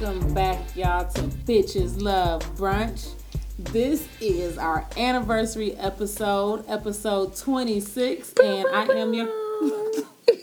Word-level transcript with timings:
Welcome 0.00 0.32
back, 0.32 0.58
y'all, 0.74 1.06
to 1.12 1.20
Bitches 1.20 2.00
Love 2.00 2.42
Brunch. 2.56 3.10
This 3.58 4.08
is 4.18 4.56
our 4.56 4.86
anniversary 4.96 5.76
episode, 5.76 6.64
episode 6.68 7.36
26, 7.36 8.32
and 8.42 8.66
I 8.68 8.84
am 8.84 9.12
your. 9.12 9.28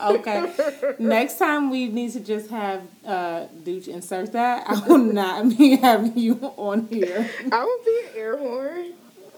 okay. 0.00 0.52
Next 1.00 1.38
time 1.38 1.70
we 1.70 1.88
need 1.88 2.12
to 2.12 2.20
just 2.20 2.50
have 2.50 2.82
uh 3.04 3.46
Dooch 3.64 3.88
insert 3.88 4.30
that. 4.32 4.64
I 4.68 4.86
will 4.86 4.98
not 4.98 5.48
be 5.58 5.76
having 5.82 6.16
you 6.16 6.38
on 6.56 6.86
here 6.86 7.28
I 7.50 7.64
will 7.64 7.84
be 7.84 8.00
an 8.06 8.16
air 8.16 8.38
horn. 8.38 8.92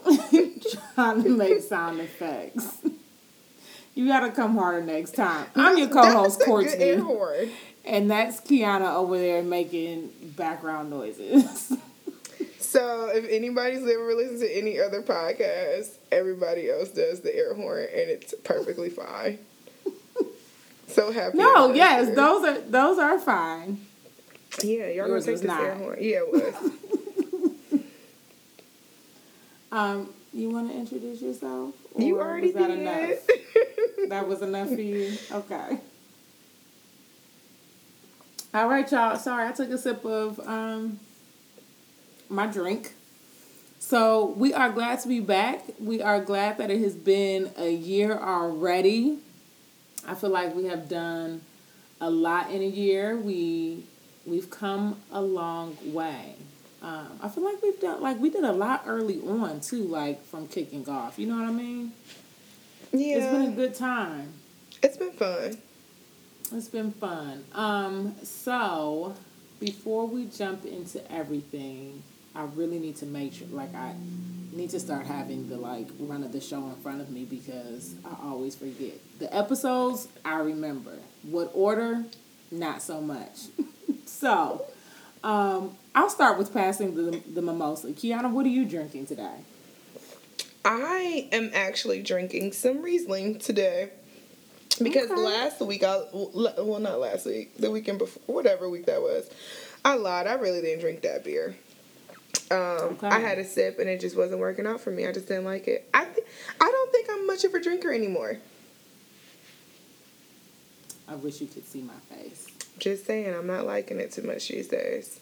trying 0.95 1.23
to 1.23 1.31
make 1.31 1.63
sound 1.63 1.99
effects. 1.99 2.81
You 3.95 4.07
gotta 4.07 4.31
come 4.31 4.57
harder 4.57 4.85
next 4.85 5.15
time. 5.15 5.47
I'm 5.57 5.79
your 5.79 5.89
co-host, 5.89 6.43
Courtney, 6.45 6.97
horn. 6.97 7.51
And 7.91 8.11
that's 8.11 8.41
Kiana 8.41 8.95
over 8.95 9.19
there 9.19 9.43
making 9.43 10.11
background 10.37 10.89
noises. 10.91 11.73
So 12.61 13.09
if 13.13 13.27
anybody's 13.29 13.83
ever 13.83 14.15
listened 14.15 14.43
to 14.43 14.57
any 14.57 14.79
other 14.79 15.03
podcast, 15.03 15.89
everybody 16.13 16.71
else 16.71 16.91
does 16.91 17.19
the 17.21 17.35
air 17.35 17.53
horn, 17.53 17.81
and 17.81 18.09
it's 18.09 18.33
perfectly 18.45 18.91
fine. 18.91 19.39
So 20.87 21.11
happy. 21.11 21.39
No, 21.39 21.73
yes, 21.75 22.09
anniversary. 22.09 22.15
those 22.15 22.45
are 22.45 22.61
those 22.71 22.99
are 22.99 23.19
fine. 23.19 23.81
Yeah, 24.63 24.87
y'all 24.89 25.09
gonna 25.09 25.21
take 25.23 25.41
this 25.41 25.51
air 25.51 25.75
horn. 25.75 25.99
Yeah, 26.01 26.19
it 26.19 26.33
was. 26.33 26.73
Um, 29.73 30.13
you 30.33 30.51
want 30.51 30.71
to 30.71 30.77
introduce 30.77 31.23
yourself? 31.23 31.75
you 31.97 32.19
already 32.21 32.49
was 32.49 32.55
that 32.57 32.69
did. 32.69 32.79
enough? 32.81 33.19
That 34.09 34.27
was 34.29 34.43
enough 34.43 34.69
for 34.69 34.81
you. 34.81 35.17
Okay. 35.31 35.79
All 38.53 38.69
right, 38.69 38.91
y'all. 38.91 39.17
Sorry, 39.17 39.47
I 39.49 39.53
took 39.53 39.71
a 39.71 39.79
sip 39.79 40.05
of 40.05 40.41
um 40.47 40.99
my 42.29 42.47
drink. 42.47 42.95
So 43.79 44.35
we 44.37 44.53
are 44.53 44.71
glad 44.71 45.01
to 45.01 45.09
be 45.09 45.21
back. 45.21 45.65
We 45.79 46.03
are 46.03 46.21
glad 46.23 46.59
that 46.59 46.71
it 46.71 46.81
has 46.81 46.95
been 46.95 47.51
a 47.57 47.71
year 47.71 48.13
already. 48.19 49.19
I 50.07 50.15
feel 50.15 50.31
like 50.31 50.55
we 50.55 50.65
have 50.67 50.89
done 50.89 51.43
a 52.01 52.11
lot 52.11 52.51
in 52.51 52.61
a 52.63 52.67
year. 52.67 53.17
We 53.17 53.85
we've 54.27 54.51
come 54.51 54.97
a 55.13 55.21
long 55.23 55.77
way. 55.93 56.35
Um, 56.83 57.19
I 57.23 57.29
feel 57.29 57.45
like 57.45 57.63
we've 57.63 57.79
done 57.81 58.01
like 58.01 58.19
we 58.19 58.31
did 58.31 58.45
a 58.45 58.53
lot 58.53 58.83
early 58.87 59.21
on 59.21 59.61
too, 59.61 59.85
like 59.85 60.25
from 60.27 60.49
kicking 60.49 60.89
off. 60.89 61.19
You 61.19 61.27
know 61.29 61.37
what 61.37 61.47
I 61.49 61.53
mean? 61.53 61.93
yeah, 62.93 63.17
It's 63.19 63.27
been 63.27 63.53
a 63.53 63.55
good 63.55 63.75
time. 63.75 64.33
it's 64.83 64.97
been 64.97 65.13
fun. 65.13 65.59
It's 66.53 66.69
been 66.69 66.91
fun. 66.91 67.45
Um, 67.53 68.17
so 68.25 69.15
before 69.61 70.07
we 70.07 70.27
jump 70.27 70.65
into 70.65 71.01
everything, 71.13 72.03
I 72.35 72.45
really 72.55 72.79
need 72.79 72.97
to 72.97 73.07
make 73.07 73.35
sure 73.35 73.47
like 73.49 73.75
I 73.75 73.95
need 74.53 74.71
to 74.71 74.81
start 74.81 75.07
having 75.07 75.49
the 75.49 75.57
like 75.57 75.87
run 75.99 76.25
of 76.25 76.33
the 76.33 76.41
show 76.41 76.59
in 76.65 76.75
front 76.77 77.01
of 77.01 77.11
me 77.11 77.25
because 77.25 77.95
I 78.05 78.29
always 78.29 78.57
forget. 78.57 78.95
The 79.19 79.35
episodes 79.35 80.09
I 80.25 80.39
remember. 80.39 80.99
What 81.23 81.51
order? 81.55 82.05
Not 82.51 82.83
so 82.83 83.01
much. 83.01 83.39
so 84.07 84.65
um 85.23 85.77
I'll 85.95 86.11
start 86.11 86.37
with 86.37 86.53
passing 86.53 86.95
the 86.95 87.23
the 87.33 87.43
mimosa. 87.43 87.89
Kiana, 87.89 88.31
what 88.31 88.45
are 88.45 88.51
you 88.51 88.65
drinking 88.65 89.07
today? 89.07 89.39
I 90.65 91.29
am 91.33 91.51
actually 91.55 92.03
drinking 92.03 92.53
some 92.53 92.83
Riesling 92.83 93.39
today. 93.39 93.91
Because 94.83 95.11
Okay. 95.11 95.21
last 95.21 95.61
week, 95.61 95.83
I 95.85 96.03
well, 96.13 96.79
not 96.81 97.01
last 97.01 97.27
week, 97.27 97.57
the 97.57 97.71
weekend 97.71 97.99
before, 97.99 98.23
whatever 98.35 98.69
week 98.69 98.87
that 98.87 99.01
was, 99.03 99.29
I 99.85 99.95
lied. 99.97 100.27
I 100.27 100.35
really 100.35 100.61
didn't 100.61 100.81
drink 100.81 101.03
that 101.03 101.25
beer. 101.25 101.55
Um, 102.51 102.59
Okay. 102.59 103.07
I 103.09 103.19
had 103.21 103.39
a 103.39 103.45
sip 103.45 103.79
and 103.79 103.89
it 103.89 104.01
just 104.01 104.17
wasn't 104.17 104.41
working 104.41 104.67
out 104.67 104.81
for 104.81 104.91
me. 104.91 105.07
I 105.07 105.13
just 105.13 105.29
didn't 105.29 105.45
like 105.45 105.69
it. 105.69 105.89
I 105.95 106.05
th- 106.05 106.27
I 106.61 106.71
don't 106.71 106.93
think 106.93 107.09
I'm 107.11 107.27
much 107.27 107.45
of 107.45 107.55
a 107.55 107.61
drinker 107.61 107.93
anymore. 107.93 108.39
I 111.09 111.15
wish 111.17 111.41
you 111.41 111.47
could 111.47 111.67
see 111.67 111.83
my 111.83 111.95
face. 112.17 112.47
Just 112.79 113.05
saying, 113.07 113.35
I'm 113.35 113.47
not 113.47 113.67
liking 113.67 113.99
it 114.01 114.13
too 114.13 114.23
much 114.23 114.49
these 114.49 114.69
days. 114.69 115.21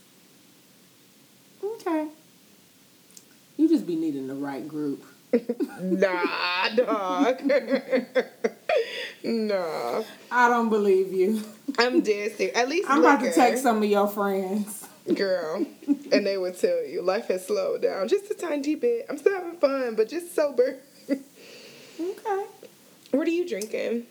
Okay. 1.65 2.09
You 3.57 3.69
just 3.69 3.87
be 3.87 3.97
needing 3.97 4.29
the 4.29 4.35
right 4.35 4.67
group. 4.69 5.03
nah, 5.83 6.69
dog. 6.77 7.41
nah, 9.25 10.03
I 10.31 10.49
don't 10.49 10.69
believe 10.69 11.13
you. 11.13 11.43
I'm 11.79 12.01
dead 12.01 12.37
serious. 12.37 12.57
At 12.57 12.69
least 12.69 12.89
I'm 12.91 13.01
about 13.01 13.21
to 13.21 13.33
text 13.33 13.63
some 13.63 13.79
of 13.79 13.85
your 13.89 14.09
friends. 14.09 14.87
girl, 15.15 15.65
and 16.13 16.27
they 16.27 16.37
would 16.37 16.59
tell 16.59 16.85
you 16.85 17.03
life 17.03 17.29
has 17.29 17.47
slowed 17.47 17.83
down 17.83 18.09
just 18.09 18.31
a 18.31 18.35
tiny 18.35 18.75
bit. 18.75 19.07
I'm 19.09 19.19
still 19.19 19.35
having 19.35 19.59
fun, 19.59 19.95
but 19.95 20.09
just 20.09 20.35
sober. 20.35 20.79
Okay. 22.01 22.45
what 23.11 23.27
are 23.27 23.31
you 23.31 23.49
drinking? 23.49 24.07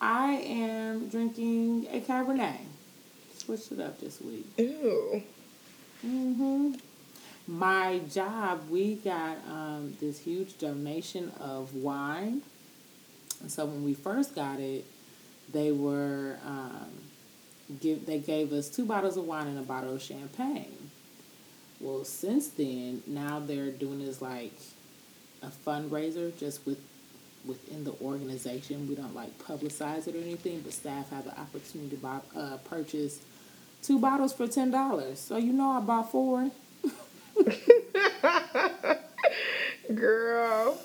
I 0.00 0.32
am 0.32 1.08
drinking 1.08 1.86
a 1.92 2.00
Cabernet. 2.00 2.56
Switched 3.36 3.72
it 3.72 3.80
up 3.80 4.00
this 4.00 4.20
week. 4.20 4.46
Ooh, 4.60 5.22
hmm 6.02 6.72
My 7.46 7.98
job, 8.10 8.68
we 8.70 8.94
got 8.94 9.36
um, 9.48 9.96
this 10.00 10.20
huge 10.20 10.56
donation 10.58 11.32
of 11.40 11.74
wine. 11.74 12.42
And 13.40 13.50
so 13.50 13.66
when 13.66 13.84
we 13.84 13.94
first 13.94 14.34
got 14.34 14.60
it, 14.60 14.84
they 15.52 15.72
were 15.72 16.38
um, 16.44 16.90
give 17.80 18.06
they 18.06 18.18
gave 18.18 18.52
us 18.52 18.68
two 18.68 18.84
bottles 18.84 19.16
of 19.16 19.24
wine 19.24 19.46
and 19.46 19.58
a 19.58 19.62
bottle 19.62 19.94
of 19.94 20.02
champagne. 20.02 20.90
Well, 21.80 22.04
since 22.04 22.48
then, 22.48 23.02
now 23.06 23.38
they're 23.38 23.70
doing 23.70 24.04
this 24.04 24.20
like 24.20 24.52
a 25.42 25.48
fundraiser 25.48 26.36
just 26.38 26.66
with 26.66 26.78
within 27.46 27.84
the 27.84 27.94
organization. 28.02 28.88
We 28.88 28.94
don't 28.94 29.14
like 29.14 29.38
publicize 29.38 30.08
it 30.08 30.14
or 30.14 30.18
anything, 30.18 30.60
but 30.60 30.72
staff 30.72 31.10
have 31.10 31.24
the 31.24 31.38
opportunity 31.38 31.90
to 31.90 32.02
buy, 32.02 32.20
uh, 32.36 32.56
purchase 32.58 33.20
two 33.82 33.98
bottles 33.98 34.32
for 34.32 34.48
ten 34.48 34.70
dollars. 34.70 35.20
So 35.20 35.36
you 35.36 35.52
know 35.52 35.70
I 35.70 35.80
bought 35.80 36.10
four. 36.10 36.50
girl. 39.94 40.78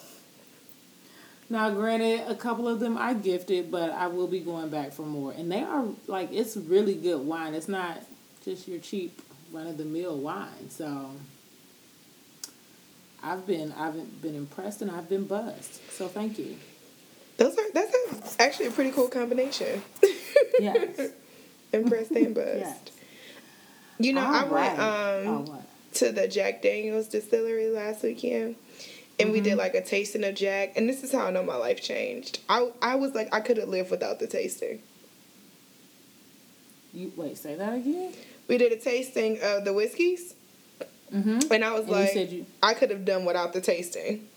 Now, 1.53 1.69
granted, 1.69 2.27
a 2.27 2.33
couple 2.33 2.67
of 2.67 2.79
them 2.79 2.97
I 2.97 3.13
gifted, 3.13 3.69
but 3.69 3.91
I 3.91 4.07
will 4.07 4.25
be 4.25 4.39
going 4.39 4.69
back 4.69 4.91
for 4.91 5.03
more. 5.03 5.33
And 5.33 5.51
they 5.51 5.61
are 5.61 5.85
like 6.07 6.29
it's 6.31 6.57
really 6.57 6.95
good 6.95 7.21
wine. 7.27 7.53
It's 7.53 7.67
not 7.67 8.01
just 8.43 8.67
your 8.67 8.79
cheap 8.79 9.21
run 9.51 9.67
of 9.67 9.77
the 9.77 9.85
mill 9.85 10.17
wine. 10.17 10.71
So 10.71 11.11
I've 13.21 13.45
been 13.45 13.71
I've 13.73 14.19
been 14.19 14.33
impressed 14.33 14.81
and 14.81 14.89
I've 14.89 15.07
been 15.07 15.25
buzzed. 15.25 15.79
So 15.91 16.07
thank 16.07 16.39
you. 16.39 16.57
Those 17.37 17.55
are 17.55 17.71
that's 17.71 18.35
actually 18.39 18.65
a 18.65 18.71
pretty 18.71 18.89
cool 18.89 19.07
combination. 19.07 19.83
Yes. 20.59 21.11
Impressed 21.71 22.11
and 22.13 22.33
buzzed. 22.33 22.61
yes. 22.61 22.79
You 23.99 24.13
know, 24.13 24.25
I 24.25 24.41
All 24.41 24.49
went 24.49 24.79
um 24.79 25.45
oh 25.49 25.63
to 25.93 26.11
the 26.11 26.27
Jack 26.27 26.63
Daniels 26.63 27.07
distillery 27.09 27.69
last 27.69 28.01
weekend. 28.01 28.55
And 29.19 29.31
we 29.31 29.37
Mm-hmm. 29.37 29.43
did 29.43 29.57
like 29.57 29.75
a 29.75 29.81
tasting 29.83 30.23
of 30.23 30.33
Jack, 30.35 30.73
and 30.75 30.89
this 30.89 31.03
is 31.03 31.11
how 31.11 31.27
I 31.27 31.31
know 31.31 31.43
my 31.43 31.55
life 31.55 31.81
changed. 31.81 32.39
I 32.49 32.71
I 32.81 32.95
was 32.95 33.13
like 33.13 33.33
I 33.33 33.39
could 33.41 33.57
have 33.57 33.69
lived 33.69 33.91
without 33.91 34.19
the 34.19 34.27
tasting. 34.27 34.81
You 36.93 37.11
wait, 37.15 37.37
say 37.37 37.55
that 37.55 37.73
again? 37.73 38.13
We 38.47 38.57
did 38.57 38.71
a 38.71 38.77
tasting 38.77 39.39
of 39.41 39.65
the 39.65 39.73
whiskeys, 39.73 40.35
Mm-hmm. 41.13 41.51
and 41.53 41.63
I 41.63 41.71
was 41.73 41.81
And 41.81 41.89
you 41.89 41.95
like, 41.95 42.09
said 42.11 42.29
you- 42.31 42.45
I 42.63 42.73
could 42.73 42.89
have 42.89 43.05
done 43.05 43.23
without 43.25 43.53
the 43.53 43.61
tasting. 43.61 44.27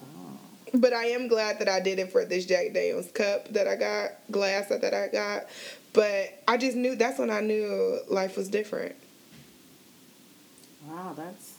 Oh. 0.00 0.38
But 0.72 0.94
I 0.94 1.06
am 1.08 1.28
glad 1.28 1.58
that 1.58 1.68
I 1.68 1.80
did 1.80 1.98
it 1.98 2.10
for 2.10 2.24
this 2.24 2.46
Jack 2.46 2.72
Daniels 2.72 3.10
cup 3.12 3.48
that 3.52 3.68
I 3.68 3.76
got, 3.76 4.12
glass 4.30 4.68
that, 4.70 4.80
that 4.80 4.94
I 4.94 5.08
got. 5.08 5.44
But 5.92 6.42
I 6.48 6.56
just 6.56 6.74
knew 6.76 6.96
that's 6.96 7.18
when 7.18 7.30
I 7.30 7.40
knew 7.40 8.00
life 8.08 8.36
was 8.38 8.48
different. 8.48 8.96
Wow, 10.86 11.14
that's 11.16 11.53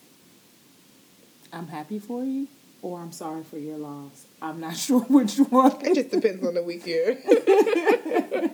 I'm 1.56 1.68
happy 1.68 2.00
for 2.00 2.24
you 2.24 2.50
or 2.82 3.00
I'm 3.00 3.14
sorry 3.14 3.44
for 3.44 3.58
your 3.58 3.78
loss. 3.78 4.26
I'm 4.42 4.60
not 4.60 4.76
sure 4.86 5.00
which 5.02 5.38
one. 5.38 5.78
It 5.86 5.96
just 5.96 6.12
depends 6.12 6.46
on 6.46 6.54
the 6.54 6.64
weekend. 6.64 7.20
it 7.26 8.54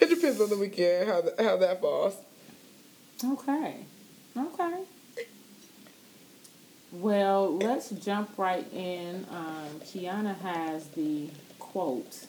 depends 0.00 0.40
on 0.40 0.50
the 0.50 0.58
weekend 0.58 1.08
how 1.08 1.22
the, 1.22 1.34
how 1.42 1.56
that 1.56 1.80
falls. 1.80 2.16
Okay. 3.24 3.76
Okay. 4.36 4.82
Well, 6.92 7.56
let's 7.56 7.88
jump 7.90 8.36
right 8.36 8.70
in. 8.74 9.26
Um, 9.30 9.80
Kiana 9.80 10.38
has 10.40 10.88
the 10.88 11.30
quote. 11.58 12.26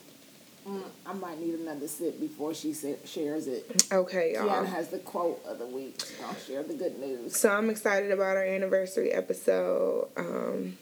Mm, 0.67 0.81
I 1.05 1.13
might 1.13 1.39
need 1.41 1.55
another 1.55 1.87
sip 1.87 2.19
before 2.19 2.53
she 2.53 2.73
shares 3.05 3.47
it. 3.47 3.85
Okay, 3.91 4.33
y'all. 4.33 4.47
Kiana 4.47 4.65
has 4.65 4.89
the 4.89 4.99
quote 4.99 5.43
of 5.45 5.59
the 5.59 5.65
week. 5.65 6.01
I'll 6.25 6.35
share 6.35 6.63
the 6.63 6.73
good 6.73 6.99
news. 6.99 7.37
So 7.37 7.49
I'm 7.49 7.69
excited 7.69 8.11
about 8.11 8.37
our 8.37 8.45
anniversary 8.45 9.11
episode. 9.11 10.07
Um, 10.15 10.77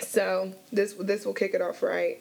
so 0.00 0.52
this 0.70 0.94
this 0.94 1.24
will 1.24 1.34
kick 1.34 1.54
it 1.54 1.62
off 1.62 1.82
right. 1.82 2.18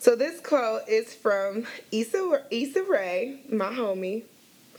So 0.00 0.16
this 0.16 0.40
quote 0.40 0.88
is 0.88 1.14
from 1.14 1.64
Issa 1.92 2.42
Issa 2.50 2.82
Rae, 2.82 3.40
my 3.50 3.68
homie. 3.70 4.24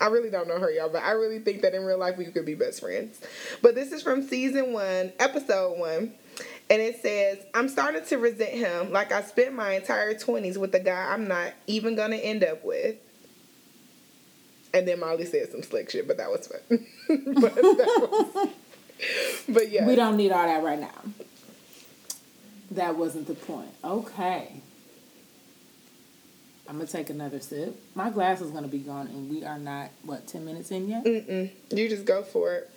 I 0.01 0.07
really 0.07 0.29
don't 0.29 0.49
know 0.49 0.59
her, 0.59 0.69
y'all, 0.69 0.89
but 0.89 1.03
I 1.03 1.11
really 1.11 1.39
think 1.39 1.61
that 1.61 1.73
in 1.73 1.83
real 1.83 1.97
life 1.97 2.17
we 2.17 2.25
could 2.25 2.45
be 2.45 2.55
best 2.55 2.81
friends. 2.81 3.21
But 3.61 3.75
this 3.75 3.93
is 3.93 4.01
from 4.01 4.23
season 4.27 4.73
one, 4.73 5.13
episode 5.19 5.79
one. 5.79 6.13
And 6.69 6.81
it 6.81 7.01
says, 7.01 7.39
I'm 7.53 7.67
starting 7.67 8.03
to 8.05 8.17
resent 8.17 8.51
him 8.51 8.91
like 8.91 9.11
I 9.11 9.21
spent 9.21 9.53
my 9.53 9.73
entire 9.73 10.13
20s 10.13 10.57
with 10.57 10.73
a 10.73 10.79
guy 10.79 11.13
I'm 11.13 11.27
not 11.27 11.53
even 11.67 11.95
going 11.95 12.11
to 12.11 12.17
end 12.17 12.43
up 12.43 12.63
with. 12.63 12.95
And 14.73 14.87
then 14.87 14.99
Molly 14.99 15.25
said 15.25 15.51
some 15.51 15.61
slick 15.61 15.91
shit, 15.91 16.07
but 16.07 16.17
that 16.17 16.31
was 16.31 16.47
fun. 16.47 16.59
but, 17.41 17.55
that 17.55 18.07
was, 18.35 18.49
but 19.49 19.69
yeah. 19.69 19.85
We 19.85 19.95
don't 19.95 20.17
need 20.17 20.31
all 20.31 20.47
that 20.47 20.63
right 20.63 20.79
now. 20.79 21.01
That 22.71 22.97
wasn't 22.97 23.27
the 23.27 23.35
point. 23.35 23.69
Okay. 23.83 24.51
I'm 26.67 26.77
gonna 26.77 26.87
take 26.87 27.09
another 27.09 27.39
sip. 27.39 27.79
My 27.93 28.09
glass 28.09 28.41
is 28.41 28.49
gonna 28.49 28.67
be 28.67 28.79
gone, 28.79 29.07
and 29.07 29.29
we 29.29 29.43
are 29.43 29.59
not 29.59 29.89
what 30.03 30.27
ten 30.27 30.45
minutes 30.45 30.71
in 30.71 30.87
yet. 30.87 31.03
Mm-mm. 31.03 31.51
You 31.69 31.89
just 31.89 32.05
go 32.05 32.23
for 32.23 32.55
it. 32.55 32.71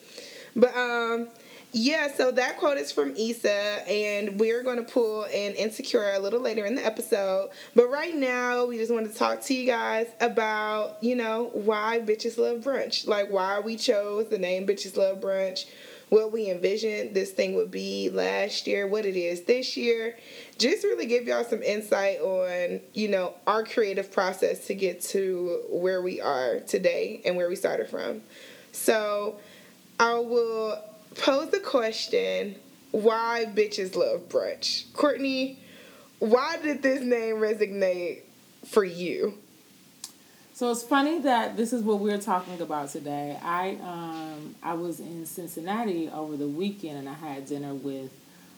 But 0.54 0.76
um, 0.76 1.28
yeah. 1.76 2.10
So 2.12 2.30
that 2.30 2.56
quote 2.56 2.78
is 2.78 2.90
from 2.90 3.14
Issa, 3.16 3.86
and 3.86 4.40
we're 4.40 4.62
gonna 4.62 4.82
pull 4.82 5.24
an 5.24 5.52
insecure 5.52 6.14
a 6.14 6.18
little 6.18 6.40
later 6.40 6.64
in 6.64 6.74
the 6.74 6.84
episode. 6.84 7.50
But 7.74 7.88
right 7.88 8.14
now, 8.14 8.64
we 8.64 8.78
just 8.78 8.90
want 8.92 9.06
to 9.12 9.16
talk 9.16 9.42
to 9.42 9.54
you 9.54 9.66
guys 9.66 10.06
about 10.20 10.96
you 11.02 11.14
know 11.14 11.50
why 11.52 12.00
bitches 12.00 12.38
love 12.38 12.62
brunch, 12.62 13.06
like 13.06 13.30
why 13.30 13.60
we 13.60 13.76
chose 13.76 14.28
the 14.28 14.38
name 14.38 14.66
bitches 14.66 14.96
love 14.96 15.20
brunch 15.20 15.66
what 16.08 16.32
we 16.32 16.48
envisioned 16.50 17.14
this 17.14 17.32
thing 17.32 17.56
would 17.56 17.70
be 17.70 18.10
last 18.10 18.66
year, 18.68 18.86
what 18.86 19.04
it 19.04 19.16
is 19.16 19.42
this 19.42 19.76
year. 19.76 20.16
Just 20.56 20.84
really 20.84 21.06
give 21.06 21.26
y'all 21.26 21.42
some 21.42 21.62
insight 21.64 22.20
on, 22.20 22.80
you 22.94 23.08
know, 23.08 23.34
our 23.46 23.64
creative 23.64 24.12
process 24.12 24.68
to 24.68 24.74
get 24.74 25.00
to 25.00 25.62
where 25.68 26.00
we 26.00 26.20
are 26.20 26.60
today 26.60 27.20
and 27.24 27.36
where 27.36 27.48
we 27.48 27.56
started 27.56 27.88
from. 27.88 28.22
So 28.70 29.40
I 29.98 30.14
will 30.20 30.80
pose 31.18 31.50
the 31.50 31.60
question 31.60 32.56
why 32.92 33.44
bitches 33.46 33.94
love 33.94 34.28
brunch? 34.28 34.90
Courtney, 34.92 35.58
why 36.18 36.56
did 36.62 36.82
this 36.82 37.02
name 37.02 37.36
resonate 37.36 38.22
for 38.64 38.84
you? 38.84 39.34
So 40.54 40.70
it's 40.70 40.82
funny 40.82 41.18
that 41.20 41.58
this 41.58 41.74
is 41.74 41.82
what 41.82 42.00
we're 42.00 42.16
talking 42.16 42.58
about 42.62 42.88
today. 42.88 43.38
I 43.42 43.76
um, 43.82 44.54
I 44.62 44.72
was 44.72 45.00
in 45.00 45.26
Cincinnati 45.26 46.08
over 46.08 46.34
the 46.36 46.48
weekend 46.48 46.96
and 46.96 47.08
I 47.08 47.12
had 47.12 47.46
dinner 47.46 47.74
with 47.74 48.10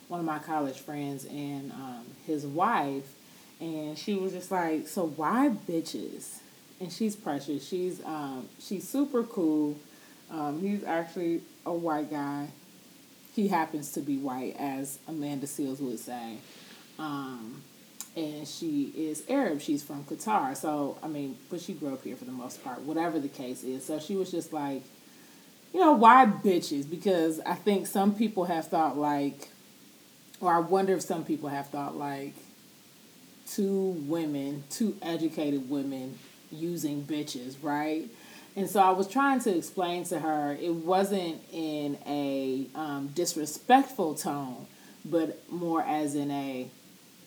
one 0.07 0.21
of 0.21 0.27
my 0.27 0.39
college 0.39 0.79
friends 0.79 1.25
and 1.25 1.73
um, 1.73 2.05
his 2.25 2.47
wife, 2.47 3.13
and 3.61 3.99
she 3.99 4.15
was 4.15 4.33
just 4.33 4.53
like, 4.53 4.87
"So 4.87 5.09
why 5.09 5.51
bitches?" 5.69 6.39
And 6.81 6.93
she's 6.93 7.17
precious. 7.17 7.67
She's 7.67 8.01
um, 8.05 8.49
she's 8.61 8.89
super 8.89 9.25
cool. 9.25 9.77
Um, 10.31 10.61
he's 10.61 10.85
actually 10.85 11.41
a 11.65 11.73
white 11.73 12.11
guy. 12.11 12.49
He 13.35 13.49
happens 13.49 13.93
to 13.93 14.01
be 14.01 14.17
white, 14.17 14.57
as 14.59 14.99
Amanda 15.07 15.47
Seales 15.47 15.81
would 15.81 15.99
say. 15.99 16.39
Um, 16.99 17.63
and 18.17 18.49
she 18.49 18.93
is 18.97 19.23
Arab. 19.29 19.61
She's 19.61 19.83
from 19.83 20.05
Qatar. 20.05 20.57
So, 20.57 20.99
I 21.03 21.09
mean, 21.09 21.37
but 21.51 21.61
she 21.61 21.73
grew 21.73 21.95
up 21.95 22.03
here 22.03 22.17
for 22.17 22.25
the 22.25 22.33
most 22.33 22.65
part, 22.65 22.81
whatever 22.83 23.21
the 23.21 23.29
case 23.29 23.63
is. 23.63 23.85
So 23.85 24.01
she 24.01 24.17
was 24.17 24.31
just 24.31 24.53
like, 24.53 24.83
you 25.73 25.81
know, 25.81 25.93
why 25.93 26.27
bitches? 26.27 26.89
Because 26.89 27.41
I 27.41 27.55
think 27.55 27.87
some 27.87 28.15
people 28.15 28.47
have 28.47 28.67
thought 28.67 28.99
like, 28.99 29.49
or 30.41 30.53
I 30.53 30.59
wonder 30.59 30.95
if 30.95 31.03
some 31.03 31.25
people 31.25 31.49
have 31.49 31.69
thought 31.69 31.97
like, 31.97 32.35
two 33.49 33.97
women, 34.07 34.65
two 34.71 34.97
educated 35.01 35.71
women 35.71 36.19
using 36.51 37.03
bitches, 37.03 37.57
right? 37.63 38.09
And 38.59 38.69
so 38.69 38.81
I 38.81 38.91
was 38.91 39.07
trying 39.07 39.39
to 39.43 39.57
explain 39.57 40.03
to 40.07 40.19
her 40.19 40.59
it 40.61 40.75
wasn't 40.75 41.41
in 41.53 41.97
a 42.05 42.67
um, 42.75 43.13
disrespectful 43.15 44.17
tone, 44.17 44.67
but 45.05 45.49
more 45.49 45.81
as 45.81 46.17
in 46.17 46.33
a 46.33 46.69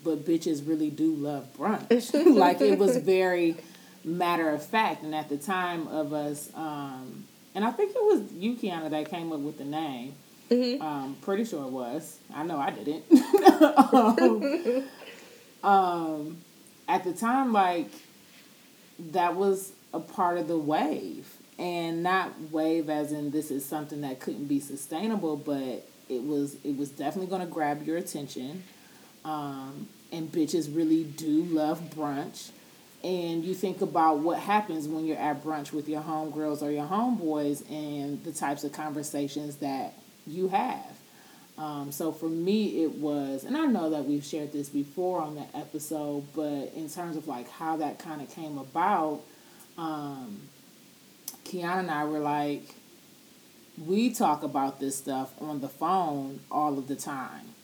but 0.04 0.26
bitches 0.26 0.68
really 0.68 0.90
do 0.90 1.14
love 1.14 1.48
brunch. 1.58 2.36
like 2.36 2.60
it 2.60 2.78
was 2.78 2.98
very 2.98 3.56
matter 4.04 4.50
of 4.50 4.66
fact. 4.66 5.04
And 5.04 5.16
at 5.16 5.30
the 5.30 5.38
time 5.38 5.88
of 5.88 6.12
us, 6.12 6.50
um, 6.54 7.24
and 7.56 7.64
I 7.64 7.72
think 7.72 7.92
it 7.96 8.04
was 8.04 8.30
you, 8.34 8.56
Kiana, 8.56 8.90
that 8.90 9.10
came 9.10 9.32
up 9.32 9.40
with 9.40 9.58
the 9.58 9.64
name. 9.64 10.16
Mm-hmm. 10.50 10.82
Um, 10.82 11.16
pretty 11.22 11.46
sure 11.46 11.64
it 11.66 11.72
was. 11.72 12.20
I 12.36 12.44
know 12.44 12.58
I 12.58 12.72
didn't. 12.72 13.06
um, 15.64 15.64
um, 15.64 16.38
at 16.90 17.06
the 17.06 17.14
time, 17.14 17.54
like 17.54 17.90
that 19.12 19.38
was 19.38 19.72
a 19.94 20.00
part 20.00 20.38
of 20.38 20.48
the 20.48 20.58
wave, 20.58 21.34
and 21.58 22.04
not 22.04 22.34
wave 22.52 22.90
as 22.90 23.12
in 23.12 23.32
this 23.32 23.52
is 23.52 23.66
something 23.66 24.02
that 24.02 24.20
couldn't 24.20 24.46
be 24.46 24.60
sustainable, 24.60 25.38
but 25.38 25.86
it 26.10 26.24
was 26.24 26.56
it 26.64 26.78
was 26.78 26.90
definitely 26.90 27.30
going 27.30 27.42
to 27.42 27.52
grab 27.52 27.86
your 27.86 27.98
attention. 27.98 28.64
Um, 29.24 29.88
and 30.12 30.32
bitches 30.32 30.76
really 30.76 31.04
do 31.04 31.44
love 31.44 31.80
brunch. 31.96 32.50
And 33.04 33.44
you 33.44 33.56
think 33.56 33.82
about 33.82 34.20
what 34.20 34.40
happens 34.40 34.88
when 34.88 35.06
you're 35.06 35.18
at 35.18 35.44
brunch 35.44 35.72
with 35.72 35.90
your 35.90 36.02
homegirls 36.02 36.62
or 36.62 36.70
your 36.70 36.86
homeboys 36.86 37.68
and 37.72 38.24
the 38.24 38.32
types 38.32 38.64
of 38.64 38.74
conversations 38.74 39.58
that 39.58 39.94
you 40.28 40.50
have. 40.50 40.86
Um, 41.58 41.92
so 41.92 42.12
for 42.12 42.30
me, 42.30 42.84
it 42.84 42.96
was, 42.96 43.44
and 43.44 43.58
I 43.58 43.66
know 43.66 43.90
that 43.92 44.06
we've 44.06 44.24
shared 44.24 44.52
this 44.52 44.70
before 44.70 45.22
on 45.22 45.36
that 45.36 45.50
episode, 45.54 46.26
but 46.36 46.72
in 46.76 46.90
terms 46.90 47.16
of 47.16 47.28
like 47.28 47.50
how 47.50 47.78
that 47.78 48.00
kind 48.00 48.22
of 48.22 48.30
came 48.30 48.58
about, 48.58 49.22
um, 49.82 50.42
Kiana 51.46 51.80
and 51.80 51.92
I 51.92 52.06
were 52.06 52.20
like, 52.20 52.76
we 53.86 54.14
talk 54.14 54.44
about 54.44 54.80
this 54.80 54.98
stuff 54.98 55.34
on 55.42 55.62
the 55.62 55.70
phone 55.70 56.42
all 56.52 56.78
of 56.78 56.88
the 56.88 56.96
time. 56.96 57.56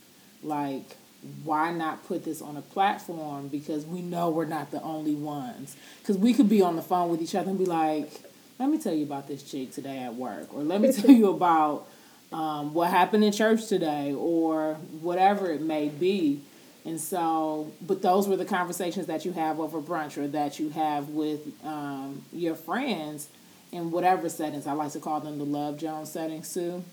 Like, 0.44 0.98
why 1.44 1.72
not 1.72 2.08
put 2.08 2.26
this 2.26 2.42
on 2.42 2.58
a 2.58 2.62
platform? 2.62 3.48
Because 3.48 3.86
we 3.86 4.02
know 4.02 4.30
we're 4.30 4.46
not 4.46 4.72
the 4.72 4.82
only 4.82 5.16
ones. 5.16 5.76
Because 6.00 6.18
we 6.18 6.34
could 6.34 6.50
be 6.50 6.62
on 6.62 6.76
the 6.76 6.82
phone 6.82 7.10
with 7.10 7.22
each 7.22 7.36
other 7.36 7.50
and 7.50 7.60
be 7.60 7.66
like 7.66 8.22
let 8.60 8.70
me 8.70 8.80
tell 8.80 8.94
you 8.94 9.04
about 9.04 9.28
this 9.28 9.44
chick 9.44 9.72
today 9.72 10.00
at 10.00 10.16
work 10.16 10.54
or 10.54 10.64
let 10.64 10.82
me 10.82 10.92
tell 10.92 11.12
you 11.12 11.30
about 11.30 11.88
um, 12.32 12.74
what 12.74 12.90
happened 12.90 13.24
in 13.24 13.32
church 13.32 13.68
today 13.68 14.14
or 14.14 14.76
whatever 15.02 15.52
it 15.52 15.62
may 15.62 15.90
be 15.90 16.42
and 16.88 17.00
so 17.00 17.72
but 17.82 18.02
those 18.02 18.28
were 18.28 18.38
the 18.38 18.46
conversations 18.46 19.06
that 19.06 19.26
you 19.26 19.32
have 19.34 19.60
over 19.60 19.80
brunch 19.80 20.18
or 20.18 20.28
that 20.28 20.60
you 20.60 20.70
have 20.70 21.10
with 21.10 21.42
um, 21.64 22.24
your 22.32 22.56
friends 22.56 23.30
in 23.72 23.92
whatever 23.92 24.30
settings 24.30 24.66
i 24.66 24.74
like 24.74 24.92
to 24.92 25.00
call 25.00 25.20
them 25.20 25.38
the 25.38 25.46
love 25.46 25.78
jones 25.78 26.12
settings 26.12 26.54
too 26.54 26.84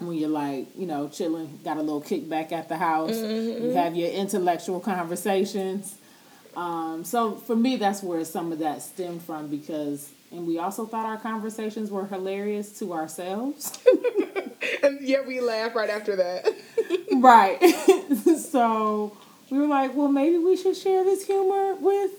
when 0.00 0.16
you're 0.16 0.28
like, 0.30 0.66
you 0.76 0.86
know, 0.86 1.08
chilling, 1.08 1.60
got 1.62 1.76
a 1.76 1.82
little 1.82 2.02
kickback 2.02 2.52
at 2.52 2.68
the 2.68 2.76
house, 2.76 3.10
mm-hmm. 3.10 3.64
you 3.64 3.70
have 3.72 3.94
your 3.94 4.10
intellectual 4.10 4.80
conversations. 4.80 5.96
Um, 6.56 7.04
so 7.04 7.36
for 7.36 7.54
me, 7.54 7.76
that's 7.76 8.02
where 8.02 8.24
some 8.24 8.50
of 8.50 8.58
that 8.60 8.82
stemmed 8.82 9.22
from 9.22 9.48
because, 9.48 10.10
and 10.32 10.46
we 10.46 10.58
also 10.58 10.86
thought 10.86 11.06
our 11.06 11.18
conversations 11.18 11.90
were 11.90 12.06
hilarious 12.06 12.78
to 12.78 12.92
ourselves. 12.92 13.78
and 14.82 15.00
yet 15.00 15.26
we 15.26 15.40
laugh 15.40 15.74
right 15.74 15.90
after 15.90 16.16
that. 16.16 16.48
right. 17.14 17.58
so 18.50 19.16
we 19.50 19.58
were 19.58 19.66
like, 19.66 19.94
well, 19.94 20.08
maybe 20.08 20.38
we 20.38 20.56
should 20.56 20.76
share 20.76 21.04
this 21.04 21.26
humor 21.26 21.74
with 21.74 22.12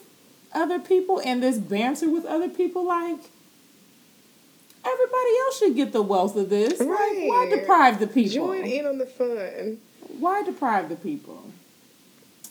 other 0.53 0.79
people 0.79 1.21
and 1.23 1.41
this 1.41 1.57
banter 1.57 2.09
with 2.09 2.25
other 2.25 2.49
people. 2.49 2.85
Like, 2.85 3.19
everybody 4.85 5.29
else 5.45 5.59
should 5.59 5.75
get 5.75 5.93
the 5.93 6.01
wealth 6.01 6.35
of 6.35 6.49
this. 6.49 6.79
Right. 6.79 6.87
Like, 6.87 7.29
why 7.29 7.49
deprive 7.49 7.99
the 7.99 8.07
people? 8.07 8.47
Join 8.47 8.65
in 8.65 8.85
on 8.85 8.97
the 8.97 9.05
fun. 9.05 9.77
Why 10.19 10.43
deprive 10.43 10.89
the 10.89 10.95
people? 10.95 11.43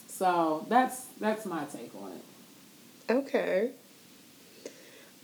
So 0.07 0.65
that's 0.69 1.05
that's 1.19 1.45
my 1.45 1.63
take 1.65 1.91
on 1.95 2.11
it. 2.11 3.11
Okay. 3.11 3.71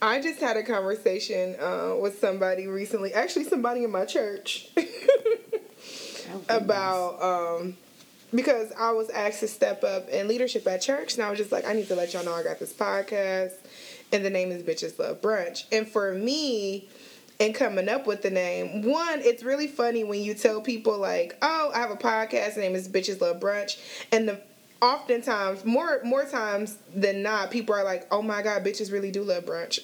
I 0.01 0.21
just 0.21 0.39
had 0.39 0.57
a 0.57 0.63
conversation 0.63 1.55
uh, 1.59 1.95
with 1.99 2.19
somebody 2.19 2.67
recently, 2.67 3.13
actually 3.13 3.45
somebody 3.45 3.83
in 3.83 3.91
my 3.91 4.05
church, 4.05 4.69
about 6.49 7.21
um, 7.21 7.77
because 8.33 8.71
I 8.77 8.91
was 8.91 9.09
asked 9.09 9.39
to 9.41 9.47
step 9.47 9.83
up 9.83 10.09
in 10.09 10.27
leadership 10.27 10.67
at 10.67 10.81
church, 10.81 11.15
and 11.15 11.23
I 11.23 11.29
was 11.29 11.39
just 11.39 11.51
like, 11.51 11.65
I 11.65 11.73
need 11.73 11.87
to 11.87 11.95
let 11.95 12.13
y'all 12.13 12.25
know 12.25 12.33
I 12.33 12.43
got 12.43 12.59
this 12.59 12.73
podcast, 12.73 13.53
and 14.11 14.23
the 14.23 14.29
name 14.29 14.51
is 14.51 14.63
Bitches 14.63 14.99
Love 14.99 15.21
Brunch. 15.21 15.65
And 15.71 15.87
for 15.87 16.13
me, 16.13 16.89
and 17.39 17.53
coming 17.53 17.87
up 17.87 18.07
with 18.07 18.21
the 18.23 18.31
name. 18.31 18.81
One, 18.83 19.21
it's 19.21 19.43
really 19.43 19.67
funny 19.67 20.03
when 20.03 20.21
you 20.21 20.33
tell 20.33 20.61
people 20.61 20.97
like, 20.97 21.37
"Oh, 21.41 21.71
I 21.73 21.79
have 21.79 21.91
a 21.91 21.95
podcast. 21.95 22.55
The 22.55 22.61
name 22.61 22.75
is 22.75 22.89
Bitches 22.89 23.21
Love 23.21 23.39
Brunch," 23.39 23.77
and 24.11 24.27
the 24.27 24.41
oftentimes 24.81 25.65
more 25.65 26.01
more 26.03 26.25
times 26.25 26.77
than 26.93 27.23
not, 27.23 27.51
people 27.51 27.75
are 27.75 27.83
like, 27.83 28.07
"Oh 28.11 28.21
my 28.21 28.41
god, 28.41 28.63
bitches 28.63 28.91
really 28.91 29.11
do 29.11 29.23
love 29.23 29.45
brunch," 29.45 29.83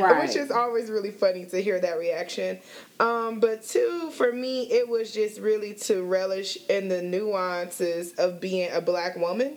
right? 0.00 0.22
Which 0.26 0.36
is 0.36 0.50
always 0.50 0.90
really 0.90 1.10
funny 1.10 1.44
to 1.46 1.62
hear 1.62 1.80
that 1.80 1.98
reaction. 1.98 2.58
Um, 3.00 3.40
but 3.40 3.62
two, 3.62 4.10
for 4.12 4.32
me, 4.32 4.70
it 4.70 4.88
was 4.88 5.12
just 5.12 5.40
really 5.40 5.74
to 5.74 6.02
relish 6.02 6.58
in 6.68 6.88
the 6.88 7.02
nuances 7.02 8.12
of 8.14 8.40
being 8.40 8.70
a 8.72 8.80
black 8.80 9.16
woman 9.16 9.56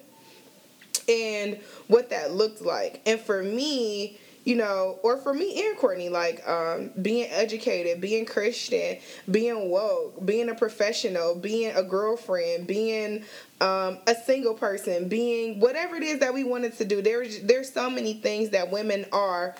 and 1.08 1.60
what 1.88 2.10
that 2.10 2.34
looked 2.34 2.62
like. 2.62 3.02
And 3.06 3.20
for 3.20 3.44
me, 3.44 4.20
you 4.46 4.56
know, 4.56 5.00
or 5.02 5.18
for 5.18 5.34
me 5.34 5.68
and 5.68 5.78
Courtney, 5.78 6.08
like 6.08 6.48
um, 6.48 6.92
being 7.02 7.28
educated, 7.32 8.00
being 8.00 8.26
Christian, 8.26 8.98
being 9.30 9.70
woke, 9.70 10.24
being 10.26 10.50
a 10.50 10.56
professional, 10.56 11.36
being 11.36 11.76
a 11.76 11.84
girlfriend, 11.84 12.68
being 12.68 13.24
um, 13.60 13.98
a 14.08 14.14
single 14.16 14.54
person, 14.54 15.10
being 15.10 15.60
whatever 15.60 15.96
it 15.96 16.04
is 16.04 16.20
that 16.20 16.34
we 16.34 16.44
wanted 16.44 16.78
to 16.78 16.86
do. 16.86 17.02
There's 17.02 17.42
there's 17.42 17.74
so 17.74 17.90
many 17.90 18.14
things 18.14 18.52
that 18.52 18.72
women 18.72 19.06
are 19.12 19.56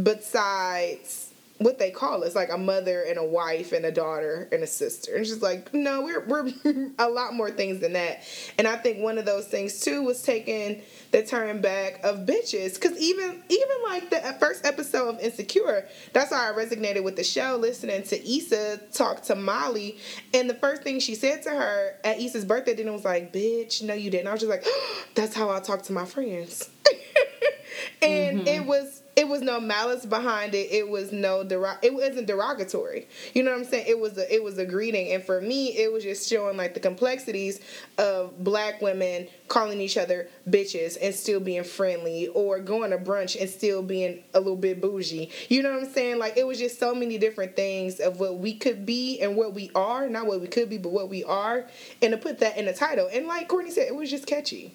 besides 0.00 1.27
what 1.58 1.78
they 1.78 1.90
call 1.90 2.22
us, 2.22 2.36
like 2.36 2.52
a 2.52 2.58
mother 2.58 3.02
and 3.02 3.18
a 3.18 3.24
wife 3.24 3.72
and 3.72 3.84
a 3.84 3.90
daughter 3.90 4.48
and 4.52 4.62
a 4.62 4.66
sister. 4.66 5.16
And 5.16 5.26
she's 5.26 5.42
like, 5.42 5.74
no, 5.74 6.02
we're 6.02 6.24
we're 6.24 6.52
a 6.98 7.08
lot 7.08 7.34
more 7.34 7.50
things 7.50 7.80
than 7.80 7.94
that. 7.94 8.22
And 8.58 8.66
I 8.66 8.76
think 8.76 9.00
one 9.00 9.18
of 9.18 9.24
those 9.24 9.46
things 9.46 9.80
too 9.80 10.02
was 10.02 10.22
taking 10.22 10.82
the 11.10 11.24
turn 11.24 11.60
back 11.60 12.00
of 12.04 12.20
bitches, 12.20 12.74
because 12.74 12.96
even 12.98 13.42
even 13.48 13.76
like 13.88 14.10
the 14.10 14.36
first 14.38 14.64
episode 14.64 15.08
of 15.08 15.20
Insecure, 15.20 15.86
that's 16.12 16.32
how 16.32 16.52
I 16.52 16.54
resonated 16.54 17.02
with 17.02 17.16
the 17.16 17.24
show. 17.24 17.56
Listening 17.60 18.02
to 18.04 18.36
Issa 18.36 18.80
talk 18.92 19.22
to 19.22 19.34
Molly, 19.34 19.98
and 20.32 20.48
the 20.48 20.54
first 20.54 20.82
thing 20.82 21.00
she 21.00 21.16
said 21.16 21.42
to 21.42 21.50
her 21.50 21.96
at 22.04 22.20
Issa's 22.20 22.44
birthday 22.44 22.74
dinner 22.74 22.92
was 22.92 23.04
like, 23.04 23.32
"Bitch, 23.32 23.82
no, 23.82 23.94
you 23.94 24.10
didn't." 24.10 24.28
I 24.28 24.32
was 24.32 24.40
just 24.40 24.50
like, 24.50 24.62
oh, 24.64 25.04
"That's 25.14 25.34
how 25.34 25.50
I 25.50 25.58
talk 25.58 25.82
to 25.84 25.92
my 25.92 26.04
friends," 26.04 26.70
and 28.02 28.40
mm-hmm. 28.40 28.46
it 28.46 28.64
was 28.64 29.02
it 29.18 29.26
was 29.26 29.42
no 29.42 29.58
malice 29.58 30.06
behind 30.06 30.54
it. 30.54 30.70
It 30.70 30.88
was 30.88 31.10
no 31.10 31.44
derog- 31.44 31.82
it 31.82 31.92
wasn't 31.92 32.28
derogatory. 32.28 33.08
You 33.34 33.42
know 33.42 33.50
what 33.50 33.58
I'm 33.58 33.64
saying? 33.64 33.86
It 33.88 33.98
was 33.98 34.16
a 34.16 34.32
it 34.32 34.44
was 34.44 34.58
a 34.58 34.64
greeting, 34.64 35.12
and 35.12 35.24
for 35.24 35.40
me, 35.40 35.76
it 35.76 35.92
was 35.92 36.04
just 36.04 36.28
showing 36.28 36.56
like 36.56 36.74
the 36.74 36.78
complexities 36.80 37.60
of 37.98 38.44
black 38.44 38.80
women 38.80 39.26
calling 39.48 39.80
each 39.80 39.96
other 39.98 40.28
bitches 40.48 40.96
and 41.02 41.12
still 41.12 41.40
being 41.40 41.64
friendly, 41.64 42.28
or 42.28 42.60
going 42.60 42.92
to 42.92 42.96
brunch 42.98 43.38
and 43.40 43.50
still 43.50 43.82
being 43.82 44.22
a 44.34 44.38
little 44.38 44.54
bit 44.54 44.80
bougie. 44.80 45.30
You 45.48 45.64
know 45.64 45.72
what 45.72 45.82
I'm 45.82 45.90
saying? 45.92 46.20
Like 46.20 46.36
it 46.36 46.46
was 46.46 46.58
just 46.60 46.78
so 46.78 46.94
many 46.94 47.18
different 47.18 47.56
things 47.56 47.98
of 47.98 48.20
what 48.20 48.38
we 48.38 48.54
could 48.54 48.86
be 48.86 49.18
and 49.20 49.34
what 49.34 49.52
we 49.52 49.72
are, 49.74 50.08
not 50.08 50.26
what 50.26 50.40
we 50.40 50.46
could 50.46 50.70
be, 50.70 50.78
but 50.78 50.92
what 50.92 51.08
we 51.08 51.24
are, 51.24 51.66
and 52.00 52.12
to 52.12 52.18
put 52.18 52.38
that 52.38 52.56
in 52.56 52.66
the 52.66 52.72
title. 52.72 53.08
And 53.12 53.26
like 53.26 53.48
Courtney 53.48 53.72
said, 53.72 53.88
it 53.88 53.96
was 53.96 54.10
just 54.10 54.28
catchy 54.28 54.74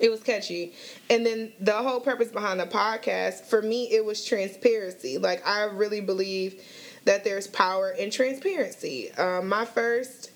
it 0.00 0.10
was 0.10 0.22
catchy. 0.22 0.72
And 1.08 1.24
then 1.24 1.52
the 1.60 1.74
whole 1.74 2.00
purpose 2.00 2.28
behind 2.28 2.60
the 2.60 2.66
podcast 2.66 3.44
for 3.44 3.62
me 3.62 3.90
it 3.92 4.04
was 4.04 4.24
transparency. 4.24 5.18
Like 5.18 5.46
i 5.46 5.64
really 5.64 6.00
believe 6.00 6.62
that 7.04 7.24
there's 7.24 7.46
power 7.46 7.90
in 7.90 8.10
transparency. 8.10 9.12
Um, 9.12 9.48
my 9.48 9.64
first 9.64 10.32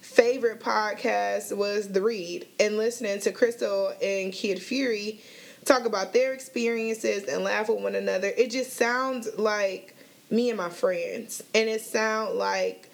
favorite 0.00 0.60
podcast 0.60 1.56
was 1.56 1.88
the 1.88 2.02
read 2.02 2.46
and 2.60 2.76
listening 2.76 3.20
to 3.20 3.32
Crissle 3.32 3.94
and 4.02 4.32
kid 4.32 4.60
fury 4.60 5.20
talk 5.64 5.84
about 5.86 6.12
their 6.12 6.32
experiences 6.32 7.24
and 7.24 7.44
laugh 7.44 7.68
with 7.68 7.80
one 7.80 7.94
another 7.94 8.26
it 8.36 8.50
just 8.50 8.72
sounds 8.72 9.28
like 9.38 9.94
me 10.32 10.48
and 10.48 10.56
my 10.56 10.70
friends. 10.70 11.42
And 11.54 11.68
it 11.68 11.82
sounds 11.82 12.34
like 12.34 12.88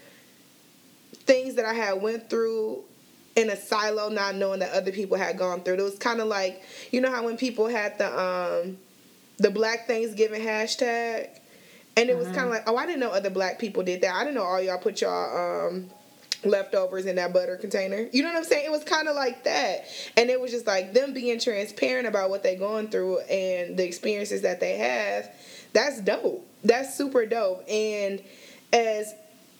things 1.12 1.54
that 1.54 1.64
i 1.64 1.72
had 1.72 2.02
went 2.02 2.28
through 2.28 2.82
in 3.38 3.50
a 3.50 3.56
silo, 3.56 4.08
not 4.08 4.34
knowing 4.34 4.58
that 4.60 4.72
other 4.72 4.90
people 4.90 5.16
had 5.16 5.38
gone 5.38 5.60
through. 5.60 5.74
It 5.74 5.82
was 5.82 5.98
kind 5.98 6.20
of 6.20 6.26
like 6.26 6.62
you 6.90 7.00
know 7.00 7.10
how 7.10 7.24
when 7.24 7.36
people 7.36 7.68
had 7.68 7.96
the 7.98 8.06
um 8.06 8.78
the 9.38 9.50
Black 9.50 9.86
Thanksgiving 9.86 10.42
hashtag, 10.42 11.28
and 11.96 12.10
it 12.10 12.18
was 12.18 12.26
kind 12.28 12.46
of 12.46 12.50
like, 12.50 12.64
oh, 12.66 12.76
I 12.76 12.86
didn't 12.86 13.00
know 13.00 13.10
other 13.10 13.30
Black 13.30 13.58
people 13.60 13.84
did 13.84 14.02
that. 14.02 14.14
I 14.14 14.24
didn't 14.24 14.34
know 14.34 14.42
all 14.42 14.60
y'all 14.60 14.78
put 14.78 15.00
y'all 15.00 15.68
um 15.68 15.88
leftovers 16.44 17.06
in 17.06 17.16
that 17.16 17.32
butter 17.32 17.56
container. 17.56 18.08
You 18.12 18.22
know 18.22 18.30
what 18.30 18.38
I'm 18.38 18.44
saying? 18.44 18.64
It 18.64 18.70
was 18.70 18.84
kind 18.84 19.08
of 19.08 19.16
like 19.16 19.44
that. 19.44 19.86
And 20.16 20.30
it 20.30 20.40
was 20.40 20.50
just 20.50 20.66
like 20.66 20.92
them 20.92 21.12
being 21.12 21.38
transparent 21.40 22.06
about 22.06 22.30
what 22.30 22.42
they're 22.42 22.58
going 22.58 22.88
through 22.88 23.18
and 23.20 23.76
the 23.76 23.84
experiences 23.84 24.42
that 24.42 24.60
they 24.60 24.76
have. 24.76 25.30
That's 25.72 26.00
dope. 26.00 26.46
That's 26.64 26.96
super 26.96 27.26
dope. 27.26 27.68
And 27.68 28.22
as 28.72 29.14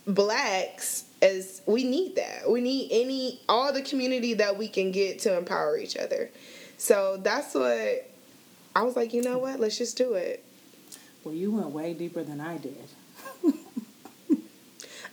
blacks, 0.06 1.04
as 1.22 1.62
we 1.66 1.84
need 1.84 2.16
that. 2.16 2.50
We 2.50 2.60
need 2.60 2.88
any 2.90 3.40
all 3.48 3.72
the 3.72 3.82
community 3.82 4.34
that 4.34 4.56
we 4.56 4.68
can 4.68 4.92
get 4.92 5.20
to 5.20 5.36
empower 5.36 5.78
each 5.78 5.96
other. 5.96 6.30
So 6.76 7.16
that's 7.16 7.54
what 7.54 8.08
I 8.74 8.82
was 8.82 8.96
like, 8.96 9.12
you 9.12 9.22
know 9.22 9.38
what? 9.38 9.58
Let's 9.58 9.78
just 9.78 9.96
do 9.96 10.14
it. 10.14 10.44
Well, 11.24 11.34
you 11.34 11.50
went 11.50 11.70
way 11.70 11.94
deeper 11.94 12.22
than 12.22 12.40
I 12.40 12.58
did. 12.58 12.76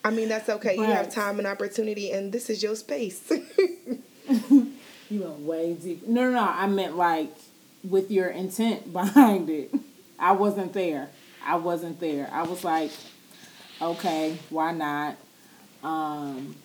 I 0.06 0.12
mean, 0.12 0.30
that's 0.30 0.48
okay. 0.48 0.78
But, 0.78 0.88
you 0.88 0.94
have 0.94 1.10
time 1.10 1.40
and 1.40 1.48
opportunity, 1.48 2.12
and 2.12 2.32
this 2.32 2.52
is 2.52 2.62
your 2.62 2.76
space. 2.76 3.28
you 4.30 4.72
went 5.10 5.40
way 5.40 5.74
deep. 5.74 6.08
No, 6.08 6.26
no, 6.26 6.32
no. 6.32 6.48
I 6.48 6.68
meant 6.68 6.96
like 6.96 7.34
with 7.84 8.12
your 8.12 8.28
intent 8.28 8.94
behind 8.94 9.50
it. 9.50 9.74
I 10.20 10.34
wasn't 10.34 10.74
there. 10.74 11.10
I 11.44 11.56
wasn't 11.56 12.00
there. 12.00 12.30
I 12.32 12.44
was 12.44 12.64
like, 12.64 12.92
okay, 13.82 14.38
why 14.52 14.72
not? 14.72 15.18
Um, 15.84 16.56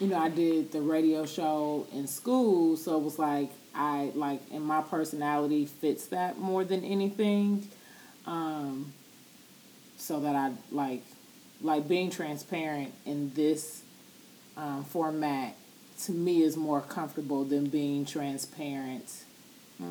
you 0.00 0.06
know, 0.06 0.18
I 0.18 0.28
did 0.28 0.72
the 0.72 0.80
radio 0.80 1.26
show 1.26 1.86
in 1.92 2.06
school, 2.06 2.76
so 2.76 2.96
it 2.96 3.02
was 3.02 3.18
like 3.18 3.50
I 3.74 4.12
like, 4.14 4.40
and 4.52 4.64
my 4.64 4.82
personality 4.82 5.66
fits 5.66 6.06
that 6.06 6.38
more 6.38 6.64
than 6.64 6.84
anything. 6.84 7.68
Um, 8.26 8.92
so 9.96 10.20
that 10.20 10.36
I 10.36 10.52
like, 10.70 11.02
like 11.60 11.88
being 11.88 12.10
transparent 12.10 12.94
in 13.04 13.32
this 13.34 13.82
um, 14.56 14.84
format 14.84 15.56
to 16.04 16.12
me 16.12 16.42
is 16.42 16.56
more 16.56 16.80
comfortable 16.80 17.44
than 17.44 17.66
being 17.68 18.04
transparent. 18.04 19.24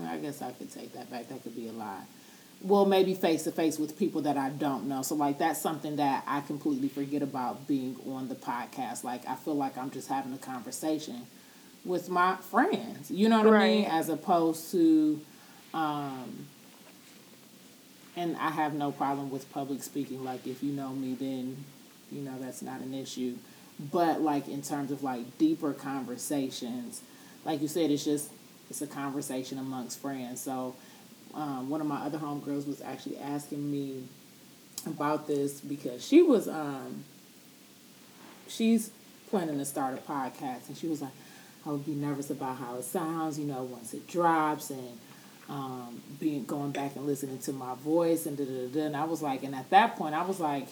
I 0.05 0.17
guess 0.17 0.41
I 0.41 0.51
could 0.51 0.71
take 0.71 0.93
that 0.93 1.09
back. 1.09 1.29
That 1.29 1.43
could 1.43 1.55
be 1.55 1.67
a 1.67 1.71
lie 1.71 2.03
well 2.61 2.85
maybe 2.85 3.13
face 3.13 3.43
to 3.43 3.51
face 3.51 3.77
with 3.77 3.97
people 3.97 4.21
that 4.21 4.37
I 4.37 4.49
don't 4.49 4.87
know. 4.87 5.01
So 5.01 5.15
like 5.15 5.37
that's 5.37 5.61
something 5.61 5.97
that 5.97 6.23
I 6.27 6.41
completely 6.41 6.89
forget 6.89 7.21
about 7.21 7.67
being 7.67 7.97
on 8.09 8.27
the 8.27 8.35
podcast. 8.35 9.03
Like 9.03 9.27
I 9.27 9.35
feel 9.35 9.55
like 9.55 9.77
I'm 9.77 9.91
just 9.91 10.07
having 10.07 10.33
a 10.33 10.37
conversation 10.37 11.27
with 11.85 12.09
my 12.09 12.35
friends. 12.35 13.11
You 13.11 13.29
know 13.29 13.43
what 13.43 13.51
right. 13.51 13.63
I 13.63 13.67
mean? 13.67 13.85
As 13.85 14.09
opposed 14.09 14.71
to 14.71 15.21
um 15.73 16.47
and 18.15 18.35
I 18.37 18.49
have 18.49 18.73
no 18.73 18.91
problem 18.91 19.29
with 19.29 19.51
public 19.51 19.83
speaking. 19.83 20.23
Like 20.23 20.47
if 20.47 20.63
you 20.63 20.71
know 20.71 20.89
me 20.89 21.13
then 21.13 21.63
you 22.11 22.21
know 22.21 22.33
that's 22.39 22.61
not 22.61 22.81
an 22.81 22.93
issue. 22.93 23.37
But 23.79 24.21
like 24.21 24.47
in 24.47 24.63
terms 24.63 24.89
of 24.89 25.03
like 25.03 25.37
deeper 25.37 25.73
conversations, 25.73 27.01
like 27.45 27.61
you 27.61 27.67
said, 27.67 27.91
it's 27.91 28.03
just 28.03 28.31
it's 28.69 28.81
a 28.81 28.87
conversation 28.87 29.59
amongst 29.59 29.99
friends. 29.99 30.41
So 30.41 30.75
um, 31.37 31.69
one 31.69 31.79
of 31.79 31.87
my 31.87 31.97
other 31.97 32.17
homegirls 32.17 32.67
was 32.67 32.81
actually 32.81 33.17
asking 33.19 33.71
me 33.71 34.03
about 34.85 35.27
this 35.27 35.61
because 35.61 36.05
she 36.05 36.21
was 36.21 36.47
um, 36.47 37.03
she's 38.47 38.91
planning 39.29 39.57
to 39.57 39.65
start 39.65 39.93
a 39.93 39.97
podcast 40.11 40.67
and 40.67 40.75
she 40.77 40.87
was 40.87 41.01
like 41.01 41.11
I 41.65 41.71
would 41.71 41.85
be 41.85 41.93
nervous 41.93 42.29
about 42.29 42.57
how 42.57 42.75
it 42.75 42.83
sounds, 42.83 43.37
you 43.37 43.45
know, 43.45 43.63
once 43.63 43.93
it 43.93 44.07
drops 44.07 44.69
and 44.69 44.97
um, 45.49 46.01
being 46.19 46.45
going 46.45 46.71
back 46.71 46.95
and 46.95 47.05
listening 47.05 47.39
to 47.39 47.53
my 47.53 47.75
voice 47.75 48.25
and 48.25 48.37
da 48.37 48.45
da 48.45 48.67
da. 48.67 48.85
And 48.85 48.95
I 48.95 49.03
was 49.03 49.21
like, 49.21 49.43
and 49.43 49.53
at 49.53 49.69
that 49.69 49.95
point, 49.97 50.15
I 50.15 50.23
was 50.25 50.39
like, 50.39 50.67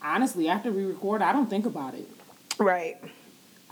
honestly, 0.00 0.48
after 0.48 0.70
we 0.70 0.84
record, 0.84 1.20
I 1.20 1.32
don't 1.32 1.50
think 1.50 1.66
about 1.66 1.94
it. 1.94 2.08
Right. 2.58 2.96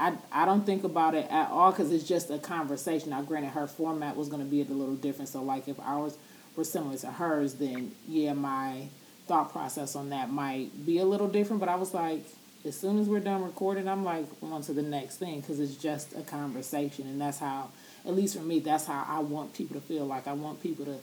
I, 0.01 0.15
I 0.33 0.47
don't 0.47 0.65
think 0.65 0.83
about 0.85 1.15
it 1.15 1.31
at 1.31 1.51
all 1.51 1.73
because 1.73 1.93
it's 1.93 2.09
just 2.09 2.31
a 2.31 2.39
conversation. 2.39 3.11
Now, 3.11 3.21
granted, 3.21 3.51
her 3.51 3.67
format 3.67 4.17
was 4.17 4.29
going 4.29 4.43
to 4.43 4.49
be 4.49 4.63
a 4.63 4.65
little 4.65 4.95
different. 4.95 5.29
So, 5.29 5.43
like, 5.43 5.69
if 5.69 5.79
ours 5.79 6.17
were 6.57 6.65
similar 6.65 6.97
to 6.97 7.09
hers, 7.09 7.55
then 7.55 7.93
yeah, 8.09 8.33
my 8.33 8.89
thought 9.27 9.53
process 9.53 9.95
on 9.95 10.09
that 10.09 10.31
might 10.31 10.87
be 10.87 10.99
a 10.99 11.05
little 11.05 11.29
different. 11.29 11.61
But 11.61 11.69
I 11.69 11.75
was 11.77 11.93
like, 11.93 12.25
as 12.65 12.79
soon 12.79 12.99
as 12.99 13.09
we're 13.09 13.21
done 13.21 13.45
recording, 13.45 13.89
I'm 13.89 14.03
like, 14.03 14.25
on 14.43 14.63
to 14.63 14.73
the 14.73 14.83
next 14.83 15.19
thing 15.19 15.43
because 15.43 15.61
it's 15.61 15.77
just 15.77 16.17
a 16.17 16.23
conversation. 16.23 17.07
And 17.07 17.21
that's 17.21 17.39
how, 17.39 17.69
at 18.07 18.15
least 18.15 18.39
for 18.39 18.43
me, 18.43 18.59
that's 18.59 18.87
how 18.87 19.05
I 19.07 19.19
want 19.19 19.53
people 19.53 19.79
to 19.79 19.87
feel. 19.87 20.07
Like, 20.07 20.27
I 20.27 20.33
want 20.33 20.63
people 20.63 20.87
to 20.87 20.99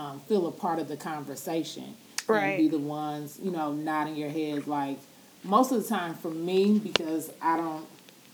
um, 0.00 0.20
feel 0.20 0.46
a 0.46 0.52
part 0.52 0.78
of 0.78 0.88
the 0.88 0.96
conversation. 0.96 1.94
Right. 2.26 2.44
And 2.44 2.58
be 2.58 2.68
the 2.68 2.82
ones, 2.82 3.38
you 3.42 3.50
know, 3.50 3.74
nodding 3.74 4.16
your 4.16 4.30
head. 4.30 4.66
Like, 4.66 4.98
most 5.44 5.70
of 5.70 5.82
the 5.82 5.88
time 5.88 6.14
for 6.14 6.30
me, 6.30 6.78
because 6.78 7.30
I 7.42 7.58
don't 7.58 7.86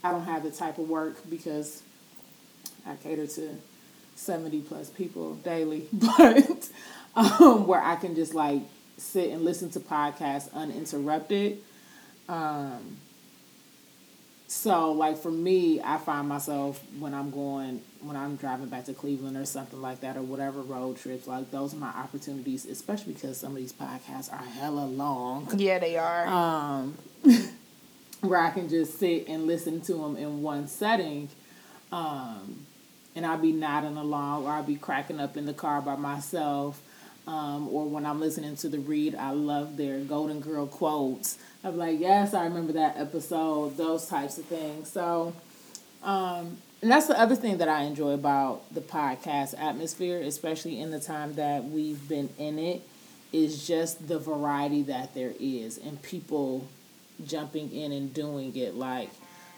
I 0.04 0.12
don't 0.12 0.24
have 0.24 0.42
the 0.42 0.50
type 0.50 0.76
of 0.78 0.88
work 0.88 1.16
because 1.30 1.82
I 2.86 2.94
cater 2.96 3.26
to 3.26 3.56
70 4.16 4.60
plus 4.60 4.90
people 4.90 5.34
daily, 5.36 5.88
but 5.92 6.68
um, 7.16 7.66
where 7.66 7.82
I 7.82 7.96
can 7.96 8.14
just 8.14 8.34
like 8.34 8.60
sit 8.98 9.30
and 9.30 9.44
listen 9.44 9.70
to 9.70 9.80
podcasts 9.80 10.52
uninterrupted. 10.52 11.58
Um, 12.28 12.98
so 14.46 14.92
like 14.92 15.16
for 15.16 15.30
me, 15.30 15.80
I 15.82 15.96
find 15.96 16.28
myself 16.28 16.82
when 16.98 17.14
I'm 17.14 17.30
going 17.30 17.80
when 18.02 18.14
I'm 18.14 18.36
driving 18.36 18.66
back 18.66 18.84
to 18.84 18.92
Cleveland 18.92 19.38
or 19.38 19.46
something 19.46 19.80
like 19.80 20.02
that 20.02 20.18
or 20.18 20.22
whatever 20.22 20.60
road 20.60 20.98
trips, 20.98 21.26
like 21.26 21.50
those 21.50 21.72
are 21.72 21.78
my 21.78 21.88
opportunities, 21.88 22.66
especially 22.66 23.14
because 23.14 23.38
some 23.38 23.52
of 23.52 23.56
these 23.56 23.72
podcasts 23.72 24.30
are 24.30 24.44
hella 24.44 24.84
long. 24.84 25.48
Yeah, 25.56 25.78
they 25.78 25.96
are. 25.96 26.26
Um 26.26 26.94
where 28.24 28.40
I 28.40 28.50
can 28.50 28.68
just 28.68 28.98
sit 28.98 29.28
and 29.28 29.46
listen 29.46 29.80
to 29.82 29.94
them 29.94 30.16
in 30.16 30.42
one 30.42 30.68
setting. 30.68 31.28
Um, 31.92 32.66
and 33.16 33.24
I'll 33.24 33.38
be 33.38 33.52
nodding 33.52 33.96
along 33.96 34.46
or 34.46 34.50
I'll 34.50 34.62
be 34.62 34.76
cracking 34.76 35.20
up 35.20 35.36
in 35.36 35.46
the 35.46 35.54
car 35.54 35.80
by 35.80 35.96
myself. 35.96 36.80
Um, 37.26 37.68
or 37.68 37.86
when 37.86 38.04
I'm 38.04 38.20
listening 38.20 38.56
to 38.56 38.68
the 38.68 38.78
read, 38.78 39.14
I 39.14 39.30
love 39.30 39.76
their 39.76 40.00
Golden 40.00 40.40
Girl 40.40 40.66
quotes. 40.66 41.38
I'm 41.62 41.78
like, 41.78 41.98
yes, 41.98 42.34
I 42.34 42.44
remember 42.44 42.74
that 42.74 42.98
episode, 42.98 43.76
those 43.76 44.06
types 44.06 44.36
of 44.36 44.44
things. 44.44 44.90
So, 44.90 45.32
um, 46.02 46.58
and 46.82 46.90
that's 46.90 47.06
the 47.06 47.18
other 47.18 47.34
thing 47.34 47.58
that 47.58 47.68
I 47.68 47.84
enjoy 47.84 48.10
about 48.10 48.62
the 48.74 48.82
podcast 48.82 49.58
atmosphere, 49.58 50.20
especially 50.20 50.78
in 50.80 50.90
the 50.90 51.00
time 51.00 51.36
that 51.36 51.64
we've 51.64 52.06
been 52.06 52.28
in 52.38 52.58
it, 52.58 52.82
is 53.32 53.66
just 53.66 54.06
the 54.06 54.18
variety 54.18 54.82
that 54.82 55.14
there 55.14 55.32
is 55.40 55.78
and 55.78 56.00
people 56.02 56.68
jumping 57.26 57.72
in 57.72 57.92
and 57.92 58.12
doing 58.12 58.54
it. 58.56 58.74
Like 58.74 59.10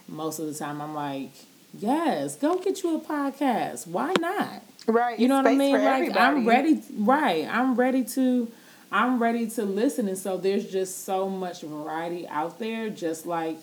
most 0.07 0.39
of 0.39 0.47
the 0.47 0.53
time, 0.53 0.81
I'm 0.81 0.93
like, 0.93 1.31
yes, 1.77 2.35
go 2.35 2.59
get 2.59 2.83
you 2.83 2.97
a 2.97 2.99
podcast. 2.99 3.87
Why 3.87 4.13
not? 4.19 4.63
Right. 4.87 5.19
You 5.19 5.27
know 5.27 5.37
what 5.37 5.47
I 5.47 5.55
mean? 5.55 5.83
Like 5.83 6.15
I'm 6.15 6.47
ready. 6.47 6.81
Right. 6.95 7.47
I'm 7.47 7.75
ready 7.75 8.03
to. 8.03 8.51
I'm 8.89 9.21
ready 9.21 9.49
to 9.49 9.63
listen, 9.63 10.07
and 10.07 10.17
so 10.17 10.37
there's 10.37 10.71
just 10.71 11.03
so 11.03 11.27
much 11.27 11.61
variety 11.61 12.25
out 12.29 12.57
there. 12.57 12.89
Just 12.89 13.25
like 13.25 13.57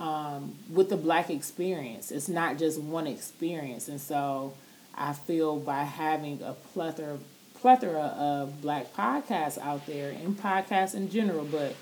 um, 0.00 0.56
with 0.68 0.88
the 0.88 0.96
black 0.96 1.30
experience, 1.30 2.10
it's 2.10 2.28
not 2.28 2.58
just 2.58 2.80
one 2.80 3.06
experience, 3.06 3.86
and 3.86 4.00
so 4.00 4.54
I 4.96 5.12
feel 5.12 5.60
by 5.60 5.84
having 5.84 6.42
a 6.42 6.54
plethora 6.54 7.18
plethora 7.60 8.14
of 8.18 8.60
black 8.60 8.94
podcasts 8.94 9.58
out 9.58 9.86
there 9.86 10.10
and 10.10 10.36
podcasts 10.36 10.94
in 10.94 11.10
general, 11.10 11.44
but 11.44 11.74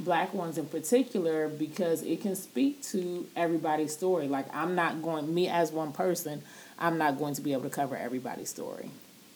black 0.00 0.32
ones 0.32 0.58
in 0.58 0.66
particular 0.66 1.48
because 1.48 2.02
it 2.02 2.20
can 2.20 2.36
speak 2.36 2.82
to 2.82 3.26
everybody's 3.36 3.92
story. 3.92 4.28
Like 4.28 4.54
I'm 4.54 4.74
not 4.74 5.02
going 5.02 5.32
me 5.32 5.48
as 5.48 5.72
one 5.72 5.92
person, 5.92 6.42
I'm 6.78 6.98
not 6.98 7.18
going 7.18 7.34
to 7.34 7.40
be 7.40 7.52
able 7.52 7.64
to 7.64 7.70
cover 7.70 7.96
everybody's 7.96 8.48
story. 8.48 8.90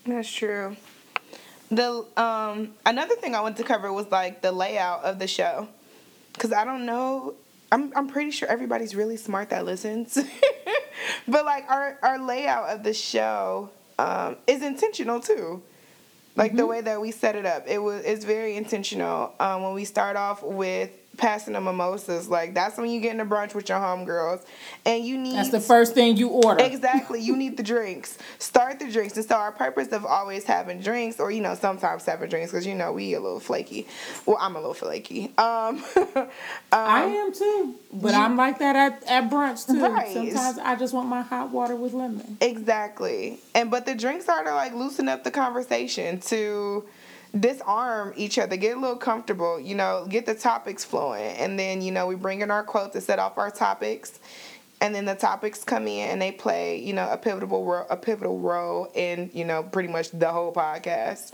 That's 0.07 0.31
true. 0.31 0.77
The 1.71 2.05
um 2.17 2.75
another 2.85 3.15
thing 3.17 3.35
I 3.35 3.41
wanted 3.41 3.59
to 3.59 3.65
cover 3.65 3.93
was 3.93 4.11
like 4.11 4.43
the 4.43 4.53
layout 4.53 5.05
of 5.05 5.19
the 5.19 5.27
show, 5.27 5.69
because 6.33 6.53
I 6.53 6.65
don't 6.65 6.87
know. 6.87 7.35
I'm 7.71 7.93
I'm 7.97 8.09
pretty 8.09 8.31
sure 8.31 8.49
everybody's 8.49 8.95
really 8.95 9.17
smart 9.17 9.51
that 9.51 9.65
listens, 9.65 10.19
but 11.29 11.45
like 11.47 11.65
our 11.71 11.99
our 12.03 12.19
layout 12.19 12.69
of 12.69 12.83
the 12.83 12.93
show 12.93 13.71
um, 13.99 14.37
is 14.47 14.63
intentional 14.63 15.21
too. 15.21 15.63
Like 16.35 16.57
the 16.57 16.67
way 16.67 16.81
that 16.81 17.01
we 17.01 17.11
set 17.11 17.37
it 17.37 17.45
up, 17.45 17.65
it 17.67 17.79
was 17.79 18.05
it's 18.05 18.25
very 18.25 18.57
intentional. 18.57 19.35
Um, 19.39 19.63
when 19.63 19.75
we 19.75 19.85
start 19.85 20.17
off 20.17 20.43
with 20.43 20.91
passing 21.17 21.53
the 21.53 21.61
mimosas, 21.61 22.29
like 22.29 22.55
that's 22.55 22.79
when 22.79 22.91
you 22.91 23.01
get 23.01 23.15
in 23.15 23.21
a 23.21 23.27
brunch 23.27 23.55
with 23.55 23.69
your 23.69 23.79
homegirls, 23.79 24.45
and 24.85 25.05
you 25.05 25.19
need 25.19 25.37
That's 25.37 25.51
the 25.51 25.61
first 25.61 25.95
thing 25.95 26.17
you 26.17 26.29
order. 26.29 26.63
Exactly. 26.65 27.21
You 27.21 27.37
need 27.37 27.57
the 27.57 27.63
drinks. 27.63 28.19
Start 28.39 28.79
the 28.81 28.91
drinks. 28.91 29.17
And 29.17 29.27
so 29.27 29.37
our 29.37 29.53
purpose 29.53 29.89
of 29.89 30.05
always 30.07 30.45
having 30.45 30.81
drinks, 30.81 31.21
or 31.21 31.31
you 31.31 31.41
know, 31.41 31.55
sometimes 31.55 32.05
having 32.05 32.29
drinks, 32.29 32.51
because 32.51 32.67
you 32.67 32.75
know 32.75 32.93
we 32.93 33.15
a 33.15 33.21
little 33.21 33.41
flaky. 33.41 33.87
Well, 34.27 34.39
I'm 34.41 34.57
a 34.57 34.59
little 34.59 34.75
flaky. 34.75 35.27
Um, 35.39 35.83
I 36.73 37.05
am 37.05 37.33
too, 37.33 37.75
but 37.93 38.15
I'm 38.15 38.37
like 38.37 38.59
that 38.59 38.77
at, 38.77 39.05
at 39.05 39.31
brunch 39.31 39.67
too. 39.67 39.81
Right. 39.83 40.13
Sometimes 40.13 40.59
I 40.59 40.77
just 40.77 40.95
want 40.95 41.09
my 41.09 41.23
hot 41.23 41.51
water 41.51 41.77
with 41.77 41.93
lemon. 41.93 42.39
exactly. 42.41 43.39
And 43.55 43.71
but 43.71 43.87
the 43.87 43.95
drinks 43.95 44.29
are 44.29 44.43
to 44.45 44.55
like 44.55 44.75
loosen 44.75 45.09
up 45.09 45.25
the 45.25 45.31
conversation 45.31 46.21
to 46.21 46.85
disarm 47.39 48.13
each 48.17 48.39
other, 48.39 48.57
get 48.57 48.77
a 48.77 48.81
little 48.81 48.97
comfortable, 48.97 49.59
you 49.59 49.75
know, 49.75 50.07
get 50.09 50.27
the 50.27 50.35
topics 50.35 50.85
flowing, 50.85 51.37
and 51.37 51.59
then 51.59 51.81
you 51.83 51.91
know 51.91 52.07
we 52.07 52.15
bring 52.15 52.41
in 52.43 52.51
our 52.51 52.63
quote 52.63 52.93
to 52.93 53.01
set 53.01 53.19
off 53.19 53.39
our 53.39 53.51
topics. 53.51 54.19
And 54.81 54.93
then 54.93 55.05
the 55.05 55.15
topics 55.15 55.63
come 55.63 55.87
in 55.87 56.11
and 56.11 56.21
they 56.21 56.33
play, 56.33 56.81
you 56.81 56.93
know, 56.93 57.09
a 57.09 57.17
pivotal 57.17 57.65
ro- 57.65 57.87
a 57.89 57.97
pivotal 57.97 58.41
role 58.41 58.91
in, 58.95 59.31
you 59.33 59.45
know, 59.45 59.63
pretty 59.63 59.89
much 59.89 60.11
the 60.11 60.29
whole 60.29 60.53
podcast. 60.53 61.31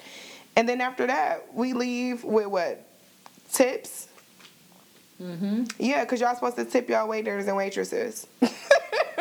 And 0.55 0.69
then 0.69 0.83
after 0.83 1.07
that, 1.07 1.55
we 1.55 1.73
leave 1.73 2.25
with 2.25 2.49
what 2.49 2.85
tips. 3.51 4.09
Mm-hmm. 5.23 5.65
Yeah, 5.79 6.05
because 6.05 6.21
y'all 6.21 6.35
supposed 6.35 6.57
to 6.57 6.67
tip 6.67 6.91
y'all 6.91 7.09
waiters 7.09 7.47
and 7.47 7.57
waitresses. 7.57 8.27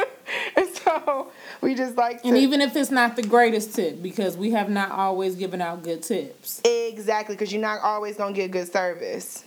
so 1.06 1.32
we 1.62 1.76
just 1.76 1.96
like 1.96 2.22
to 2.22 2.28
And 2.28 2.38
even 2.38 2.62
if 2.62 2.76
it's 2.76 2.92
not 2.92 3.16
the 3.16 3.24
greatest 3.24 3.76
tip, 3.76 4.02
because 4.02 4.38
we 4.38 4.52
have 4.52 4.70
not 4.70 4.92
always 4.92 5.36
given 5.36 5.62
out 5.62 5.84
good 5.84 6.04
tips. 6.04 6.62
exactly 6.64 7.36
because 7.36 7.52
you're 7.52 7.62
not 7.62 7.82
always 7.82 8.18
gonna 8.18 8.34
get 8.34 8.52
good 8.52 8.72
service. 8.72 9.44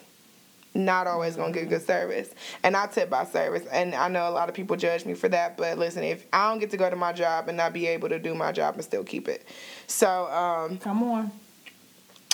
Not 0.73 1.09
always 1.09 1.35
gonna 1.35 1.53
get 1.53 1.69
good 1.69 1.85
service, 1.85 2.31
and 2.63 2.77
I 2.77 2.87
tip 2.87 3.11
by 3.11 3.25
service. 3.25 3.67
And 3.73 3.93
I 3.93 4.07
know 4.07 4.29
a 4.29 4.31
lot 4.31 4.49
of 4.49 4.55
people 4.55 4.77
judge 4.77 5.05
me 5.05 5.15
for 5.15 5.29
that, 5.29 5.57
but 5.57 5.79
listen, 5.79 6.05
if 6.05 6.25
I 6.33 6.49
don't 6.49 6.61
get 6.61 6.71
to 6.71 6.77
go 6.77 6.89
to 6.89 6.95
my 6.95 7.13
job 7.13 7.49
and 7.49 7.57
not 7.57 7.73
be 7.73 7.89
able 7.89 8.09
to 8.09 8.21
do 8.21 8.35
my 8.35 8.53
job 8.53 8.75
and 8.75 8.85
still 8.85 9.03
keep 9.03 9.27
it, 9.27 9.45
so 9.89 10.27
um, 10.31 10.79
Come 10.79 11.03
on. 11.03 11.33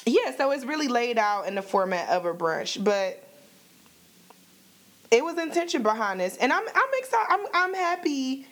Yeah, 0.05 0.37
so 0.37 0.51
it's 0.51 0.65
really 0.65 0.87
laid 0.89 1.17
out 1.19 1.49
in 1.49 1.55
the 1.55 1.63
format 1.63 2.11
of 2.11 2.27
a 2.27 2.35
brunch, 2.35 2.83
but 2.85 3.27
it 5.11 5.25
was 5.25 5.39
intention 5.39 5.83
behind 5.83 6.21
this, 6.21 6.37
and 6.37 6.53
I'm 6.53 6.65
I'm 6.69 6.91
excited. 6.99 7.27
I'm 7.31 7.47
I'm 7.55 7.75
happy 7.75 8.47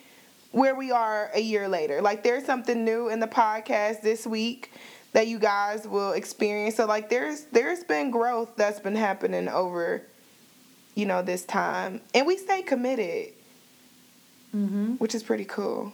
where 0.55 0.73
we 0.73 0.89
are 0.89 1.29
a 1.33 1.39
year 1.41 1.67
later. 1.67 2.01
Like 2.01 2.23
there's 2.23 2.45
something 2.45 2.85
new 2.85 3.09
in 3.09 3.19
the 3.19 3.27
podcast 3.27 4.01
this 4.01 4.25
week 4.25 4.71
that 5.11 5.27
you 5.27 5.37
guys 5.37 5.85
will 5.87 6.13
experience. 6.13 6.75
So 6.75 6.85
like 6.85 7.09
there's 7.09 7.43
there's 7.51 7.83
been 7.83 8.09
growth 8.09 8.55
that's 8.55 8.79
been 8.79 8.95
happening 8.95 9.49
over, 9.49 10.01
you 10.95 11.05
know, 11.05 11.21
this 11.21 11.43
time, 11.43 11.99
and 12.13 12.25
we 12.25 12.37
stay 12.37 12.61
committed, 12.61 13.33
Mm-hmm. 14.55 14.93
which 14.93 15.13
is 15.13 15.21
pretty 15.21 15.43
cool. 15.43 15.91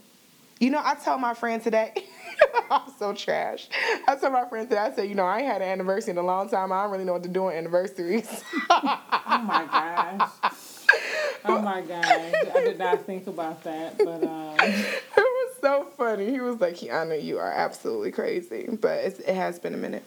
You 0.59 0.69
know, 0.69 0.79
I 0.83 0.93
told 0.93 1.19
my 1.19 1.33
friend 1.33 1.63
today. 1.63 1.93
I'm 2.69 2.91
so 2.99 3.11
trash. 3.13 3.67
I 4.07 4.15
told 4.15 4.33
my 4.33 4.47
friend 4.47 4.69
today. 4.69 4.79
I 4.81 4.91
said, 4.93 5.09
you 5.09 5.15
know, 5.15 5.25
I 5.25 5.39
ain't 5.39 5.47
had 5.47 5.63
an 5.63 5.69
anniversary 5.69 6.11
in 6.11 6.19
a 6.19 6.21
long 6.21 6.47
time. 6.47 6.71
I 6.71 6.83
don't 6.83 6.91
really 6.91 7.03
know 7.05 7.13
what 7.13 7.23
to 7.23 7.29
do 7.29 7.47
on 7.47 7.53
anniversaries. 7.53 8.29
Oh 8.69 9.43
my 9.43 9.65
gosh. 9.65 10.53
Oh 11.45 11.61
my 11.61 11.81
god, 11.81 12.05
I 12.05 12.61
did 12.63 12.77
not 12.77 13.05
think 13.05 13.27
about 13.27 13.63
that, 13.63 13.97
but 13.97 14.23
um, 14.23 14.55
it 14.59 15.03
was 15.17 15.55
so 15.61 15.87
funny. 15.97 16.29
He 16.29 16.39
was 16.39 16.59
like, 16.61 16.75
Kiana, 16.75 17.21
you 17.21 17.39
are 17.39 17.51
absolutely 17.51 18.11
crazy. 18.11 18.67
But 18.79 18.99
it's, 18.99 19.19
it 19.19 19.33
has 19.35 19.57
been 19.59 19.73
a 19.73 19.77
minute. 19.77 20.03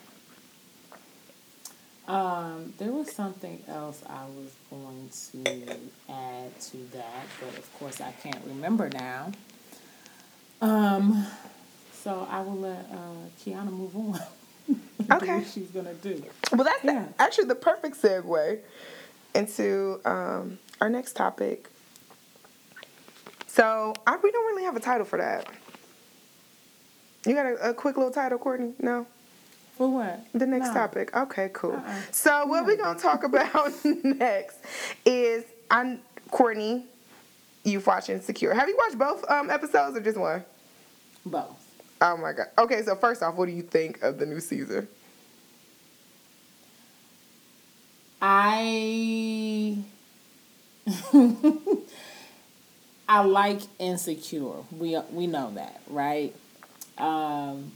um, 2.07 2.73
there 2.79 2.93
was 2.93 3.11
something 3.13 3.63
else 3.69 4.03
I 4.09 4.25
was 4.27 4.53
going 4.71 5.11
to 5.33 5.77
add 6.13 6.61
to 6.61 6.77
that, 6.93 7.27
but 7.41 7.57
of 7.59 7.79
course 7.79 8.01
I 8.01 8.13
can't 8.23 8.45
remember 8.47 8.91
now. 8.91 9.33
Um, 10.61 11.27
so 11.93 12.27
I 12.31 12.41
will 12.43 12.57
let 12.59 12.87
uh, 12.93 13.29
Kiana 13.45 13.71
move 13.71 13.97
on. 13.97 14.21
Okay. 15.13 15.45
she's 15.53 15.69
gonna 15.69 15.93
do. 15.93 16.25
Well, 16.53 16.65
that's 16.65 16.81
the- 16.81 16.93
Yeah. 16.93 17.05
actually 17.19 17.45
the 17.45 17.55
perfect 17.55 18.01
segue 18.01 18.59
into 19.35 20.01
um, 20.07 20.59
our 20.81 20.89
next 20.89 21.15
topic. 21.15 21.69
So 23.47 23.95
I, 24.07 24.17
we 24.17 24.31
don't 24.33 24.47
really 24.47 24.65
have 24.65 24.77
a 24.77 24.81
title 24.81 25.05
for 25.07 25.19
that. 25.19 25.47
You 27.27 27.35
got 27.35 27.47
a, 27.47 27.71
a 27.71 27.75
quick 27.75 27.97
little 27.97 28.13
title, 28.13 28.39
Courtney? 28.39 28.73
No? 28.81 29.07
For 29.77 29.89
what? 29.89 30.27
The 30.35 30.47
next 30.47 30.69
No. 30.69 30.75
topic. 30.75 31.17
Okay, 31.17 31.51
cool. 31.53 31.73
Uh-uh. 31.73 31.95
So 32.11 32.47
what 32.47 32.67
we're 32.67 32.77
gonna 32.77 32.99
talk 32.99 33.25
about 33.25 33.73
next 33.85 34.59
is 35.05 35.45
I'm 35.71 36.01
Courtney. 36.31 36.87
You've 37.65 37.87
watched 37.87 38.11
Insecure. 38.11 38.53
Have 38.55 38.69
you 38.69 38.77
watched 38.77 38.99
both 38.99 39.29
um, 39.31 39.49
episodes 39.51 39.97
or 39.97 40.01
just 40.01 40.19
one? 40.19 40.45
Both. 41.25 41.61
Oh 42.01 42.17
my 42.19 42.33
god. 42.33 42.47
Okay, 42.59 42.83
so 42.83 42.95
first 42.95 43.23
off, 43.23 43.37
what 43.37 43.47
do 43.47 43.53
you 43.53 43.63
think 43.63 44.03
of 44.03 44.19
the 44.19 44.27
new 44.27 44.41
season? 44.41 44.87
I 48.21 49.79
I 53.09 53.23
like 53.23 53.61
insecure. 53.79 54.63
We 54.71 54.99
we 55.13 55.27
know 55.27 55.53
that, 55.55 55.81
right? 55.89 56.35
Um, 56.99 57.73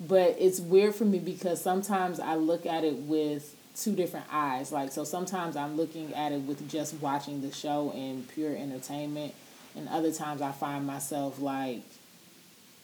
but 0.00 0.36
it's 0.38 0.60
weird 0.60 0.94
for 0.94 1.04
me 1.04 1.18
because 1.18 1.60
sometimes 1.62 2.20
I 2.20 2.34
look 2.34 2.66
at 2.66 2.84
it 2.84 2.94
with 2.94 3.54
two 3.74 3.94
different 3.94 4.26
eyes. 4.30 4.72
Like 4.72 4.92
so 4.92 5.04
sometimes 5.04 5.56
I'm 5.56 5.76
looking 5.76 6.14
at 6.14 6.32
it 6.32 6.42
with 6.42 6.68
just 6.68 6.94
watching 7.00 7.42
the 7.42 7.52
show 7.52 7.92
and 7.94 8.28
pure 8.28 8.56
entertainment 8.56 9.34
and 9.76 9.88
other 9.88 10.10
times 10.10 10.40
I 10.40 10.52
find 10.52 10.86
myself 10.86 11.40
like 11.40 11.82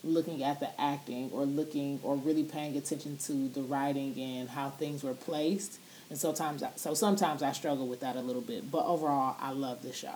looking 0.05 0.43
at 0.43 0.61
the 0.61 0.69
acting 0.81 1.31
or 1.33 1.45
looking 1.45 2.01
or 2.03 2.17
really 2.17 2.45
paying 2.45 2.77
attention 2.77 3.17
to 3.17 3.49
the 3.49 3.63
writing 3.63 4.19
and 4.21 4.51
how 4.51 4.71
things 4.71 5.03
were 5.03 5.15
placed. 5.15 5.79
And 6.13 6.21
sometimes, 6.21 6.63
I, 6.63 6.69
so 6.77 6.93
sometimes 6.93 7.43
I 7.43 7.53
struggle 7.53 7.87
with 7.87 8.01
that 8.01 8.17
a 8.17 8.21
little 8.21 8.43
bit. 8.43 8.71
But 8.71 8.85
overall, 8.85 9.35
I 9.41 9.53
love 9.53 9.83
the 9.83 9.95
show. 9.95 10.13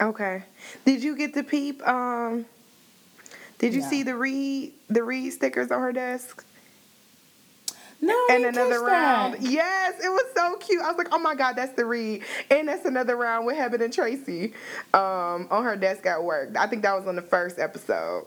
Okay. 0.00 0.42
Did 0.84 1.00
you 1.04 1.16
get 1.16 1.32
to 1.34 1.44
peep? 1.44 1.80
Um, 1.86 2.44
did 3.60 3.72
you 3.72 3.82
No. 3.82 3.88
see 3.88 4.02
the 4.02 4.16
read 4.16 4.72
the 4.90 5.04
read 5.04 5.30
stickers 5.32 5.70
on 5.70 5.80
her 5.80 5.92
desk? 5.92 6.44
No, 8.00 8.20
And 8.30 8.46
another 8.46 8.80
round. 8.82 9.34
that. 9.34 9.42
Yes, 9.42 9.94
it 10.04 10.08
was 10.08 10.24
so 10.34 10.56
cute. 10.56 10.82
I 10.82 10.88
was 10.88 10.98
like, 10.98 11.06
oh 11.12 11.20
my 11.20 11.36
god, 11.36 11.52
that's 11.54 11.74
the 11.74 11.84
read. 11.84 12.22
And 12.50 12.66
that's 12.66 12.84
another 12.84 13.14
round 13.14 13.46
with 13.46 13.56
Heben 13.56 13.80
and 13.80 13.92
Tracy 13.92 14.54
um, 14.92 15.46
on 15.52 15.62
her 15.62 15.76
desk 15.76 16.04
at 16.04 16.20
work. 16.24 16.56
I 16.58 16.66
think 16.66 16.82
that 16.82 16.96
was 16.96 17.06
on 17.06 17.14
the 17.14 17.22
first 17.22 17.60
episode. 17.60 18.26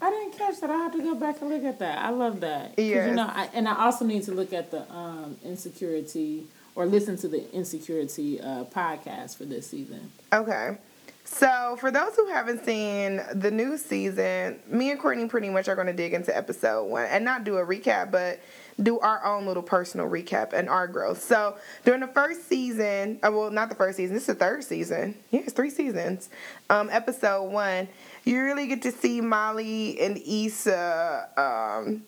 I 0.00 0.10
didn't 0.10 0.38
catch 0.38 0.60
that. 0.60 0.70
I 0.70 0.76
have 0.76 0.92
to 0.92 1.02
go 1.02 1.14
back 1.14 1.40
and 1.40 1.50
look 1.50 1.64
at 1.64 1.78
that. 1.80 1.98
I 1.98 2.10
love 2.10 2.40
that. 2.40 2.78
Yeah. 2.78 3.08
You 3.08 3.14
know, 3.14 3.26
I, 3.26 3.48
and 3.52 3.68
I 3.68 3.84
also 3.84 4.04
need 4.04 4.22
to 4.24 4.32
look 4.32 4.52
at 4.52 4.70
the 4.70 4.90
um, 4.92 5.36
Insecuritea 5.44 6.44
or 6.74 6.86
listen 6.86 7.16
to 7.18 7.28
the 7.28 7.40
Insecuritea 7.40 8.44
uh, 8.44 8.64
podcast 8.64 9.36
for 9.36 9.44
this 9.44 9.66
season. 9.68 10.12
Okay. 10.32 10.78
So, 11.24 11.76
for 11.78 11.90
those 11.90 12.16
who 12.16 12.26
haven't 12.28 12.64
seen 12.64 13.20
the 13.34 13.50
new 13.50 13.76
season, 13.76 14.60
me 14.66 14.90
and 14.90 14.98
Courtney 14.98 15.26
pretty 15.26 15.50
much 15.50 15.68
are 15.68 15.74
going 15.74 15.86
to 15.86 15.92
dig 15.92 16.14
into 16.14 16.34
episode 16.34 16.84
one 16.84 17.04
and 17.04 17.22
not 17.22 17.44
do 17.44 17.58
a 17.58 17.66
recap, 17.66 18.10
but 18.10 18.40
do 18.82 18.98
our 19.00 19.24
own 19.24 19.44
little 19.44 19.62
personal 19.62 20.08
recap 20.08 20.52
and 20.54 20.70
our 20.70 20.86
growth. 20.86 21.22
So, 21.22 21.56
during 21.84 22.00
the 22.00 22.06
first 22.06 22.48
season, 22.48 23.18
uh, 23.22 23.30
well, 23.30 23.50
not 23.50 23.68
the 23.68 23.74
first 23.74 23.98
season, 23.98 24.14
this 24.14 24.22
is 24.22 24.28
the 24.28 24.34
third 24.36 24.64
season. 24.64 25.16
Yeah, 25.30 25.40
it's 25.40 25.52
three 25.52 25.70
seasons. 25.70 26.30
Um, 26.70 26.88
episode 26.90 27.50
one, 27.50 27.88
you 28.28 28.42
really 28.42 28.66
get 28.66 28.82
to 28.82 28.92
see 28.92 29.20
Molly 29.22 29.98
and 30.00 30.18
Issa 30.18 31.28
um, 31.38 32.02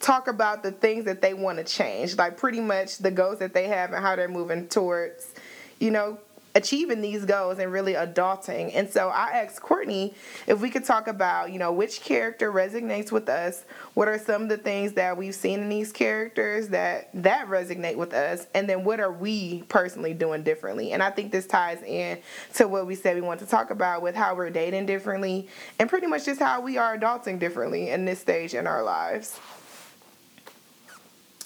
talk 0.00 0.26
about 0.26 0.64
the 0.64 0.72
things 0.72 1.04
that 1.04 1.22
they 1.22 1.34
want 1.34 1.58
to 1.58 1.64
change, 1.64 2.16
like 2.16 2.36
pretty 2.36 2.60
much 2.60 2.98
the 2.98 3.12
goals 3.12 3.38
that 3.38 3.54
they 3.54 3.68
have 3.68 3.92
and 3.92 4.02
how 4.02 4.16
they're 4.16 4.28
moving 4.28 4.66
towards, 4.66 5.34
you 5.78 5.92
know, 5.92 6.18
achieving 6.56 7.02
these 7.02 7.26
goals 7.26 7.58
and 7.58 7.70
really 7.70 7.92
adulting. 7.92 8.70
And 8.74 8.88
so 8.88 9.08
I 9.08 9.42
asked 9.42 9.60
Courtney 9.60 10.14
if 10.46 10.58
we 10.60 10.70
could 10.70 10.86
talk 10.86 11.06
about, 11.06 11.52
you 11.52 11.58
know, 11.58 11.70
which 11.70 12.00
character 12.00 12.50
resonates 12.50 13.12
with 13.12 13.28
us. 13.28 13.64
What 13.92 14.08
are 14.08 14.18
some 14.18 14.44
of 14.44 14.48
the 14.48 14.56
things 14.56 14.94
that 14.94 15.18
we've 15.18 15.34
seen 15.34 15.60
in 15.60 15.68
these 15.68 15.92
characters 15.92 16.68
that 16.68 17.10
that 17.12 17.46
resonate 17.48 17.96
with 17.96 18.14
us, 18.14 18.46
and 18.54 18.68
then 18.68 18.84
what 18.84 19.00
are 19.00 19.12
we 19.12 19.64
personally 19.68 20.14
doing 20.14 20.42
differently? 20.42 20.92
And 20.92 21.02
I 21.02 21.10
think 21.10 21.30
this 21.30 21.46
ties 21.46 21.82
in 21.82 22.18
to 22.54 22.66
what 22.66 22.86
we 22.86 22.94
said 22.94 23.16
we 23.16 23.20
want 23.20 23.40
to 23.40 23.46
talk 23.46 23.70
about 23.70 24.00
with 24.00 24.14
how 24.14 24.34
we're 24.34 24.50
dating 24.50 24.86
differently, 24.86 25.48
and 25.78 25.90
pretty 25.90 26.06
much 26.06 26.24
just 26.24 26.40
how 26.40 26.62
we 26.62 26.78
are 26.78 26.96
adulting 26.96 27.38
differently 27.38 27.90
in 27.90 28.06
this 28.06 28.18
stage 28.18 28.54
in 28.54 28.66
our 28.66 28.82
lives. 28.82 29.38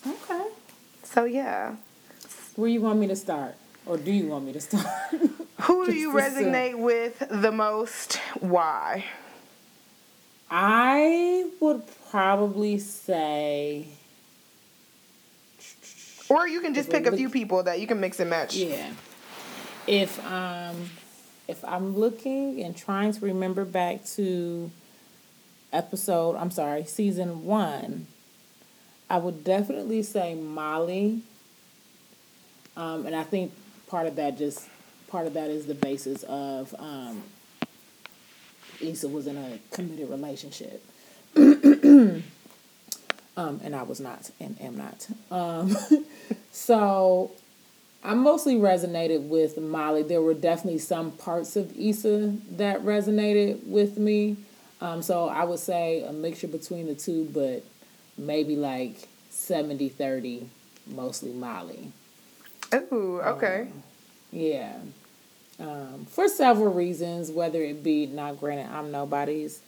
Okay. 0.07 0.47
So 1.03 1.25
yeah. 1.25 1.75
Where 2.55 2.69
you 2.69 2.81
want 2.81 3.01
me 3.01 3.09
to 3.09 3.17
start? 3.17 3.57
Or 3.91 3.97
do 3.97 4.13
you 4.13 4.29
want 4.29 4.45
me 4.45 4.53
to 4.53 4.61
start? 4.61 4.87
Who 5.63 5.85
do 5.85 5.93
you 5.93 6.13
resonate 6.13 6.79
with 6.79 7.19
the 7.29 7.51
most? 7.51 8.21
Why? 8.39 9.05
I 10.49 11.51
would 11.59 11.83
probably 12.09 12.79
say, 12.79 13.89
Or 16.29 16.47
you 16.47 16.61
can 16.61 16.73
just 16.73 16.89
pick 16.89 17.07
a 17.07 17.17
few 17.17 17.29
people 17.29 17.65
that 17.65 17.81
you 17.81 17.89
can 17.89 17.99
mix 17.99 18.21
and 18.21 18.31
match. 18.31 18.55
yeah. 18.55 18.93
If 19.89 20.25
um 20.25 20.89
if 21.49 21.65
I'm 21.65 21.97
looking 21.99 22.63
and 22.63 22.77
trying 22.77 23.11
to 23.15 23.21
remember 23.25 23.65
back 23.65 24.05
to 24.15 24.71
episode, 25.73 26.37
I'm 26.37 26.53
sorry, 26.53 26.85
season 26.85 27.45
1, 27.45 28.07
I 29.09 29.19
would 29.19 29.43
definitely 29.43 30.05
say 30.05 30.37
Molly. 30.37 31.23
Um 32.77 33.05
and 33.07 33.17
I 33.17 33.25
think 33.25 33.51
part 33.91 34.07
of 34.07 34.17
that 34.17 34.39
just 34.39 34.69
part 35.09 35.27
of 35.27 35.35
that 35.35 35.51
is 35.51 35.67
the 35.67 35.75
basis 35.75 36.23
of 36.25 36.75
um 36.79 37.23
Issa 38.81 39.09
was 39.09 39.27
in 39.27 39.37
a 39.37 39.59
committed 39.73 40.09
relationship. 40.09 40.83
um, 41.37 42.23
and 43.37 43.77
I 43.77 43.83
was 43.83 44.01
not 44.01 44.31
and 44.41 44.57
am 44.61 44.77
not. 44.77 45.07
Um, 45.31 45.77
so 46.53 47.33
I 48.03 48.15
mostly 48.15 48.55
resonated 48.57 49.29
with 49.29 49.59
Molly. 49.59 50.03
There 50.03 50.23
were 50.23 50.35
definitely 50.35 50.79
some 50.79 51.13
parts 51.13 51.57
of 51.57 51.77
Issa 51.79 52.35
that 52.53 52.83
resonated 52.83 53.67
with 53.67 53.99
me. 53.99 54.37
Um, 54.81 55.03
so 55.03 55.29
I 55.29 55.45
would 55.45 55.59
say 55.59 56.03
a 56.03 56.13
mixture 56.13 56.49
between 56.49 56.87
the 56.87 56.95
two, 56.95 57.29
but 57.33 57.63
maybe 58.17 58.57
like 58.57 59.09
70 59.29 59.91
30, 59.91 60.49
mostly 60.87 61.33
Molly. 61.33 61.93
Ooh, 62.75 63.21
okay. 63.21 63.69
Yeah. 64.33 64.75
Um, 65.59 66.07
for 66.11 66.29
several 66.29 66.73
reasons, 66.73 67.31
whether 67.31 67.61
it 67.63 67.83
be, 67.83 68.07
not 68.07 68.41
granted, 68.41 68.73
I'm 68.73 68.91
nobody's 68.91 69.61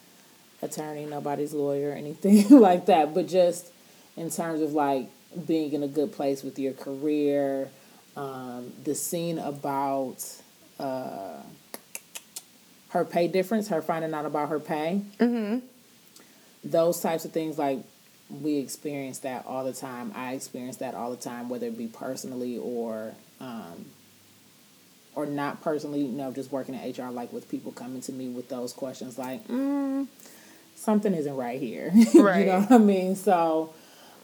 attorney, 0.62 1.04
nobody's 1.06 1.52
lawyer, 1.52 1.92
anything 1.92 2.48
like 2.60 2.86
that, 2.86 3.14
but 3.14 3.28
just 3.28 3.66
in 4.16 4.30
terms 4.30 4.60
of 4.60 4.72
like 4.72 5.08
being 5.46 5.72
in 5.72 5.82
a 5.82 5.88
good 5.88 6.12
place 6.12 6.42
with 6.42 6.58
your 6.58 6.72
career, 6.72 7.68
um, 8.16 8.72
the 8.84 8.94
scene 8.94 9.38
about 9.38 10.24
uh, 10.78 11.40
her 12.90 13.04
pay 13.04 13.26
difference, 13.28 13.68
her 13.68 13.82
finding 13.82 14.14
out 14.14 14.24
about 14.26 14.48
her 14.50 14.60
pay, 14.60 15.02
Mm-hmm. 15.18 15.58
those 16.64 17.00
types 17.00 17.24
of 17.24 17.32
things, 17.32 17.58
like 17.58 17.78
we 18.40 18.58
experience 18.58 19.18
that 19.20 19.44
all 19.46 19.64
the 19.64 19.72
time. 19.72 20.12
I 20.14 20.32
experience 20.32 20.76
that 20.76 20.94
all 20.94 21.10
the 21.10 21.16
time, 21.16 21.48
whether 21.48 21.66
it 21.66 21.76
be 21.76 21.86
personally 21.86 22.58
or 22.58 23.12
um, 23.40 23.86
or 25.14 25.26
not 25.26 25.62
personally. 25.62 26.00
You 26.00 26.08
know, 26.08 26.32
just 26.32 26.50
working 26.50 26.74
in 26.74 26.90
HR, 26.90 27.10
like 27.10 27.32
with 27.32 27.48
people 27.50 27.72
coming 27.72 28.00
to 28.02 28.12
me 28.12 28.28
with 28.28 28.48
those 28.48 28.72
questions, 28.72 29.18
like 29.18 29.46
mm, 29.48 30.06
something 30.76 31.14
isn't 31.14 31.36
right 31.36 31.60
here. 31.60 31.92
Right. 32.14 32.40
you 32.40 32.46
know 32.46 32.60
what 32.60 32.72
I 32.72 32.78
mean? 32.78 33.16
So, 33.16 33.74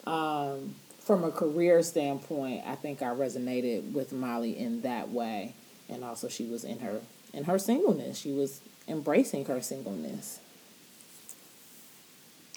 um, 0.06 0.74
from 1.00 1.24
a 1.24 1.30
career 1.30 1.82
standpoint, 1.82 2.62
I 2.66 2.74
think 2.74 3.02
I 3.02 3.06
resonated 3.06 3.92
with 3.92 4.12
Molly 4.12 4.58
in 4.58 4.82
that 4.82 5.10
way, 5.10 5.54
and 5.88 6.04
also 6.04 6.28
she 6.28 6.44
was 6.44 6.64
in 6.64 6.80
her 6.80 7.00
in 7.32 7.44
her 7.44 7.58
singleness. 7.58 8.18
She 8.18 8.32
was 8.32 8.60
embracing 8.86 9.44
her 9.46 9.60
singleness. 9.60 10.40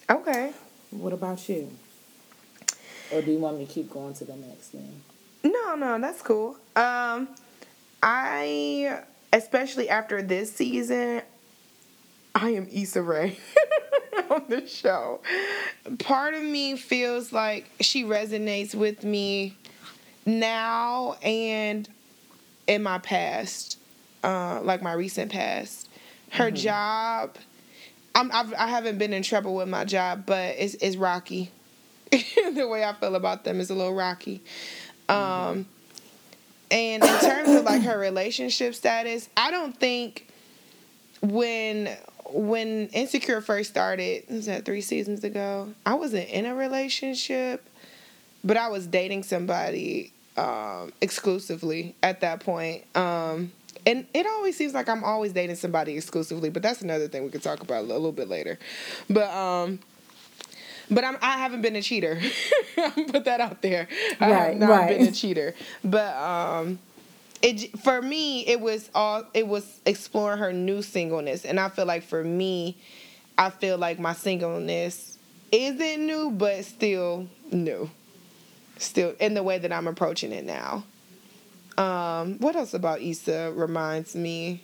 Okay. 0.09 0.53
What 0.91 1.13
about 1.13 1.47
you? 1.49 1.71
Or 3.11 3.21
do 3.21 3.31
you 3.31 3.39
want 3.39 3.57
me 3.57 3.65
to 3.65 3.71
keep 3.71 3.89
going 3.89 4.13
to 4.15 4.25
the 4.25 4.35
next 4.35 4.69
thing? 4.69 5.01
No, 5.43 5.75
no, 5.75 5.99
that's 5.99 6.21
cool. 6.21 6.57
Um, 6.75 7.27
I 8.01 9.01
especially 9.33 9.89
after 9.89 10.21
this 10.21 10.53
season, 10.53 11.21
I 12.35 12.51
am 12.51 12.67
Issa 12.71 13.01
Rae 13.01 13.37
on 14.29 14.45
the 14.47 14.67
show. 14.67 15.21
Part 15.99 16.33
of 16.33 16.43
me 16.43 16.75
feels 16.75 17.33
like 17.33 17.69
she 17.79 18.03
resonates 18.03 18.75
with 18.75 19.03
me 19.03 19.57
now 20.25 21.17
and 21.21 21.87
in 22.67 22.83
my 22.83 22.99
past, 22.99 23.77
uh, 24.23 24.61
like 24.63 24.81
my 24.81 24.93
recent 24.93 25.31
past. 25.31 25.89
Her 26.31 26.49
job, 26.49 27.35
I'm, 28.13 28.31
I've, 28.31 28.53
I 28.53 28.67
haven't 28.67 28.97
been 28.97 29.13
in 29.13 29.23
trouble 29.23 29.55
with 29.55 29.69
my 29.69 29.85
job, 29.85 30.23
but 30.25 30.55
it's, 30.57 30.75
it's 30.75 30.95
rocky. 30.95 31.51
the 32.11 32.67
way 32.69 32.83
I 32.83 32.93
feel 32.93 33.15
about 33.15 33.43
them 33.43 33.59
is 33.59 33.69
a 33.69 33.75
little 33.75 33.93
rocky. 33.93 34.41
Um, 35.07 35.65
and 36.69 37.03
in 37.03 37.19
terms 37.19 37.49
of 37.49 37.65
like 37.65 37.81
her 37.83 37.97
relationship 37.97 38.75
status, 38.75 39.29
I 39.35 39.51
don't 39.51 39.77
think 39.77 40.27
when 41.21 41.89
when 42.33 42.87
Insecure 42.87 43.41
first 43.41 43.69
started, 43.69 44.23
was 44.29 44.45
that 44.45 44.65
three 44.65 44.81
seasons 44.81 45.23
ago? 45.23 45.73
I 45.85 45.95
wasn't 45.95 46.29
in 46.29 46.45
a 46.45 46.55
relationship, 46.55 47.67
but 48.43 48.57
I 48.57 48.69
was 48.69 48.87
dating 48.87 49.23
somebody 49.23 50.13
um, 50.37 50.93
exclusively 51.01 51.95
at 52.01 52.21
that 52.21 52.39
point. 52.39 52.83
Um, 52.95 53.51
and 53.85 54.05
it 54.13 54.25
always 54.25 54.55
seems 54.55 54.73
like 54.73 54.87
I'm 54.87 55.03
always 55.03 55.33
dating 55.33 55.55
somebody 55.55 55.95
exclusively, 55.95 56.49
but 56.49 56.61
that's 56.61 56.81
another 56.81 57.07
thing 57.07 57.23
we 57.23 57.29
could 57.29 57.43
talk 57.43 57.61
about 57.61 57.83
a 57.83 57.87
little 57.87 58.11
bit 58.11 58.29
later. 58.29 58.59
But 59.09 59.29
um, 59.29 59.79
but 60.89 61.03
I'm, 61.05 61.17
I 61.21 61.37
haven't 61.37 61.61
been 61.61 61.75
a 61.75 61.81
cheater. 61.81 62.19
Put 62.75 63.25
that 63.25 63.39
out 63.39 63.61
there. 63.61 63.87
I 64.19 64.27
have 64.27 64.57
not 64.57 64.69
right. 64.69 64.97
been 64.97 65.07
a 65.07 65.11
cheater. 65.11 65.55
But 65.83 66.15
um, 66.15 66.79
it 67.41 67.79
for 67.79 68.01
me 68.01 68.45
it 68.45 68.59
was 68.59 68.89
all 68.93 69.23
it 69.33 69.47
was 69.47 69.79
exploring 69.85 70.39
her 70.39 70.53
new 70.53 70.81
singleness, 70.81 71.45
and 71.45 71.59
I 71.59 71.69
feel 71.69 71.85
like 71.85 72.03
for 72.03 72.23
me, 72.23 72.77
I 73.37 73.49
feel 73.49 73.77
like 73.77 73.99
my 73.99 74.13
singleness 74.13 75.17
isn't 75.51 76.05
new, 76.05 76.31
but 76.31 76.63
still 76.65 77.27
new. 77.51 77.89
Still 78.77 79.15
in 79.19 79.33
the 79.33 79.43
way 79.43 79.59
that 79.59 79.71
I'm 79.71 79.87
approaching 79.87 80.31
it 80.31 80.45
now. 80.45 80.83
Um, 81.77 82.37
what 82.39 82.55
else 82.55 82.73
about 82.73 83.01
Issa 83.01 83.53
reminds 83.55 84.15
me? 84.15 84.63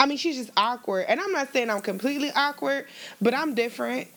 I 0.00 0.06
mean, 0.06 0.18
she's 0.18 0.36
just 0.36 0.50
awkward, 0.56 1.06
and 1.08 1.20
I'm 1.20 1.32
not 1.32 1.52
saying 1.52 1.70
I'm 1.70 1.80
completely 1.80 2.30
awkward, 2.34 2.86
but 3.20 3.34
I'm 3.34 3.54
different. 3.54 4.08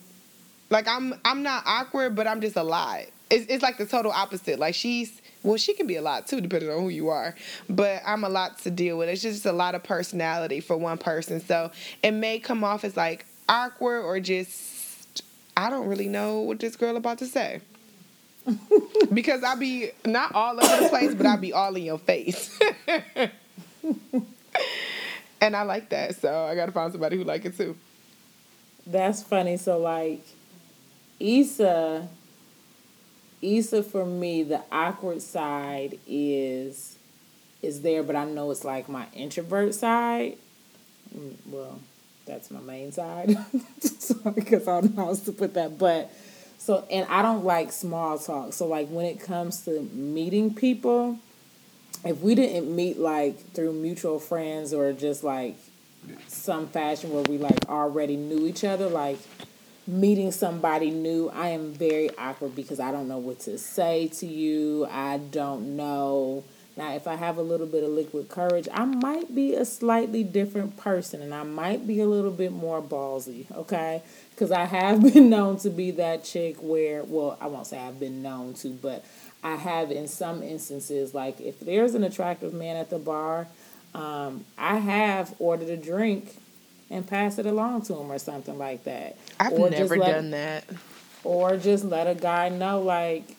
Like 0.69 0.87
I'm 0.87 1.13
I'm 1.25 1.43
not 1.43 1.63
awkward, 1.65 2.15
but 2.15 2.27
I'm 2.27 2.41
just 2.41 2.55
a 2.55 2.63
lot. 2.63 3.01
It's 3.29 3.45
it's 3.51 3.63
like 3.63 3.77
the 3.77 3.85
total 3.85 4.11
opposite. 4.11 4.59
Like 4.59 4.75
she's 4.75 5.21
well, 5.43 5.57
she 5.57 5.73
can 5.73 5.87
be 5.87 5.95
a 5.95 6.01
lot 6.01 6.27
too, 6.27 6.39
depending 6.39 6.69
on 6.69 6.79
who 6.79 6.89
you 6.89 7.09
are. 7.09 7.35
But 7.69 8.01
I'm 8.05 8.23
a 8.23 8.29
lot 8.29 8.59
to 8.59 8.71
deal 8.71 8.97
with. 8.97 9.09
It's 9.09 9.21
just 9.21 9.45
a 9.45 9.51
lot 9.51 9.75
of 9.75 9.83
personality 9.83 10.59
for 10.59 10.77
one 10.77 10.97
person. 10.97 11.41
So 11.41 11.71
it 12.03 12.11
may 12.11 12.39
come 12.39 12.63
off 12.63 12.83
as 12.83 12.95
like 12.95 13.25
awkward 13.49 14.03
or 14.03 14.19
just 14.19 15.23
I 15.57 15.69
don't 15.69 15.87
really 15.87 16.07
know 16.07 16.39
what 16.41 16.59
this 16.59 16.75
girl 16.75 16.95
about 16.95 17.17
to 17.19 17.25
say. 17.25 17.61
because 19.13 19.43
I 19.43 19.55
be 19.55 19.91
not 20.05 20.33
all 20.35 20.63
over 20.63 20.83
the 20.83 20.89
place, 20.89 21.13
but 21.13 21.25
I 21.25 21.35
be 21.35 21.53
all 21.53 21.75
in 21.75 21.83
your 21.83 21.97
face. 21.99 22.57
and 25.41 25.55
I 25.55 25.63
like 25.63 25.89
that, 25.89 26.15
so 26.15 26.45
I 26.45 26.55
gotta 26.55 26.71
find 26.71 26.91
somebody 26.91 27.17
who 27.17 27.23
like 27.23 27.45
it 27.45 27.57
too. 27.57 27.75
That's 28.85 29.23
funny. 29.23 29.57
So 29.57 29.77
like 29.77 30.23
Issa 31.19 32.07
Issa 33.41 33.83
for 33.83 34.05
me, 34.05 34.43
the 34.43 34.61
awkward 34.71 35.21
side 35.21 35.97
is 36.07 36.97
is 37.61 37.81
there, 37.81 38.03
but 38.03 38.15
I 38.15 38.25
know 38.25 38.51
it's 38.51 38.63
like 38.63 38.89
my 38.89 39.05
introvert 39.13 39.73
side. 39.73 40.37
Mm, 41.15 41.35
well, 41.47 41.79
that's 42.25 42.49
my 42.51 42.59
main 42.59 42.91
side. 42.91 43.37
because 44.35 44.67
I 44.67 44.81
don't 44.81 44.95
know 44.95 45.03
how 45.03 45.09
else 45.09 45.21
to 45.21 45.31
put 45.31 45.53
that. 45.55 45.77
But 45.77 46.11
so 46.61 46.85
and 46.91 47.07
I 47.09 47.23
don't 47.23 47.43
like 47.43 47.71
small 47.71 48.19
talk. 48.19 48.53
So 48.53 48.67
like 48.67 48.87
when 48.89 49.07
it 49.07 49.19
comes 49.19 49.65
to 49.65 49.81
meeting 49.81 50.53
people, 50.53 51.17
if 52.05 52.19
we 52.19 52.35
didn't 52.35 52.73
meet 52.73 52.99
like 52.99 53.53
through 53.53 53.73
mutual 53.73 54.19
friends 54.19 54.71
or 54.71 54.93
just 54.93 55.23
like 55.23 55.55
some 56.27 56.67
fashion 56.67 57.11
where 57.11 57.23
we 57.23 57.39
like 57.39 57.67
already 57.67 58.15
knew 58.15 58.45
each 58.45 58.63
other, 58.63 58.87
like 58.87 59.17
meeting 59.87 60.31
somebody 60.31 60.91
new, 60.91 61.29
I 61.29 61.47
am 61.47 61.73
very 61.73 62.15
awkward 62.15 62.55
because 62.55 62.79
I 62.79 62.91
don't 62.91 63.07
know 63.07 63.17
what 63.17 63.39
to 63.41 63.57
say 63.57 64.09
to 64.19 64.27
you. 64.27 64.85
I 64.85 65.17
don't 65.17 65.75
know. 65.75 66.43
Now, 66.77 66.93
if 66.95 67.05
I 67.05 67.15
have 67.15 67.37
a 67.37 67.41
little 67.41 67.67
bit 67.67 67.83
of 67.83 67.89
liquid 67.89 68.29
courage, 68.29 68.67
I 68.71 68.85
might 68.85 69.35
be 69.35 69.55
a 69.55 69.65
slightly 69.65 70.23
different 70.23 70.77
person 70.77 71.21
and 71.21 71.33
I 71.33 71.43
might 71.43 71.85
be 71.85 71.99
a 71.99 72.05
little 72.07 72.31
bit 72.31 72.51
more 72.51 72.81
ballsy, 72.81 73.45
okay? 73.55 74.01
Because 74.31 74.51
I 74.51 74.65
have 74.65 75.01
been 75.13 75.29
known 75.29 75.57
to 75.59 75.69
be 75.69 75.91
that 75.91 76.23
chick 76.23 76.57
where, 76.61 77.03
well, 77.03 77.37
I 77.41 77.47
won't 77.47 77.67
say 77.67 77.77
I've 77.77 77.99
been 77.99 78.21
known 78.21 78.53
to, 78.55 78.69
but 78.69 79.03
I 79.43 79.55
have 79.55 79.91
in 79.91 80.07
some 80.07 80.43
instances, 80.43 81.13
like 81.13 81.41
if 81.41 81.59
there's 81.59 81.93
an 81.93 82.03
attractive 82.03 82.53
man 82.53 82.77
at 82.77 82.89
the 82.89 82.99
bar, 82.99 83.47
um, 83.93 84.45
I 84.57 84.77
have 84.77 85.35
ordered 85.39 85.69
a 85.69 85.77
drink 85.77 86.37
and 86.89 87.05
pass 87.07 87.37
it 87.37 87.45
along 87.45 87.83
to 87.83 87.95
him 87.95 88.11
or 88.11 88.19
something 88.19 88.57
like 88.57 88.83
that. 88.85 89.17
I've 89.39 89.53
or 89.53 89.69
never 89.69 89.97
let, 89.97 90.11
done 90.11 90.31
that. 90.31 90.65
Or 91.23 91.57
just 91.57 91.83
let 91.83 92.07
a 92.07 92.15
guy 92.15 92.49
know, 92.49 92.81
like, 92.81 93.35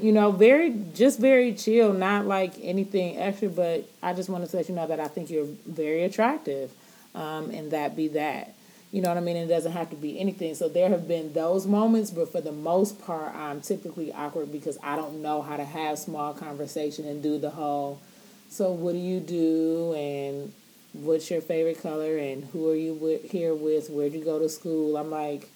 you 0.00 0.12
know, 0.12 0.30
very, 0.30 0.74
just 0.94 1.18
very 1.18 1.52
chill, 1.54 1.92
not 1.92 2.26
like 2.26 2.54
anything 2.62 3.18
extra, 3.18 3.48
but 3.48 3.88
I 4.02 4.12
just 4.12 4.28
want 4.28 4.48
to 4.48 4.56
let 4.56 4.68
you 4.68 4.74
know 4.74 4.86
that 4.86 5.00
I 5.00 5.08
think 5.08 5.30
you're 5.30 5.48
very 5.66 6.04
attractive, 6.04 6.72
um, 7.14 7.50
and 7.50 7.70
that 7.72 7.96
be 7.96 8.08
that. 8.08 8.54
You 8.90 9.02
know 9.02 9.10
what 9.10 9.18
I 9.18 9.20
mean? 9.20 9.36
It 9.36 9.48
doesn't 9.48 9.72
have 9.72 9.90
to 9.90 9.96
be 9.96 10.18
anything. 10.18 10.54
So 10.54 10.68
there 10.68 10.88
have 10.88 11.06
been 11.06 11.34
those 11.34 11.66
moments, 11.66 12.10
but 12.10 12.32
for 12.32 12.40
the 12.40 12.52
most 12.52 13.04
part, 13.04 13.34
I'm 13.34 13.60
typically 13.60 14.12
awkward 14.12 14.50
because 14.50 14.78
I 14.82 14.96
don't 14.96 15.20
know 15.20 15.42
how 15.42 15.58
to 15.58 15.64
have 15.64 15.98
small 15.98 16.32
conversation 16.32 17.06
and 17.06 17.22
do 17.22 17.38
the 17.38 17.50
whole. 17.50 18.00
So 18.48 18.70
what 18.70 18.92
do 18.92 18.98
you 18.98 19.20
do? 19.20 19.92
And 19.94 20.52
what's 20.94 21.30
your 21.30 21.42
favorite 21.42 21.82
color 21.82 22.16
and 22.16 22.44
who 22.44 22.70
are 22.70 22.76
you 22.76 22.94
with, 22.94 23.30
here 23.30 23.54
with? 23.54 23.90
Where'd 23.90 24.14
you 24.14 24.24
go 24.24 24.38
to 24.38 24.48
school? 24.48 24.96
I'm 24.96 25.10
like, 25.10 25.50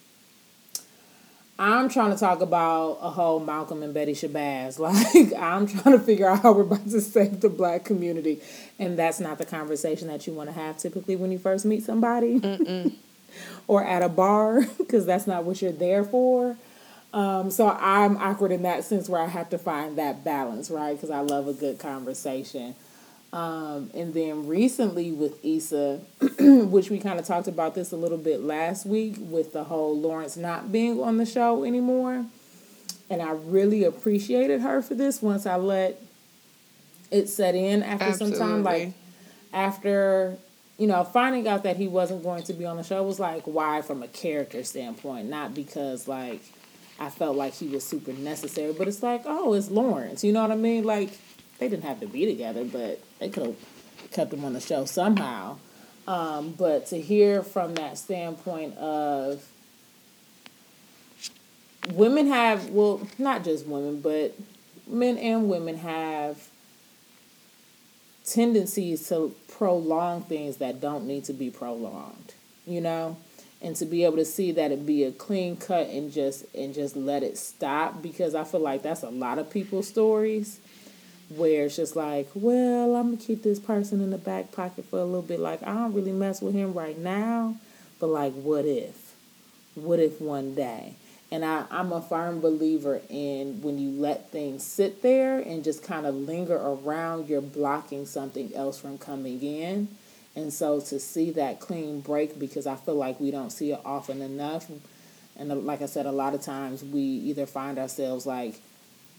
I'm 1.59 1.89
trying 1.89 2.13
to 2.13 2.19
talk 2.19 2.41
about 2.41 2.99
a 3.03 3.11
whole 3.11 3.39
Malcolm 3.39 3.83
and 3.83 3.93
Betty 3.95 4.15
Shabazz. 4.15 4.79
Like, 4.83 5.33
I'm 5.41 5.67
trying 5.67 5.99
to 5.99 6.05
figure 6.05 6.29
out 6.29 6.43
how 6.43 6.53
we're 6.53 6.63
about 6.63 6.89
to 6.91 7.01
save 7.01 7.41
the 7.41 7.49
black 7.49 7.85
community. 7.85 8.41
And 8.79 8.99
that's 8.99 9.21
not 9.21 9.39
the 9.39 9.45
conversation 9.45 10.09
that 10.09 10.27
you 10.27 10.33
want 10.33 10.49
to 10.49 10.55
have 10.55 10.79
typically 10.79 11.15
when 11.17 11.31
you 11.31 11.39
first 11.39 11.65
meet 11.65 11.83
somebody 11.85 12.41
or 13.69 13.85
at 13.85 14.03
a 14.03 14.09
bar, 14.09 14.63
because 14.79 15.07
that's 15.07 15.27
not 15.27 15.45
what 15.45 15.63
you're 15.63 15.73
there 15.73 16.05
for. 16.05 16.57
Um, 17.13 17.51
so 17.51 17.69
I'm 17.69 18.17
awkward 18.17 18.53
in 18.53 18.63
that 18.63 18.85
sense 18.85 19.09
where 19.09 19.21
I 19.21 19.27
have 19.27 19.51
to 19.51 19.59
find 19.59 19.99
that 19.99 20.25
balance, 20.25 20.71
right? 20.71 20.95
Because 20.95 21.11
I 21.11 21.21
love 21.21 21.47
a 21.47 21.53
good 21.53 21.79
conversation. 21.79 22.75
Um, 23.33 23.91
and 23.95 24.13
then 24.13 24.47
recently 24.47 25.11
with 25.11 25.43
Issa, 25.43 26.01
which 26.39 26.91
we 26.91 26.99
kind 26.99 27.19
of 27.19 27.27
talked 27.27 27.49
about 27.49 27.75
this 27.75 27.91
a 27.93 27.97
little 27.97 28.19
bit 28.19 28.43
last 28.43 28.85
week 28.85 29.17
with 29.19 29.55
the 29.55 29.65
whole 29.65 29.99
Lawrence 29.99 30.37
not 30.37 30.71
being 30.71 31.01
on 31.01 31.17
the 31.17 31.25
show 31.25 31.65
anymore. 31.65 32.27
And 33.09 33.23
I 33.23 33.33
really 33.33 33.85
appreciated 33.85 34.61
her 34.61 34.83
for 34.83 34.95
this 34.95 35.23
once 35.23 35.47
I 35.47 35.57
let 35.57 36.01
it 37.11 37.29
set 37.29 37.55
in 37.55 37.83
after 37.83 38.07
Absolutely. 38.07 38.39
some 38.39 38.49
time. 38.49 38.63
Like 38.65 38.93
after, 39.53 40.37
you 40.79 40.87
know, 40.87 41.03
finding 41.03 41.49
out 41.49 41.63
that 41.63 41.79
he 41.79 41.89
wasn't 41.89 42.23
going 42.23 42.43
to 42.45 42.53
be 42.53 42.67
on 42.67 42.77
the 42.77 42.85
show 42.85 43.03
was 43.03 43.19
like, 43.19 43.45
why 43.45 43.81
from 43.81 44.03
a 44.03 44.09
character 44.09 44.63
standpoint? 44.63 45.31
Not 45.31 45.55
because 45.55 46.07
like 46.07 46.43
I 47.01 47.09
felt 47.09 47.37
like 47.37 47.55
he 47.55 47.67
was 47.67 47.83
super 47.83 48.13
necessary, 48.13 48.75
but 48.75 48.89
it's 48.89 49.03
like, 49.03 49.23
oh, 49.25 49.55
it's 49.55 49.71
Lawrence. 49.71 50.23
You 50.23 50.33
know 50.33 50.43
what 50.43 50.51
I 50.51 50.57
mean? 50.57 50.85
Like 50.85 51.11
they 51.59 51.69
didn't 51.69 51.85
have 51.85 52.01
to 52.01 52.07
be 52.07 52.27
together, 52.27 52.65
but 52.65 53.01
they 53.19 53.29
could 53.29 53.47
have 53.47 53.57
kept 54.11 54.31
them 54.31 54.45
on 54.45 54.53
the 54.53 54.61
show 54.61 54.85
somehow. 54.85 55.57
Um, 56.07 56.53
but 56.53 56.87
to 56.87 57.01
hear 57.01 57.43
from 57.43 57.75
that 57.75 57.97
standpoint 57.97 58.77
of 58.77 59.45
women 61.93 62.27
have, 62.29 62.71
well, 62.71 63.07
not 63.19 63.45
just 63.45 63.67
women, 63.67 64.01
but 64.01 64.37
men 64.87 65.17
and 65.19 65.49
women 65.49 65.77
have 65.79 66.49
tendencies 68.25 69.09
to 69.09 69.35
prolong 69.49 70.23
things 70.23 70.57
that 70.59 70.81
don't 70.81 71.07
need 71.07 71.25
to 71.25 71.33
be 71.33 71.51
prolonged, 71.51 72.35
you 72.67 72.81
know? 72.81 73.17
And 73.61 73.77
to 73.77 73.85
be 73.85 74.05
able 74.05 74.17
to 74.17 74.25
see 74.25 74.51
that 74.53 74.73
it 74.73 74.85
be 74.85 75.05
a 75.05 75.13
clean 75.13 75.57
cut 75.57 75.87
and 75.87 76.13
just 76.13 76.45
and 76.53 76.75
just 76.75 76.97
let 76.97 77.23
it 77.23 77.39
stop 77.39 78.03
because 78.03 78.35
I 78.35 78.43
feel 78.43 78.59
like 78.59 78.83
that's 78.83 79.05
a 79.05 79.09
lot 79.09 79.39
of 79.39 79.51
people's 79.51 79.87
stories 79.87 80.59
where 81.37 81.67
it's 81.67 81.77
just 81.77 81.97
like, 81.97 82.29
well, 82.35 82.97
I'm 82.97 83.11
gonna 83.11 83.17
keep 83.17 83.43
this 83.43 83.59
person 83.59 84.01
in 84.01 84.11
the 84.11 84.19
back 84.19 84.53
pocket 84.53 84.85
for 84.87 84.99
a 84.99 85.05
little 85.05 85.23
bit. 85.23 85.41
Like, 85.41 85.63
I 85.63 85.73
don't 85.73 85.95
really 85.95 86.13
mess 86.13 86.41
with 86.41 86.55
him 86.55 86.73
right 86.73 86.99
now, 86.99 87.57
but 87.99 88.09
like, 88.09 88.33
what 88.33 88.65
if? 88.65 89.15
What 89.75 89.99
if 89.99 90.21
one 90.21 90.55
day? 90.55 90.95
And 91.31 91.47
I, 91.47 91.65
I'm 91.71 91.93
a 91.93 92.03
firm 92.03 92.41
believer 92.43 93.01
in 93.09 93.63
when 93.63 93.79
you 93.79 93.91
let 93.91 94.31
things 94.31 94.63
sit 94.63 95.01
there 95.01 95.39
and 95.39 95.65
just 95.65 95.83
kind 95.83 96.05
of 96.05 96.15
linger 96.15 96.57
around, 96.57 97.29
you're 97.29 97.41
blocking 97.41 98.05
something 98.05 98.55
else 98.55 98.79
from 98.79 98.99
coming 98.99 99.41
in. 99.43 99.89
And 100.37 100.53
so 100.53 100.81
to 100.81 101.01
see 101.01 101.31
that 101.33 101.59
clean 101.59 102.01
break, 102.01 102.39
because 102.39 102.67
I 102.67 102.77
feel 102.77 102.97
like 102.97 103.19
we 103.19 103.31
don't 103.31 103.51
see 103.51 103.73
it 103.73 103.81
often 103.83 104.21
enough. 104.21 104.71
And 105.39 105.65
like 105.65 105.81
I 105.81 105.87
said, 105.87 106.05
a 106.05 106.13
lot 106.13 106.35
of 106.35 106.43
times 106.43 106.85
we 106.85 107.01
either 107.01 107.47
find 107.47 107.79
ourselves 107.79 108.27
like, 108.27 108.61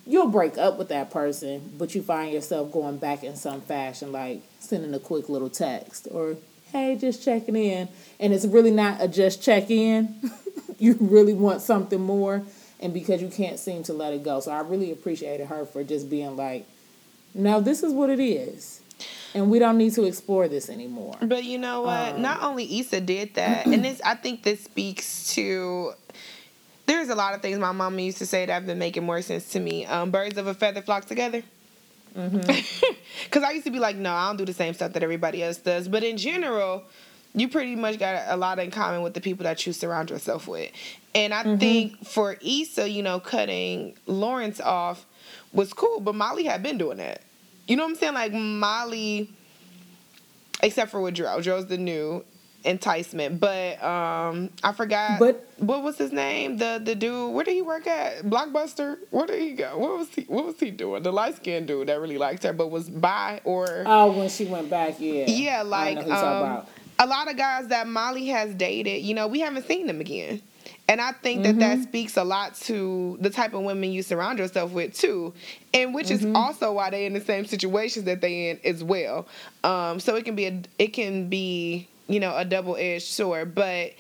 you'll 0.06 0.28
break 0.28 0.58
up 0.58 0.78
with 0.78 0.90
that 0.90 1.12
person, 1.12 1.74
but 1.78 1.96
you 1.96 2.02
find 2.02 2.34
yourself 2.34 2.72
going 2.72 2.98
back 2.98 3.24
in 3.24 3.36
some 3.36 3.62
fashion, 3.62 4.12
like 4.12 4.42
sending 4.60 4.94
a 4.94 5.00
quick 5.00 5.30
little 5.30 5.50
text 5.50 6.08
or, 6.12 6.36
hey, 6.72 6.96
just 6.96 7.24
checking 7.24 7.56
in. 7.56 7.88
And 8.20 8.34
it's 8.34 8.46
really 8.46 8.72
not 8.72 9.02
a 9.02 9.08
just 9.08 9.42
check 9.42 9.70
in. 9.70 10.20
you 10.80 10.98
really 11.00 11.34
want 11.34 11.62
something 11.62 12.02
more. 12.02 12.44
And 12.80 12.94
because 12.94 13.22
you 13.22 13.30
can't 13.30 13.58
seem 13.60 13.84
to 13.84 13.94
let 13.94 14.14
it 14.14 14.24
go. 14.24 14.42
So 14.42 14.52
I 14.52 14.60
really 14.60 14.92
appreciated 14.92 15.48
her 15.48 15.66
for 15.66 15.84
just 15.86 16.10
being 16.10 16.36
like, 16.36 16.66
no, 17.34 17.62
this 17.62 17.82
is 17.82 17.94
what 17.94 18.10
it 18.10 18.20
is. 18.20 18.82
And 19.34 19.50
we 19.50 19.58
don't 19.58 19.78
need 19.78 19.94
to 19.94 20.04
explore 20.04 20.48
this 20.48 20.70
anymore. 20.70 21.16
But 21.22 21.44
you 21.46 21.58
know 21.58 21.84
what? 21.84 22.16
Um, 22.16 22.22
Not 22.22 22.44
only 22.44 22.80
Issa 22.80 23.02
did 23.02 23.34
that, 23.36 23.66
and 23.66 23.84
this 23.84 24.02
I 24.06 24.16
think 24.16 24.44
this 24.44 24.64
speaks 24.64 25.34
to 25.34 25.94
there's 26.86 27.10
a 27.10 27.16
lot 27.16 27.34
of 27.34 27.42
things 27.42 27.60
my 27.60 27.72
mama 27.72 28.02
used 28.02 28.18
to 28.18 28.26
say 28.26 28.46
that 28.46 28.54
have 28.54 28.66
been 28.66 28.80
making 28.80 29.04
more 29.04 29.22
sense 29.22 29.50
to 29.52 29.60
me. 29.60 29.86
Um, 29.86 30.12
birds 30.12 30.38
of 30.38 30.48
a 30.48 30.54
feather 30.54 30.82
flock 30.82 31.06
together. 31.06 31.44
Because 32.14 32.32
mm-hmm. 32.32 33.44
I 33.46 33.52
used 33.52 33.66
to 33.66 33.72
be 33.72 33.80
like, 33.80 33.96
no, 33.96 34.14
I 34.14 34.28
don't 34.28 34.38
do 34.38 34.46
the 34.46 34.54
same 34.54 34.74
stuff 34.74 34.94
that 34.94 35.04
everybody 35.04 35.42
else 35.42 35.58
does. 35.58 35.88
But 35.88 36.04
in 36.04 36.18
general, 36.18 36.84
you 37.34 37.48
pretty 37.48 37.76
much 37.76 37.98
got 37.98 38.24
a 38.28 38.38
lot 38.38 38.60
in 38.60 38.70
common 38.70 39.02
with 39.02 39.14
the 39.14 39.22
people 39.22 39.44
that 39.46 39.66
you 39.66 39.74
surround 39.74 40.10
yourself 40.10 40.48
with. 40.48 40.72
And 41.16 41.34
I 41.34 41.44
mm-hmm. 41.44 41.58
think 41.58 42.06
for 42.06 42.38
Issa, 42.42 42.90
you 42.90 43.02
know, 43.02 43.20
cutting 43.20 43.96
Lawrence 44.06 44.60
off 44.60 45.06
was 45.52 45.74
cool, 45.74 46.00
but 46.00 46.16
Molly 46.16 46.44
had 46.44 46.62
been 46.62 46.78
doing 46.78 46.98
that. 46.98 47.22
You 47.68 47.78
know 47.78 47.84
what 47.84 47.92
I'm 47.92 47.96
saying? 47.96 48.14
Like 48.14 48.34
Molly, 48.34 49.32
except 50.62 50.92
for 50.92 51.02
with 51.02 51.16
Dro. 51.16 51.42
Dro's 51.42 51.68
the 51.68 51.78
new 51.78 52.24
enticement. 52.64 53.40
But 53.40 53.84
um 53.84 54.50
I 54.64 54.72
forgot 54.74 55.20
but 55.20 55.48
what 55.58 55.84
was 55.84 55.98
his 55.98 56.12
name? 56.12 56.58
The 56.58 56.82
the 56.84 56.96
dude 56.96 57.34
where 57.34 57.44
did 57.44 57.54
he 57.54 57.62
work 57.62 57.88
at? 57.88 58.24
Blockbuster? 58.24 58.98
Where 59.10 59.26
did 59.26 59.42
he 59.42 59.54
go? 59.54 59.78
What 59.78 59.98
was 59.98 60.10
he 60.10 60.24
what 60.24 60.46
was 60.46 60.60
he 60.60 60.72
doing? 60.72 61.04
The 61.04 61.12
light 61.12 61.36
skinned 61.38 61.68
dude 61.68 61.88
that 61.88 62.00
really 62.00 62.18
liked 62.18 62.44
her 62.44 62.54
but 62.54 62.68
was 62.68 62.90
by 62.90 63.42
or 63.44 63.84
Oh 63.86 64.12
when 64.18 64.30
she 64.30 64.46
went 64.46 64.70
back, 64.70 65.00
yeah. 65.00 65.26
Yeah, 65.28 65.62
like 65.64 65.98
um, 65.98 66.66
a 67.00 67.08
lot 67.08 67.30
of 67.30 67.38
guys 67.38 67.68
that 67.68 67.88
Molly 67.88 68.28
has 68.28 68.54
dated, 68.54 69.02
you 69.02 69.14
know, 69.14 69.28
we 69.28 69.40
haven't 69.40 69.68
seen 69.68 69.88
them 69.88 70.00
again. 70.00 70.42
And 70.88 71.00
I 71.00 71.14
think 71.14 71.44
that 71.44 71.52
mm-hmm. 71.52 71.60
that 71.60 71.84
speaks 71.84 72.18
a 72.18 72.24
lot 72.24 72.56
to 72.56 73.18
the 73.22 73.30
type 73.30 73.54
of 73.54 73.64
women 73.64 73.92
you 73.94 74.04
surround 74.04 74.38
yourself 74.38 74.72
with 74.72 74.94
too, 74.94 75.34
and 75.74 75.94
which 75.94 76.08
mm-hmm. 76.08 76.30
is 76.30 76.36
also 76.36 76.74
why 76.74 76.90
they're 76.90 77.06
in 77.06 77.14
the 77.14 77.22
same 77.22 77.46
situations 77.46 78.06
that 78.06 78.20
they 78.20 78.50
in 78.50 78.60
as 78.66 78.84
well. 78.84 79.26
Um, 79.64 80.00
so 80.02 80.16
it 80.16 80.26
can 80.26 80.36
be 80.36 80.46
a 80.46 80.62
it 80.78 80.88
can 80.88 81.30
be 81.30 81.88
you 82.08 82.20
know, 82.20 82.36
a 82.36 82.46
double 82.46 82.76
edged 82.78 83.08
sword. 83.08 83.56
But 83.56 83.94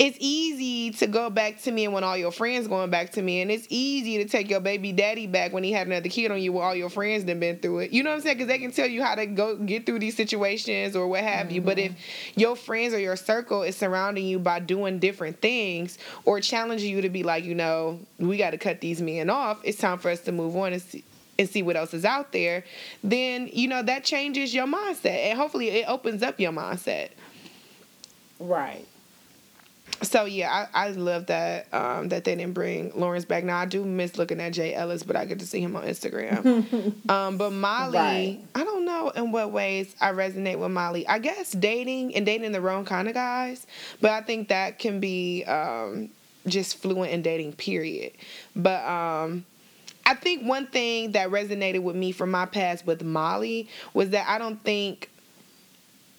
it's 0.00 0.16
easy 0.18 0.92
to 0.92 1.06
go 1.06 1.28
back 1.28 1.60
to 1.60 1.70
me 1.70 1.84
and 1.84 1.92
when 1.92 2.02
all 2.02 2.16
your 2.16 2.32
friends 2.32 2.66
going 2.66 2.88
back 2.88 3.10
to 3.12 3.22
me, 3.22 3.42
and 3.42 3.50
it's 3.50 3.66
easy 3.68 4.16
to 4.16 4.24
take 4.24 4.48
your 4.48 4.60
baby 4.60 4.92
daddy 4.92 5.26
back 5.26 5.52
when 5.52 5.62
he 5.62 5.72
had 5.72 5.86
another 5.86 6.08
kid 6.08 6.30
on 6.30 6.40
you, 6.40 6.54
when 6.54 6.64
all 6.64 6.74
your 6.74 6.88
friends 6.88 7.24
done 7.24 7.38
been 7.38 7.58
through 7.58 7.80
it. 7.80 7.90
You 7.90 8.02
know 8.02 8.08
what 8.08 8.16
I'm 8.16 8.22
saying? 8.22 8.38
Because 8.38 8.48
they 8.48 8.58
can 8.58 8.72
tell 8.72 8.86
you 8.86 9.02
how 9.02 9.14
to 9.14 9.26
go 9.26 9.56
get 9.56 9.84
through 9.84 9.98
these 9.98 10.16
situations 10.16 10.96
or 10.96 11.06
what 11.06 11.22
have 11.22 11.48
mm-hmm. 11.48 11.56
you. 11.56 11.60
But 11.60 11.78
if 11.78 11.92
mm-hmm. 11.92 12.40
your 12.40 12.56
friends 12.56 12.94
or 12.94 12.98
your 12.98 13.16
circle 13.16 13.62
is 13.62 13.76
surrounding 13.76 14.24
you 14.24 14.38
by 14.38 14.60
doing 14.60 15.00
different 15.00 15.42
things 15.42 15.98
or 16.24 16.40
challenging 16.40 16.90
you 16.90 17.02
to 17.02 17.10
be 17.10 17.22
like, 17.22 17.44
you 17.44 17.54
know, 17.54 18.00
we 18.18 18.38
got 18.38 18.52
to 18.52 18.58
cut 18.58 18.80
these 18.80 19.02
men 19.02 19.28
off. 19.28 19.60
It's 19.64 19.76
time 19.76 19.98
for 19.98 20.10
us 20.10 20.20
to 20.22 20.32
move 20.32 20.56
on 20.56 20.72
and 20.72 20.80
see 20.80 21.04
and 21.40 21.48
see 21.48 21.62
what 21.62 21.76
else 21.76 21.92
is 21.92 22.04
out 22.04 22.32
there, 22.32 22.64
then 23.02 23.48
you 23.52 23.66
know 23.66 23.82
that 23.82 24.04
changes 24.04 24.54
your 24.54 24.66
mindset 24.66 25.26
and 25.26 25.38
hopefully 25.38 25.70
it 25.70 25.88
opens 25.88 26.22
up 26.22 26.38
your 26.38 26.52
mindset. 26.52 27.10
Right 28.38 28.86
so 30.02 30.24
yeah, 30.24 30.66
I, 30.72 30.86
I 30.86 30.90
love 30.90 31.26
that 31.26 31.72
um, 31.74 32.08
that 32.08 32.24
they 32.24 32.34
didn't 32.34 32.54
bring 32.54 32.92
Lawrence 32.94 33.24
back. 33.24 33.44
Now 33.44 33.58
I 33.58 33.66
do 33.66 33.84
miss 33.84 34.16
looking 34.16 34.40
at 34.40 34.52
Jay 34.52 34.74
Ellis, 34.74 35.02
but 35.02 35.16
I 35.16 35.24
get 35.24 35.38
to 35.40 35.46
see 35.46 35.60
him 35.60 35.76
on 35.76 35.84
Instagram. 35.84 36.94
um, 37.10 37.36
but 37.36 37.50
Molly, 37.50 37.98
right. 37.98 38.40
I 38.54 38.64
don't 38.64 38.84
know 38.84 39.10
in 39.10 39.32
what 39.32 39.52
ways 39.52 39.94
I 40.00 40.12
resonate 40.12 40.58
with 40.58 40.70
Molly. 40.70 41.06
I 41.06 41.18
guess 41.18 41.52
dating 41.52 42.14
and 42.14 42.24
dating 42.24 42.52
the 42.52 42.60
wrong 42.60 42.84
kind 42.84 43.08
of 43.08 43.14
guys, 43.14 43.66
but 44.00 44.10
I 44.10 44.22
think 44.22 44.48
that 44.48 44.78
can 44.78 45.00
be 45.00 45.44
um, 45.44 46.10
just 46.46 46.78
fluent 46.78 47.12
in 47.12 47.22
dating. 47.22 47.52
Period. 47.54 48.12
But 48.56 48.84
um, 48.84 49.44
I 50.10 50.14
think 50.14 50.44
one 50.44 50.66
thing 50.66 51.12
that 51.12 51.30
resonated 51.30 51.84
with 51.84 51.94
me 51.94 52.10
from 52.10 52.32
my 52.32 52.44
past 52.44 52.84
with 52.84 53.04
Molly 53.04 53.68
was 53.94 54.10
that 54.10 54.28
I 54.28 54.38
don't 54.38 54.60
think 54.64 55.08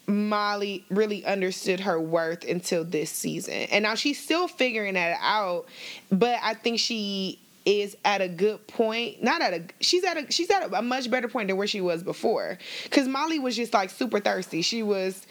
Molly 0.06 0.86
really 0.88 1.26
understood 1.26 1.80
her 1.80 2.00
worth 2.00 2.42
until 2.48 2.84
this 2.84 3.10
season. 3.10 3.52
And 3.70 3.82
now 3.82 3.94
she's 3.94 4.18
still 4.18 4.48
figuring 4.48 4.94
that 4.94 5.18
out, 5.20 5.66
but 6.10 6.38
I 6.42 6.54
think 6.54 6.80
she 6.80 7.38
is 7.66 7.94
at 8.02 8.22
a 8.22 8.28
good 8.28 8.66
point. 8.66 9.22
Not 9.22 9.42
at 9.42 9.52
a 9.52 9.62
she's 9.80 10.04
at 10.04 10.16
a 10.16 10.32
she's 10.32 10.50
at 10.50 10.72
a, 10.72 10.78
a 10.78 10.82
much 10.82 11.10
better 11.10 11.28
point 11.28 11.48
than 11.48 11.58
where 11.58 11.66
she 11.66 11.82
was 11.82 12.02
before. 12.02 12.56
Cuz 12.90 13.06
Molly 13.06 13.38
was 13.38 13.54
just 13.54 13.74
like 13.74 13.90
super 13.90 14.20
thirsty. 14.20 14.62
She 14.62 14.82
was 14.82 15.26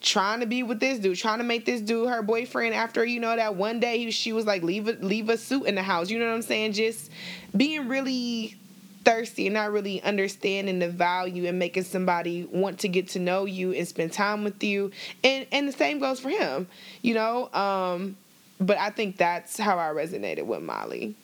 trying 0.00 0.40
to 0.40 0.46
be 0.46 0.62
with 0.62 0.80
this 0.80 0.98
dude, 0.98 1.16
trying 1.16 1.38
to 1.38 1.44
make 1.44 1.64
this 1.64 1.80
dude 1.80 2.08
her 2.08 2.22
boyfriend 2.22 2.74
after 2.74 3.04
you 3.04 3.20
know 3.20 3.34
that 3.34 3.56
one 3.56 3.80
day 3.80 4.10
she 4.10 4.32
was 4.32 4.46
like 4.46 4.62
leave 4.62 4.88
a, 4.88 4.92
leave 4.92 5.28
a 5.28 5.36
suit 5.36 5.64
in 5.66 5.74
the 5.74 5.82
house. 5.82 6.10
You 6.10 6.18
know 6.18 6.26
what 6.26 6.34
I'm 6.34 6.42
saying? 6.42 6.72
Just 6.72 7.10
being 7.56 7.88
really 7.88 8.56
thirsty 9.04 9.46
and 9.46 9.54
not 9.54 9.72
really 9.72 10.02
understanding 10.02 10.78
the 10.78 10.88
value 10.88 11.46
and 11.46 11.58
making 11.58 11.84
somebody 11.84 12.44
want 12.52 12.80
to 12.80 12.88
get 12.88 13.08
to 13.08 13.18
know 13.18 13.44
you 13.44 13.72
and 13.72 13.88
spend 13.88 14.12
time 14.12 14.44
with 14.44 14.62
you. 14.62 14.92
And 15.24 15.46
and 15.50 15.68
the 15.68 15.72
same 15.72 15.98
goes 15.98 16.20
for 16.20 16.30
him, 16.30 16.68
you 17.02 17.14
know. 17.14 17.52
Um, 17.52 18.16
but 18.60 18.78
I 18.78 18.90
think 18.90 19.16
that's 19.16 19.58
how 19.58 19.78
I 19.78 19.88
resonated 19.88 20.46
with 20.46 20.62
Molly. 20.62 21.14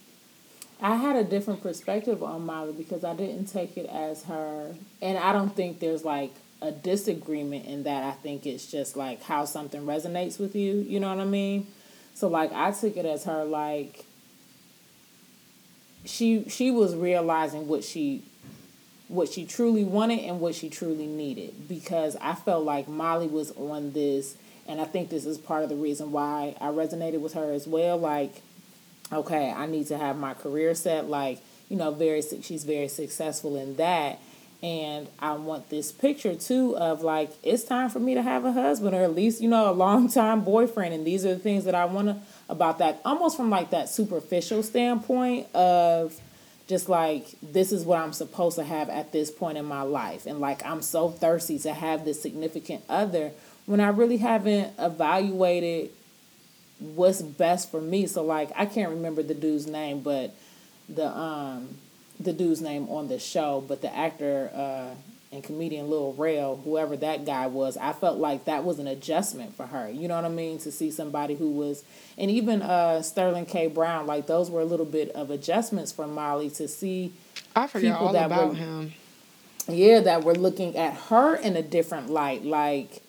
I 0.81 0.97
had 0.97 1.17
a 1.17 1.25
different 1.25 1.63
perspective 1.63 2.23
on 2.23 2.45
Molly 2.45 2.73
because 2.73 3.05
I 3.05 3.15
didn't 3.15 3.47
take 3.47 3.77
it 3.77 3.87
as 3.87 4.25
her, 4.25 4.75
and 5.01 5.17
I 5.17 5.33
don't 5.33 5.55
think 5.55 5.79
there's 5.81 6.05
like 6.05 6.33
a 6.65 6.73
disagreement 6.73 7.67
in 7.67 7.83
that. 7.83 8.05
I 8.05 8.13
think 8.13 8.47
it's 8.47 8.67
just 8.67 8.97
like 8.97 9.23
how 9.23 9.45
something 9.45 9.83
resonates 9.83 10.41
with 10.41 10.57
you. 10.57 10.77
You 10.77 10.99
know 10.99 11.11
what 11.11 11.21
I 11.21 11.27
mean? 11.27 11.67
So 12.15 12.29
like 12.29 12.53
I 12.53 12.71
took 12.71 12.97
it 12.97 13.05
as 13.05 13.25
her 13.25 13.45
like 13.45 14.05
she 16.05 16.49
she 16.49 16.71
was 16.71 16.97
realizing 16.97 17.69
what 17.69 17.85
she 17.85 18.23
what 19.09 19.29
she 19.29 19.45
truly 19.45 19.85
wanted 19.85 20.21
and 20.21 20.41
what 20.41 20.55
she 20.55 20.71
truly 20.71 21.07
needed 21.07 21.69
because 21.69 22.17
I 22.21 22.35
felt 22.35 22.65
like 22.65 22.89
Molly 22.89 23.27
was 23.27 23.51
on 23.53 23.93
this 23.93 24.37
and 24.67 24.81
I 24.81 24.85
think 24.85 25.11
this 25.11 25.27
is 25.27 25.37
part 25.37 25.63
of 25.63 25.69
the 25.69 25.77
reason 25.77 26.13
why 26.13 26.57
I 26.61 26.69
resonated 26.69 27.21
with 27.21 27.35
her 27.35 27.53
as 27.53 27.67
well 27.67 27.99
like 27.99 28.43
okay 29.13 29.53
I 29.55 29.67
need 29.67 29.89
to 29.89 29.99
have 29.99 30.17
my 30.17 30.33
career 30.35 30.75
set 30.75 31.09
like 31.09 31.41
you 31.69 31.77
know 31.77 31.91
very 31.91 32.23
she's 32.23 32.65
very 32.65 32.89
successful 32.89 33.57
in 33.57 33.77
that 33.77 34.21
and 34.65 35.09
I 35.19 35.35
want 35.35 35.69
this 35.69 35.93
picture 35.93 36.35
too 36.35 36.75
of 36.79 37.03
like 37.03 37.31
it's 37.43 37.65
time 37.65 37.91
for 37.91 37.99
me 37.99 38.15
to 38.15 38.23
have 38.23 38.47
a 38.47 38.53
husband 38.53 38.97
or 38.97 39.03
at 39.03 39.15
least 39.15 39.43
you 39.43 39.49
know 39.49 39.71
a 39.71 39.73
long 39.73 40.09
time 40.09 40.43
boyfriend. 40.43 40.95
And 40.95 41.07
these 41.07 41.27
are 41.27 41.35
the 41.35 41.39
things 41.39 41.67
that 41.67 41.75
I 41.75 41.85
want 41.85 42.19
about 42.49 42.79
that 42.79 43.03
almost 43.05 43.37
from 43.37 43.51
like 43.51 43.71
that 43.71 43.91
superficial 43.91 44.63
standpoint 44.63 45.55
of 45.55 46.19
just 46.67 46.89
like 46.89 47.27
this 47.43 47.73
is 47.73 47.85
what 47.85 47.99
I'm 47.99 48.15
supposed 48.15 48.57
to 48.57 48.65
have 48.65 48.89
at 48.89 49.13
this 49.13 49.31
point 49.31 49.59
in 49.59 49.67
my 49.67 49.83
life. 49.83 50.25
And 50.25 50.41
like 50.41 50.65
I'm 50.65 50.81
so 50.81 51.11
thirsty 51.11 51.59
to 51.59 51.75
have 51.75 52.07
this 52.07 52.23
significant 52.23 52.85
other 52.89 53.33
when 53.67 53.81
I 53.81 53.89
really 53.89 54.17
haven't 54.17 54.73
evaluated 54.79 55.91
what's 56.79 57.21
best 57.21 57.71
for 57.71 57.83
me. 57.83 58.07
So 58.07 58.25
like 58.25 58.49
I 58.57 58.65
can't 58.65 58.89
remember 58.89 59.23
the 59.23 59.35
dude's 59.35 59.67
name 59.67 60.01
but 60.01 60.35
the 60.89 61.07
um 61.07 61.77
the 62.21 62.33
dude's 62.33 62.61
name 62.61 62.89
on 62.89 63.09
the 63.09 63.19
show 63.19 63.65
but 63.67 63.83
the 63.83 63.95
actor 63.95 64.51
uh 64.55 64.95
and 65.35 65.43
comedian 65.43 65.91
Lil 65.91 66.13
Rel, 66.13 66.57
whoever 66.57 66.97
that 66.99 67.27
guy 67.27 67.49
was, 67.49 67.77
I 67.77 67.93
felt 67.93 68.19
like 68.19 68.45
that 68.45 68.65
was 68.65 68.79
an 68.79 68.87
adjustment 68.87 69.55
for 69.57 69.67
her. 69.67 69.91
You 69.91 70.07
know 70.07 70.15
what 70.15 70.25
I 70.25 70.29
mean? 70.29 70.59
To 70.59 70.71
see 70.71 70.91
somebody 70.93 71.35
who 71.35 71.51
was, 71.51 71.83
and 72.17 72.31
even 72.31 72.63
uh, 72.63 73.03
Sterling 73.03 73.47
K. 73.47 73.67
Brown, 73.67 74.07
like 74.07 74.27
those 74.27 74.49
were 74.49 74.61
a 74.61 74.65
little 74.65 74.87
bit 74.87 75.11
of 75.11 75.31
adjustments 75.31 75.91
for 75.91 76.07
Molly 76.07 76.51
to 76.51 76.69
see 76.69 77.13
I 77.55 77.67
forgot 77.67 77.93
people 77.93 78.07
all 78.07 78.13
that 78.13 78.27
about 78.27 78.49
were, 78.51 78.55
him. 78.55 78.95
Yeah, 79.67 80.01
that 80.01 80.23
were 80.23 80.35
looking 80.35 80.77
at 80.77 80.95
her 81.09 81.35
in 81.35 81.57
a 81.57 81.63
different 81.63 82.11
light. 82.11 82.45
Like, 82.45 83.03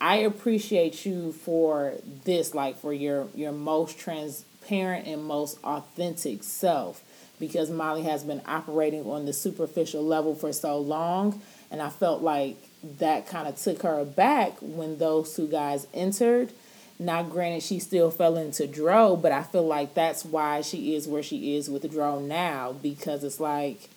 I 0.00 0.16
appreciate 0.16 1.06
you 1.06 1.32
for 1.32 1.94
this, 2.24 2.54
like 2.54 2.78
for 2.78 2.92
your 2.92 3.28
your 3.34 3.52
most 3.52 3.98
transparent 3.98 5.06
and 5.06 5.24
most 5.24 5.58
authentic 5.64 6.42
self 6.42 7.02
because 7.46 7.70
Molly 7.70 8.02
has 8.02 8.24
been 8.24 8.40
operating 8.46 9.04
on 9.04 9.26
the 9.26 9.32
superficial 9.32 10.02
level 10.02 10.34
for 10.34 10.52
so 10.52 10.78
long. 10.78 11.42
And 11.70 11.82
I 11.82 11.90
felt 11.90 12.22
like 12.22 12.56
that 12.98 13.26
kind 13.26 13.48
of 13.48 13.56
took 13.56 13.82
her 13.82 13.98
aback 14.00 14.54
when 14.60 14.98
those 14.98 15.34
two 15.34 15.46
guys 15.46 15.86
entered. 15.92 16.52
Now, 16.98 17.22
granted, 17.22 17.62
she 17.62 17.80
still 17.80 18.10
fell 18.10 18.36
into 18.36 18.66
Dro, 18.66 19.16
but 19.16 19.32
I 19.32 19.42
feel 19.42 19.66
like 19.66 19.94
that's 19.94 20.24
why 20.24 20.60
she 20.60 20.94
is 20.94 21.08
where 21.08 21.22
she 21.22 21.56
is 21.56 21.68
with 21.68 21.90
Dro 21.90 22.20
now 22.20 22.72
because 22.72 23.24
it's 23.24 23.40
like 23.40 23.88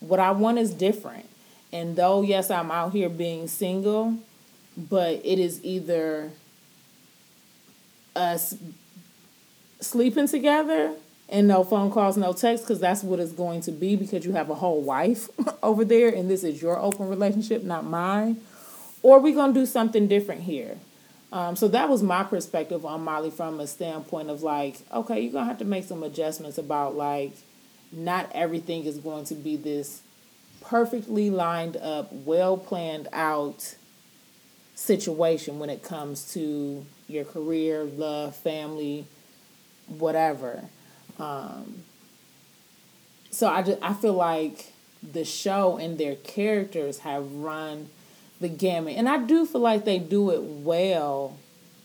what 0.00 0.20
I 0.20 0.32
want 0.32 0.58
is 0.58 0.72
different. 0.72 1.28
And 1.72 1.96
though, 1.96 2.22
yes, 2.22 2.50
I'm 2.50 2.70
out 2.70 2.92
here 2.92 3.08
being 3.08 3.48
single, 3.48 4.16
but 4.76 5.20
it 5.24 5.38
is 5.38 5.64
either 5.64 6.30
us 8.14 8.56
sleeping 9.80 10.28
together 10.28 10.94
and 11.28 11.48
no 11.48 11.64
phone 11.64 11.90
calls, 11.90 12.16
no 12.16 12.32
texts, 12.32 12.66
because 12.66 12.80
that's 12.80 13.02
what 13.02 13.18
it's 13.18 13.32
going 13.32 13.60
to 13.62 13.72
be 13.72 13.96
because 13.96 14.24
you 14.24 14.32
have 14.32 14.48
a 14.50 14.54
whole 14.54 14.80
wife 14.80 15.28
over 15.62 15.84
there 15.84 16.08
and 16.08 16.30
this 16.30 16.44
is 16.44 16.62
your 16.62 16.78
open 16.78 17.08
relationship, 17.08 17.64
not 17.64 17.84
mine. 17.84 18.40
Or 19.02 19.20
we're 19.20 19.34
going 19.34 19.54
to 19.54 19.60
do 19.60 19.66
something 19.66 20.08
different 20.08 20.42
here. 20.42 20.78
Um, 21.32 21.56
so 21.56 21.68
that 21.68 21.88
was 21.88 22.02
my 22.02 22.22
perspective 22.22 22.86
on 22.86 23.02
Molly 23.02 23.30
from 23.30 23.60
a 23.60 23.66
standpoint 23.66 24.30
of 24.30 24.42
like, 24.42 24.78
okay, 24.92 25.20
you're 25.20 25.32
going 25.32 25.44
to 25.44 25.48
have 25.48 25.58
to 25.58 25.64
make 25.64 25.84
some 25.84 26.02
adjustments 26.02 26.58
about 26.58 26.96
like, 26.96 27.32
not 27.92 28.30
everything 28.32 28.84
is 28.84 28.98
going 28.98 29.24
to 29.26 29.34
be 29.34 29.56
this 29.56 30.02
perfectly 30.60 31.30
lined 31.30 31.76
up, 31.76 32.12
well 32.12 32.56
planned 32.56 33.08
out 33.12 33.76
situation 34.74 35.58
when 35.58 35.70
it 35.70 35.82
comes 35.82 36.32
to 36.34 36.84
your 37.08 37.24
career, 37.24 37.84
love, 37.84 38.36
family, 38.36 39.06
whatever. 39.88 40.62
Um, 41.18 41.82
so 43.30 43.48
I 43.48 43.62
just, 43.62 43.78
I 43.82 43.92
feel 43.94 44.14
like 44.14 44.72
the 45.02 45.24
show 45.24 45.76
and 45.76 45.98
their 45.98 46.16
characters 46.16 47.00
have 47.00 47.30
run 47.32 47.90
the 48.40 48.48
gamut, 48.48 48.96
and 48.96 49.08
I 49.08 49.18
do 49.18 49.46
feel 49.46 49.60
like 49.60 49.84
they 49.84 49.98
do 49.98 50.30
it 50.30 50.42
well, 50.42 51.38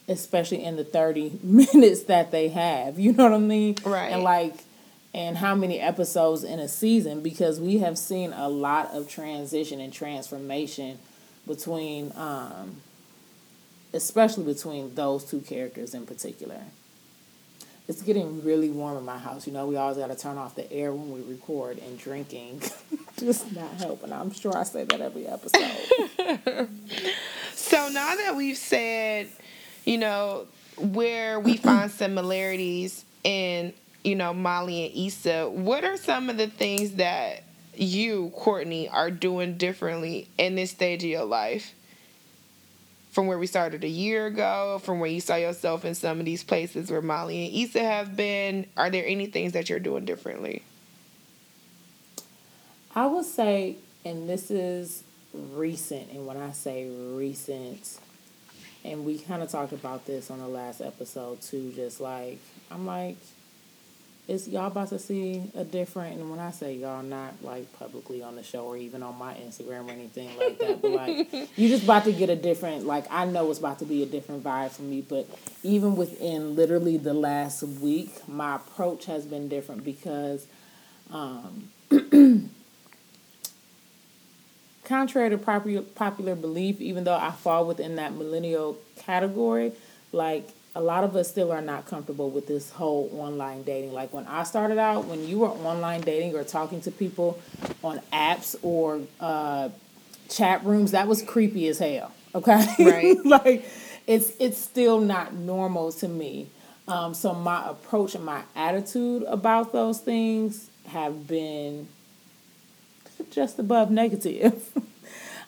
especially 0.08 0.64
in 0.64 0.76
the 0.76 0.84
thirty 0.84 1.40
minutes 1.44 2.04
that 2.04 2.32
they 2.32 2.50
have. 2.50 3.00
You 3.00 3.14
know 3.14 3.26
what 3.26 3.34
I 3.34 3.38
mean? 3.38 3.76
Right. 3.86 4.12
And 4.12 4.24
like, 4.24 4.64
and 5.14 5.38
how 5.38 5.56
many 5.56 5.80
episodes 5.80 6.44
in 6.44 6.60
a 6.60 6.68
season? 6.68 7.22
Because 7.22 7.60
we 7.60 7.80
have 7.80 7.98
seen 7.98 8.34
a 8.34 8.50
lot 8.50 8.92
of 8.94 9.10
transition 9.10 9.80
and 9.80 9.92
transformation 9.94 11.00
between, 11.48 12.12
um, 12.16 12.78
especially 13.94 14.44
between 14.44 14.96
those 14.96 15.24
two 15.26 15.40
characters 15.42 15.94
in 15.94 16.06
particular 16.06 16.62
it's 17.92 18.02
getting 18.02 18.42
really 18.46 18.70
warm 18.70 18.98
in 18.98 19.04
my 19.04 19.18
house. 19.18 19.46
You 19.46 19.52
know, 19.52 19.68
we 19.68 19.76
always 19.76 19.98
got 19.98 20.08
to 20.08 20.16
turn 20.16 20.38
off 20.38 20.56
the 20.56 20.72
air 20.72 20.94
when 20.94 21.12
we 21.12 21.22
record, 21.30 21.78
and 21.78 22.00
drinking 22.00 22.62
just 23.18 23.54
not 23.54 23.74
helping. 23.74 24.14
I'm 24.14 24.32
sure 24.32 24.58
I 24.58 24.64
say 24.64 24.86
that 24.86 25.02
every 25.02 25.28
episode. 25.28 25.60
so 27.54 27.90
now 27.90 28.16
that 28.16 28.36
we've 28.38 28.58
said, 28.58 29.28
you 29.84 29.98
know, 29.98 30.48
where 30.78 31.38
we 31.42 31.58
find 31.58 31.92
similarities 31.92 33.04
in, 33.26 33.74
you 34.06 34.16
know, 34.16 34.34
Molly 34.34 34.86
and 34.86 35.08
Issa, 35.08 35.50
what 35.50 35.84
are 35.84 35.98
some 35.98 36.30
of 36.30 36.38
the 36.38 36.48
things 36.48 36.94
that 36.94 37.44
you, 37.76 38.32
Courtney, 38.34 38.88
are 38.88 39.12
doing 39.12 39.58
differently 39.58 40.30
in 40.38 40.56
this 40.56 40.72
stage 40.72 41.04
of 41.04 41.10
your 41.10 41.26
life? 41.26 41.74
From 43.12 43.28
where 43.28 43.38
we 43.38 43.46
started 43.46 43.84
a 43.84 43.90
year 43.90 44.26
ago, 44.28 44.80
from 44.84 45.00
where 45.00 45.10
you 45.10 45.22
saw 45.22 45.36
yourself 45.36 45.86
in 45.86 45.94
some 45.96 46.20
of 46.20 46.26
these 46.26 46.44
places 46.44 46.90
where 46.90 47.02
Molly 47.02 47.46
and 47.46 47.56
Issa 47.56 47.84
have 47.84 48.16
been? 48.16 48.66
Are 48.78 48.90
there 48.90 49.06
any 49.06 49.28
things 49.28 49.54
that 49.54 49.70
you're 49.70 49.80
doing 49.80 50.06
differently? 50.06 50.64
I 52.96 53.06
would 53.06 53.26
say, 53.26 53.76
and 54.04 54.30
this 54.30 54.50
is 54.50 55.04
recent, 55.34 56.10
and 56.12 56.26
when 56.26 56.38
I 56.38 56.52
say 56.52 56.90
recent, 56.90 58.00
and 58.84 59.06
we 59.06 59.20
kind 59.20 59.44
of 59.44 59.50
talked 59.50 59.74
about 59.74 60.06
this 60.06 60.32
on 60.32 60.40
the 60.40 60.48
last 60.48 60.82
episode 60.82 61.42
too, 61.42 61.72
just 61.76 62.02
like, 62.02 62.40
I'm 62.70 62.86
like, 62.86 63.18
is 64.32 64.48
y'all 64.48 64.68
about 64.68 64.88
to 64.90 64.98
see 64.98 65.44
a 65.56 65.64
different 65.66 66.18
and 66.18 66.32
when 66.32 66.40
I 66.40 66.52
say 66.52 66.74
y'all 66.74 67.04
not 67.04 67.34
like 67.44 67.72
publicly 67.78 68.24
on 68.24 68.36
the 68.36 68.44
show 68.44 68.66
or 68.66 68.78
even 68.78 69.04
on 69.04 69.18
my 69.18 69.34
Instagram 69.34 69.90
or 69.90 69.92
anything 69.92 70.30
like 70.38 70.58
that, 70.60 70.82
but 70.82 70.92
like 70.92 71.50
you 71.58 71.68
just 71.68 71.84
about 71.84 72.06
to 72.06 72.14
get 72.14 72.30
a 72.30 72.36
different 72.36 72.86
like 72.86 73.06
I 73.12 73.26
know 73.26 73.50
it's 73.50 73.60
about 73.60 73.80
to 73.80 73.86
be 73.86 74.04
a 74.04 74.06
different 74.06 74.44
vibe 74.44 74.72
for 74.72 74.84
me, 74.84 75.02
but 75.02 75.28
even 75.64 75.98
within 75.98 76.56
literally 76.56 76.96
the 76.98 77.14
last 77.14 77.62
week, 77.62 78.28
my 78.28 78.56
approach 78.56 79.06
has 79.06 79.26
been 79.26 79.50
different 79.50 79.84
because 79.84 80.48
um 81.12 81.70
contrary 84.86 85.30
to 85.30 85.38
popular 85.38 85.82
popular 85.82 86.36
belief, 86.36 86.80
even 86.80 87.04
though 87.04 87.18
I 87.18 87.32
fall 87.32 87.66
within 87.66 87.98
that 87.98 88.14
millennial 88.14 88.78
category, 88.96 89.74
like 90.14 90.48
a 90.74 90.82
lot 90.82 91.04
of 91.04 91.16
us 91.16 91.30
still 91.30 91.52
are 91.52 91.62
not 91.62 91.86
comfortable 91.86 92.30
with 92.30 92.48
this 92.48 92.70
whole 92.72 93.10
online 93.14 93.64
dating. 93.64 93.94
Like 93.94 94.14
when 94.14 94.26
I 94.28 94.44
started 94.44 94.78
out, 94.78 95.06
when 95.06 95.28
you 95.28 95.40
were 95.40 95.50
online 95.50 96.02
dating 96.02 96.36
or 96.36 96.44
talking 96.44 96.82
to 96.82 96.92
people 96.92 97.40
on 97.84 98.00
apps 98.14 98.56
or 98.62 99.02
uh, 99.20 99.70
chat 100.30 100.64
rooms, 100.64 100.92
that 100.92 101.08
was 101.08 101.22
creepy 101.22 101.68
as 101.68 101.80
hell. 101.80 102.12
Okay, 102.34 102.66
right? 102.80 103.18
like 103.26 103.66
it's 104.08 104.34
it's 104.40 104.58
still 104.58 105.00
not 105.02 105.34
normal 105.34 105.92
to 105.94 106.08
me. 106.08 106.48
Um, 106.88 107.14
so 107.14 107.34
my 107.34 107.70
approach 107.70 108.16
and 108.16 108.26
my 108.26 108.44
attitude 108.56 109.24
about 109.24 109.74
those 109.74 110.00
things 110.00 110.70
have 110.88 111.28
been 111.28 111.88
just 113.30 113.60
above 113.60 113.92
negative. 113.92 114.72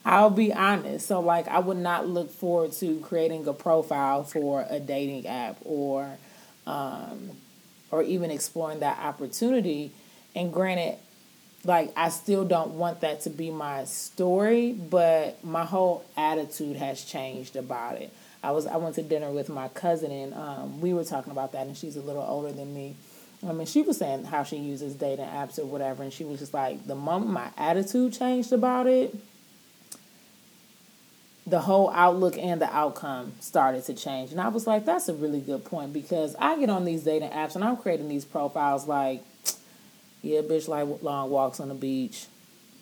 I'll 0.06 0.30
be 0.30 0.52
honest. 0.54 1.08
So 1.08 1.20
like 1.20 1.48
I 1.48 1.60
would 1.60 1.78
not 1.78 2.08
look 2.08 2.32
forward 2.32 2.74
to 2.74 3.00
creating 3.00 3.48
a 3.48 3.54
profile 3.54 4.24
for 4.24 4.66
a 4.70 4.80
dating 4.80 5.28
app 5.28 5.58
or 5.64 6.18
um 6.68 7.32
or 7.92 8.04
even 8.04 8.32
exploring 8.32 8.80
that 8.80 9.00
opportunity. 9.00 9.92
And 10.36 10.52
granted, 10.52 10.98
like 11.64 11.94
I 11.96 12.10
still 12.10 12.44
don't 12.44 12.72
want 12.72 13.02
that 13.02 13.22
to 13.22 13.30
be 13.30 13.50
my 13.52 13.86
story, 13.86 14.74
but 14.74 15.44
my 15.44 15.64
whole 15.64 16.04
attitude 16.18 16.76
has 16.76 17.04
changed 17.04 17.56
about 17.56 17.98
it. 17.98 18.12
I 18.44 18.52
was 18.52 18.68
I 18.68 18.76
went 18.76 18.96
to 18.96 19.04
dinner 19.04 19.32
with 19.32 19.48
my 19.48 19.70
cousin 19.70 20.12
and 20.12 20.34
um, 20.34 20.82
we 20.82 20.94
were 20.94 21.06
talking 21.06 21.32
about 21.32 21.54
that 21.54 21.68
and 21.68 21.78
she's 21.78 21.96
a 21.96 22.02
little 22.02 22.24
older 22.24 22.52
than 22.52 22.74
me. 22.74 22.96
I 23.48 23.52
mean, 23.52 23.68
she 23.68 23.82
was 23.82 23.98
saying 23.98 24.26
how 24.26 24.44
she 24.44 24.58
uses 24.58 24.96
dating 24.96 25.26
apps 25.26 25.60
or 25.60 25.66
whatever, 25.66 26.02
and 26.02 26.14
she 26.14 26.24
was 26.24 26.40
just 26.40 26.54
like, 26.54 26.88
the 26.88 26.96
moment 26.96 27.32
my 27.32 27.50
attitude 27.58 28.14
changed 28.14 28.54
about 28.54 28.88
it, 28.88 29.14
the 31.46 31.60
whole 31.60 31.90
outlook 31.92 32.38
and 32.38 32.62
the 32.62 32.74
outcome 32.74 33.34
started 33.40 33.84
to 33.86 33.94
change. 33.94 34.32
And 34.32 34.40
I 34.40 34.48
was 34.48 34.66
like, 34.66 34.86
that's 34.86 35.10
a 35.10 35.14
really 35.14 35.42
good 35.42 35.66
point 35.66 35.92
because 35.92 36.36
I 36.40 36.58
get 36.58 36.70
on 36.70 36.86
these 36.86 37.04
dating 37.04 37.32
apps 37.32 37.56
and 37.56 37.64
I'm 37.64 37.78
creating 37.78 38.08
these 38.08 38.24
profiles 38.26 38.88
like, 38.88 39.24
yeah, 40.22 40.40
bitch, 40.42 40.68
like 40.70 41.04
long 41.04 41.30
walks 41.30 41.60
on 41.60 41.68
the 41.68 41.76
beach. 41.76 42.28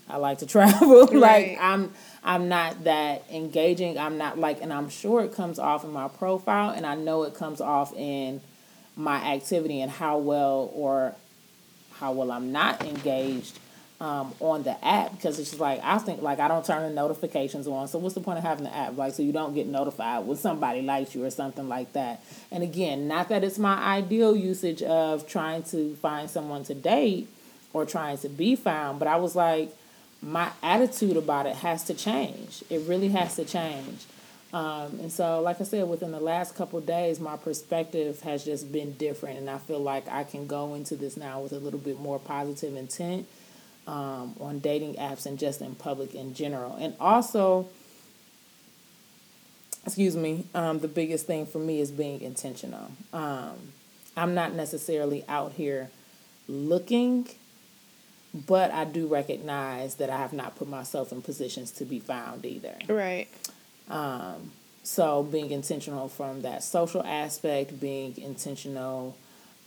I 0.08 0.18
like 0.18 0.40
to 0.40 0.46
travel. 0.48 1.08
Right. 1.08 1.14
like 1.14 1.58
I'm 1.60 1.94
I'm 2.24 2.50
not 2.50 2.84
that 2.84 3.24
engaging. 3.32 3.98
I'm 3.98 4.18
not 4.18 4.38
like 4.38 4.62
and 4.62 4.72
I'm 4.72 4.90
sure 4.90 5.24
it 5.24 5.34
comes 5.34 5.58
off 5.58 5.84
in 5.84 5.92
my 5.92 6.08
profile 6.08 6.70
and 6.70 6.86
I 6.86 6.96
know 6.96 7.24
it 7.24 7.34
comes 7.34 7.62
off 7.62 7.94
in 7.96 8.42
my 8.96 9.34
activity 9.34 9.82
and 9.82 9.90
how 9.90 10.20
well 10.20 10.70
or 10.74 11.16
how 11.94 12.12
well 12.12 12.32
I'm 12.32 12.52
not 12.52 12.84
engaged 12.84 13.58
um, 14.02 14.34
on 14.40 14.64
the 14.64 14.84
app 14.84 15.12
because 15.12 15.38
it's 15.38 15.60
like 15.60 15.80
I 15.84 16.00
think 16.00 16.24
like 16.24 16.40
I 16.40 16.48
don't 16.48 16.66
turn 16.66 16.82
the 16.82 16.90
notifications 16.90 17.68
on. 17.68 17.88
So 17.88 18.00
what's 18.00 18.16
the 18.16 18.22
point 18.22 18.40
of 18.40 18.44
having 18.44 18.64
the 18.64 18.76
app? 18.76 18.98
Like 18.98 19.14
so 19.14 19.22
you 19.22 19.32
don't 19.32 19.54
get 19.54 19.68
notified 19.68 20.26
when 20.26 20.38
somebody 20.38 20.82
likes 20.82 21.14
you 21.14 21.24
or 21.24 21.30
something 21.30 21.70
like 21.70 21.94
that. 21.94 22.24
And 22.52 22.64
again, 22.64 23.08
not 23.08 23.30
that 23.30 23.44
it's 23.44 23.60
my 23.60 23.78
ideal 23.78 24.36
usage 24.36 24.82
of 24.82 25.28
trying 25.28 25.62
to 25.66 25.96
find 25.98 26.32
someone 26.32 26.64
to 26.64 26.74
date 26.74 27.30
or 27.74 27.86
trying 27.86 28.18
to 28.18 28.30
be 28.30 28.56
found, 28.56 28.98
but 28.98 29.08
I 29.08 29.18
was 29.18 29.36
like 29.36 29.72
my 30.20 30.50
attitude 30.64 31.16
about 31.16 31.46
it 31.46 31.58
has 31.58 31.84
to 31.84 31.94
change. 31.94 32.64
It 32.72 32.82
really 32.88 33.10
has 33.10 33.36
to 33.36 33.46
change. 33.46 34.06
Um, 34.52 35.00
and 35.00 35.12
so, 35.12 35.42
like 35.42 35.62
I 35.62 35.64
said, 35.64 35.88
within 35.88 36.12
the 36.12 36.20
last 36.20 36.56
couple 36.56 36.82
days, 36.82 37.20
my 37.20 37.38
perspective 37.38 38.20
has 38.22 38.44
just 38.44 38.70
been 38.72 38.94
different, 38.94 39.38
and 39.38 39.50
I 39.50 39.60
feel 39.60 39.80
like 39.80 40.10
I 40.10 40.26
can 40.26 40.46
go 40.46 40.74
into 40.74 40.96
this 40.96 41.16
now 41.16 41.40
with 41.40 41.54
a 41.54 41.60
little 41.60 41.80
bit 41.80 42.00
more 42.00 42.20
positive 42.20 42.76
intent 42.76 43.28
um, 43.88 44.36
on 44.40 44.60
dating 44.60 44.96
apps 44.96 45.26
and 45.26 45.40
just 45.40 45.62
in 45.62 45.76
public 45.76 46.14
in 46.14 46.34
general. 46.34 46.76
And 46.80 46.96
also, 47.00 47.70
excuse 49.86 50.16
me, 50.16 50.46
um, 50.54 50.80
the 50.80 50.88
biggest 50.88 51.28
thing 51.28 51.46
for 51.46 51.60
me 51.60 51.80
is 51.80 51.92
being 51.92 52.22
intentional. 52.22 52.92
Um, 53.14 53.74
I'm 54.16 54.34
not 54.34 54.54
necessarily 54.54 55.24
out 55.28 55.54
here 55.54 55.90
looking, 56.48 57.28
but 58.34 58.72
I 58.72 58.86
do 58.86 59.08
recognize 59.08 59.96
that 59.96 60.10
I 60.10 60.18
have 60.18 60.34
not 60.34 60.56
put 60.56 60.68
myself 60.68 61.12
in 61.12 61.22
positions 61.22 61.72
to 61.72 61.86
be 61.86 62.00
found 62.00 62.46
either. 62.46 62.76
Right. 62.88 63.28
Um, 63.90 64.52
so 64.84 65.24
being 65.24 65.52
intentional 65.52 66.08
from 66.08 66.42
that 66.42 66.64
social 66.64 67.04
aspect, 67.04 67.80
being 67.80 68.18
intentional 68.18 69.16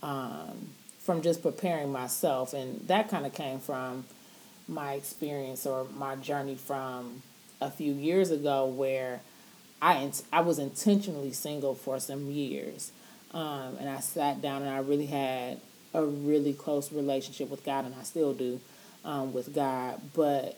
um, 0.03 0.69
from 1.05 1.21
just 1.21 1.43
preparing 1.43 1.91
myself, 1.91 2.53
and 2.53 2.85
that 2.87 3.09
kind 3.09 3.27
of 3.27 3.33
came 3.33 3.59
from 3.59 4.05
my 4.67 4.93
experience 4.93 5.67
or 5.67 5.85
my 5.95 6.15
journey 6.15 6.55
from 6.55 7.21
a 7.61 7.69
few 7.69 7.93
years 7.93 8.31
ago 8.31 8.65
where 8.65 9.21
I 9.79 10.11
I 10.33 10.41
was 10.41 10.57
intentionally 10.57 11.31
single 11.31 11.75
for 11.75 11.99
some 11.99 12.31
years, 12.31 12.91
um, 13.35 13.77
and 13.79 13.87
I 13.87 13.99
sat 13.99 14.41
down 14.41 14.63
and 14.63 14.71
I 14.71 14.79
really 14.79 15.05
had 15.05 15.59
a 15.93 16.03
really 16.03 16.53
close 16.53 16.91
relationship 16.91 17.51
with 17.51 17.63
God, 17.63 17.85
and 17.85 17.93
I 17.93 18.01
still 18.01 18.33
do 18.33 18.59
um, 19.05 19.31
with 19.31 19.53
God, 19.53 20.01
but 20.15 20.57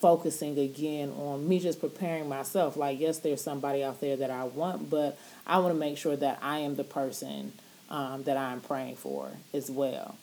focusing 0.00 0.58
again 0.58 1.10
on 1.10 1.48
me 1.48 1.60
just 1.60 1.80
preparing 1.80 2.28
myself. 2.28 2.76
Like, 2.76 2.98
yes, 2.98 3.18
there's 3.18 3.42
somebody 3.42 3.84
out 3.84 4.00
there 4.00 4.16
that 4.16 4.30
I 4.30 4.44
want, 4.44 4.90
but 4.90 5.16
I 5.46 5.58
want 5.58 5.72
to 5.72 5.78
make 5.78 5.98
sure 5.98 6.16
that 6.16 6.40
I 6.42 6.60
am 6.60 6.74
the 6.74 6.84
person 6.84 7.52
um, 7.90 8.22
that 8.24 8.36
I'm 8.36 8.60
praying 8.60 8.96
for 8.96 9.30
as 9.52 9.70
well. 9.70 10.16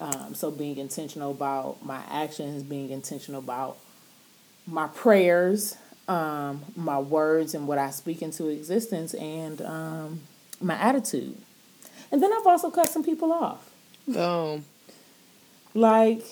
Um, 0.00 0.34
so, 0.34 0.50
being 0.50 0.78
intentional 0.78 1.32
about 1.32 1.84
my 1.84 2.00
actions, 2.08 2.62
being 2.62 2.90
intentional 2.90 3.40
about 3.40 3.78
my 4.66 4.86
prayers, 4.88 5.76
um, 6.06 6.64
my 6.76 6.98
words, 6.98 7.54
and 7.54 7.66
what 7.66 7.78
I 7.78 7.90
speak 7.90 8.22
into 8.22 8.46
existence, 8.48 9.14
and 9.14 9.60
um, 9.62 10.20
my 10.60 10.74
attitude. 10.74 11.36
And 12.12 12.22
then 12.22 12.32
I've 12.32 12.46
also 12.46 12.70
cut 12.70 12.88
some 12.88 13.02
people 13.02 13.32
off. 13.32 13.70
Boom. 14.06 14.64
Like, 15.74 16.22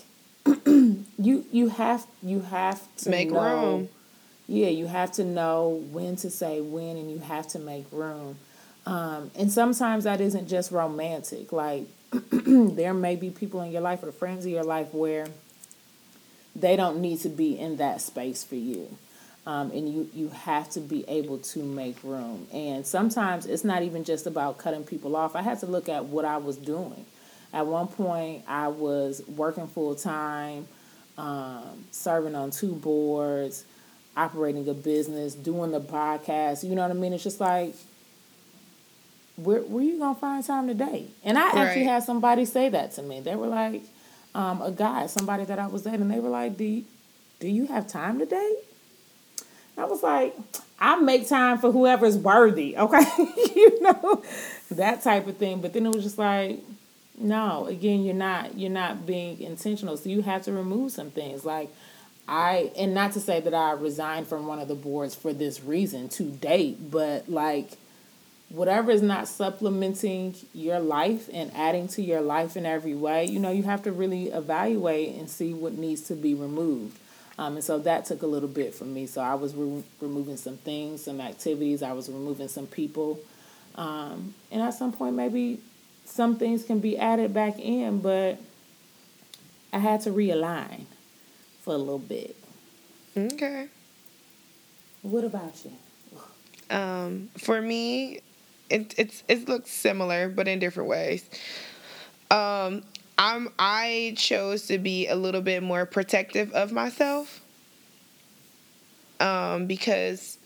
you 0.66 1.45
you 1.51 1.68
have 1.68 2.07
you 2.22 2.41
have 2.43 2.87
to 2.99 3.11
Make 3.11 3.30
know, 3.30 3.41
room. 3.41 3.89
Yeah, 4.49 4.68
you 4.68 4.87
have 4.87 5.11
to 5.12 5.24
know 5.24 5.84
when 5.91 6.14
to 6.16 6.30
say 6.30 6.61
when, 6.61 6.97
and 6.97 7.11
you 7.11 7.18
have 7.18 7.49
to 7.49 7.59
make 7.59 7.87
room. 7.91 8.39
Um, 8.87 9.32
and 9.34 9.51
sometimes 9.51 10.05
that 10.05 10.20
isn't 10.20 10.49
just 10.49 10.70
romantic. 10.70 11.53
Like 11.53 11.87
there 12.12 12.95
may 12.95 13.16
be 13.16 13.30
people 13.30 13.61
in 13.62 13.72
your 13.72 13.80
life 13.80 14.03
or 14.03 14.12
friends 14.12 14.47
in 14.47 14.53
your 14.53 14.64
life 14.64 14.95
where 14.95 15.26
they 16.55 16.76
don't 16.76 17.01
need 17.01 17.20
to 17.20 17.28
be 17.28 17.59
in 17.59 17.76
that 17.76 18.01
space 18.01 18.45
for 18.45 18.55
you. 18.55 18.97
Um, 19.45 19.70
and 19.70 19.93
you, 19.93 20.11
you 20.12 20.28
have 20.30 20.70
to 20.70 20.80
be 20.80 21.05
able 21.09 21.39
to 21.39 21.61
make 21.61 22.03
room. 22.03 22.49
And 22.53 22.84
sometimes 22.84 23.47
it's 23.47 23.62
not 23.62 23.82
even 23.82 24.03
just 24.03 24.26
about 24.26 24.59
cutting 24.59 24.82
people 24.82 25.14
off. 25.14 25.37
I 25.37 25.43
had 25.43 25.61
to 25.61 25.66
look 25.66 25.89
at 25.89 26.07
what 26.07 26.24
I 26.24 26.39
was 26.39 26.57
doing. 26.57 27.07
At 27.53 27.66
one 27.66 27.87
point, 27.87 28.43
I 28.49 28.68
was 28.68 29.22
working 29.28 29.68
full 29.68 29.95
time, 29.95 30.66
um, 31.16 31.84
serving 31.93 32.34
on 32.34 32.51
two 32.51 32.74
boards, 32.74 33.64
operating 34.16 34.68
a 34.68 34.74
business, 34.74 35.34
doing 35.34 35.70
the 35.70 35.80
podcast. 35.80 36.68
You 36.68 36.74
know 36.74 36.82
what 36.82 36.91
I 36.91 36.95
mean? 36.95 37.12
It's 37.12 37.22
just 37.22 37.41
like, 37.41 37.74
where 39.37 39.61
where 39.61 39.82
you 39.84 39.99
gonna 39.99 40.18
find 40.18 40.45
time 40.45 40.66
to 40.68 40.74
date? 40.74 41.11
And 41.24 41.39
I 41.39 41.51
actually 41.51 41.84
had 41.84 42.03
somebody 42.03 42.45
say 42.45 42.68
that 42.70 42.93
to 42.93 43.03
me. 43.03 43.20
They 43.20 43.37
were 43.37 43.47
like, 43.47 43.82
um, 44.34 44.62
a 44.62 44.70
guy, 44.70 45.07
somebody 45.07 45.45
that 45.45 45.59
I 45.59 45.66
was 45.66 45.82
dating, 45.82 46.09
they 46.09 46.20
were 46.20 46.28
like, 46.28 46.57
"Do 46.57 46.82
do 47.41 47.49
you 47.49 47.66
have 47.66 47.87
time 47.87 48.18
to 48.18 48.26
date?" 48.26 48.59
I 49.78 49.84
was 49.84 50.03
like, 50.03 50.34
I 50.80 50.97
make 50.97 51.28
time 51.28 51.59
for 51.59 51.70
whoever's 51.70 52.16
worthy, 52.16 52.76
okay? 52.78 53.05
you 53.55 53.82
know, 53.82 54.22
that 54.70 55.03
type 55.03 55.26
of 55.26 55.37
thing. 55.37 55.61
But 55.61 55.72
then 55.72 55.87
it 55.87 55.95
was 55.95 56.05
just 56.05 56.18
like, 56.18 56.61
no, 57.18 57.66
again, 57.66 58.05
you're 58.05 58.14
not 58.14 58.59
you're 58.59 58.70
not 58.70 59.07
being 59.07 59.41
intentional. 59.41 59.97
So 59.97 60.09
you 60.09 60.22
have 60.22 60.43
to 60.43 60.53
remove 60.53 60.93
some 60.93 61.11
things. 61.11 61.45
Like 61.45 61.70
I 62.28 62.72
and 62.76 62.95
not 62.95 63.12
to 63.12 63.20
say 63.20 63.41
that 63.41 63.55
I 63.55 63.72
resigned 63.72 64.26
from 64.26 64.47
one 64.47 64.59
of 64.59 64.68
the 64.68 64.74
boards 64.74 65.14
for 65.14 65.32
this 65.32 65.62
reason 65.62 66.09
to 66.11 66.24
date, 66.24 66.91
but 66.91 67.28
like 67.28 67.78
whatever 68.57 68.90
is 68.90 69.02
not 69.02 69.28
supplementing 69.28 70.34
your 70.54 70.80
life 70.80 71.28
and 71.30 71.52
adding 71.54 71.86
to 71.86 72.00
your 72.00 72.22
life 72.22 72.57
in 72.57 72.64
every 72.64 72.94
way, 72.94 73.26
you 73.26 73.38
know, 73.38 73.50
you 73.50 73.62
have 73.62 73.82
to 73.82 73.92
really 73.92 74.28
evaluate 74.28 75.14
and 75.14 75.28
see 75.28 75.52
what 75.52 75.74
needs 75.74 76.00
to 76.00 76.14
be 76.14 76.32
removed. 76.32 76.98
Um, 77.38 77.57
and 77.57 77.64
so 77.64 77.78
that 77.80 78.07
took 78.07 78.22
a 78.22 78.26
little 78.26 78.48
bit 78.48 78.74
for 78.74 78.86
me. 78.86 79.07
So 79.07 79.20
I 79.20 79.34
was 79.34 79.54
re- 79.54 79.84
removing 80.00 80.38
some 80.38 80.57
things, 80.57 81.04
some 81.04 81.20
activities. 81.20 81.82
I 81.82 81.92
was 81.92 82.09
removing 82.09 82.48
some 82.48 82.66
people. 82.66 83.20
Um, 83.74 84.34
and 84.50 84.62
at 84.62 84.70
some 84.70 84.90
point, 84.90 85.14
maybe 85.14 85.61
some 86.07 86.36
things 86.36 86.64
can 86.64 86.78
be 86.78 86.96
added 86.96 87.34
back 87.34 87.59
in, 87.59 88.00
but 88.00 88.40
I 89.70 89.80
had 89.80 90.00
to 90.02 90.11
realign 90.11 90.86
for 91.61 91.74
a 91.74 91.78
little 91.78 91.98
bit. 91.98 92.34
Okay. 93.14 93.68
What 95.02 95.24
about 95.24 95.62
you? 95.62 95.72
Um, 96.74 97.28
for 97.36 97.61
me, 97.61 98.22
it 98.70 98.94
it's 98.98 99.22
it 99.28 99.48
looks 99.48 99.70
similar 99.70 100.28
but 100.28 100.48
in 100.48 100.58
different 100.58 100.88
ways. 100.88 101.28
Um, 102.30 102.82
I'm 103.18 103.48
I 103.58 104.14
chose 104.16 104.66
to 104.66 104.78
be 104.78 105.06
a 105.08 105.14
little 105.14 105.40
bit 105.40 105.62
more 105.62 105.86
protective 105.86 106.52
of 106.52 106.72
myself. 106.72 107.40
Um, 109.18 109.66
because 109.66 110.36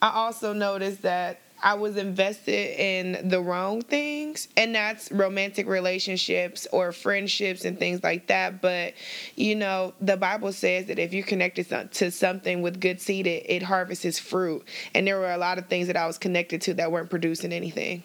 I 0.00 0.10
also 0.10 0.54
noticed 0.54 1.02
that 1.02 1.40
I 1.60 1.74
was 1.74 1.96
invested 1.96 2.80
in 2.80 3.28
the 3.28 3.40
wrong 3.40 3.82
things, 3.82 4.48
and 4.56 4.74
that's 4.74 5.10
romantic 5.10 5.66
relationships 5.66 6.68
or 6.72 6.92
friendships 6.92 7.64
and 7.64 7.78
things 7.78 8.02
like 8.04 8.28
that. 8.28 8.62
But, 8.62 8.94
you 9.34 9.56
know, 9.56 9.92
the 10.00 10.16
Bible 10.16 10.52
says 10.52 10.86
that 10.86 10.98
if 10.98 11.12
you're 11.12 11.26
connected 11.26 11.90
to 11.92 12.10
something 12.10 12.62
with 12.62 12.80
good 12.80 13.00
seed, 13.00 13.26
it, 13.26 13.44
it 13.48 13.62
harvests 13.62 14.18
fruit. 14.18 14.64
And 14.94 15.06
there 15.06 15.18
were 15.18 15.32
a 15.32 15.38
lot 15.38 15.58
of 15.58 15.66
things 15.66 15.88
that 15.88 15.96
I 15.96 16.06
was 16.06 16.16
connected 16.16 16.62
to 16.62 16.74
that 16.74 16.92
weren't 16.92 17.10
producing 17.10 17.52
anything. 17.52 18.04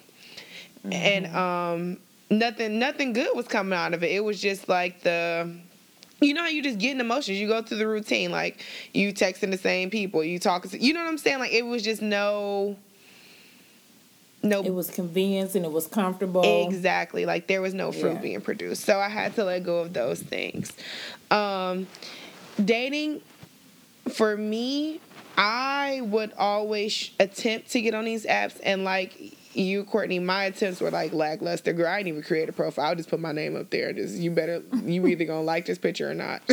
Mm-hmm. 0.84 0.92
And 0.92 1.36
um, 1.36 1.98
nothing, 2.30 2.80
nothing 2.80 3.12
good 3.12 3.36
was 3.36 3.46
coming 3.46 3.78
out 3.78 3.94
of 3.94 4.02
it. 4.02 4.10
It 4.10 4.24
was 4.24 4.40
just 4.40 4.68
like 4.68 5.02
the 5.02 5.48
you 6.20 6.32
know 6.32 6.46
you 6.46 6.62
just 6.62 6.78
get 6.78 6.92
in 6.92 7.00
emotions 7.00 7.38
you 7.38 7.48
go 7.48 7.60
through 7.60 7.76
the 7.76 7.86
routine 7.86 8.30
like 8.30 8.64
you 8.94 9.12
texting 9.12 9.50
the 9.50 9.58
same 9.58 9.90
people 9.90 10.22
you 10.24 10.38
talking 10.38 10.70
you 10.80 10.94
know 10.94 11.00
what 11.00 11.08
i'm 11.08 11.18
saying 11.18 11.38
like 11.38 11.52
it 11.52 11.66
was 11.66 11.82
just 11.82 12.00
no 12.00 12.76
no. 14.44 14.62
It 14.62 14.74
was 14.74 14.90
convenience 14.90 15.54
and 15.54 15.64
it 15.64 15.72
was 15.72 15.86
comfortable. 15.86 16.68
Exactly 16.68 17.26
like 17.26 17.46
there 17.46 17.62
was 17.62 17.74
no 17.74 17.92
fruit 17.92 18.14
yeah. 18.14 18.20
being 18.20 18.40
produced 18.40 18.84
so 18.84 18.98
i 18.98 19.08
had 19.08 19.34
to 19.36 19.44
let 19.44 19.64
go 19.64 19.78
of 19.78 19.92
those 19.92 20.20
things. 20.20 20.72
Um 21.30 21.86
dating 22.62 23.20
for 24.12 24.36
me 24.36 25.00
i 25.36 26.00
would 26.04 26.32
always 26.38 27.10
attempt 27.18 27.70
to 27.70 27.80
get 27.80 27.94
on 27.94 28.04
these 28.04 28.24
apps 28.26 28.60
and 28.62 28.84
like 28.84 29.36
you, 29.56 29.84
Courtney, 29.84 30.18
my 30.18 30.44
attempts 30.44 30.80
were 30.80 30.90
like 30.90 31.12
lackluster. 31.12 31.72
Girl, 31.72 31.86
I 31.86 31.98
didn't 31.98 32.08
even 32.08 32.22
create 32.22 32.48
a 32.48 32.52
profile. 32.52 32.86
I'll 32.86 32.94
just 32.96 33.08
put 33.08 33.20
my 33.20 33.32
name 33.32 33.56
up 33.56 33.70
there. 33.70 33.92
Just 33.92 34.16
you 34.16 34.30
better 34.30 34.62
you 34.84 35.06
either 35.06 35.24
gonna 35.24 35.42
like 35.42 35.66
this 35.66 35.78
picture 35.78 36.10
or 36.10 36.14
not. 36.14 36.42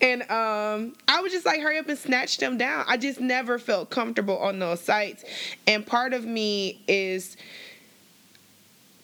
and 0.00 0.22
um, 0.22 0.94
I 1.08 1.20
was 1.20 1.32
just 1.32 1.46
like 1.46 1.60
hurry 1.60 1.78
up 1.78 1.88
and 1.88 1.98
snatch 1.98 2.38
them 2.38 2.58
down. 2.58 2.84
I 2.88 2.96
just 2.96 3.20
never 3.20 3.58
felt 3.58 3.90
comfortable 3.90 4.38
on 4.38 4.58
those 4.58 4.80
sites. 4.80 5.24
And 5.66 5.86
part 5.86 6.12
of 6.12 6.24
me 6.24 6.82
is 6.88 7.36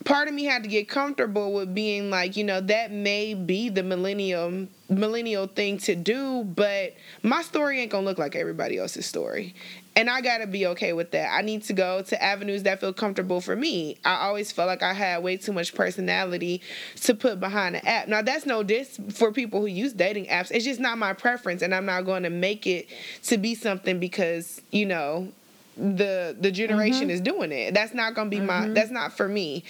part 0.04 0.28
of 0.28 0.34
me 0.34 0.44
had 0.44 0.62
to 0.62 0.68
get 0.68 0.88
comfortable 0.88 1.52
with 1.52 1.74
being 1.74 2.10
like, 2.10 2.36
you 2.36 2.44
know, 2.44 2.60
that 2.60 2.90
may 2.90 3.34
be 3.34 3.68
the 3.68 3.82
millennium 3.82 4.68
millennial 4.88 5.46
thing 5.46 5.78
to 5.78 5.94
do, 5.94 6.44
but 6.44 6.94
my 7.22 7.42
story 7.42 7.80
ain't 7.80 7.90
gonna 7.90 8.04
look 8.04 8.18
like 8.18 8.36
everybody 8.36 8.78
else's 8.78 9.06
story. 9.06 9.54
And 9.96 10.08
I 10.08 10.20
gotta 10.20 10.46
be 10.46 10.66
okay 10.68 10.92
with 10.92 11.10
that. 11.12 11.32
I 11.32 11.42
need 11.42 11.62
to 11.64 11.72
go 11.72 12.02
to 12.02 12.22
avenues 12.22 12.62
that 12.64 12.80
feel 12.80 12.92
comfortable 12.92 13.40
for 13.40 13.56
me. 13.56 13.98
I 14.04 14.26
always 14.26 14.52
felt 14.52 14.68
like 14.68 14.82
I 14.82 14.92
had 14.92 15.22
way 15.22 15.36
too 15.36 15.52
much 15.52 15.74
personality 15.74 16.62
to 17.02 17.14
put 17.14 17.40
behind 17.40 17.76
an 17.76 17.86
app. 17.86 18.08
Now 18.08 18.22
that's 18.22 18.46
no 18.46 18.62
diss 18.62 18.98
for 19.10 19.32
people 19.32 19.60
who 19.60 19.66
use 19.66 19.92
dating 19.92 20.26
apps. 20.26 20.50
It's 20.50 20.64
just 20.64 20.80
not 20.80 20.98
my 20.98 21.12
preference, 21.12 21.62
and 21.62 21.74
I'm 21.74 21.86
not 21.86 22.04
to 22.04 22.30
make 22.30 22.66
it 22.66 22.88
to 23.24 23.38
be 23.38 23.54
something 23.54 23.98
because 23.98 24.60
you 24.70 24.86
know 24.86 25.32
the 25.76 26.36
the 26.38 26.50
generation 26.50 27.02
mm-hmm. 27.02 27.10
is 27.10 27.20
doing 27.20 27.52
it. 27.52 27.74
That's 27.74 27.94
not 27.94 28.14
gonna 28.14 28.30
be 28.30 28.38
mm-hmm. 28.38 28.46
my 28.46 28.68
that's 28.68 28.90
not 28.90 29.12
for 29.16 29.28
me. 29.28 29.64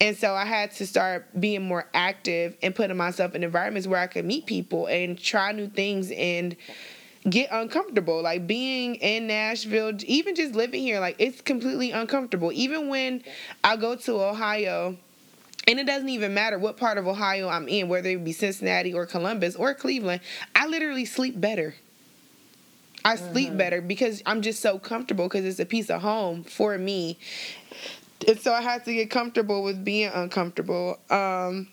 And 0.00 0.16
so 0.16 0.34
I 0.34 0.44
had 0.44 0.70
to 0.72 0.86
start 0.86 1.28
being 1.38 1.62
more 1.62 1.86
active 1.94 2.56
and 2.62 2.74
putting 2.74 2.96
myself 2.96 3.34
in 3.34 3.42
environments 3.42 3.88
where 3.88 4.00
I 4.00 4.06
could 4.06 4.24
meet 4.24 4.46
people 4.46 4.86
and 4.86 5.18
try 5.18 5.52
new 5.52 5.68
things 5.68 6.10
and 6.10 6.56
get 7.28 7.48
uncomfortable. 7.50 8.22
Like 8.22 8.46
being 8.46 8.96
in 8.96 9.26
Nashville, 9.26 9.92
even 10.06 10.34
just 10.34 10.54
living 10.54 10.82
here, 10.82 11.00
like 11.00 11.16
it's 11.18 11.40
completely 11.40 11.90
uncomfortable. 11.90 12.52
Even 12.52 12.88
when 12.88 13.22
I 13.64 13.76
go 13.76 13.96
to 13.96 14.20
Ohio, 14.20 14.96
and 15.66 15.80
it 15.80 15.86
doesn't 15.86 16.08
even 16.08 16.32
matter 16.34 16.58
what 16.58 16.76
part 16.76 16.98
of 16.98 17.08
Ohio 17.08 17.48
I'm 17.48 17.66
in, 17.68 17.88
whether 17.88 18.10
it 18.10 18.24
be 18.24 18.32
Cincinnati 18.32 18.94
or 18.94 19.06
Columbus 19.06 19.56
or 19.56 19.74
Cleveland, 19.74 20.20
I 20.54 20.66
literally 20.66 21.04
sleep 21.04 21.40
better. 21.40 21.74
I 23.06 23.14
sleep 23.14 23.50
mm-hmm. 23.50 23.58
better 23.58 23.80
because 23.80 24.20
I'm 24.26 24.42
just 24.42 24.60
so 24.60 24.80
comfortable 24.80 25.26
because 25.26 25.44
it's 25.44 25.60
a 25.60 25.64
piece 25.64 25.90
of 25.90 26.02
home 26.02 26.42
for 26.42 26.76
me. 26.76 27.18
And 28.26 28.40
so 28.40 28.52
I 28.52 28.60
had 28.60 28.84
to 28.84 28.92
get 28.92 29.10
comfortable 29.10 29.62
with 29.62 29.84
being 29.84 30.10
uncomfortable. 30.12 30.98
Um, 31.08 31.68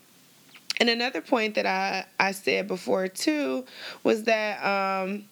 and 0.80 0.90
another 0.90 1.22
point 1.22 1.56
that 1.56 1.66
I, 1.66 2.06
I 2.20 2.34
said 2.34 2.68
before 2.68 3.08
too 3.08 3.66
was 4.04 4.26
that 4.26 4.64
um, 4.64 5.26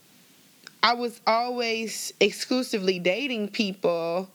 I 0.82 0.96
was 0.96 1.22
always 1.28 2.14
exclusively 2.20 2.98
dating 2.98 3.50
people 3.50 4.28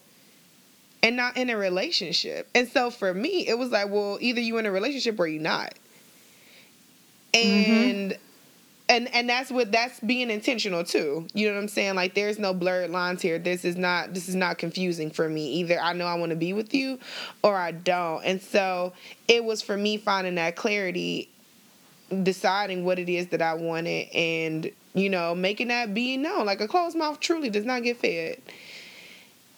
and 1.02 1.16
not 1.16 1.36
in 1.36 1.50
a 1.50 1.56
relationship. 1.56 2.48
And 2.54 2.68
so 2.68 2.90
for 2.90 3.12
me, 3.12 3.48
it 3.48 3.58
was 3.58 3.72
like, 3.72 3.90
well, 3.90 4.18
either 4.20 4.40
you're 4.40 4.60
in 4.60 4.66
a 4.66 4.70
relationship 4.70 5.18
or 5.18 5.26
you're 5.26 5.42
not. 5.42 5.74
Mm-hmm. 7.34 7.72
And 7.72 8.10
mm-hmm. 8.12 8.25
And 8.88 9.12
and 9.14 9.28
that's 9.28 9.50
what 9.50 9.72
that's 9.72 9.98
being 10.00 10.30
intentional 10.30 10.84
too. 10.84 11.26
You 11.34 11.48
know 11.48 11.54
what 11.54 11.62
I'm 11.62 11.68
saying? 11.68 11.94
Like 11.94 12.14
there's 12.14 12.38
no 12.38 12.54
blurred 12.54 12.90
lines 12.90 13.22
here. 13.22 13.38
This 13.38 13.64
is 13.64 13.76
not 13.76 14.14
this 14.14 14.28
is 14.28 14.34
not 14.34 14.58
confusing 14.58 15.10
for 15.10 15.28
me. 15.28 15.54
Either 15.54 15.80
I 15.80 15.92
know 15.92 16.06
I 16.06 16.14
want 16.14 16.30
to 16.30 16.36
be 16.36 16.52
with 16.52 16.72
you 16.72 16.98
or 17.42 17.56
I 17.56 17.72
don't. 17.72 18.22
And 18.24 18.40
so 18.40 18.92
it 19.28 19.44
was 19.44 19.62
for 19.62 19.76
me 19.76 19.96
finding 19.96 20.36
that 20.36 20.56
clarity 20.56 21.28
deciding 22.22 22.84
what 22.84 23.00
it 23.00 23.08
is 23.08 23.26
that 23.28 23.42
I 23.42 23.54
wanted 23.54 24.08
and 24.14 24.70
you 24.96 25.10
know, 25.10 25.34
making 25.34 25.68
that 25.68 25.92
being 25.92 26.22
known. 26.22 26.46
Like 26.46 26.60
a 26.60 26.66
closed 26.66 26.96
mouth 26.96 27.20
truly 27.20 27.50
does 27.50 27.66
not 27.66 27.82
get 27.82 27.98
fed. 27.98 28.40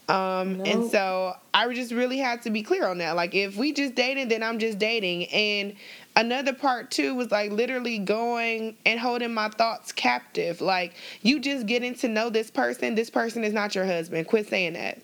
Um, 0.08 0.58
nope. 0.58 0.66
and 0.66 0.90
so 0.90 1.36
I 1.52 1.72
just 1.74 1.92
really 1.92 2.18
had 2.18 2.42
to 2.42 2.50
be 2.50 2.62
clear 2.62 2.86
on 2.86 2.98
that. 2.98 3.14
Like 3.14 3.34
if 3.34 3.56
we 3.56 3.72
just 3.72 3.94
dated, 3.94 4.30
then 4.30 4.42
I'm 4.42 4.58
just 4.58 4.78
dating. 4.78 5.26
And 5.26 5.76
another 6.18 6.52
part 6.52 6.90
too 6.90 7.14
was 7.14 7.30
like 7.30 7.52
literally 7.52 7.98
going 7.98 8.76
and 8.84 8.98
holding 8.98 9.32
my 9.32 9.48
thoughts 9.48 9.92
captive. 9.92 10.60
Like 10.60 10.94
you 11.22 11.38
just 11.38 11.66
getting 11.66 11.94
to 11.96 12.08
know 12.08 12.28
this 12.28 12.50
person. 12.50 12.96
This 12.96 13.08
person 13.08 13.44
is 13.44 13.52
not 13.52 13.74
your 13.74 13.86
husband. 13.86 14.26
Quit 14.26 14.48
saying 14.48 14.72
that. 14.74 15.00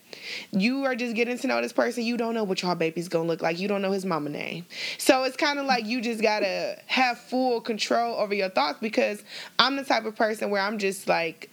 You 0.51 0.85
are 0.85 0.97
just 0.97 1.15
getting 1.15 1.39
to 1.39 1.47
know 1.47 1.62
this 1.62 1.73
person. 1.73 2.03
You 2.03 2.17
don't 2.17 2.35
know 2.35 2.45
what 2.45 2.61
your 2.62 2.75
baby's 2.75 3.09
gonna 3.09 3.29
look 3.29 3.41
like. 3.41 3.59
You 3.61 3.69
don't 3.69 3.81
know 3.81 3.93
his 3.93 4.05
mama 4.05 4.29
name. 4.29 4.67
So 4.99 5.23
it's 5.23 5.37
kind 5.37 5.59
of 5.61 5.67
like 5.67 5.87
you 5.87 6.01
just 6.01 6.21
gotta 6.21 6.79
have 6.87 7.19
full 7.19 7.61
control 7.61 8.17
over 8.17 8.35
your 8.35 8.51
thoughts 8.51 8.81
because 8.81 9.23
I'm 9.59 9.77
the 9.77 9.85
type 9.85 10.05
of 10.05 10.17
person 10.17 10.51
where 10.51 10.61
I'm 10.61 10.79
just 10.79 11.09
like. 11.09 11.51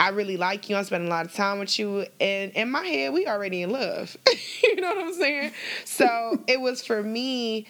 I 0.00 0.08
really 0.08 0.36
like 0.36 0.68
you. 0.68 0.74
I'm 0.74 0.82
spending 0.82 1.06
a 1.06 1.10
lot 1.10 1.24
of 1.24 1.32
time 1.32 1.60
with 1.60 1.78
you. 1.78 2.04
And 2.20 2.50
in 2.50 2.68
my 2.68 2.84
head, 2.84 3.12
we 3.12 3.28
already 3.28 3.62
in 3.62 3.70
love. 3.70 4.16
you 4.62 4.74
know 4.80 4.88
what 4.88 4.98
I'm 4.98 5.14
saying? 5.14 5.52
So 5.84 6.42
it 6.48 6.60
was 6.60 6.84
for 6.84 7.00
me 7.00 7.66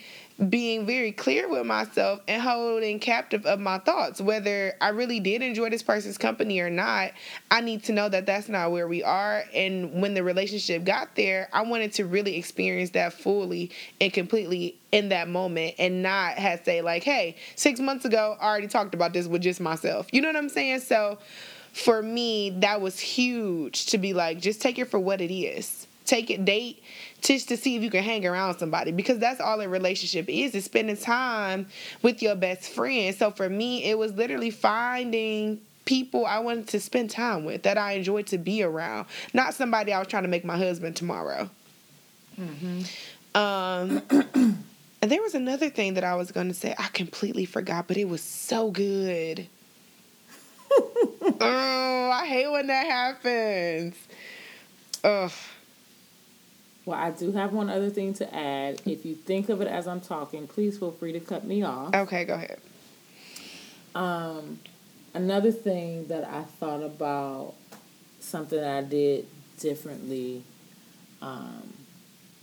being 0.49 0.85
very 0.85 1.12
clear 1.12 1.49
with 1.49 1.64
myself 1.64 2.20
and 2.26 2.43
holding 2.43 2.99
captive 2.99 3.47
of 3.47 3.61
my 3.61 3.78
thoughts 3.78 4.20
whether 4.20 4.74
i 4.80 4.89
really 4.89 5.20
did 5.20 5.43
enjoy 5.43 5.70
this 5.70 5.82
person's 5.82 6.18
company 6.18 6.59
or 6.59 6.68
not 6.68 7.12
i 7.53 7.61
need 7.61 7.85
to 7.85 7.93
know 7.93 8.09
that 8.09 8.26
that's 8.26 8.49
not 8.49 8.72
where 8.72 8.89
we 8.89 9.03
are. 9.03 9.45
And 9.55 10.03
when 10.03 10.14
the 10.14 10.24
relationship 10.24 10.82
got 10.85 11.14
there 11.14 11.49
i 11.53 11.62
wanted 11.62 11.93
to 11.95 12.05
really 12.05 12.37
experience 12.37 12.91
that 12.91 13.12
fully 13.12 13.70
and 14.01 14.12
completely 14.12 14.76
in 14.91 15.11
that 15.11 15.28
moment 15.28 15.76
and 15.78 16.03
not 16.03 16.35
have 16.35 16.64
say 16.64 16.80
like 16.80 17.05
hey 17.05 17.37
six 17.55 17.78
months 17.78 18.05
ago 18.05 18.37
i 18.41 18.49
already 18.49 18.66
talked 18.66 18.95
about 18.95 19.12
this 19.12 19.26
with 19.26 19.43
just 19.43 19.61
myself. 19.61 20.09
You 20.12 20.20
know 20.20 20.28
what 20.28 20.37
i'm 20.37 20.49
saying? 20.49 20.80
So 20.80 21.18
for 21.72 22.03
me 22.03 22.51
that 22.59 22.80
was 22.80 22.99
huge 22.99 23.87
to 23.87 23.99
be 23.99 24.12
like 24.14 24.41
just 24.41 24.61
take 24.61 24.78
it 24.78 24.87
for 24.87 24.99
what 24.99 25.20
it 25.20 25.32
is. 25.32 25.87
Take 26.05 26.30
it 26.30 26.45
date 26.45 26.82
just 27.24 27.48
to 27.48 27.56
see 27.56 27.76
if 27.76 27.82
you 27.82 27.90
can 27.90 28.04
hang 28.04 28.26
around 28.26 28.58
somebody 28.58 28.92
because 28.92 29.18
that's 29.18 29.40
all 29.40 29.60
a 29.60 29.68
relationship 29.68 30.28
is 30.28 30.54
is 30.54 30.64
spending 30.64 30.96
time 30.96 31.66
with 32.02 32.22
your 32.22 32.34
best 32.36 32.68
friend 32.70 33.14
so 33.14 33.30
for 33.30 33.48
me 33.48 33.84
it 33.84 33.98
was 33.98 34.12
literally 34.12 34.50
finding 34.50 35.60
people 35.84 36.24
I 36.24 36.38
wanted 36.38 36.68
to 36.68 36.80
spend 36.80 37.10
time 37.10 37.44
with 37.44 37.62
that 37.64 37.76
I 37.78 37.92
enjoyed 37.92 38.26
to 38.28 38.38
be 38.38 38.62
around 38.62 39.06
not 39.32 39.54
somebody 39.54 39.92
I 39.92 39.98
was 39.98 40.08
trying 40.08 40.22
to 40.24 40.28
make 40.28 40.44
my 40.44 40.56
husband 40.56 40.96
tomorrow 40.96 41.50
mm-hmm. 42.38 42.82
um 43.34 44.02
and 45.02 45.10
there 45.10 45.22
was 45.22 45.34
another 45.34 45.70
thing 45.70 45.94
that 45.94 46.04
I 46.04 46.14
was 46.14 46.30
going 46.30 46.48
to 46.48 46.54
say 46.54 46.74
I 46.78 46.88
completely 46.88 47.46
forgot 47.46 47.88
but 47.88 47.96
it 47.96 48.08
was 48.08 48.22
so 48.22 48.70
good 48.70 49.48
oh, 51.40 52.10
I 52.12 52.26
hate 52.26 52.50
when 52.50 52.66
that 52.66 52.86
happens. 52.86 53.94
Ugh. 55.02 55.30
Well, 56.87 56.99
I 56.99 57.11
do 57.11 57.32
have 57.32 57.53
one 57.53 57.70
other 57.70 57.89
thing 57.89 58.12
to 58.14 58.35
add. 58.35 58.82
If 58.85 59.07
you 59.07 59.14
think 59.14 59.49
of 59.49 59.61
it 59.61 59.68
as 59.68 59.87
I'm 59.87 60.01
talking, 60.01 60.47
please 60.47 60.78
feel 60.78 60.93
free 60.93 61.12
to 61.12 61.20
cut 61.20 61.45
me 61.45 61.62
off. 61.62 61.95
Okay, 61.95 62.24
go 62.24 62.35
ahead. 62.35 62.61
Um, 63.95 64.59
another 65.14 65.51
thing 65.51 66.09
that 66.09 66.24
I 66.24 66.43
thought 66.43 66.82
about, 66.82 67.55
something 68.20 68.62
I 68.62 68.82
did 68.82 69.26
differently, 69.59 70.43
um, 71.22 71.72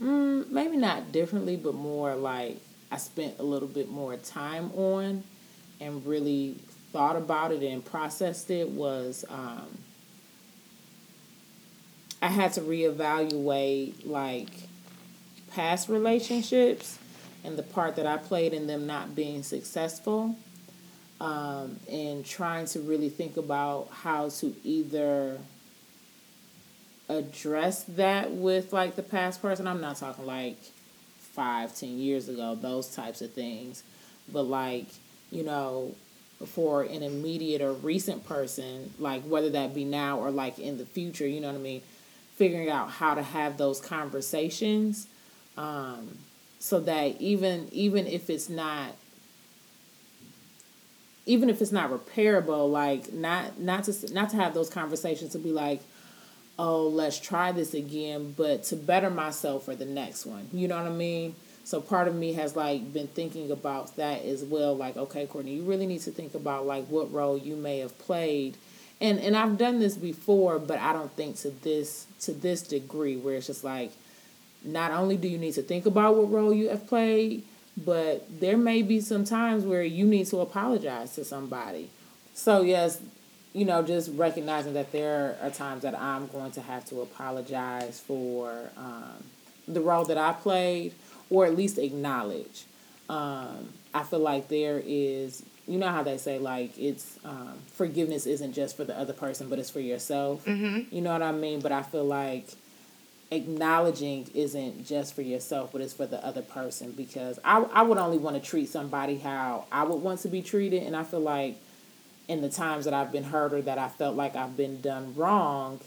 mm, 0.01 0.49
maybe 0.49 0.77
not 0.77 1.11
differently, 1.11 1.55
but 1.55 1.75
more 1.75 2.15
like 2.15 2.57
I 2.91 2.97
spent 2.97 3.35
a 3.39 3.43
little 3.43 3.67
bit 3.67 3.89
more 3.89 4.15
time 4.17 4.71
on 4.75 5.23
and 5.79 6.05
really 6.05 6.57
thought 6.91 7.15
about 7.15 7.51
it 7.51 7.63
and 7.63 7.83
processed 7.83 8.49
it 8.51 8.69
was 8.69 9.23
um, 9.29 9.77
I 12.21 12.27
had 12.27 12.53
to 12.53 12.61
reevaluate 12.61 14.05
like 14.05 14.49
past 15.51 15.89
relationships 15.89 16.97
and 17.43 17.57
the 17.57 17.63
part 17.63 17.95
that 17.95 18.05
I 18.05 18.17
played 18.17 18.53
in 18.53 18.67
them 18.67 18.85
not 18.85 19.15
being 19.15 19.43
successful. 19.43 20.35
Um, 21.19 21.79
and 21.87 22.25
trying 22.25 22.65
to 22.67 22.79
really 22.79 23.09
think 23.09 23.37
about 23.37 23.89
how 23.91 24.29
to 24.29 24.55
either 24.63 25.37
address 27.07 27.83
that 27.83 28.31
with 28.31 28.73
like 28.73 28.95
the 28.95 29.03
past 29.03 29.39
person. 29.39 29.67
I'm 29.67 29.81
not 29.81 29.97
talking 29.97 30.25
like 30.25 30.57
five, 31.19 31.75
ten 31.75 31.99
years 31.99 32.27
ago, 32.27 32.55
those 32.55 32.87
types 32.95 33.21
of 33.21 33.33
things, 33.33 33.83
but 34.31 34.43
like, 34.43 34.87
you 35.31 35.43
know, 35.43 35.93
for 36.47 36.81
an 36.83 37.03
immediate 37.03 37.61
or 37.61 37.73
recent 37.73 38.25
person, 38.25 38.91
like 38.97 39.21
whether 39.23 39.51
that 39.51 39.75
be 39.75 39.85
now 39.85 40.19
or 40.19 40.31
like 40.31 40.57
in 40.57 40.79
the 40.79 40.85
future, 40.85 41.27
you 41.27 41.39
know 41.39 41.49
what 41.49 41.59
I 41.59 41.59
mean? 41.59 41.81
Figuring 42.41 42.71
out 42.71 42.89
how 42.89 43.13
to 43.13 43.21
have 43.21 43.57
those 43.57 43.79
conversations 43.79 45.05
um, 45.57 46.17
so 46.57 46.79
that 46.79 47.21
even 47.21 47.67
even 47.71 48.07
if 48.07 48.31
it's 48.31 48.49
not 48.49 48.95
even 51.27 51.51
if 51.51 51.61
it's 51.61 51.71
not 51.71 51.91
repairable, 51.91 52.67
like 52.71 53.13
not 53.13 53.59
not 53.59 53.83
to 53.83 54.11
not 54.11 54.31
to 54.31 54.37
have 54.37 54.55
those 54.55 54.71
conversations 54.71 55.33
to 55.33 55.37
be 55.37 55.51
like, 55.51 55.81
oh, 56.57 56.87
let's 56.87 57.19
try 57.19 57.51
this 57.51 57.75
again, 57.75 58.33
but 58.35 58.63
to 58.63 58.75
better 58.75 59.11
myself 59.11 59.65
for 59.65 59.75
the 59.75 59.85
next 59.85 60.25
one. 60.25 60.49
You 60.51 60.67
know 60.67 60.77
what 60.77 60.91
I 60.91 60.95
mean? 60.95 61.35
So 61.63 61.79
part 61.79 62.07
of 62.07 62.15
me 62.15 62.33
has 62.33 62.55
like 62.55 62.91
been 62.91 63.07
thinking 63.07 63.51
about 63.51 63.95
that 63.97 64.23
as 64.23 64.43
well. 64.43 64.75
Like, 64.75 64.97
okay, 64.97 65.27
Courtney, 65.27 65.53
you 65.53 65.61
really 65.61 65.85
need 65.85 66.01
to 66.01 66.11
think 66.11 66.33
about 66.33 66.65
like 66.65 66.87
what 66.87 67.13
role 67.13 67.37
you 67.37 67.55
may 67.55 67.77
have 67.79 67.99
played. 67.99 68.57
And 68.99 69.19
and 69.19 69.37
I've 69.37 69.59
done 69.59 69.79
this 69.79 69.95
before, 69.95 70.57
but 70.57 70.79
I 70.79 70.91
don't 70.91 71.15
think 71.15 71.35
to 71.37 71.51
this 71.51 72.07
to 72.21 72.31
this 72.31 72.61
degree 72.61 73.17
where 73.17 73.35
it's 73.35 73.47
just 73.47 73.63
like 73.63 73.91
not 74.63 74.91
only 74.91 75.17
do 75.17 75.27
you 75.27 75.37
need 75.37 75.53
to 75.53 75.61
think 75.61 75.85
about 75.85 76.15
what 76.15 76.31
role 76.31 76.53
you 76.53 76.69
have 76.69 76.87
played, 76.87 77.43
but 77.77 78.39
there 78.39 78.57
may 78.57 78.81
be 78.81 78.99
some 78.99 79.23
times 79.23 79.63
where 79.63 79.83
you 79.83 80.05
need 80.05 80.27
to 80.27 80.37
apologize 80.39 81.15
to 81.15 81.25
somebody. 81.25 81.89
So 82.33 82.61
yes, 82.61 83.01
you 83.53 83.65
know, 83.65 83.81
just 83.81 84.11
recognizing 84.13 84.73
that 84.73 84.91
there 84.91 85.37
are 85.41 85.49
times 85.49 85.83
that 85.83 85.99
I'm 85.99 86.27
going 86.27 86.51
to 86.51 86.61
have 86.61 86.85
to 86.85 87.01
apologize 87.01 87.99
for 87.99 88.69
um, 88.77 89.23
the 89.67 89.81
role 89.81 90.05
that 90.05 90.17
I 90.17 90.33
played, 90.33 90.93
or 91.29 91.45
at 91.45 91.55
least 91.55 91.77
acknowledge. 91.77 92.65
Um, 93.09 93.69
I 93.93 94.03
feel 94.03 94.19
like 94.19 94.47
there 94.47 94.81
is, 94.85 95.43
you 95.71 95.77
know, 95.77 95.87
how 95.87 96.03
they 96.03 96.17
say 96.17 96.37
like 96.37 96.77
it's 96.77 97.17
um, 97.23 97.53
forgiveness 97.73 98.25
isn't 98.25 98.51
just 98.51 98.75
for 98.75 98.83
the 98.83 98.97
other 98.97 99.13
person, 99.13 99.47
but 99.47 99.57
it's 99.57 99.69
for 99.69 99.79
yourself. 99.79 100.43
Mm-hmm. 100.43 100.93
You 100.93 101.01
know 101.01 101.13
what 101.13 101.21
I 101.21 101.31
mean? 101.31 101.61
But 101.61 101.71
I 101.71 101.81
feel 101.81 102.03
like 102.03 102.49
acknowledging 103.31 104.29
isn't 104.35 104.85
just 104.85 105.15
for 105.15 105.21
yourself, 105.21 105.71
but 105.71 105.79
it's 105.79 105.93
for 105.93 106.05
the 106.05 106.23
other 106.25 106.41
person 106.41 106.91
because 106.91 107.39
I, 107.45 107.61
I 107.71 107.83
would 107.83 107.97
only 107.97 108.17
want 108.17 108.35
to 108.35 108.41
treat 108.41 108.67
somebody 108.67 109.17
how 109.17 109.65
I 109.71 109.85
would 109.85 110.01
want 110.01 110.19
to 110.21 110.27
be 110.27 110.41
treated. 110.41 110.83
And 110.83 110.93
I 110.93 111.05
feel 111.05 111.21
like 111.21 111.55
in 112.27 112.41
the 112.41 112.49
times 112.49 112.83
that 112.83 112.93
I've 112.93 113.13
been 113.13 113.23
hurt 113.23 113.53
or 113.53 113.61
that 113.61 113.77
I 113.77 113.87
felt 113.87 114.17
like 114.17 114.35
I've 114.35 114.57
been 114.57 114.81
done 114.81 115.15
wrong, 115.15 115.79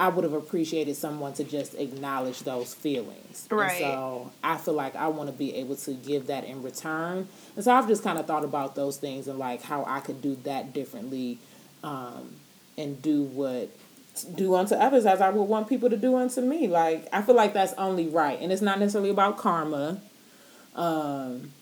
I 0.00 0.08
would 0.08 0.22
have 0.22 0.32
appreciated 0.32 0.96
someone 0.96 1.32
to 1.34 1.44
just 1.44 1.74
acknowledge 1.74 2.40
those 2.40 2.72
feelings. 2.72 3.48
Right. 3.50 3.82
And 3.82 3.92
so 3.92 4.32
I 4.44 4.56
feel 4.56 4.74
like 4.74 4.94
I 4.94 5.08
want 5.08 5.28
to 5.28 5.36
be 5.36 5.56
able 5.56 5.74
to 5.76 5.92
give 5.92 6.28
that 6.28 6.44
in 6.44 6.62
return. 6.62 7.26
And 7.56 7.64
so 7.64 7.72
I've 7.72 7.88
just 7.88 8.04
kind 8.04 8.18
of 8.18 8.26
thought 8.26 8.44
about 8.44 8.76
those 8.76 8.96
things 8.96 9.26
and 9.26 9.38
like 9.38 9.62
how 9.62 9.84
I 9.86 10.00
could 10.00 10.22
do 10.22 10.36
that 10.44 10.72
differently 10.72 11.38
um, 11.82 12.36
and 12.76 13.00
do 13.02 13.22
what 13.24 13.70
do 14.34 14.54
unto 14.54 14.74
others 14.74 15.06
as 15.06 15.20
I 15.20 15.30
would 15.30 15.44
want 15.44 15.68
people 15.68 15.90
to 15.90 15.96
do 15.96 16.16
unto 16.16 16.40
me. 16.40 16.68
Like 16.68 17.08
I 17.12 17.22
feel 17.22 17.34
like 17.34 17.52
that's 17.52 17.72
only 17.74 18.08
right, 18.08 18.38
and 18.40 18.52
it's 18.52 18.62
not 18.62 18.78
necessarily 18.78 19.10
about 19.10 19.38
karma, 19.38 20.00
um, 20.74 21.52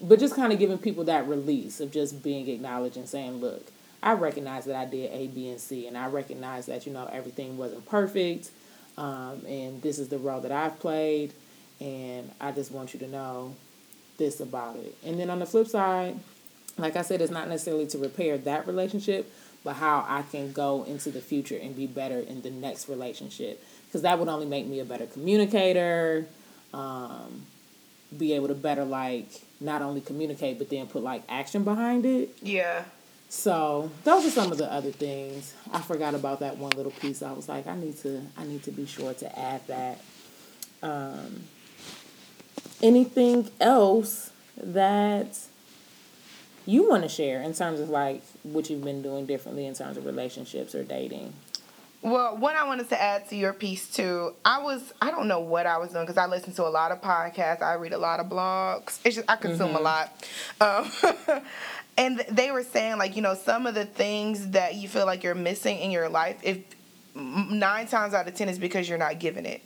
but 0.00 0.18
just 0.18 0.34
kind 0.34 0.52
of 0.52 0.58
giving 0.58 0.78
people 0.78 1.04
that 1.04 1.28
release 1.28 1.80
of 1.80 1.92
just 1.92 2.22
being 2.22 2.48
acknowledged 2.48 2.96
and 2.96 3.08
saying, 3.08 3.40
"Look, 3.40 3.70
I 4.04 4.12
recognize 4.12 4.66
that 4.66 4.76
I 4.76 4.84
did 4.84 5.10
A, 5.10 5.26
B, 5.26 5.48
and 5.48 5.60
C, 5.60 5.88
and 5.88 5.98
I 5.98 6.06
recognize 6.06 6.66
that 6.66 6.86
you 6.86 6.92
know 6.92 7.08
everything 7.10 7.56
wasn't 7.56 7.84
perfect, 7.86 8.50
um, 8.96 9.42
and 9.48 9.82
this 9.82 9.98
is 9.98 10.08
the 10.08 10.18
role 10.18 10.40
that 10.42 10.52
I've 10.52 10.78
played, 10.78 11.32
and 11.80 12.30
I 12.40 12.52
just 12.52 12.70
want 12.70 12.94
you 12.94 13.00
to 13.00 13.08
know 13.08 13.56
this 14.18 14.38
about 14.38 14.76
it." 14.76 14.96
And 15.04 15.18
then 15.18 15.28
on 15.30 15.40
the 15.40 15.46
flip 15.46 15.66
side, 15.66 16.16
like 16.78 16.94
I 16.94 17.02
said, 17.02 17.20
it's 17.20 17.32
not 17.32 17.48
necessarily 17.48 17.88
to 17.88 17.98
repair 17.98 18.38
that 18.38 18.68
relationship 18.68 19.28
but 19.64 19.76
how 19.76 20.04
I 20.06 20.22
can 20.30 20.52
go 20.52 20.84
into 20.84 21.10
the 21.10 21.20
future 21.20 21.56
and 21.60 21.74
be 21.74 21.86
better 21.86 22.20
in 22.20 22.42
the 22.42 22.50
next 22.50 22.88
relationship. 22.88 23.64
Because 23.86 24.02
that 24.02 24.18
would 24.18 24.28
only 24.28 24.46
make 24.46 24.66
me 24.66 24.78
a 24.80 24.84
better 24.84 25.06
communicator, 25.06 26.26
um, 26.74 27.46
be 28.16 28.34
able 28.34 28.48
to 28.48 28.54
better, 28.54 28.84
like, 28.84 29.26
not 29.60 29.80
only 29.80 30.02
communicate, 30.02 30.58
but 30.58 30.68
then 30.68 30.86
put, 30.86 31.02
like, 31.02 31.22
action 31.28 31.64
behind 31.64 32.04
it. 32.04 32.36
Yeah. 32.42 32.84
So 33.28 33.90
those 34.04 34.26
are 34.26 34.30
some 34.30 34.52
of 34.52 34.58
the 34.58 34.72
other 34.72 34.92
things. 34.92 35.54
I 35.72 35.80
forgot 35.80 36.14
about 36.14 36.40
that 36.40 36.56
one 36.58 36.70
little 36.72 36.92
piece. 36.92 37.22
I 37.22 37.32
was 37.32 37.48
like, 37.48 37.66
I 37.66 37.76
need 37.76 37.98
to, 37.98 38.22
I 38.36 38.44
need 38.44 38.62
to 38.64 38.70
be 38.70 38.86
sure 38.86 39.12
to 39.14 39.38
add 39.38 39.66
that. 39.66 40.00
Um, 40.82 41.44
anything 42.82 43.50
else 43.60 44.30
that 44.56 45.38
you 46.66 46.88
want 46.88 47.02
to 47.02 47.08
share 47.08 47.42
in 47.42 47.54
terms 47.54 47.80
of 47.80 47.88
like 47.90 48.22
what 48.42 48.70
you've 48.70 48.84
been 48.84 49.02
doing 49.02 49.26
differently 49.26 49.66
in 49.66 49.74
terms 49.74 49.96
of 49.96 50.06
relationships 50.06 50.74
or 50.74 50.82
dating? 50.82 51.32
Well, 52.02 52.36
what 52.36 52.54
I 52.54 52.64
wanted 52.64 52.90
to 52.90 53.00
add 53.00 53.30
to 53.30 53.36
your 53.36 53.54
piece 53.54 53.88
too, 53.88 54.34
I 54.44 54.62
was 54.62 54.92
I 55.00 55.10
don't 55.10 55.26
know 55.26 55.40
what 55.40 55.66
I 55.66 55.78
was 55.78 55.92
doing 55.92 56.04
because 56.04 56.18
I 56.18 56.26
listen 56.26 56.52
to 56.54 56.64
a 56.64 56.68
lot 56.68 56.92
of 56.92 57.00
podcasts, 57.00 57.62
I 57.62 57.74
read 57.74 57.94
a 57.94 57.98
lot 57.98 58.20
of 58.20 58.26
blogs. 58.26 58.98
It's 59.04 59.16
just 59.16 59.30
I 59.30 59.36
consume 59.36 59.68
mm-hmm. 59.68 59.76
a 59.76 59.80
lot, 59.80 60.26
um, 60.60 61.42
and 61.96 62.24
they 62.30 62.50
were 62.50 62.62
saying 62.62 62.98
like 62.98 63.16
you 63.16 63.22
know 63.22 63.34
some 63.34 63.66
of 63.66 63.74
the 63.74 63.84
things 63.84 64.50
that 64.50 64.74
you 64.74 64.88
feel 64.88 65.06
like 65.06 65.22
you're 65.22 65.34
missing 65.34 65.78
in 65.78 65.90
your 65.90 66.08
life, 66.08 66.38
if 66.42 66.58
nine 67.14 67.86
times 67.86 68.14
out 68.14 68.26
of 68.26 68.34
ten 68.34 68.48
is 68.48 68.58
because 68.58 68.88
you're 68.88 68.98
not 68.98 69.18
giving 69.18 69.46
it. 69.46 69.62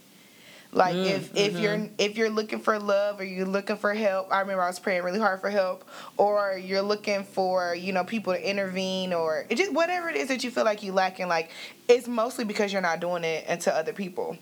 Like 0.71 0.95
mm, 0.95 1.07
if 1.07 1.35
if 1.35 1.55
mm-hmm. 1.55 1.63
you're 1.63 1.89
if 1.97 2.19
you're 2.19 2.29
looking 2.29 2.61
for 2.61 2.79
love 2.79 3.21
or 3.21 3.25
you're 3.25 3.47
looking 3.47 3.77
for 3.77 3.95
help, 3.95 4.31
I 4.31 4.41
remember 4.41 4.63
I 4.63 4.67
was 4.67 4.79
praying 4.79 5.03
really 5.03 5.19
hard 5.19 5.41
for 5.41 5.49
help, 5.49 5.89
or 6.19 6.61
you're 6.63 6.83
looking 6.83 7.25
for 7.25 7.75
you 7.75 7.93
know 7.95 8.05
people 8.05 8.35
to 8.35 8.51
intervene, 8.51 9.15
or 9.15 9.47
just 9.51 9.73
whatever 9.73 10.11
it 10.11 10.17
is 10.17 10.29
that 10.29 10.45
you 10.45 10.51
feel 10.51 10.65
like 10.65 10.83
you 10.83 10.93
lacking. 10.93 11.27
Like 11.27 11.51
it's 11.89 12.07
mostly 12.07 12.45
because 12.45 12.71
you're 12.71 12.83
not 12.83 13.01
doing 13.01 13.25
it 13.25 13.47
into 13.49 13.75
other 13.75 13.95
people. 13.95 14.37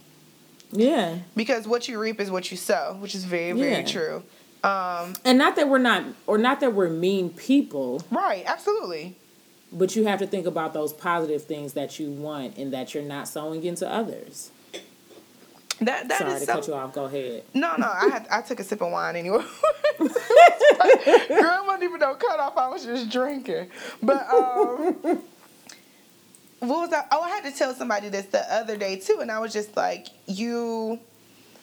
Yeah. 0.72 1.18
Because 1.36 1.68
what 1.68 1.86
you 1.86 2.00
reap 2.00 2.18
is 2.18 2.28
what 2.28 2.50
you 2.50 2.56
sow, 2.56 2.96
which 2.98 3.14
is 3.14 3.24
very 3.24 3.52
very 3.52 3.70
yeah. 3.70 3.82
true. 3.86 4.24
Um, 4.66 5.14
and 5.24 5.38
not 5.38 5.56
that 5.56 5.68
we're 5.68 5.78
not, 5.78 6.04
or 6.26 6.38
not 6.38 6.60
that 6.60 6.72
we're 6.72 6.88
mean 6.88 7.30
people. 7.30 8.02
Right. 8.10 8.44
Absolutely. 8.46 9.16
But 9.72 9.94
you 9.94 10.06
have 10.06 10.18
to 10.20 10.26
think 10.26 10.46
about 10.46 10.72
those 10.72 10.92
positive 10.92 11.44
things 11.44 11.74
that 11.74 11.98
you 11.98 12.10
want 12.10 12.56
and 12.56 12.72
that 12.72 12.94
you're 12.94 13.04
not 13.04 13.28
sowing 13.28 13.64
into 13.64 13.88
others. 13.88 14.50
That 15.80 16.08
that 16.08 16.18
Sorry 16.20 16.32
is 16.32 16.40
to 16.40 16.46
so, 16.46 16.52
cut 16.54 16.68
you 16.68 16.74
off. 16.74 16.92
Go 16.94 17.04
ahead. 17.04 17.44
No, 17.52 17.76
no, 17.76 17.86
I 17.86 18.08
had 18.08 18.26
I 18.30 18.40
took 18.40 18.60
a 18.60 18.64
sip 18.64 18.80
of 18.80 18.90
wine 18.90 19.14
anyway. 19.14 19.44
Girl, 19.98 20.08
wasn't 21.66 21.82
even 21.82 22.00
no 22.00 22.14
cut 22.14 22.40
off. 22.40 22.56
I 22.56 22.68
was 22.68 22.84
just 22.84 23.10
drinking. 23.10 23.68
But 24.02 24.26
um, 24.32 25.22
what 26.60 26.80
was 26.80 26.90
that? 26.90 27.08
Oh, 27.12 27.20
I 27.20 27.28
had 27.28 27.44
to 27.44 27.52
tell 27.52 27.74
somebody 27.74 28.08
this 28.08 28.26
the 28.26 28.40
other 28.52 28.78
day 28.78 28.96
too, 28.96 29.18
and 29.20 29.30
I 29.30 29.38
was 29.38 29.52
just 29.52 29.76
like, 29.76 30.06
you. 30.26 30.98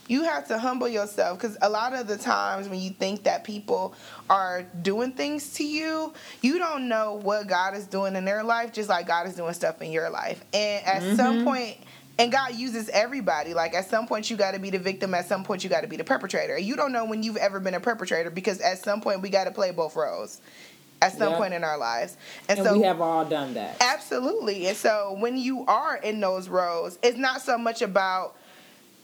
You 0.08 0.24
have 0.24 0.48
to 0.50 0.60
humble 0.60 0.88
yourself 0.88 1.40
because 1.40 1.58
a 1.62 1.70
lot 1.70 1.94
of 1.94 2.08
the 2.08 2.18
times 2.18 2.68
when 2.68 2.80
you 2.80 2.90
think 2.92 3.24
that 3.24 3.44
people 3.44 3.94
are 4.30 4.64
doing 4.82 5.14
things 5.14 5.54
to 5.54 5.64
you, 5.64 6.14
you 6.42 6.58
don't 6.58 6.90
know 6.90 7.14
what 7.14 7.48
God 7.48 7.76
is 7.76 7.86
doing 7.88 8.16
in 8.16 8.26
their 8.26 8.44
life, 8.44 8.74
just 8.74 8.90
like 8.90 9.08
God 9.08 9.28
is 9.28 9.36
doing 9.36 9.54
stuff 9.54 9.82
in 9.82 9.92
your 9.92 10.10
life. 10.10 10.44
And 10.54 10.86
at 10.86 11.02
mm-hmm. 11.02 11.16
some 11.16 11.44
point, 11.46 11.78
and 12.20 12.32
God 12.32 12.56
uses 12.56 12.90
everybody. 12.90 13.54
Like 13.54 13.74
at 13.74 13.90
some 13.90 14.08
point 14.08 14.30
you 14.30 14.38
got 14.38 14.52
to 14.54 14.60
be 14.60 14.70
the 14.70 14.80
victim, 14.80 15.14
at 15.14 15.28
some 15.28 15.44
point 15.44 15.64
you 15.64 15.70
got 15.70 15.82
to 15.82 15.88
be 15.88 15.98
the 15.98 16.04
perpetrator. 16.04 16.58
You 16.58 16.76
don't 16.76 16.92
know 16.92 17.06
when 17.06 17.24
you've 17.24 17.38
ever 17.38 17.60
been 17.60 17.74
a 17.74 17.80
perpetrator 17.80 18.30
because 18.30 18.60
at 18.60 18.80
some 18.84 19.02
point 19.02 19.22
we 19.22 19.30
got 19.30 19.46
to 19.46 19.52
play 19.52 19.72
both 19.72 19.96
roles. 19.96 20.42
at 21.02 21.18
some 21.18 21.32
Yep. 21.32 21.38
point 21.38 21.54
in 21.54 21.66
our 21.66 21.78
lives. 21.78 22.16
And, 22.48 22.60
And 22.60 22.66
so 22.66 22.78
we 22.78 22.84
have 22.84 23.02
all 23.02 23.26
done 23.26 23.56
that. 23.56 23.76
Absolutely. 23.82 24.68
And 24.68 24.78
so 24.78 25.18
when 25.20 25.36
you 25.36 25.66
are 25.66 25.98
in 25.98 26.22
those 26.22 26.48
roles, 26.48 26.98
it's 27.04 27.18
not 27.18 27.42
so 27.42 27.58
much 27.58 27.82
about 27.82 28.38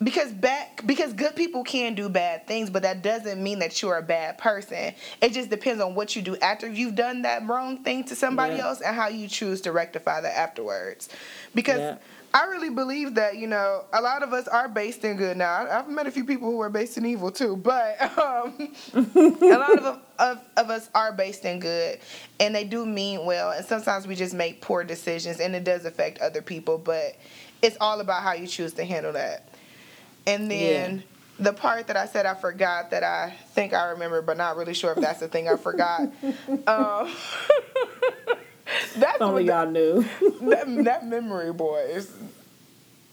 because 0.02 0.32
back 0.32 0.82
because 0.86 1.14
good 1.14 1.36
people 1.36 1.64
can 1.64 1.94
do 1.96 2.08
bad 2.10 2.48
things, 2.48 2.70
but 2.70 2.84
that 2.84 3.02
doesn't 3.02 3.42
mean 3.42 3.60
that 3.60 3.82
you're 3.82 3.98
a 3.98 4.02
bad 4.02 4.38
person. 4.38 4.94
It 5.22 5.34
just 5.34 5.50
depends 5.50 5.82
on 5.82 5.96
what 5.96 6.16
you 6.16 6.22
do 6.22 6.38
after 6.38 6.70
you've 6.70 6.96
done 6.96 7.24
that 7.24 7.46
wrong 7.48 7.84
thing 7.84 8.04
to 8.06 8.16
somebody 8.16 8.56
Yeah. 8.56 8.68
else 8.68 8.82
and 8.82 8.96
how 8.96 9.10
you 9.10 9.28
choose 9.28 9.62
to 9.62 9.72
rectify 9.72 10.22
that 10.22 10.38
afterwards. 10.38 11.10
Because 11.54 11.80
Yeah. 11.80 11.98
I 12.32 12.46
really 12.46 12.70
believe 12.70 13.16
that 13.16 13.38
you 13.38 13.48
know 13.48 13.86
a 13.92 14.00
lot 14.02 14.22
of 14.22 14.34
us 14.34 14.48
are 14.48 14.70
based 14.70 15.04
in 15.04 15.18
good. 15.18 15.36
Now 15.36 15.68
I've 15.70 15.90
met 15.90 16.06
a 16.08 16.12
few 16.12 16.24
people 16.24 16.50
who 16.52 16.62
are 16.62 16.70
based 16.70 16.96
in 16.98 17.06
evil 17.06 17.32
too, 17.32 17.58
but 17.58 18.00
um, 18.20 18.72
a 18.94 19.58
lot 19.58 19.80
of, 19.80 20.00
of 20.20 20.40
of 20.56 20.70
us 20.70 20.90
are 20.94 21.12
based 21.12 21.44
in 21.44 21.60
good, 21.60 22.00
and 22.40 22.54
they 22.56 22.64
do 22.64 22.86
mean 22.86 23.26
well. 23.26 23.50
And 23.52 23.66
sometimes 23.66 24.06
we 24.08 24.16
just 24.16 24.36
make 24.36 24.62
poor 24.62 24.84
decisions, 24.84 25.40
and 25.40 25.56
it 25.56 25.64
does 25.64 25.86
affect 25.86 26.20
other 26.20 26.44
people. 26.44 26.78
But 26.78 27.16
it's 27.64 27.78
all 27.82 28.00
about 28.00 28.22
how 28.24 28.34
you 28.34 28.46
choose 28.48 28.74
to 28.74 28.86
handle 28.86 29.12
that. 29.14 29.49
And 30.28 30.50
then 30.50 31.04
the 31.40 31.54
part 31.54 31.88
that 31.88 31.98
I 31.98 32.06
said 32.06 32.26
I 32.26 32.36
forgot 32.36 32.92
that 32.92 33.04
I 33.04 33.34
think 33.54 33.74
I 33.74 33.90
remember, 33.90 34.22
but 34.22 34.38
not 34.38 34.58
really 34.58 34.74
sure 34.74 34.92
if 34.92 35.00
that's 35.00 35.20
the 35.20 35.28
thing 35.28 35.48
I 35.48 35.56
forgot. 35.56 36.02
um, 36.68 37.12
that's 38.98 39.22
Only 39.22 39.46
what 39.46 39.46
y'all 39.46 39.72
knew. 39.72 40.04
that, 40.42 40.84
that 40.84 41.08
memory, 41.08 41.54
boy, 41.54 41.80
is 41.90 42.14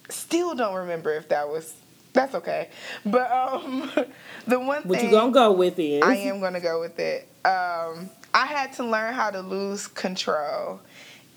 still 0.08 0.54
don't 0.54 0.74
remember 0.74 1.14
if 1.14 1.28
that 1.28 1.48
was. 1.48 1.74
That's 2.12 2.34
okay, 2.34 2.70
but 3.04 3.30
um, 3.30 3.90
the 4.46 4.58
one 4.58 4.82
what 4.84 4.98
thing 4.98 5.10
you 5.10 5.10
gonna 5.10 5.32
go 5.32 5.52
with 5.52 5.78
is 5.78 6.02
I 6.02 6.16
am 6.16 6.40
gonna 6.40 6.60
go 6.60 6.80
with 6.80 6.98
it. 6.98 7.28
Um, 7.44 8.08
I 8.32 8.46
had 8.46 8.72
to 8.74 8.84
learn 8.84 9.12
how 9.12 9.30
to 9.30 9.40
lose 9.40 9.86
control, 9.86 10.80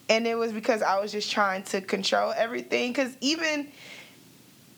and 0.08 0.26
it 0.26 0.36
was 0.36 0.54
because 0.54 0.82
I 0.82 1.00
was 1.02 1.12
just 1.12 1.30
trying 1.30 1.64
to 1.64 1.82
control 1.82 2.32
everything. 2.32 2.92
Because 2.92 3.12
even 3.20 3.70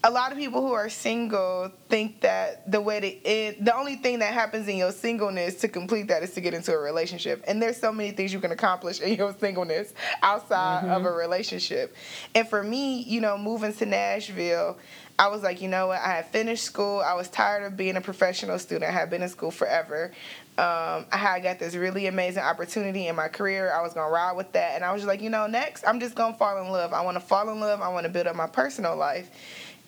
a 0.03 0.09
lot 0.09 0.31
of 0.31 0.37
people 0.37 0.61
who 0.61 0.73
are 0.73 0.89
single 0.89 1.71
think 1.87 2.21
that 2.21 2.69
the 2.71 2.81
way 2.81 2.99
to 2.99 3.25
end, 3.25 3.57
the 3.61 3.75
only 3.75 3.95
thing 3.95 4.19
that 4.19 4.33
happens 4.33 4.67
in 4.67 4.77
your 4.77 4.91
singleness 4.91 5.55
to 5.55 5.67
complete 5.67 6.07
that 6.07 6.23
is 6.23 6.31
to 6.31 6.41
get 6.41 6.55
into 6.55 6.73
a 6.73 6.77
relationship. 6.77 7.43
And 7.47 7.61
there's 7.61 7.77
so 7.77 7.91
many 7.91 8.11
things 8.11 8.33
you 8.33 8.39
can 8.39 8.51
accomplish 8.51 8.99
in 8.99 9.15
your 9.15 9.35
singleness 9.39 9.93
outside 10.23 10.85
of 10.89 11.05
a 11.05 11.11
relationship. 11.11 11.95
And 12.33 12.47
for 12.47 12.63
me, 12.63 13.01
you 13.03 13.21
know, 13.21 13.37
moving 13.37 13.73
to 13.73 13.85
Nashville, 13.85 14.77
I 15.19 15.27
was 15.27 15.43
like, 15.43 15.61
you 15.61 15.67
know 15.67 15.87
what? 15.87 15.99
I 15.99 16.15
had 16.15 16.27
finished 16.27 16.63
school. 16.63 16.99
I 16.99 17.13
was 17.13 17.29
tired 17.29 17.63
of 17.63 17.77
being 17.77 17.95
a 17.95 18.01
professional 18.01 18.57
student. 18.57 18.89
I 18.89 18.91
had 18.91 19.11
been 19.11 19.21
in 19.21 19.29
school 19.29 19.51
forever. 19.51 20.11
Um, 20.57 21.05
I 21.11 21.17
had 21.17 21.43
got 21.43 21.59
this 21.59 21.75
really 21.75 22.07
amazing 22.07 22.43
opportunity 22.43 23.07
in 23.07 23.15
my 23.15 23.27
career. 23.27 23.71
I 23.71 23.81
was 23.81 23.93
gonna 23.93 24.11
ride 24.11 24.35
with 24.35 24.51
that, 24.53 24.75
and 24.75 24.83
I 24.83 24.91
was 24.91 25.01
just 25.01 25.07
like, 25.07 25.21
you 25.21 25.29
know, 25.29 25.47
next 25.47 25.85
I'm 25.87 25.99
just 25.99 26.15
gonna 26.15 26.35
fall 26.35 26.59
in 26.61 26.71
love. 26.71 26.91
I 26.91 27.01
want 27.01 27.15
to 27.15 27.21
fall 27.21 27.49
in 27.49 27.59
love. 27.59 27.81
I 27.81 27.89
want 27.89 28.05
to 28.05 28.09
build 28.11 28.27
up 28.27 28.35
my 28.35 28.47
personal 28.47 28.95
life, 28.95 29.29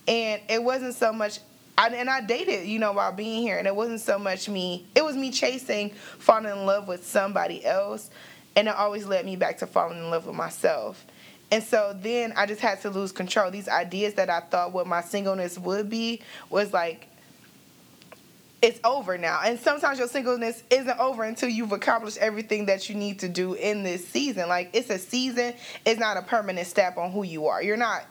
and 0.07 0.41
it 0.49 0.63
wasn't 0.63 0.95
so 0.95 1.13
much. 1.13 1.39
I, 1.77 1.89
and 1.89 2.09
I 2.09 2.21
dated, 2.21 2.67
you 2.67 2.77
know, 2.77 2.91
while 2.91 3.11
being 3.11 3.41
here, 3.41 3.57
and 3.57 3.67
it 3.67 3.75
wasn't 3.75 4.01
so 4.01 4.19
much 4.19 4.47
me. 4.47 4.85
It 4.95 5.03
was 5.03 5.15
me 5.15 5.31
chasing 5.31 5.89
falling 6.19 6.51
in 6.51 6.65
love 6.65 6.87
with 6.87 7.05
somebody 7.05 7.65
else, 7.65 8.11
and 8.55 8.67
it 8.67 8.75
always 8.75 9.05
led 9.05 9.25
me 9.25 9.35
back 9.35 9.57
to 9.59 9.67
falling 9.67 9.97
in 9.97 10.09
love 10.11 10.27
with 10.27 10.35
myself. 10.35 11.05
And 11.51 11.63
so 11.63 11.95
then 11.99 12.33
I 12.35 12.45
just 12.45 12.61
had 12.61 12.81
to 12.81 12.89
lose 12.89 13.11
control. 13.11 13.51
These 13.51 13.67
ideas 13.67 14.15
that 14.15 14.29
I 14.29 14.39
thought 14.39 14.73
what 14.73 14.87
my 14.87 15.01
singleness 15.01 15.57
would 15.59 15.89
be 15.89 16.21
was 16.49 16.73
like 16.73 17.07
it's 18.63 18.79
over 18.85 19.17
now. 19.17 19.41
And 19.43 19.59
sometimes 19.59 19.99
your 19.99 20.07
singleness 20.07 20.63
isn't 20.69 20.97
over 20.97 21.23
until 21.23 21.49
you've 21.49 21.73
accomplished 21.73 22.17
everything 22.19 22.67
that 22.67 22.87
you 22.89 22.95
need 22.95 23.19
to 23.19 23.27
do 23.27 23.55
in 23.55 23.83
this 23.83 24.07
season. 24.07 24.47
Like 24.47 24.69
it's 24.71 24.89
a 24.89 24.97
season, 24.97 25.53
it's 25.85 25.99
not 25.99 26.15
a 26.15 26.21
permanent 26.21 26.65
stamp 26.65 26.97
on 26.97 27.11
who 27.11 27.23
you 27.23 27.47
are. 27.47 27.61
You're 27.61 27.75
not 27.75 28.05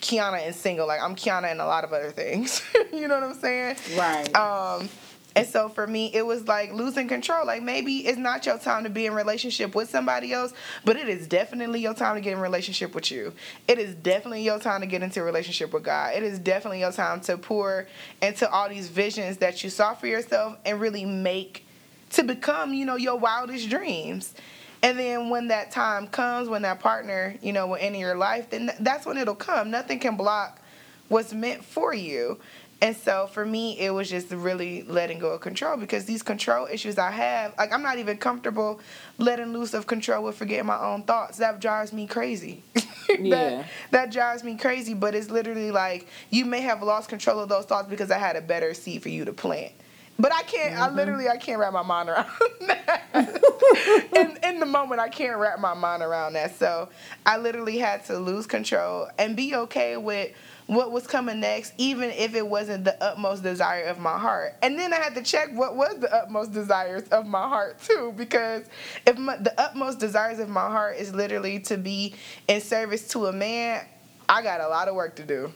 Kiana 0.00 0.46
and 0.46 0.54
single. 0.54 0.86
Like 0.86 1.00
I'm 1.02 1.14
Kiana 1.14 1.50
and 1.50 1.60
a 1.60 1.66
lot 1.66 1.84
of 1.84 1.92
other 1.92 2.10
things. 2.10 2.62
you 2.92 3.08
know 3.08 3.14
what 3.20 3.24
I'm 3.24 3.34
saying? 3.34 3.76
right. 3.96 4.34
Um, 4.34 4.88
and 5.36 5.46
so 5.46 5.68
for 5.68 5.86
me, 5.86 6.10
it 6.12 6.26
was 6.26 6.48
like 6.48 6.72
losing 6.72 7.06
control. 7.06 7.46
Like 7.46 7.62
maybe 7.62 7.98
it's 7.98 8.18
not 8.18 8.44
your 8.44 8.58
time 8.58 8.82
to 8.82 8.90
be 8.90 9.06
in 9.06 9.14
relationship 9.14 9.72
with 9.72 9.88
somebody 9.88 10.32
else, 10.32 10.52
but 10.84 10.96
it 10.96 11.08
is 11.08 11.28
definitely 11.28 11.80
your 11.80 11.94
time 11.94 12.16
to 12.16 12.20
get 12.20 12.32
in 12.32 12.40
relationship 12.40 12.92
with 12.92 13.12
you. 13.12 13.32
It 13.68 13.78
is 13.78 13.94
definitely 13.94 14.42
your 14.42 14.58
time 14.58 14.80
to 14.80 14.86
get 14.88 15.02
into 15.02 15.20
a 15.20 15.22
relationship 15.22 15.72
with 15.72 15.84
God. 15.84 16.14
It 16.14 16.24
is 16.24 16.40
definitely 16.40 16.80
your 16.80 16.90
time 16.90 17.20
to 17.22 17.38
pour 17.38 17.86
into 18.20 18.50
all 18.50 18.68
these 18.68 18.88
visions 18.88 19.36
that 19.36 19.62
you 19.62 19.70
saw 19.70 19.94
for 19.94 20.08
yourself 20.08 20.56
and 20.64 20.80
really 20.80 21.04
make 21.04 21.64
to 22.10 22.24
become, 22.24 22.74
you 22.74 22.84
know, 22.84 22.96
your 22.96 23.16
wildest 23.16 23.70
dreams. 23.70 24.34
And 24.82 24.98
then 24.98 25.30
when 25.30 25.48
that 25.48 25.70
time 25.70 26.06
comes, 26.06 26.48
when 26.48 26.62
that 26.62 26.80
partner, 26.80 27.34
you 27.42 27.52
know, 27.52 27.66
will 27.66 27.78
enter 27.80 27.98
your 27.98 28.16
life, 28.16 28.50
then 28.50 28.70
that's 28.80 29.04
when 29.06 29.18
it'll 29.18 29.34
come. 29.34 29.70
Nothing 29.70 29.98
can 29.98 30.16
block 30.16 30.60
what's 31.08 31.32
meant 31.32 31.64
for 31.64 31.92
you. 31.92 32.38
And 32.80 32.96
so 32.96 33.26
for 33.26 33.44
me, 33.44 33.78
it 33.80 33.90
was 33.90 34.08
just 34.08 34.30
really 34.30 34.82
letting 34.82 35.18
go 35.18 35.30
of 35.30 35.40
control 35.40 35.76
because 35.76 36.04
these 36.04 36.22
control 36.22 36.68
issues 36.70 36.96
I 36.96 37.10
have, 37.10 37.54
like 37.58 37.72
I'm 37.72 37.82
not 37.82 37.98
even 37.98 38.18
comfortable 38.18 38.80
letting 39.18 39.52
loose 39.52 39.74
of 39.74 39.88
control 39.88 40.22
with 40.22 40.36
forgetting 40.36 40.66
my 40.66 40.78
own 40.78 41.02
thoughts. 41.02 41.38
That 41.38 41.60
drives 41.60 41.92
me 41.92 42.06
crazy. 42.06 42.62
Yeah. 43.18 43.30
that, 43.30 43.66
that 43.90 44.12
drives 44.12 44.44
me 44.44 44.58
crazy, 44.58 44.92
but 44.92 45.14
it's 45.14 45.30
literally 45.30 45.70
like 45.70 46.08
you 46.28 46.44
may 46.44 46.60
have 46.60 46.82
lost 46.82 47.08
control 47.08 47.40
of 47.40 47.48
those 47.48 47.64
thoughts 47.64 47.88
because 47.88 48.10
I 48.10 48.18
had 48.18 48.36
a 48.36 48.42
better 48.42 48.74
seed 48.74 49.02
for 49.02 49.08
you 49.08 49.24
to 49.24 49.32
plant. 49.32 49.72
But 50.18 50.34
I 50.34 50.42
can't. 50.42 50.78
I 50.78 50.88
mm-hmm. 50.88 50.96
literally 50.96 51.28
I 51.28 51.38
can't 51.38 51.58
wrap 51.58 51.72
my 51.72 51.82
mind 51.82 52.10
around 52.10 52.26
that. 52.66 53.37
in 54.16 54.38
in 54.42 54.60
the 54.60 54.66
moment, 54.66 55.00
I 55.00 55.08
can't 55.08 55.38
wrap 55.38 55.58
my 55.60 55.74
mind 55.74 56.02
around 56.02 56.34
that. 56.34 56.56
So 56.56 56.88
I 57.26 57.38
literally 57.38 57.78
had 57.78 58.04
to 58.06 58.18
lose 58.18 58.46
control 58.46 59.08
and 59.18 59.36
be 59.36 59.54
okay 59.54 59.96
with 59.96 60.32
what 60.66 60.92
was 60.92 61.06
coming 61.06 61.40
next, 61.40 61.72
even 61.78 62.10
if 62.10 62.34
it 62.34 62.46
wasn't 62.46 62.84
the 62.84 63.02
utmost 63.02 63.42
desire 63.42 63.84
of 63.84 63.98
my 63.98 64.18
heart. 64.18 64.54
And 64.62 64.78
then 64.78 64.92
I 64.92 64.96
had 64.96 65.14
to 65.14 65.22
check 65.22 65.48
what 65.52 65.76
was 65.76 65.98
the 65.98 66.14
utmost 66.14 66.52
desires 66.52 67.08
of 67.08 67.26
my 67.26 67.48
heart 67.48 67.82
too, 67.82 68.12
because 68.16 68.66
if 69.06 69.16
my, 69.16 69.36
the 69.36 69.58
utmost 69.58 69.98
desires 69.98 70.38
of 70.38 70.50
my 70.50 70.68
heart 70.68 70.96
is 70.98 71.14
literally 71.14 71.58
to 71.60 71.78
be 71.78 72.14
in 72.48 72.60
service 72.60 73.08
to 73.08 73.26
a 73.26 73.32
man, 73.32 73.84
I 74.28 74.42
got 74.42 74.60
a 74.60 74.68
lot 74.68 74.88
of 74.88 74.94
work 74.94 75.16
to 75.16 75.24
do. 75.24 75.52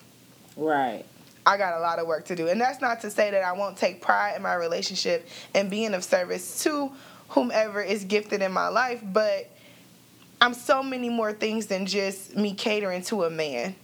right. 0.56 1.04
I 1.44 1.56
got 1.56 1.76
a 1.76 1.80
lot 1.80 1.98
of 1.98 2.06
work 2.06 2.26
to 2.26 2.36
do. 2.36 2.46
And 2.46 2.60
that's 2.60 2.80
not 2.80 3.00
to 3.00 3.10
say 3.10 3.32
that 3.32 3.42
I 3.42 3.50
won't 3.50 3.76
take 3.76 4.00
pride 4.00 4.36
in 4.36 4.42
my 4.42 4.54
relationship 4.54 5.26
and 5.54 5.68
being 5.68 5.92
of 5.92 6.04
service 6.04 6.62
to 6.62 6.92
whomever 7.32 7.82
is 7.82 8.04
gifted 8.04 8.42
in 8.42 8.52
my 8.52 8.68
life, 8.68 9.00
but 9.02 9.50
I'm 10.40 10.54
so 10.54 10.82
many 10.82 11.08
more 11.08 11.32
things 11.32 11.66
than 11.66 11.86
just 11.86 12.36
me 12.36 12.54
catering 12.54 13.02
to 13.04 13.24
a 13.24 13.30
man. 13.30 13.74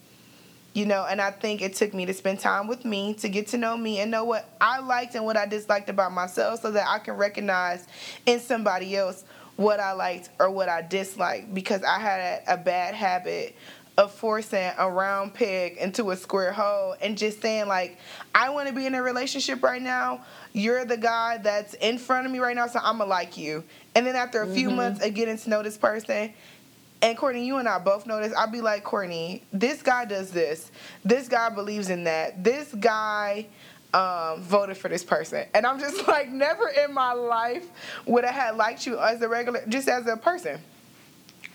You 0.75 0.87
know, 0.87 1.07
and 1.09 1.21
I 1.21 1.31
think 1.31 1.63
it 1.63 1.75
took 1.75 1.95
me 1.95 2.07
to 2.07 2.15
spend 2.15 2.41
time 2.41 2.69
with 2.69 2.85
me 2.85 3.15
to 3.15 3.29
get 3.29 3.49
to 3.49 3.59
know 3.59 3.77
me 3.77 4.01
and 4.01 4.11
know 4.11 4.25
what 4.25 4.49
I 4.61 4.81
liked 4.81 5.15
and 5.15 5.25
what 5.25 5.37
I 5.37 5.47
disliked 5.47 5.89
about 5.89 6.13
myself 6.13 6.61
so 6.61 6.71
that 6.71 6.87
I 6.87 6.99
can 6.99 7.15
recognize 7.15 7.87
in 8.27 8.39
somebody 8.39 8.95
else 8.97 9.25
what 9.57 9.81
I 9.81 9.93
liked 9.93 10.29
or 10.39 10.51
what 10.51 10.69
I 10.69 10.83
disliked 10.83 11.53
because 11.53 11.83
I 11.83 11.99
had 11.99 12.43
a, 12.47 12.57
bad 12.57 12.95
habit 12.95 13.57
of 13.99 14.13
forcing 14.13 14.71
a 14.79 14.89
round 14.89 15.35
peg 15.35 15.77
into 15.77 16.13
a 16.13 16.17
square 16.17 16.53
hole 16.53 16.95
and 17.03 17.19
just 17.19 17.43
saying 17.43 17.67
like 17.67 17.99
I 18.33 18.49
want 18.49 18.69
to 18.69 18.75
be 18.75 18.87
in 18.87 18.95
a 18.95 19.03
relationship 19.03 19.61
right 19.61 19.83
now. 19.83 20.25
You're 20.53 20.85
the 20.85 20.97
guy 20.97 21.39
that's 21.39 21.75
in 21.75 21.99
front 21.99 22.25
of 22.25 22.33
me 22.33 22.39
right 22.39 22.55
now, 22.55 22.69
so 22.69 22.79
I'm 22.81 22.99
gonna 22.99 23.11
like 23.11 23.37
you. 23.37 23.65
And 23.97 24.07
then 24.07 24.15
after 24.15 24.43
a 24.43 24.47
few 24.47 24.71
months 24.71 25.05
of 25.05 25.13
getting 25.15 25.37
to 25.37 25.51
know 25.51 25.63
this 25.65 25.77
person, 25.77 26.33
and 27.03 27.17
Courtney, 27.17 27.45
you 27.45 27.59
and 27.59 27.69
I 27.69 27.79
both 27.79 28.07
know 28.07 28.21
this. 28.21 28.33
I'd 28.37 28.51
be 28.51 28.61
like, 28.61 28.83
Courtney, 28.83 29.43
this 29.53 29.83
guy 29.83 30.05
does 30.05 30.31
this. 30.31 30.71
This 31.05 31.29
guy 31.29 31.49
believes 31.49 31.91
in 31.91 32.05
that. 32.05 32.43
This 32.43 32.75
guy 32.75 33.47
um, 33.95 34.43
voted 34.43 34.77
for 34.77 34.89
this 34.89 35.05
person. 35.05 35.47
And 35.55 35.65
I'm 35.65 35.79
just 35.79 36.09
like, 36.09 36.29
never 36.29 36.69
in 36.69 36.93
my 36.93 37.13
life 37.13 37.67
would 38.07 38.25
I 38.25 38.33
have 38.33 38.57
liked 38.57 38.87
you 38.87 38.99
as 38.99 39.23
a 39.23 39.29
regular, 39.29 39.63
just 39.69 39.89
as 39.89 40.07
a 40.07 40.17
person. 40.17 40.61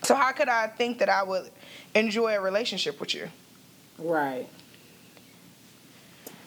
So 0.02 0.14
how 0.14 0.32
could 0.32 0.48
I 0.48 0.66
think 0.66 0.98
that 0.98 1.08
I 1.08 1.22
would 1.22 1.50
enjoy 1.94 2.34
a 2.34 2.40
relationship 2.40 3.00
with 3.00 3.14
you? 3.14 3.28
Right. 3.98 4.48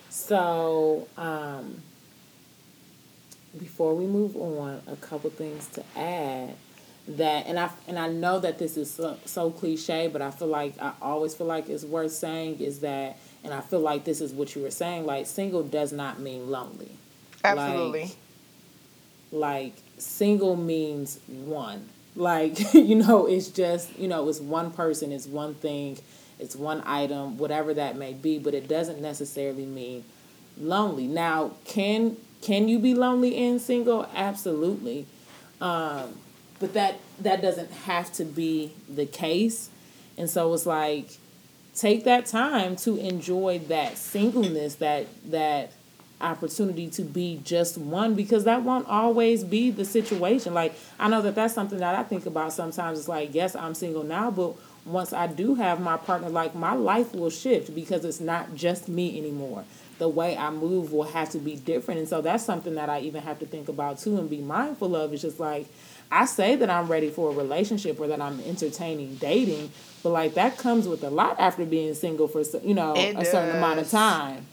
So, 0.09 1.07
um, 1.17 1.81
before 3.57 3.95
we 3.95 4.05
move 4.05 4.35
on, 4.35 4.81
a 4.87 4.95
couple 4.97 5.29
things 5.29 5.67
to 5.69 5.83
add 5.95 6.55
that, 7.07 7.45
and 7.47 7.57
I 7.57 7.69
and 7.87 7.97
I 7.97 8.09
know 8.09 8.39
that 8.39 8.59
this 8.59 8.77
is 8.77 8.91
so, 8.91 9.17
so 9.25 9.51
cliche, 9.51 10.07
but 10.07 10.21
I 10.21 10.31
feel 10.31 10.49
like 10.49 10.73
I 10.81 10.93
always 11.01 11.33
feel 11.33 11.47
like 11.47 11.69
it's 11.69 11.83
worth 11.83 12.11
saying 12.11 12.59
is 12.59 12.79
that, 12.79 13.17
and 13.43 13.53
I 13.53 13.61
feel 13.61 13.79
like 13.79 14.03
this 14.03 14.19
is 14.19 14.33
what 14.33 14.55
you 14.55 14.63
were 14.63 14.71
saying. 14.71 15.05
Like, 15.05 15.27
single 15.27 15.63
does 15.63 15.93
not 15.93 16.19
mean 16.19 16.51
lonely. 16.51 16.91
Absolutely. 17.43 18.11
Like, 19.31 19.73
like 19.73 19.73
single 19.97 20.55
means 20.55 21.19
one. 21.27 21.87
Like, 22.17 22.73
you 22.73 22.95
know, 22.95 23.27
it's 23.27 23.47
just, 23.49 23.97
you 23.97 24.07
know, 24.07 24.27
it's 24.27 24.41
one 24.41 24.71
person, 24.71 25.11
it's 25.11 25.27
one 25.27 25.53
thing, 25.53 25.99
it's 26.39 26.55
one 26.55 26.83
item, 26.85 27.37
whatever 27.37 27.73
that 27.75 27.95
may 27.95 28.13
be, 28.13 28.39
but 28.39 28.53
it 28.53 28.67
doesn't 28.67 28.99
necessarily 29.01 29.65
mean 29.65 30.03
lonely. 30.57 31.07
Now, 31.07 31.53
can 31.65 32.17
can 32.41 32.67
you 32.67 32.79
be 32.79 32.93
lonely 32.93 33.35
and 33.37 33.61
single? 33.61 34.07
Absolutely. 34.15 35.05
Um, 35.61 36.17
but 36.59 36.73
that 36.73 36.99
that 37.19 37.41
doesn't 37.41 37.71
have 37.71 38.11
to 38.13 38.25
be 38.25 38.73
the 38.89 39.05
case. 39.05 39.69
And 40.17 40.29
so 40.29 40.53
it's 40.53 40.65
like 40.65 41.17
take 41.75 42.03
that 42.05 42.25
time 42.25 42.75
to 42.77 42.97
enjoy 42.97 43.59
that 43.67 43.97
singleness, 43.97 44.75
that 44.75 45.05
that 45.29 45.71
opportunity 46.19 46.89
to 46.89 47.03
be 47.03 47.39
just 47.43 47.77
one 47.77 48.15
because 48.15 48.43
that 48.45 48.63
won't 48.63 48.87
always 48.87 49.43
be 49.43 49.69
the 49.71 49.85
situation. 49.85 50.53
Like 50.53 50.73
I 50.99 51.07
know 51.07 51.21
that 51.21 51.35
that's 51.35 51.53
something 51.53 51.79
that 51.79 51.95
I 51.95 52.03
think 52.03 52.25
about 52.25 52.53
sometimes. 52.53 52.99
It's 52.99 53.07
like, 53.07 53.33
yes, 53.33 53.55
I'm 53.55 53.73
single 53.75 54.03
now, 54.03 54.31
but 54.31 54.55
once 54.85 55.13
I 55.13 55.27
do 55.27 55.55
have 55.55 55.79
my 55.79 55.97
partner, 55.97 56.29
like 56.29 56.55
my 56.55 56.73
life 56.73 57.13
will 57.13 57.29
shift 57.29 57.75
because 57.75 58.05
it's 58.05 58.19
not 58.19 58.55
just 58.55 58.87
me 58.87 59.17
anymore. 59.17 59.65
The 59.99 60.07
way 60.07 60.37
I 60.37 60.49
move 60.51 60.93
will 60.93 61.03
have 61.03 61.31
to 61.31 61.39
be 61.39 61.55
different. 61.55 61.99
And 61.99 62.07
so 62.07 62.21
that's 62.21 62.45
something 62.45 62.75
that 62.75 62.89
I 62.89 62.99
even 62.99 63.23
have 63.23 63.39
to 63.39 63.45
think 63.45 63.67
about 63.67 63.99
too 63.99 64.17
and 64.17 64.29
be 64.29 64.37
mindful 64.37 64.95
of. 64.95 65.11
It's 65.11 65.23
just 65.23 65.39
like 65.39 65.67
I 66.11 66.25
say 66.25 66.55
that 66.55 66.69
I'm 66.69 66.87
ready 66.87 67.09
for 67.09 67.31
a 67.31 67.33
relationship 67.33 67.99
or 67.99 68.07
that 68.07 68.21
I'm 68.21 68.39
entertaining 68.41 69.15
dating, 69.15 69.71
but 70.03 70.09
like 70.11 70.35
that 70.35 70.57
comes 70.57 70.87
with 70.87 71.03
a 71.03 71.09
lot 71.09 71.39
after 71.39 71.65
being 71.65 71.93
single 71.95 72.27
for 72.27 72.41
you 72.59 72.73
know 72.73 72.93
it 72.95 73.15
a 73.15 73.19
does. 73.19 73.31
certain 73.31 73.55
amount 73.57 73.79
of 73.79 73.89
time. 73.89 74.45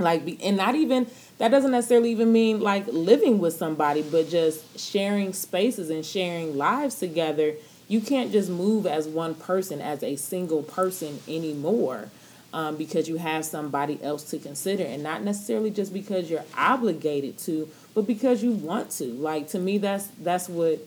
Like 0.00 0.38
and 0.42 0.56
not 0.56 0.74
even 0.74 1.06
that 1.38 1.48
doesn't 1.50 1.70
necessarily 1.70 2.10
even 2.10 2.32
mean 2.32 2.60
like 2.60 2.86
living 2.88 3.38
with 3.38 3.54
somebody, 3.54 4.02
but 4.02 4.28
just 4.28 4.78
sharing 4.78 5.32
spaces 5.32 5.90
and 5.90 6.04
sharing 6.04 6.56
lives 6.56 6.98
together 6.98 7.54
you 7.90 8.00
can't 8.00 8.30
just 8.30 8.48
move 8.48 8.86
as 8.86 9.08
one 9.08 9.34
person, 9.34 9.80
as 9.80 10.04
a 10.04 10.14
single 10.14 10.62
person 10.62 11.18
anymore. 11.26 12.08
Um, 12.52 12.76
because 12.76 13.08
you 13.08 13.16
have 13.16 13.44
somebody 13.44 14.02
else 14.02 14.24
to 14.30 14.38
consider, 14.38 14.82
and 14.82 15.04
not 15.04 15.22
necessarily 15.22 15.70
just 15.70 15.92
because 15.92 16.28
you're 16.28 16.44
obligated 16.56 17.38
to, 17.38 17.68
but 17.94 18.08
because 18.08 18.42
you 18.42 18.50
want 18.50 18.90
to. 18.92 19.04
Like 19.04 19.46
to 19.50 19.60
me, 19.60 19.78
that's 19.78 20.08
that's 20.20 20.48
what 20.48 20.80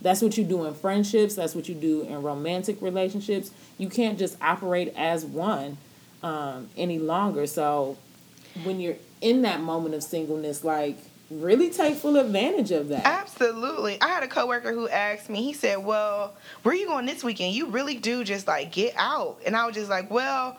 that's 0.00 0.22
what 0.22 0.38
you 0.38 0.44
do 0.44 0.64
in 0.64 0.74
friendships. 0.74 1.34
That's 1.34 1.56
what 1.56 1.68
you 1.68 1.74
do 1.74 2.02
in 2.02 2.22
romantic 2.22 2.80
relationships. 2.80 3.50
You 3.78 3.88
can't 3.88 4.16
just 4.16 4.36
operate 4.40 4.94
as 4.96 5.24
one 5.24 5.78
um, 6.22 6.68
any 6.76 7.00
longer. 7.00 7.48
So 7.48 7.98
when 8.64 8.80
you're 8.80 8.96
in 9.20 9.42
that 9.42 9.60
moment 9.60 9.94
of 9.94 10.02
singleness, 10.02 10.64
like 10.64 10.96
really 11.30 11.70
take 11.70 11.96
full 11.96 12.16
advantage 12.16 12.70
of 12.70 12.88
that. 12.88 13.04
Absolutely. 13.04 14.00
I 14.00 14.08
had 14.08 14.22
a 14.22 14.28
coworker 14.28 14.72
who 14.72 14.88
asked 14.88 15.28
me, 15.28 15.42
he 15.42 15.52
said, 15.52 15.84
Well, 15.84 16.34
where 16.62 16.74
are 16.74 16.78
you 16.78 16.86
going 16.86 17.06
this 17.06 17.22
weekend? 17.22 17.54
You 17.54 17.66
really 17.66 17.96
do 17.96 18.24
just 18.24 18.46
like 18.46 18.72
get 18.72 18.94
out. 18.96 19.40
And 19.44 19.56
I 19.56 19.66
was 19.66 19.74
just 19.74 19.90
like, 19.90 20.10
Well, 20.10 20.58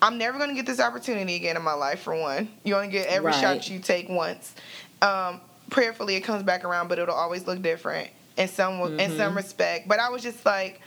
I'm 0.00 0.18
never 0.18 0.38
gonna 0.38 0.54
get 0.54 0.66
this 0.66 0.80
opportunity 0.80 1.36
again 1.36 1.56
in 1.56 1.62
my 1.62 1.74
life 1.74 2.00
for 2.00 2.14
one. 2.18 2.48
You 2.64 2.74
only 2.74 2.88
get 2.88 3.06
every 3.08 3.32
right. 3.32 3.40
shot 3.40 3.70
you 3.70 3.78
take 3.78 4.08
once. 4.08 4.54
Um, 5.00 5.40
prayerfully 5.70 6.16
it 6.16 6.22
comes 6.22 6.42
back 6.42 6.64
around, 6.64 6.88
but 6.88 6.98
it'll 6.98 7.14
always 7.14 7.46
look 7.46 7.62
different 7.62 8.10
in 8.36 8.48
some 8.48 8.74
mm-hmm. 8.74 9.00
in 9.00 9.16
some 9.16 9.36
respect. 9.36 9.88
But 9.88 10.00
I 10.00 10.10
was 10.10 10.22
just 10.22 10.44
like 10.44 10.80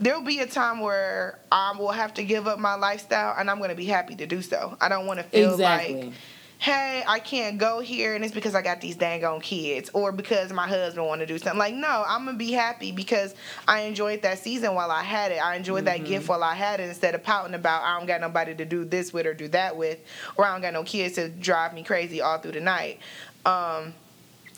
there'll 0.00 0.22
be 0.22 0.40
a 0.40 0.46
time 0.46 0.80
where 0.80 1.38
I 1.52 1.74
will 1.78 1.92
have 1.92 2.14
to 2.14 2.24
give 2.24 2.48
up 2.48 2.58
my 2.58 2.74
lifestyle 2.74 3.36
and 3.38 3.50
I'm 3.50 3.58
going 3.58 3.70
to 3.70 3.76
be 3.76 3.84
happy 3.84 4.16
to 4.16 4.26
do 4.26 4.42
so. 4.42 4.76
I 4.80 4.88
don't 4.88 5.06
want 5.06 5.20
to 5.20 5.24
feel 5.24 5.52
exactly. 5.52 6.02
like 6.02 6.12
hey, 6.60 7.02
I 7.08 7.20
can't 7.20 7.56
go 7.56 7.80
here 7.80 8.14
and 8.14 8.22
it's 8.22 8.34
because 8.34 8.54
I 8.54 8.60
got 8.60 8.82
these 8.82 8.94
dang 8.94 9.24
on 9.24 9.40
kids 9.40 9.88
or 9.94 10.12
because 10.12 10.52
my 10.52 10.68
husband 10.68 11.06
want 11.06 11.22
to 11.22 11.26
do 11.26 11.38
something. 11.38 11.58
Like, 11.58 11.72
no, 11.72 12.04
I'm 12.06 12.24
going 12.24 12.34
to 12.34 12.38
be 12.38 12.52
happy 12.52 12.92
because 12.92 13.34
I 13.66 13.80
enjoyed 13.80 14.20
that 14.22 14.40
season 14.40 14.74
while 14.74 14.90
I 14.90 15.02
had 15.02 15.32
it. 15.32 15.36
I 15.36 15.56
enjoyed 15.56 15.86
mm-hmm. 15.86 16.02
that 16.02 16.06
gift 16.06 16.28
while 16.28 16.44
I 16.44 16.54
had 16.54 16.78
it 16.80 16.90
instead 16.90 17.14
of 17.14 17.22
pouting 17.22 17.54
about 17.54 17.82
I 17.84 17.96
don't 17.96 18.06
got 18.06 18.20
nobody 18.20 18.54
to 18.54 18.66
do 18.66 18.84
this 18.84 19.10
with 19.10 19.24
or 19.24 19.32
do 19.32 19.48
that 19.48 19.74
with 19.74 20.00
or 20.36 20.44
I 20.44 20.52
don't 20.52 20.60
got 20.60 20.74
no 20.74 20.84
kids 20.84 21.14
to 21.14 21.30
drive 21.30 21.72
me 21.72 21.82
crazy 21.82 22.20
all 22.20 22.36
through 22.36 22.52
the 22.52 22.60
night. 22.60 23.00
Um, 23.46 23.94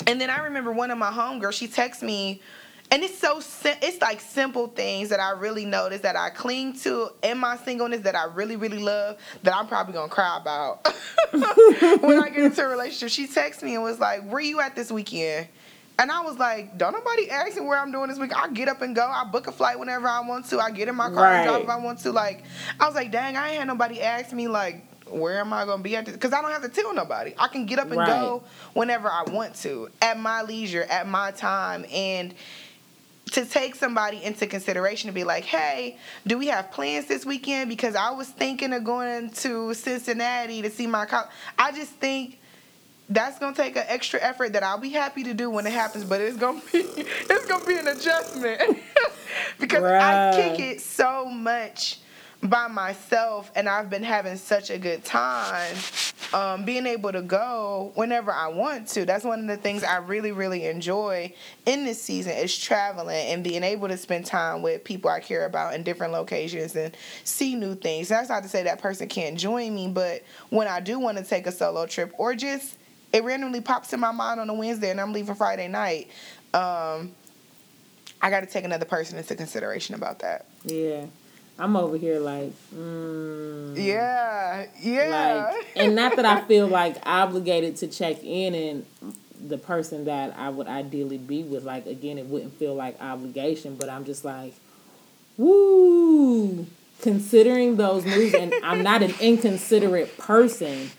and 0.08 0.20
then 0.20 0.28
I 0.28 0.40
remember 0.40 0.72
one 0.72 0.90
of 0.90 0.98
my 0.98 1.12
homegirls, 1.12 1.52
she 1.52 1.68
texted 1.68 2.02
me 2.02 2.42
and 2.92 3.02
it's 3.02 3.18
so 3.18 3.40
it's 3.64 4.02
like 4.02 4.20
simple 4.20 4.66
things 4.68 5.08
that 5.08 5.18
I 5.18 5.30
really 5.30 5.64
notice 5.64 6.02
that 6.02 6.14
I 6.14 6.28
cling 6.28 6.74
to 6.80 7.10
in 7.22 7.38
my 7.38 7.56
singleness 7.56 8.02
that 8.02 8.14
I 8.14 8.24
really 8.24 8.56
really 8.56 8.78
love 8.78 9.16
that 9.42 9.56
I'm 9.56 9.66
probably 9.66 9.94
gonna 9.94 10.10
cry 10.10 10.36
about 10.38 10.86
when 12.02 12.22
I 12.22 12.28
get 12.28 12.44
into 12.44 12.62
a 12.62 12.68
relationship. 12.68 13.08
She 13.08 13.26
texted 13.26 13.62
me 13.62 13.74
and 13.76 13.82
was 13.82 13.98
like, 13.98 14.28
"Where 14.28 14.42
you 14.42 14.60
at 14.60 14.76
this 14.76 14.92
weekend?" 14.92 15.48
And 15.98 16.10
I 16.10 16.20
was 16.20 16.38
like, 16.38 16.78
don't 16.78 16.92
nobody 16.92 17.30
ask 17.30 17.54
me 17.54 17.62
where 17.62 17.78
I'm 17.78 17.92
doing 17.92 18.08
this 18.08 18.18
week. 18.18 18.34
I 18.34 18.48
get 18.48 18.66
up 18.66 18.80
and 18.80 18.96
go. 18.96 19.06
I 19.06 19.24
book 19.24 19.46
a 19.46 19.52
flight 19.52 19.78
whenever 19.78 20.08
I 20.08 20.20
want 20.20 20.46
to. 20.46 20.58
I 20.58 20.70
get 20.70 20.88
in 20.88 20.96
my 20.96 21.10
car 21.10 21.22
right. 21.22 21.36
and 21.40 21.48
drive 21.48 21.62
if 21.62 21.68
I 21.68 21.76
want 21.76 21.98
to. 22.00 22.12
Like, 22.12 22.44
I 22.80 22.86
was 22.86 22.94
like, 22.94 23.12
dang, 23.12 23.36
I 23.36 23.50
ain't 23.50 23.58
had 23.58 23.68
nobody 23.68 24.00
ask 24.00 24.32
me 24.32 24.48
like, 24.48 24.86
where 25.12 25.38
am 25.38 25.52
I 25.52 25.64
gonna 25.64 25.82
be 25.82 25.94
at? 25.96 26.06
Because 26.06 26.32
I 26.32 26.40
don't 26.40 26.50
have 26.50 26.62
to 26.62 26.68
tell 26.68 26.92
nobody. 26.94 27.34
I 27.38 27.48
can 27.48 27.66
get 27.66 27.78
up 27.78 27.88
and 27.88 27.98
right. 27.98 28.06
go 28.06 28.42
whenever 28.72 29.08
I 29.08 29.24
want 29.30 29.54
to, 29.56 29.90
at 30.00 30.18
my 30.18 30.42
leisure, 30.42 30.84
at 30.84 31.06
my 31.06 31.30
time, 31.30 31.84
and 31.92 32.34
to 33.32 33.46
take 33.46 33.74
somebody 33.74 34.22
into 34.22 34.46
consideration 34.46 35.08
to 35.08 35.14
be 35.14 35.24
like, 35.24 35.44
hey, 35.44 35.98
do 36.26 36.38
we 36.38 36.48
have 36.48 36.70
plans 36.70 37.06
this 37.06 37.24
weekend? 37.24 37.70
Because 37.70 37.94
I 37.94 38.10
was 38.10 38.28
thinking 38.28 38.72
of 38.72 38.84
going 38.84 39.30
to 39.30 39.74
Cincinnati 39.74 40.62
to 40.62 40.70
see 40.70 40.86
my 40.86 41.06
college. 41.06 41.30
I 41.58 41.72
just 41.72 41.92
think 41.92 42.38
that's 43.08 43.38
gonna 43.38 43.56
take 43.56 43.76
an 43.76 43.84
extra 43.88 44.20
effort 44.20 44.52
that 44.52 44.62
I'll 44.62 44.78
be 44.78 44.90
happy 44.90 45.24
to 45.24 45.34
do 45.34 45.50
when 45.50 45.66
it 45.66 45.72
happens, 45.72 46.04
but 46.04 46.20
it's 46.20 46.36
gonna 46.36 46.60
be 46.72 46.78
it's 46.96 47.46
gonna 47.46 47.64
be 47.64 47.76
an 47.76 47.88
adjustment 47.88 48.78
because 49.58 49.82
I 49.82 50.32
kick 50.34 50.60
it 50.60 50.80
so 50.80 51.26
much 51.26 51.98
by 52.42 52.66
myself 52.66 53.52
and 53.54 53.68
I've 53.68 53.88
been 53.88 54.02
having 54.02 54.36
such 54.36 54.70
a 54.70 54.78
good 54.78 55.04
time 55.04 55.76
um, 56.34 56.64
being 56.64 56.86
able 56.86 57.12
to 57.12 57.22
go 57.22 57.92
whenever 57.94 58.32
I 58.32 58.48
want 58.48 58.88
to. 58.88 59.04
That's 59.04 59.24
one 59.24 59.40
of 59.40 59.46
the 59.46 59.56
things 59.56 59.84
I 59.84 59.98
really, 59.98 60.32
really 60.32 60.66
enjoy 60.66 61.34
in 61.66 61.84
this 61.84 62.02
season 62.02 62.32
is 62.32 62.56
traveling 62.56 63.28
and 63.28 63.44
being 63.44 63.62
able 63.62 63.88
to 63.88 63.96
spend 63.96 64.26
time 64.26 64.60
with 64.62 64.82
people 64.82 65.10
I 65.10 65.20
care 65.20 65.46
about 65.46 65.74
in 65.74 65.84
different 65.84 66.12
locations 66.12 66.74
and 66.74 66.96
see 67.22 67.54
new 67.54 67.76
things. 67.76 68.08
That's 68.08 68.28
not 68.28 68.42
to 68.42 68.48
say 68.48 68.64
that 68.64 68.80
person 68.80 69.08
can't 69.08 69.38
join 69.38 69.74
me, 69.74 69.88
but 69.88 70.22
when 70.50 70.66
I 70.66 70.80
do 70.80 70.98
want 70.98 71.18
to 71.18 71.24
take 71.24 71.46
a 71.46 71.52
solo 71.52 71.86
trip 71.86 72.12
or 72.18 72.34
just 72.34 72.76
it 73.12 73.22
randomly 73.22 73.60
pops 73.60 73.92
in 73.92 74.00
my 74.00 74.10
mind 74.10 74.40
on 74.40 74.48
a 74.48 74.54
Wednesday 74.54 74.90
and 74.90 75.00
I'm 75.00 75.12
leaving 75.12 75.34
Friday 75.34 75.68
night, 75.68 76.08
um, 76.54 77.12
I 78.20 78.30
got 78.30 78.40
to 78.40 78.46
take 78.46 78.64
another 78.64 78.84
person 78.84 79.18
into 79.18 79.34
consideration 79.36 79.94
about 79.94 80.20
that. 80.20 80.46
Yeah. 80.64 81.06
I'm 81.62 81.76
over 81.76 81.96
here 81.96 82.18
like, 82.18 82.52
mm, 82.74 83.76
yeah, 83.76 84.66
yeah. 84.80 85.52
Like, 85.54 85.66
and 85.76 85.94
not 85.94 86.16
that 86.16 86.24
I 86.24 86.40
feel 86.40 86.66
like 86.66 86.96
obligated 87.06 87.76
to 87.76 87.86
check 87.86 88.24
in 88.24 88.52
and 88.56 88.86
the 89.40 89.58
person 89.58 90.06
that 90.06 90.36
I 90.36 90.48
would 90.48 90.66
ideally 90.66 91.18
be 91.18 91.44
with. 91.44 91.62
Like 91.62 91.86
again, 91.86 92.18
it 92.18 92.26
wouldn't 92.26 92.54
feel 92.54 92.74
like 92.74 93.00
obligation, 93.00 93.76
but 93.76 93.88
I'm 93.88 94.04
just 94.04 94.24
like, 94.24 94.54
woo, 95.36 96.66
considering 97.00 97.76
those 97.76 98.04
moves. 98.04 98.34
And 98.34 98.52
I'm 98.64 98.82
not 98.82 99.02
an 99.02 99.14
inconsiderate 99.20 100.18
person, 100.18 100.90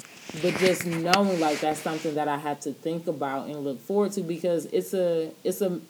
but 0.42 0.56
just 0.60 0.86
knowing 0.86 1.42
like 1.42 1.60
that's 1.60 1.82
something 1.82 2.16
that 2.16 2.30
I 2.30 2.38
have 2.38 2.62
to 2.62 2.72
think 2.72 3.08
about 3.08 3.48
and 3.48 3.66
look 3.66 3.82
forward 3.82 4.14
to 4.14 4.22
because 4.22 4.66
it's 4.68 4.94
a 4.94 5.30
it's 5.44 5.62
a 5.62 5.82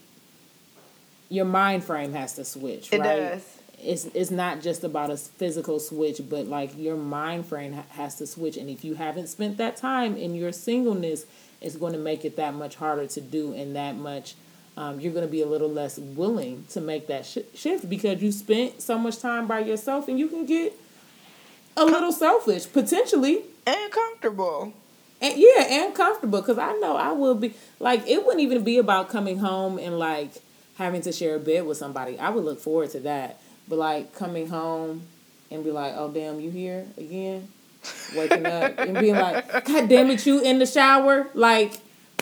your 1.30 1.46
mind 1.46 1.84
frame 1.84 2.14
has 2.14 2.34
to 2.38 2.44
switch. 2.44 2.92
It 2.92 3.02
right? 3.02 3.20
does 3.20 3.60
it's 3.84 4.06
it's 4.14 4.32
not 4.32 4.62
just 4.62 4.84
about 4.84 5.10
a 5.10 5.18
physical 5.18 5.80
switch, 5.80 6.22
but 6.30 6.48
like 6.48 6.78
your 6.78 6.96
mind 6.96 7.46
frame 7.46 7.74
has 7.90 8.16
to 8.16 8.28
switch. 8.28 8.58
And 8.58 8.70
if 8.70 8.84
you 8.84 8.96
haven't 8.96 9.28
spent 9.28 9.58
that 9.58 9.78
time 9.78 10.16
in 10.16 10.36
your 10.36 10.52
singleness, 10.52 11.26
it's 11.62 11.76
going 11.76 11.94
to 11.94 12.00
make 12.00 12.26
it 12.26 12.36
that 12.38 12.54
much 12.54 12.76
harder 12.76 13.08
to 13.08 13.22
do, 13.22 13.54
and 13.54 13.76
that 13.76 13.96
much 13.96 14.36
um, 14.76 15.00
you're 15.00 15.14
going 15.14 15.26
to 15.26 15.32
be 15.32 15.42
a 15.42 15.48
little 15.48 15.70
less 15.70 15.98
willing 15.98 16.66
to 16.72 16.82
make 16.82 17.08
that 17.08 17.26
sh- 17.26 17.40
shift 17.54 17.90
because 17.90 18.22
you 18.22 18.32
spent 18.32 18.82
so 18.82 18.98
much 18.98 19.20
time 19.20 19.48
by 19.48 19.60
yourself, 19.60 20.08
and 20.08 20.18
you 20.18 20.28
can 20.28 20.46
get 20.46 20.74
a 21.78 21.86
little 21.86 22.12
selfish 22.12 22.72
potentially 22.72 23.42
and 23.66 23.92
comfortable. 23.92 24.74
And 25.22 25.36
yeah, 25.38 25.64
and 25.70 25.96
comfortable 25.96 26.42
because 26.42 26.58
I 26.58 26.74
know 26.74 26.98
I 26.98 27.12
will 27.12 27.36
be 27.36 27.54
like 27.80 28.08
it 28.08 28.26
wouldn't 28.26 28.42
even 28.42 28.64
be 28.64 28.78
about 28.78 29.10
coming 29.10 29.38
home 29.38 29.78
and 29.78 29.98
like 29.98 30.32
having 30.78 31.02
to 31.02 31.12
share 31.12 31.36
a 31.36 31.40
bed 31.40 31.66
with 31.66 31.78
somebody. 31.78 32.20
I 32.20 32.30
would 32.30 32.44
look 32.44 32.60
forward 32.60 32.90
to 32.92 33.00
that 33.02 33.40
but 33.68 33.78
like 33.78 34.16
coming 34.16 34.48
home 34.48 35.04
and 35.52 35.64
be 35.64 35.72
like, 35.72 35.94
oh 35.96 36.10
damn, 36.10 36.40
you 36.40 36.50
here 36.50 36.86
again? 36.98 37.48
Waking 38.16 38.46
up 38.46 38.78
and 38.78 38.98
being 38.98 39.16
like, 39.16 39.66
God 39.66 39.90
damn 39.90 40.10
it, 40.10 40.26
you 40.26 40.42
in 40.42 40.60
the 40.60 40.66
shower? 40.66 41.28
Like, 41.34 41.74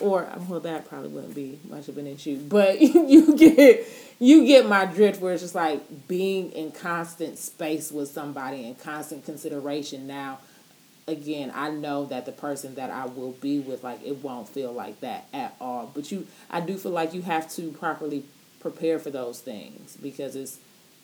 or 0.01 0.27
well, 0.47 0.59
that 0.61 0.89
probably 0.89 1.09
wouldn't 1.09 1.35
be 1.35 1.59
much 1.69 1.87
of 1.87 1.97
an 1.97 2.07
issue, 2.07 2.37
but 2.37 2.81
you 2.81 3.37
get 3.37 3.87
you 4.19 4.45
get 4.45 4.67
my 4.67 4.85
drift 4.85 5.19
where 5.19 5.33
it's 5.33 5.41
just 5.41 5.55
like 5.55 6.07
being 6.07 6.51
in 6.51 6.71
constant 6.71 7.39
space 7.39 7.91
with 7.91 8.09
somebody 8.09 8.65
and 8.67 8.79
constant 8.79 9.25
consideration. 9.25 10.05
Now, 10.05 10.37
again, 11.07 11.51
I 11.55 11.71
know 11.71 12.05
that 12.05 12.27
the 12.27 12.31
person 12.31 12.75
that 12.75 12.91
I 12.91 13.05
will 13.05 13.31
be 13.31 13.59
with, 13.59 13.83
like, 13.83 14.03
it 14.05 14.23
won't 14.23 14.47
feel 14.47 14.71
like 14.71 14.99
that 15.01 15.25
at 15.33 15.55
all. 15.59 15.91
But 15.93 16.11
you, 16.11 16.27
I 16.51 16.61
do 16.61 16.77
feel 16.77 16.91
like 16.91 17.15
you 17.15 17.23
have 17.23 17.49
to 17.53 17.71
properly 17.71 18.23
prepare 18.59 18.99
for 18.99 19.09
those 19.09 19.39
things 19.39 19.97
because 19.99 20.35
it's 20.35 20.59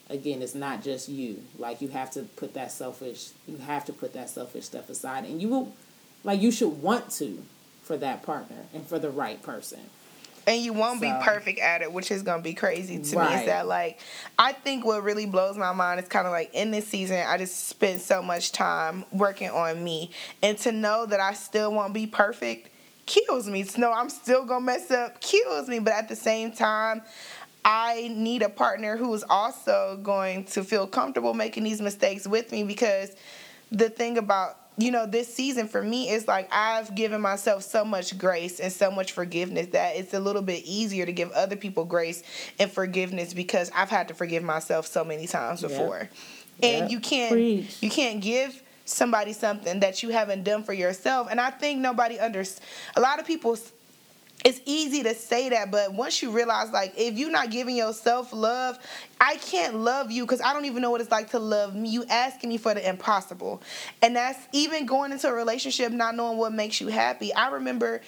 again 0.10 0.42
it's 0.42 0.56
not 0.56 0.84
just 0.84 1.10
you 1.10 1.42
like 1.58 1.82
you 1.82 1.90
have 1.90 2.10
to 2.12 2.22
put 2.22 2.54
that 2.54 2.72
selfish 2.72 3.30
you 3.48 3.58
have 3.58 3.86
to 3.86 3.94
put 3.94 4.14
that 4.14 4.30
selfish 4.30 4.66
stuff 4.66 4.90
aside 4.90 5.26
and 5.26 5.42
you 5.42 5.50
will 5.50 5.74
like 6.24 6.42
you 6.42 6.52
should 6.52 6.82
want 6.82 7.10
to 7.10 7.44
for 7.84 7.98
that 7.98 8.24
partner 8.24 8.58
and 8.74 8.86
for 8.86 9.00
the 9.00 9.10
right 9.10 9.42
person 9.42 9.80
And 10.46 10.62
you 10.62 10.72
won't 10.72 11.02
be 11.02 11.12
perfect 11.24 11.60
at 11.60 11.82
it, 11.82 11.92
which 11.92 12.10
is 12.10 12.22
gonna 12.24 12.42
be 12.42 12.54
crazy 12.54 13.00
to 13.00 13.20
me. 13.20 13.26
Is 13.36 13.46
that 13.48 13.68
like 13.68 14.00
I 14.40 14.54
think 14.54 14.86
what 14.86 15.04
really 15.04 15.26
blows 15.26 15.58
my 15.58 15.74
mind 15.74 16.00
is 16.00 16.08
kind 16.08 16.26
of 16.26 16.32
like 16.32 16.54
in 16.54 16.72
this 16.72 16.88
season 16.88 17.22
I 17.28 17.38
just 17.38 17.68
spent 17.68 18.00
so 18.02 18.22
much 18.22 18.54
time 18.54 19.04
working 19.12 19.50
on 19.50 19.84
me, 19.84 20.12
and 20.42 20.58
to 20.60 20.72
know 20.72 21.06
that 21.06 21.20
I 21.20 21.34
still 21.34 21.74
won't 21.74 21.94
be 21.94 22.08
perfect 22.08 22.70
kills 23.06 23.48
me. 23.48 23.64
To 23.64 23.80
know 23.80 23.92
I'm 23.92 24.10
still 24.10 24.46
gonna 24.46 24.64
mess 24.66 24.90
up 24.90 25.20
kills 25.20 25.68
me, 25.68 25.80
but 25.80 25.92
at 25.94 26.08
the 26.08 26.16
same 26.16 26.54
time. 26.54 27.02
I 27.70 28.10
need 28.16 28.44
a 28.44 28.50
partner 28.50 28.96
who 28.96 29.14
is 29.14 29.26
also 29.30 30.00
going 30.02 30.46
to 30.46 30.64
feel 30.64 30.88
comfortable 30.88 31.34
making 31.34 31.66
these 31.66 31.82
mistakes 31.82 32.26
with 32.26 32.50
me 32.54 32.64
because 32.64 33.14
the 33.74 33.90
thing 33.90 34.18
about 34.18 34.56
you 34.78 34.90
know 34.90 35.06
this 35.06 35.34
season 35.34 35.68
for 35.68 35.82
me 35.84 36.10
is 36.10 36.30
like 36.30 36.48
I've 36.54 36.96
given 36.96 37.20
myself 37.20 37.64
so 37.64 37.84
much 37.84 38.18
grace 38.18 38.62
and 38.62 38.72
so 38.72 38.90
much 38.90 39.12
forgiveness 39.12 39.68
that 39.74 39.98
it's 39.98 40.14
a 40.14 40.20
little 40.20 40.42
bit 40.44 40.64
easier 40.64 41.06
to 41.06 41.12
give 41.12 41.30
other 41.32 41.58
people 41.58 41.84
grace 41.84 42.24
and 42.58 42.72
forgiveness 42.72 43.34
because 43.34 43.70
I've 43.76 43.90
had 43.90 44.08
to 44.08 44.14
forgive 44.14 44.44
myself 44.44 44.88
so 44.88 45.04
many 45.04 45.28
times 45.28 45.62
Yep. 45.62 45.72
before. 45.72 46.10
And 46.64 46.84
Yep. 46.84 46.92
you 46.92 47.00
can't 47.02 47.32
Preach. 47.34 47.78
you 47.82 47.90
can't 47.90 48.22
give 48.22 48.64
somebody 48.86 49.34
something 49.34 49.82
that 49.82 50.02
you 50.04 50.10
haven't 50.10 50.44
done 50.46 50.64
for 50.64 50.72
yourself. 50.72 51.28
And 51.30 51.42
I 51.42 51.50
think 51.50 51.82
nobody 51.82 52.18
under 52.18 52.46
a 52.96 53.02
lot 53.02 53.20
of 53.20 53.26
people 53.28 53.58
it's 54.46 54.62
easy 54.66 55.04
to 55.04 55.16
say 55.16 55.50
that, 55.50 55.72
but 55.72 55.94
once 55.94 56.22
you 56.22 56.32
realize, 56.32 56.72
like, 56.72 56.94
if 56.96 57.18
you're 57.18 57.32
not 57.32 57.50
giving 57.50 57.76
yourself 57.76 58.32
love, 58.32 58.78
I 59.20 59.36
can't 59.38 59.76
love 59.76 60.12
you 60.12 60.24
because 60.24 60.42
I 60.42 60.54
don't 60.54 60.66
even 60.66 60.82
know 60.82 60.92
what 60.92 61.02
it's 61.02 61.12
like 61.12 61.32
to 61.32 61.40
love 61.40 61.76
me. 61.76 61.90
You 61.90 62.06
asking 62.06 62.50
me 62.50 62.58
for 62.58 62.74
the 62.74 62.88
impossible. 62.88 63.62
And 64.02 64.16
that's 64.16 64.40
even 64.52 64.86
going 64.86 65.12
into 65.12 65.28
a 65.28 65.34
relationship 65.34 65.92
not 65.92 66.16
knowing 66.16 66.38
what 66.38 66.54
makes 66.54 66.80
you 66.80 66.88
happy. 66.88 67.34
I 67.34 67.50
remember 67.50 68.02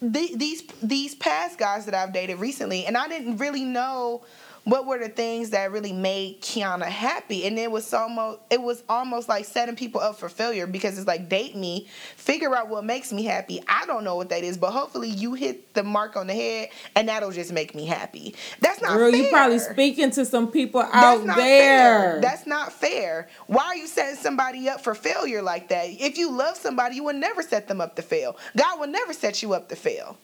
the, 0.00 0.30
these 0.36 0.62
these 0.82 1.14
past 1.14 1.58
guys 1.58 1.86
that 1.86 1.94
I've 1.94 2.12
dated 2.12 2.38
recently, 2.38 2.86
and 2.86 2.96
I 2.96 3.08
didn't 3.08 3.38
really 3.38 3.64
know 3.64 4.22
what 4.66 4.84
were 4.84 4.98
the 4.98 5.08
things 5.08 5.50
that 5.50 5.70
really 5.70 5.92
made 5.92 6.42
Kiana 6.42 6.86
happy. 6.86 7.46
And 7.46 7.56
it 7.56 7.70
was 7.70 7.94
almost 7.94 8.40
it 8.50 8.60
was 8.60 8.82
almost 8.88 9.28
like 9.28 9.44
setting 9.44 9.76
people 9.76 10.00
up 10.00 10.18
for 10.18 10.28
failure 10.28 10.66
because 10.66 10.98
it's 10.98 11.06
like 11.06 11.28
date 11.28 11.54
me, 11.54 11.86
figure 12.16 12.54
out 12.54 12.68
what 12.68 12.84
makes 12.84 13.12
me 13.12 13.22
happy. 13.22 13.62
I 13.68 13.86
don't 13.86 14.02
know 14.02 14.16
what 14.16 14.28
that 14.30 14.42
is, 14.42 14.58
but 14.58 14.72
hopefully 14.72 15.08
you 15.08 15.34
hit 15.34 15.72
the 15.74 15.84
mark 15.84 16.16
on 16.16 16.26
the 16.26 16.34
head 16.34 16.70
and 16.96 17.08
that'll 17.08 17.30
just 17.30 17.52
make 17.52 17.76
me 17.76 17.86
happy. 17.86 18.34
That's 18.60 18.82
not 18.82 18.96
Girl, 18.96 19.12
fair. 19.12 19.20
you 19.22 19.28
probably 19.30 19.60
speaking 19.60 20.10
to 20.10 20.24
some 20.24 20.50
people 20.50 20.80
That's 20.80 20.94
out 20.96 21.24
not 21.24 21.36
there. 21.36 22.10
fair. 22.12 22.20
That's 22.20 22.44
not 22.44 22.72
fair. 22.72 23.28
Why 23.46 23.66
are 23.66 23.76
you 23.76 23.86
setting 23.86 24.16
somebody 24.16 24.68
up 24.68 24.80
for 24.80 24.96
failure 24.96 25.42
like 25.42 25.68
that? 25.68 25.84
If 25.90 26.18
you 26.18 26.32
love 26.32 26.56
somebody, 26.56 26.96
you 26.96 27.04
would 27.04 27.14
never 27.14 27.40
set 27.42 27.68
them 27.68 27.80
up 27.80 27.94
to 27.96 28.02
fail. 28.02 28.36
God 28.56 28.80
will 28.80 28.88
never 28.88 29.12
set 29.12 29.42
you 29.44 29.54
up 29.54 29.68
to 29.68 29.76
fail. 29.76 30.18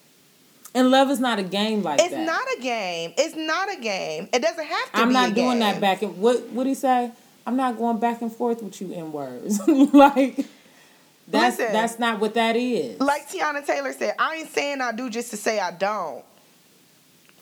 And 0.75 0.91
love 0.91 1.11
is 1.11 1.21
not 1.21 1.39
a 1.39 1.43
game 1.43 1.83
like 1.83 2.01
It's 2.01 2.11
that. 2.11 2.21
It's 2.21 2.27
not 2.27 2.45
a 2.59 2.63
game. 2.63 3.13
It's 3.19 3.37
not 3.37 3.73
a 3.73 3.81
game. 3.81 4.29
It 4.33 4.41
doesn't 4.41 4.65
have 4.65 4.93
to 4.93 4.99
I'm 4.99 5.13
not 5.13 5.35
doing 5.35 5.59
that 5.59 5.81
back 5.81 6.03
and 6.03 6.17
what 6.19 6.49
what 6.49 6.67
he 6.67 6.75
say? 6.75 7.11
I'm 7.47 7.57
not 7.57 7.77
going 7.77 7.99
back 7.99 8.23
and 8.23 8.33
forth 8.33 8.63
with 8.63 8.81
you 8.81 8.93
in 8.93 9.13
words. 9.13 9.61
like 9.69 10.47
that's 11.29 11.59
Listen. 11.59 11.73
that's 11.73 11.99
not 11.99 12.21
what 12.21 12.35
that 12.35 12.57
is. 12.57 13.01
Like 13.01 13.29
Teyana 13.29 13.65
Taylor 13.67 13.93
said, 13.93 14.15
I 14.19 14.37
ain't 14.37 14.49
saying 14.49 14.81
I 14.81 14.93
do 14.93 15.11
just 15.11 15.31
to 15.31 15.37
say 15.37 15.61
I 15.61 15.73
don't. 15.73 16.25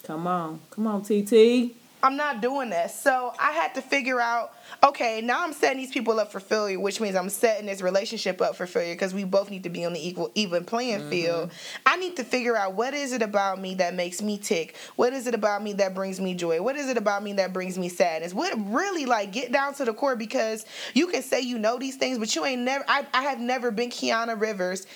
come 0.02 0.26
on, 0.26 0.60
come 0.70 0.86
on, 0.86 1.02
TT. 1.02 1.74
I'm 2.02 2.16
not 2.16 2.40
doing 2.40 2.70
this. 2.70 2.98
So 2.98 3.34
I 3.38 3.52
had 3.52 3.74
to 3.74 3.82
figure 3.82 4.20
out, 4.20 4.54
okay, 4.82 5.20
now 5.20 5.44
I'm 5.44 5.52
setting 5.52 5.78
these 5.78 5.90
people 5.90 6.18
up 6.18 6.32
for 6.32 6.40
failure, 6.40 6.80
which 6.80 7.00
means 7.00 7.14
I'm 7.14 7.28
setting 7.28 7.66
this 7.66 7.82
relationship 7.82 8.40
up 8.40 8.56
for 8.56 8.66
failure 8.66 8.94
because 8.94 9.12
we 9.12 9.24
both 9.24 9.50
need 9.50 9.64
to 9.64 9.70
be 9.70 9.84
on 9.84 9.92
the 9.92 10.06
equal 10.06 10.30
even 10.34 10.64
playing 10.64 11.00
mm-hmm. 11.00 11.10
field. 11.10 11.50
I 11.84 11.96
need 11.96 12.16
to 12.16 12.24
figure 12.24 12.56
out 12.56 12.74
what 12.74 12.94
is 12.94 13.12
it 13.12 13.22
about 13.22 13.60
me 13.60 13.74
that 13.74 13.94
makes 13.94 14.22
me 14.22 14.38
tick? 14.38 14.76
What 14.96 15.12
is 15.12 15.26
it 15.26 15.34
about 15.34 15.62
me 15.62 15.74
that 15.74 15.94
brings 15.94 16.20
me 16.20 16.34
joy? 16.34 16.62
What 16.62 16.76
is 16.76 16.88
it 16.88 16.96
about 16.96 17.22
me 17.22 17.34
that 17.34 17.52
brings 17.52 17.78
me 17.78 17.88
sadness? 17.88 18.32
What 18.32 18.54
really 18.56 19.04
like 19.06 19.32
get 19.32 19.52
down 19.52 19.74
to 19.74 19.84
the 19.84 19.92
core 19.92 20.16
because 20.16 20.64
you 20.94 21.08
can 21.08 21.22
say 21.22 21.40
you 21.40 21.58
know 21.58 21.78
these 21.78 21.96
things, 21.96 22.18
but 22.18 22.34
you 22.34 22.44
ain't 22.44 22.62
never 22.62 22.84
I, 22.88 23.06
I 23.12 23.22
have 23.24 23.40
never 23.40 23.70
been 23.70 23.90
Kiana 23.90 24.40
Rivers 24.40 24.86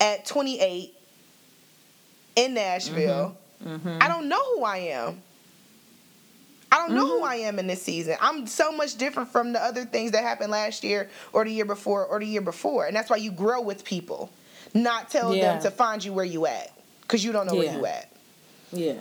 at 0.00 0.26
28 0.26 0.94
in 2.36 2.54
Nashville. 2.54 3.36
Mm-hmm. 3.62 3.88
Mm-hmm. 3.88 3.98
I 4.00 4.08
don't 4.08 4.28
know 4.28 4.42
who 4.56 4.64
I 4.64 4.78
am. 4.78 5.22
I 6.72 6.76
don't 6.76 6.94
know 6.94 7.06
who 7.06 7.22
I 7.22 7.34
am 7.36 7.58
in 7.58 7.66
this 7.66 7.82
season. 7.82 8.16
I'm 8.18 8.46
so 8.46 8.72
much 8.72 8.96
different 8.96 9.28
from 9.30 9.52
the 9.52 9.62
other 9.62 9.84
things 9.84 10.12
that 10.12 10.22
happened 10.24 10.50
last 10.50 10.82
year 10.82 11.10
or 11.34 11.44
the 11.44 11.50
year 11.50 11.66
before 11.66 12.06
or 12.06 12.18
the 12.18 12.24
year 12.24 12.40
before. 12.40 12.86
And 12.86 12.96
that's 12.96 13.10
why 13.10 13.16
you 13.18 13.30
grow 13.30 13.60
with 13.60 13.84
people, 13.84 14.30
not 14.72 15.10
tell 15.10 15.34
Yeah. 15.34 15.52
them 15.52 15.62
to 15.64 15.70
find 15.70 16.02
you 16.02 16.14
where 16.14 16.24
you 16.24 16.46
at 16.46 16.72
because 17.02 17.22
you 17.22 17.30
don't 17.30 17.44
know 17.46 17.52
Yeah. 17.60 17.72
where 17.72 17.78
you 17.78 17.86
at. 17.86 18.08
Yeah. 18.72 18.94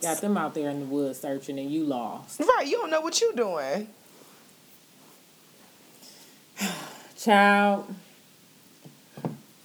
Got 0.00 0.22
them 0.22 0.38
out 0.38 0.54
there 0.54 0.70
in 0.70 0.80
the 0.80 0.86
woods 0.86 1.20
searching 1.20 1.58
and 1.58 1.70
you 1.70 1.84
lost. 1.84 2.40
Right, 2.40 2.66
you 2.66 2.78
don't 2.78 2.90
know 2.90 3.02
what 3.02 3.20
you're 3.20 3.32
doing. 3.34 3.88
Child. 7.18 7.94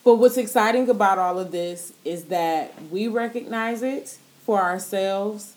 But 0.03 0.15
what's 0.15 0.35
exciting 0.35 0.89
about 0.89 1.17
all 1.17 1.39
of 1.39 1.51
this 1.51 1.93
is 2.03 2.25
that 2.25 2.73
we 2.91 3.07
recognize 3.07 3.83
it 3.83 4.17
for 4.45 4.61
ourselves. 4.61 5.53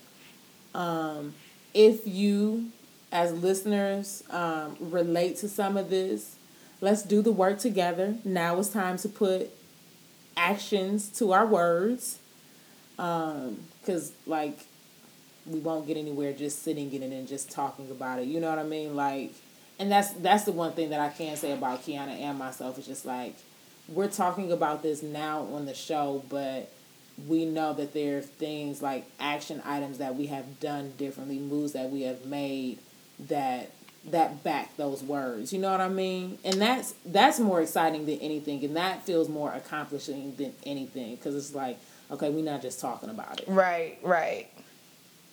Um, 0.72 1.34
if 1.74 2.06
you, 2.06 2.70
as 3.12 3.32
listeners, 3.32 4.22
um, 4.30 4.76
relate 4.80 5.36
to 5.38 5.48
some 5.48 5.76
of 5.76 5.90
this, 5.90 6.36
let's 6.80 7.02
do 7.02 7.20
the 7.20 7.32
work 7.32 7.58
together. 7.58 8.16
Now 8.24 8.58
it's 8.58 8.68
time 8.68 8.96
to 8.98 9.08
put 9.08 9.50
actions 10.36 11.08
to 11.18 11.32
our 11.32 11.46
words. 11.46 12.18
Because, 12.96 14.12
like, 14.26 14.58
we 15.46 15.58
won't 15.58 15.86
get 15.86 15.96
anywhere 15.96 16.32
just 16.32 16.62
sitting 16.62 16.92
in 16.92 17.02
it 17.02 17.12
and 17.12 17.28
just 17.28 17.50
talking 17.50 17.90
about 17.90 18.20
it. 18.20 18.26
You 18.26 18.40
know 18.40 18.48
what 18.48 18.58
I 18.58 18.64
mean? 18.64 18.94
Like, 18.96 19.34
and 19.78 19.90
that's 19.90 20.12
that's 20.12 20.44
the 20.44 20.52
one 20.52 20.72
thing 20.72 20.90
that 20.90 21.00
I 21.00 21.08
can 21.08 21.36
say 21.36 21.52
about 21.52 21.82
Kiana 21.82 22.20
and 22.20 22.38
myself 22.38 22.78
is 22.78 22.86
just 22.86 23.04
like 23.04 23.34
we're 23.88 24.08
talking 24.08 24.52
about 24.52 24.82
this 24.82 25.02
now 25.02 25.40
on 25.52 25.66
the 25.66 25.74
show, 25.74 26.22
but 26.30 26.70
we 27.28 27.44
know 27.44 27.72
that 27.74 27.94
there 27.94 28.18
are 28.18 28.22
things 28.22 28.82
like 28.82 29.04
action 29.20 29.62
items 29.64 29.98
that 29.98 30.16
we 30.16 30.26
have 30.26 30.60
done 30.60 30.92
differently, 30.98 31.38
moves 31.38 31.72
that 31.72 31.90
we 31.90 32.02
have 32.02 32.24
made 32.26 32.78
that 33.28 33.70
that 34.10 34.42
back 34.44 34.76
those 34.76 35.02
words. 35.02 35.52
You 35.52 35.60
know 35.60 35.70
what 35.70 35.80
I 35.80 35.88
mean? 35.88 36.38
And 36.44 36.60
that's 36.60 36.94
that's 37.06 37.38
more 37.40 37.62
exciting 37.62 38.06
than 38.06 38.18
anything, 38.18 38.64
and 38.64 38.76
that 38.76 39.04
feels 39.06 39.28
more 39.28 39.52
accomplishing 39.52 40.34
than 40.36 40.52
anything 40.66 41.16
because 41.16 41.34
it's 41.34 41.54
like, 41.54 41.78
okay, 42.10 42.30
we're 42.30 42.44
not 42.44 42.62
just 42.62 42.80
talking 42.80 43.08
about 43.10 43.40
it 43.40 43.48
Right, 43.48 43.98
right. 44.02 44.48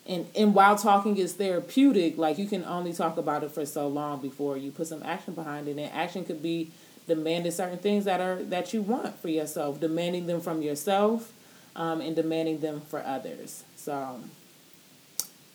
and 0.08 0.26
and 0.36 0.54
while 0.54 0.78
talking 0.78 1.18
is 1.18 1.34
therapeutic, 1.34 2.18
like 2.18 2.38
you 2.38 2.48
can 2.48 2.64
only 2.66 2.94
talk 2.94 3.18
about 3.18 3.44
it 3.44 3.52
for 3.52 3.66
so 3.66 3.88
long 3.88 4.22
before 4.22 4.58
you 4.58 4.72
put 4.72 4.88
some 4.88 5.04
action 5.04 5.34
behind 5.34 5.68
it. 5.68 5.72
And 5.78 5.92
action 5.94 6.26
could 6.26 6.42
be 6.42 6.72
demanding 7.08 7.52
certain 7.52 7.78
things 7.80 8.06
that 8.06 8.22
are 8.22 8.42
that 8.44 8.74
you 8.74 8.82
want 8.82 9.20
for 9.22 9.30
yourself, 9.30 9.80
demanding 9.80 10.28
them 10.28 10.42
from 10.42 10.62
yourself, 10.62 11.32
um, 11.76 12.02
and 12.02 12.16
demanding 12.16 12.60
them 12.60 12.82
for 12.82 13.04
others. 13.06 13.64
So 13.76 14.20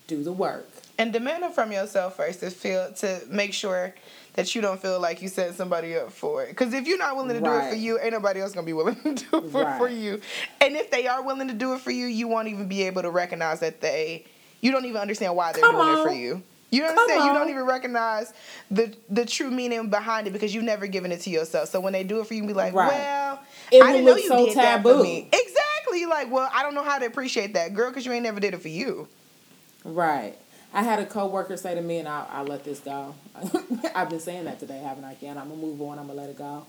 do 0.07 0.23
the 0.23 0.31
work. 0.31 0.67
And 0.97 1.13
demanding 1.13 1.51
from 1.51 1.71
yourself 1.71 2.15
first 2.17 2.39
to 2.39 2.49
feel 2.49 2.91
to 2.93 3.21
make 3.29 3.53
sure 3.53 3.93
that 4.33 4.53
you 4.55 4.61
don't 4.61 4.81
feel 4.81 4.99
like 4.99 5.21
you 5.21 5.27
set 5.27 5.53
somebody 5.55 5.95
up 5.95 6.11
for 6.11 6.43
it. 6.43 6.49
Because 6.49 6.73
if 6.73 6.87
you're 6.87 6.97
not 6.97 7.15
willing 7.15 7.35
to 7.35 7.41
do 7.41 7.51
it 7.51 7.69
for 7.69 7.75
you, 7.75 7.99
ain't 7.99 8.13
nobody 8.13 8.41
else 8.41 8.53
gonna 8.53 8.65
be 8.65 8.73
willing 8.73 8.95
to 9.03 9.13
do 9.13 9.37
it 9.37 9.51
for, 9.51 9.73
for 9.77 9.87
you. 9.89 10.21
And 10.61 10.75
if 10.75 10.89
they 10.91 11.07
are 11.07 11.21
willing 11.21 11.47
to 11.49 11.53
do 11.53 11.73
it 11.73 11.81
for 11.81 11.91
you, 11.91 12.05
you 12.07 12.27
won't 12.27 12.47
even 12.47 12.67
be 12.67 12.83
able 12.83 13.01
to 13.03 13.09
recognize 13.11 13.59
that 13.59 13.81
they. 13.81 14.25
You 14.61 14.71
don't 14.71 14.85
even 14.85 14.99
understand 15.01 15.35
why 15.35 15.51
they're 15.53 15.61
Come 15.63 15.75
doing 15.75 15.89
it 15.89 16.01
for 16.01 16.09
on. 16.09 16.17
you. 16.17 16.41
You 16.71 16.81
Come 16.81 16.97
understand? 16.97 17.25
You 17.25 17.33
don't 17.33 17.49
even 17.49 17.63
recognize 17.63 18.33
the 18.71 18.93
the 19.09 19.25
true 19.25 19.51
meaning 19.51 19.89
behind 19.89 20.27
it 20.27 20.33
because 20.33 20.53
you've 20.53 20.63
never 20.63 20.87
given 20.87 21.11
it 21.11 21.21
to 21.21 21.29
yourself. 21.29 21.69
So 21.69 21.79
when 21.79 21.93
they 21.93 22.03
do 22.03 22.19
it 22.21 22.27
for 22.27 22.33
you, 22.33 22.41
you 22.41 22.47
be 22.47 22.53
like, 22.53 22.73
Right. 22.73 22.87
well, 22.87 23.39
It 23.71 23.83
I 23.83 23.91
didn't 23.91 24.05
know 24.05 24.15
you 24.17 24.27
so 24.27 24.45
did 24.45 24.57
that 24.57 24.81
for 24.83 25.01
me. 25.01 25.29
Exactly. 25.31 25.61
Like, 26.09 26.31
well, 26.31 26.49
I 26.53 26.63
don't 26.63 26.73
know 26.73 26.83
how 26.83 26.97
to 26.97 27.05
appreciate 27.05 27.53
that, 27.53 27.73
girl, 27.73 27.89
because 27.89 28.05
you 28.05 28.11
ain't 28.11 28.23
never 28.23 28.39
did 28.39 28.53
it 28.53 28.61
for 28.61 28.69
you. 28.69 29.07
Right. 29.83 30.35
I 30.73 30.83
had 30.83 30.99
a 30.99 31.05
coworker 31.05 31.57
say 31.57 31.75
to 31.75 31.81
me, 31.81 31.99
and 31.99 32.07
I'll, 32.07 32.27
I'll 32.31 32.45
let 32.45 32.63
this 32.63 32.79
go. 32.79 33.15
I've 33.95 34.09
been 34.09 34.19
saying 34.19 34.45
that 34.45 34.59
today, 34.59 34.79
haven't 34.79 35.05
I? 35.05 35.13
Again, 35.13 35.37
I'm 35.37 35.49
gonna 35.49 35.61
move 35.61 35.81
on. 35.81 35.97
I'm 35.99 36.07
gonna 36.07 36.19
let 36.19 36.29
it 36.29 36.37
go. 36.37 36.65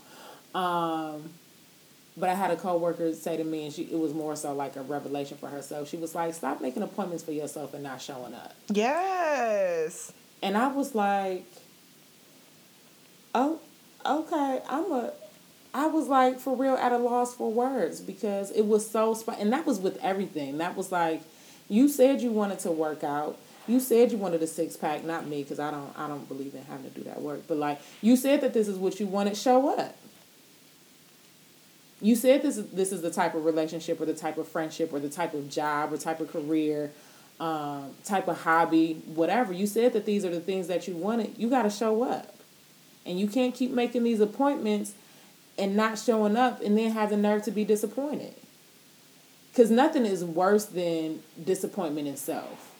Um, 0.57 1.29
but 2.17 2.29
I 2.29 2.33
had 2.33 2.51
a 2.51 2.55
coworker 2.55 3.13
say 3.13 3.37
to 3.37 3.43
me, 3.43 3.65
and 3.65 3.73
she 3.73 3.83
it 3.83 3.97
was 3.97 4.13
more 4.13 4.35
so 4.35 4.53
like 4.53 4.75
a 4.75 4.81
revelation 4.81 5.37
for 5.37 5.47
herself. 5.47 5.89
She 5.89 5.97
was 5.97 6.15
like, 6.15 6.33
"Stop 6.33 6.61
making 6.61 6.83
appointments 6.83 7.23
for 7.23 7.31
yourself 7.31 7.73
and 7.73 7.83
not 7.83 8.01
showing 8.01 8.33
up." 8.33 8.53
Yes. 8.69 10.11
And 10.41 10.57
I 10.57 10.67
was 10.67 10.95
like, 10.95 11.45
"Oh, 13.35 13.59
okay." 14.05 14.61
I'm 14.67 14.91
a. 14.91 15.11
I 15.73 15.87
was 15.87 16.07
like 16.07 16.39
for 16.39 16.55
real 16.55 16.75
at 16.75 16.91
a 16.91 16.97
loss 16.97 17.35
for 17.35 17.51
words 17.51 18.01
because 18.01 18.51
it 18.51 18.63
was 18.63 18.89
so 18.89 19.13
sp- 19.13 19.37
and 19.39 19.53
that 19.53 19.65
was 19.65 19.79
with 19.79 19.97
everything. 20.03 20.57
That 20.59 20.75
was 20.75 20.91
like, 20.91 21.21
you 21.69 21.87
said 21.87 22.21
you 22.21 22.31
wanted 22.31 22.59
to 22.59 22.71
work 22.71 23.03
out. 23.03 23.37
You 23.67 23.79
said 23.79 24.11
you 24.11 24.17
wanted 24.17 24.41
a 24.41 24.47
six 24.47 24.75
pack, 24.75 25.03
not 25.03 25.27
me 25.27 25.43
because 25.43 25.59
I 25.59 25.69
don't. 25.71 25.93
I 25.97 26.07
don't 26.07 26.27
believe 26.27 26.55
in 26.55 26.63
having 26.65 26.89
to 26.91 26.97
do 26.97 27.03
that 27.03 27.21
work. 27.21 27.43
But 27.47 27.57
like 27.57 27.79
you 28.01 28.15
said 28.15 28.41
that 28.41 28.53
this 28.53 28.67
is 28.67 28.77
what 28.77 28.99
you 28.99 29.05
wanted. 29.05 29.37
Show 29.37 29.77
up. 29.77 29.95
you 32.01 32.15
said 32.15 32.41
this 32.41 32.57
is 32.57 32.67
this 32.71 32.91
is 32.91 33.01
the 33.01 33.11
type 33.11 33.35
of 33.35 33.45
relationship 33.45 33.99
or 34.01 34.05
the 34.05 34.13
type 34.13 34.37
of 34.37 34.47
friendship 34.47 34.93
or 34.93 34.99
the 34.99 35.09
type 35.09 35.33
of 35.33 35.49
job 35.49 35.91
or 35.93 35.97
type 35.97 36.19
of 36.19 36.31
career 36.31 36.91
um, 37.39 37.91
type 38.03 38.27
of 38.27 38.41
hobby 38.41 38.93
whatever 39.05 39.53
you 39.53 39.67
said 39.67 39.93
that 39.93 40.05
these 40.05 40.25
are 40.25 40.29
the 40.29 40.39
things 40.39 40.67
that 40.67 40.87
you 40.87 40.95
wanted 40.95 41.37
you 41.37 41.49
got 41.49 41.63
to 41.63 41.69
show 41.69 42.03
up 42.03 42.35
and 43.05 43.19
you 43.19 43.27
can't 43.27 43.53
keep 43.55 43.71
making 43.71 44.03
these 44.03 44.19
appointments 44.21 44.93
and 45.59 45.75
not 45.75 45.99
showing 45.99 46.35
up 46.35 46.61
and 46.61 46.77
then 46.77 46.91
have 46.91 47.09
the 47.09 47.17
nerve 47.17 47.43
to 47.43 47.51
be 47.51 47.63
disappointed 47.63 48.33
because 49.51 49.69
nothing 49.69 50.05
is 50.05 50.23
worse 50.23 50.65
than 50.65 51.21
disappointment 51.43 52.07
itself 52.07 52.75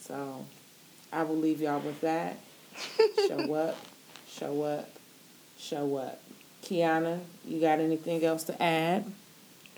so 0.00 0.44
i 1.12 1.22
will 1.22 1.36
leave 1.36 1.60
y'all 1.60 1.80
with 1.80 2.00
that 2.00 2.38
show 3.28 3.54
up 3.54 3.76
show 4.28 4.62
up 4.62 4.88
show 5.58 5.96
up 5.96 6.20
Kiana, 6.66 7.20
you 7.46 7.60
got 7.60 7.78
anything 7.78 8.24
else 8.24 8.42
to 8.44 8.62
add 8.62 9.04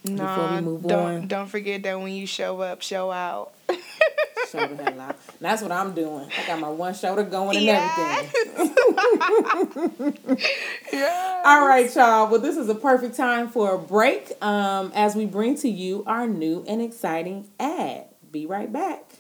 no, 0.05 0.27
before 0.27 0.55
we 0.55 0.61
move 0.62 0.83
don't, 0.87 1.07
on? 1.07 1.29
Don't 1.29 1.47
forget 1.47 1.83
that 1.83 2.01
when 2.01 2.12
you 2.12 2.27
show 2.27 2.61
up, 2.62 2.81
show 2.81 3.11
out. 3.11 3.53
show 4.51 4.66
the 4.66 4.83
hell 4.83 5.01
out. 5.01 5.16
That's 5.39 5.61
what 5.61 5.71
I'm 5.71 5.93
doing. 5.93 6.31
I 6.39 6.47
got 6.47 6.59
my 6.61 6.71
one 6.71 6.95
shoulder 6.95 7.25
going 7.25 7.57
and 7.57 7.66
yes. 7.66 8.33
everything. 8.47 8.85
All 11.45 11.67
right, 11.67 11.91
y'all. 11.95 12.31
Well, 12.31 12.41
this 12.41 12.57
is 12.57 12.69
a 12.69 12.75
perfect 12.75 13.17
time 13.17 13.49
for 13.49 13.75
a 13.75 13.79
break 13.79 14.33
um, 14.43 14.93
as 14.95 15.15
we 15.15 15.27
bring 15.27 15.57
to 15.59 15.69
you 15.69 16.03
our 16.07 16.27
new 16.27 16.65
and 16.67 16.83
exciting 16.83 17.49
ad. 17.61 18.07
Be 18.31 18.47
right 18.47 18.73
back. 18.73 19.18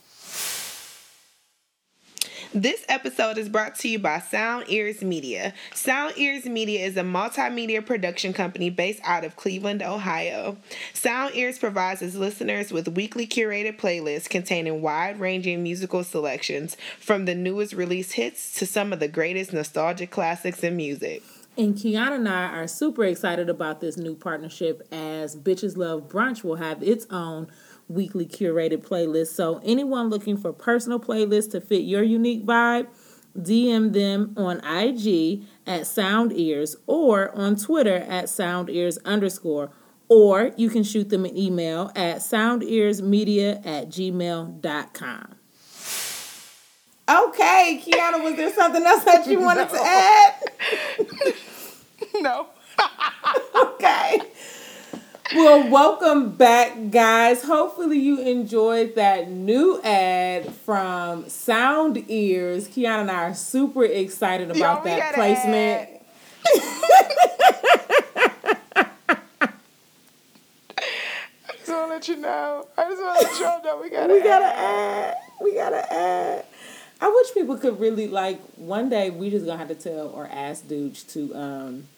This 2.54 2.82
episode 2.88 3.36
is 3.36 3.46
brought 3.46 3.74
to 3.80 3.88
you 3.90 3.98
by 3.98 4.20
Sound 4.20 4.64
Ears 4.68 5.02
Media. 5.02 5.52
Sound 5.74 6.14
Ears 6.16 6.46
Media 6.46 6.80
is 6.80 6.96
a 6.96 7.02
multimedia 7.02 7.84
production 7.84 8.32
company 8.32 8.70
based 8.70 9.02
out 9.04 9.22
of 9.22 9.36
Cleveland, 9.36 9.82
Ohio. 9.82 10.56
Sound 10.94 11.34
Ears 11.34 11.58
provides 11.58 12.00
its 12.00 12.14
listeners 12.14 12.72
with 12.72 12.88
weekly 12.88 13.26
curated 13.26 13.78
playlists 13.78 14.30
containing 14.30 14.80
wide 14.80 15.20
ranging 15.20 15.62
musical 15.62 16.02
selections 16.02 16.78
from 16.98 17.26
the 17.26 17.34
newest 17.34 17.74
release 17.74 18.12
hits 18.12 18.54
to 18.58 18.64
some 18.64 18.94
of 18.94 18.98
the 18.98 19.08
greatest 19.08 19.52
nostalgic 19.52 20.10
classics 20.10 20.64
in 20.64 20.74
music. 20.74 21.22
And 21.58 21.74
Kiana 21.74 22.12
and 22.12 22.28
I 22.28 22.44
are 22.44 22.66
super 22.66 23.04
excited 23.04 23.50
about 23.50 23.82
this 23.82 23.98
new 23.98 24.14
partnership 24.14 24.88
as 24.90 25.36
Bitches 25.36 25.76
Love 25.76 26.08
Brunch 26.08 26.42
will 26.42 26.56
have 26.56 26.82
its 26.82 27.06
own 27.10 27.48
weekly 27.88 28.26
curated 28.26 28.86
playlist. 28.86 29.28
So, 29.28 29.60
anyone 29.64 30.08
looking 30.08 30.36
for 30.36 30.52
personal 30.52 31.00
playlists 31.00 31.50
to 31.52 31.60
fit 31.60 31.82
your 31.82 32.02
unique 32.02 32.44
vibe, 32.44 32.86
DM 33.36 33.92
them 33.92 34.34
on 34.36 34.60
IG 34.64 35.44
at 35.66 35.86
Sound 35.86 36.32
Ears 36.32 36.76
or 36.86 37.30
on 37.36 37.56
Twitter 37.56 37.96
at 37.96 38.28
Sound 38.28 38.68
Ears 38.70 38.98
underscore. 39.04 39.70
Or 40.08 40.52
you 40.56 40.70
can 40.70 40.82
shoot 40.82 41.10
them 41.10 41.24
an 41.24 41.36
email 41.36 41.92
at 41.94 42.18
soundearsmedia 42.18 43.66
at 43.66 43.88
gmail.com. 43.90 45.34
Okay, 47.10 47.82
Kiana, 47.84 48.22
was 48.22 48.36
there 48.36 48.52
something 48.52 48.84
else 48.84 49.04
that 49.04 49.26
you 49.26 49.40
wanted 49.40 49.68
no. 49.72 49.78
to 49.78 49.80
add? 49.82 50.34
no. 52.22 52.48
okay. 53.54 54.20
Well, 55.34 55.68
welcome 55.68 56.30
back, 56.30 56.90
guys. 56.90 57.42
Hopefully, 57.42 57.98
you 57.98 58.18
enjoyed 58.20 58.94
that 58.94 59.28
new 59.30 59.78
ad 59.82 60.54
from 60.54 61.28
Sound 61.28 62.02
Ears. 62.08 62.66
Kiana 62.66 63.02
and 63.02 63.10
I 63.10 63.24
are 63.24 63.34
super 63.34 63.84
excited 63.84 64.50
about 64.50 64.86
Yo, 64.86 64.96
that 64.96 65.14
placement. 65.14 65.90
I 71.44 71.56
just 71.58 71.68
want 71.68 71.82
to 71.82 71.86
let 71.88 72.08
you 72.08 72.16
know. 72.16 72.66
I 72.78 72.84
just 72.84 73.02
want 73.02 73.20
to 73.20 73.26
let 73.26 73.40
y'all 73.40 73.62
know 73.62 73.82
we 73.82 73.90
got. 73.90 74.08
We 74.08 74.22
got 74.22 74.38
to 74.38 74.58
add. 74.58 75.16
We 75.42 75.54
got 75.54 75.70
to 75.70 75.92
add. 75.92 76.46
I 77.02 77.08
wish 77.10 77.34
people 77.34 77.58
could 77.58 77.78
really 77.78 78.08
like. 78.08 78.40
One 78.56 78.88
day, 78.88 79.10
we 79.10 79.28
just 79.28 79.44
gonna 79.44 79.58
have 79.58 79.68
to 79.68 79.74
tell 79.74 80.08
or 80.08 80.26
ask 80.26 80.66
dudes 80.66 81.02
to 81.04 81.34
um, 81.34 81.88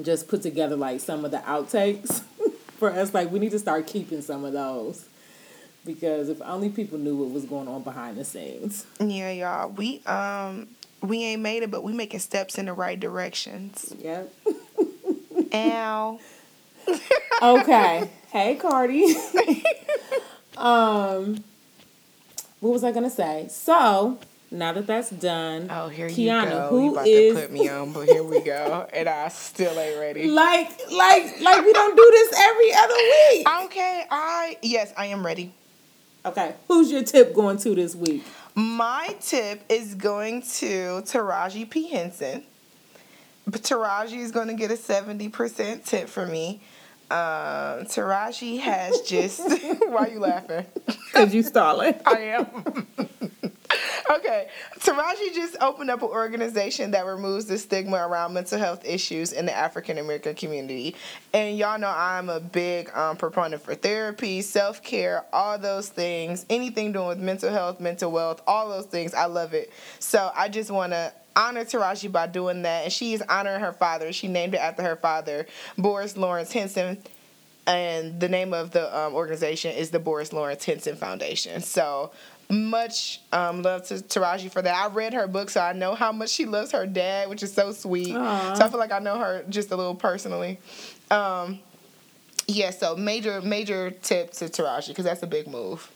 just 0.00 0.26
put 0.26 0.40
together 0.40 0.74
like 0.74 1.00
some 1.00 1.26
of 1.26 1.30
the 1.32 1.38
outtakes 1.38 2.22
for 2.82 2.90
us. 2.90 3.14
Like 3.14 3.30
we 3.30 3.38
need 3.38 3.52
to 3.52 3.60
start 3.60 3.86
keeping 3.86 4.22
some 4.22 4.44
of 4.44 4.52
those 4.52 5.04
because 5.86 6.28
if 6.28 6.42
only 6.42 6.68
people 6.68 6.98
knew 6.98 7.16
what 7.16 7.30
was 7.30 7.44
going 7.44 7.68
on 7.68 7.84
behind 7.84 8.16
the 8.16 8.24
scenes. 8.24 8.86
Yeah, 8.98 9.30
y'all. 9.30 9.70
We 9.70 10.02
um 10.04 10.66
we 11.00 11.22
ain't 11.22 11.42
made 11.42 11.62
it, 11.62 11.70
but 11.70 11.84
we 11.84 11.92
making 11.92 12.18
steps 12.18 12.58
in 12.58 12.66
the 12.66 12.72
right 12.72 12.98
directions. 12.98 13.94
Yep. 14.00 14.34
Ow. 15.54 16.18
okay. 17.42 18.10
Hey, 18.32 18.56
Cardi. 18.56 19.04
um, 20.56 21.44
what 22.58 22.72
was 22.72 22.82
I 22.82 22.90
gonna 22.90 23.10
say? 23.10 23.46
So 23.48 24.18
now 24.52 24.72
that 24.72 24.86
that's 24.86 25.10
done, 25.10 25.68
oh 25.70 25.88
here 25.88 26.08
Kiana, 26.08 26.44
you 26.44 26.50
go. 26.50 26.68
Who 26.68 26.84
you 26.84 26.92
about 26.92 27.06
is... 27.06 27.34
to 27.34 27.40
put 27.40 27.52
me 27.52 27.68
on, 27.68 27.92
but 27.92 28.06
here 28.06 28.22
we 28.22 28.40
go, 28.40 28.86
and 28.92 29.08
I 29.08 29.28
still 29.28 29.78
ain't 29.78 29.98
ready. 29.98 30.28
Like, 30.28 30.68
like, 30.90 31.40
like 31.40 31.64
we 31.64 31.72
don't 31.72 31.96
do 31.96 32.10
this 32.12 32.38
every 32.38 32.74
other 32.74 32.94
week. 32.94 33.48
Okay, 33.64 34.04
I 34.10 34.58
yes, 34.62 34.92
I 34.96 35.06
am 35.06 35.24
ready. 35.24 35.54
Okay, 36.26 36.54
who's 36.68 36.92
your 36.92 37.02
tip 37.02 37.34
going 37.34 37.56
to 37.58 37.74
this 37.74 37.94
week? 37.94 38.24
My 38.54 39.16
tip 39.20 39.62
is 39.68 39.94
going 39.94 40.42
to 40.42 41.02
Taraji 41.02 41.68
P 41.68 41.88
Henson. 41.88 42.44
But 43.46 43.62
Taraji 43.62 44.18
is 44.18 44.30
going 44.30 44.48
to 44.48 44.54
get 44.54 44.70
a 44.70 44.76
seventy 44.76 45.28
percent 45.28 45.86
tip 45.86 46.08
for 46.08 46.26
me. 46.26 46.60
Um, 47.10 47.84
Taraji 47.86 48.60
has 48.60 49.00
just. 49.02 49.40
why 49.88 50.06
are 50.06 50.08
you 50.08 50.20
laughing? 50.20 50.66
Because 50.86 51.34
you 51.34 51.42
stalling. 51.42 51.94
I 52.06 52.18
am. 52.18 53.08
Okay, 54.16 54.48
Taraji 54.78 55.34
just 55.34 55.56
opened 55.60 55.90
up 55.90 56.02
an 56.02 56.08
organization 56.08 56.90
that 56.92 57.06
removes 57.06 57.46
the 57.46 57.58
stigma 57.58 57.96
around 57.96 58.34
mental 58.34 58.58
health 58.58 58.84
issues 58.84 59.32
in 59.32 59.46
the 59.46 59.56
African 59.56 59.98
American 59.98 60.34
community. 60.34 60.94
And 61.32 61.56
y'all 61.56 61.78
know 61.78 61.92
I'm 61.94 62.28
a 62.28 62.40
big 62.40 62.94
um, 62.96 63.16
proponent 63.16 63.62
for 63.62 63.74
therapy, 63.74 64.42
self 64.42 64.82
care, 64.82 65.24
all 65.32 65.58
those 65.58 65.88
things, 65.88 66.46
anything 66.50 66.92
doing 66.92 67.08
with 67.08 67.18
mental 67.18 67.50
health, 67.50 67.80
mental 67.80 68.10
wealth, 68.10 68.42
all 68.46 68.68
those 68.68 68.86
things. 68.86 69.14
I 69.14 69.26
love 69.26 69.54
it. 69.54 69.72
So 69.98 70.30
I 70.34 70.48
just 70.48 70.70
want 70.70 70.92
to 70.92 71.12
honor 71.34 71.64
Taraji 71.64 72.12
by 72.12 72.26
doing 72.26 72.62
that. 72.62 72.84
And 72.84 72.92
she 72.92 73.14
is 73.14 73.22
honoring 73.22 73.60
her 73.60 73.72
father. 73.72 74.12
She 74.12 74.28
named 74.28 74.54
it 74.54 74.58
after 74.58 74.82
her 74.82 74.96
father, 74.96 75.46
Boris 75.78 76.16
Lawrence 76.16 76.52
Henson 76.52 76.98
and 77.66 78.18
the 78.18 78.28
name 78.28 78.52
of 78.52 78.72
the 78.72 78.96
um, 78.96 79.14
organization 79.14 79.72
is 79.72 79.90
the 79.90 79.98
Boris 79.98 80.32
Lawrence 80.32 80.64
Henson 80.64 80.96
Foundation. 80.96 81.60
So 81.60 82.10
much 82.52 83.20
um, 83.32 83.62
love 83.62 83.86
to 83.88 83.94
Taraji 83.94 84.50
for 84.50 84.62
that. 84.62 84.74
I 84.74 84.92
read 84.92 85.14
her 85.14 85.26
book, 85.26 85.50
so 85.50 85.60
I 85.60 85.72
know 85.72 85.94
how 85.94 86.12
much 86.12 86.28
she 86.30 86.44
loves 86.44 86.72
her 86.72 86.86
dad, 86.86 87.28
which 87.28 87.42
is 87.42 87.52
so 87.52 87.72
sweet. 87.72 88.14
Aww. 88.14 88.56
So 88.56 88.64
I 88.64 88.68
feel 88.68 88.78
like 88.78 88.92
I 88.92 88.98
know 88.98 89.18
her 89.18 89.44
just 89.48 89.70
a 89.70 89.76
little 89.76 89.94
personally. 89.94 90.58
Um, 91.10 91.60
yeah, 92.46 92.70
so 92.70 92.94
major 92.96 93.40
major 93.40 93.90
tip 93.90 94.32
to 94.32 94.46
Taraji 94.46 94.88
because 94.88 95.04
that's 95.04 95.22
a 95.22 95.26
big 95.26 95.48
move. 95.48 95.90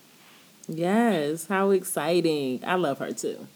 Yes, 0.67 1.47
how 1.47 1.69
exciting! 1.69 2.61
I 2.65 2.75
love 2.75 2.99
her 2.99 3.11
too. 3.11 3.47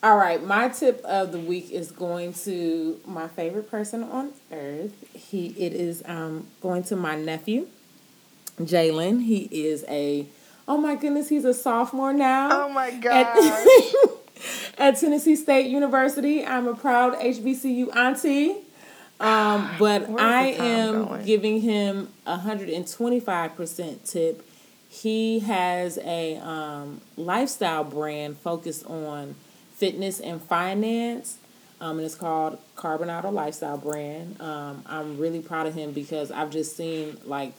All 0.00 0.16
right, 0.16 0.42
my 0.42 0.68
tip 0.68 1.00
of 1.04 1.32
the 1.32 1.40
week 1.40 1.70
is 1.72 1.90
going 1.90 2.32
to 2.44 3.00
my 3.04 3.26
favorite 3.26 3.68
person 3.68 4.04
on 4.04 4.30
earth. 4.52 4.92
He 5.12 5.48
it 5.58 5.72
is 5.72 6.02
um, 6.06 6.46
going 6.60 6.84
to 6.84 6.96
my 6.96 7.16
nephew, 7.16 7.66
Jalen. 8.60 9.24
He 9.24 9.48
is 9.50 9.84
a 9.88 10.26
Oh 10.68 10.76
my 10.76 10.96
goodness, 10.96 11.30
he's 11.30 11.46
a 11.46 11.54
sophomore 11.54 12.12
now. 12.12 12.66
Oh 12.66 12.68
my 12.68 12.90
god. 12.90 13.38
At, 14.78 14.78
at, 14.94 15.00
Tennessee 15.00 15.34
State 15.34 15.70
University. 15.70 16.44
I'm 16.44 16.68
a 16.68 16.74
proud 16.74 17.14
HBCU 17.14 17.96
auntie. 17.96 18.54
Um, 19.18 19.70
but 19.78 20.10
I 20.20 20.48
am 20.48 21.06
going? 21.06 21.24
giving 21.24 21.62
him 21.62 22.08
a 22.26 22.36
125% 22.36 24.10
tip. 24.10 24.46
He 24.90 25.38
has 25.40 25.98
a 26.04 26.36
um, 26.36 27.00
lifestyle 27.16 27.84
brand 27.84 28.36
focused 28.36 28.84
on 28.84 29.36
fitness 29.74 30.20
and 30.20 30.42
finance. 30.42 31.38
Um, 31.80 31.96
and 31.96 32.04
it's 32.04 32.14
called 32.14 32.58
Carbonado 32.76 33.32
Lifestyle 33.32 33.78
Brand. 33.78 34.38
Um, 34.40 34.82
I'm 34.86 35.16
really 35.16 35.40
proud 35.40 35.66
of 35.66 35.74
him 35.74 35.92
because 35.92 36.30
I've 36.30 36.50
just 36.50 36.76
seen 36.76 37.16
like 37.24 37.54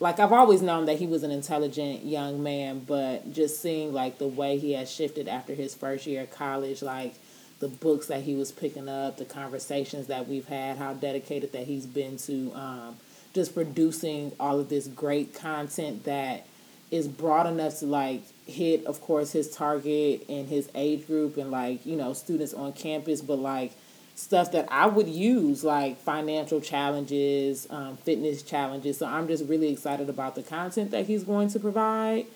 like 0.00 0.20
I've 0.20 0.32
always 0.32 0.62
known 0.62 0.86
that 0.86 0.98
he 0.98 1.06
was 1.06 1.22
an 1.22 1.30
intelligent 1.30 2.04
young 2.04 2.42
man, 2.42 2.80
but 2.86 3.32
just 3.32 3.60
seeing 3.60 3.92
like 3.92 4.18
the 4.18 4.28
way 4.28 4.58
he 4.58 4.72
has 4.72 4.90
shifted 4.90 5.26
after 5.26 5.54
his 5.54 5.74
first 5.74 6.06
year 6.06 6.22
of 6.22 6.30
college, 6.30 6.82
like 6.82 7.14
the 7.58 7.68
books 7.68 8.06
that 8.06 8.22
he 8.22 8.34
was 8.34 8.52
picking 8.52 8.88
up, 8.88 9.16
the 9.16 9.24
conversations 9.24 10.06
that 10.06 10.28
we've 10.28 10.46
had, 10.46 10.78
how 10.78 10.94
dedicated 10.94 11.52
that 11.52 11.66
he's 11.66 11.86
been 11.86 12.16
to 12.18 12.52
um, 12.54 12.96
just 13.34 13.54
producing 13.54 14.32
all 14.38 14.60
of 14.60 14.68
this 14.68 14.86
great 14.86 15.34
content 15.34 16.04
that 16.04 16.46
is 16.92 17.08
broad 17.08 17.46
enough 17.46 17.80
to 17.80 17.86
like 17.86 18.22
hit, 18.46 18.86
of 18.86 19.00
course, 19.00 19.32
his 19.32 19.50
target 19.50 20.24
and 20.28 20.48
his 20.48 20.70
age 20.76 21.06
group 21.06 21.36
and 21.36 21.50
like 21.50 21.84
you 21.84 21.96
know 21.96 22.12
students 22.12 22.54
on 22.54 22.72
campus, 22.72 23.20
but 23.20 23.38
like 23.38 23.72
stuff 24.18 24.50
that 24.50 24.66
I 24.68 24.86
would 24.86 25.06
use, 25.06 25.62
like 25.62 25.96
financial 26.00 26.60
challenges, 26.60 27.68
um, 27.70 27.96
fitness 27.98 28.42
challenges. 28.42 28.98
So 28.98 29.06
I'm 29.06 29.28
just 29.28 29.44
really 29.44 29.70
excited 29.72 30.08
about 30.08 30.34
the 30.34 30.42
content 30.42 30.90
that 30.90 31.06
he's 31.06 31.22
going 31.22 31.48
to 31.50 31.60
provide 31.60 32.26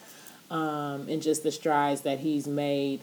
um, 0.49 1.09
and 1.09 1.21
just 1.21 1.43
the 1.43 1.51
strides 1.51 2.03
that 2.03 2.21
he's 2.21 2.47
made 2.47 3.01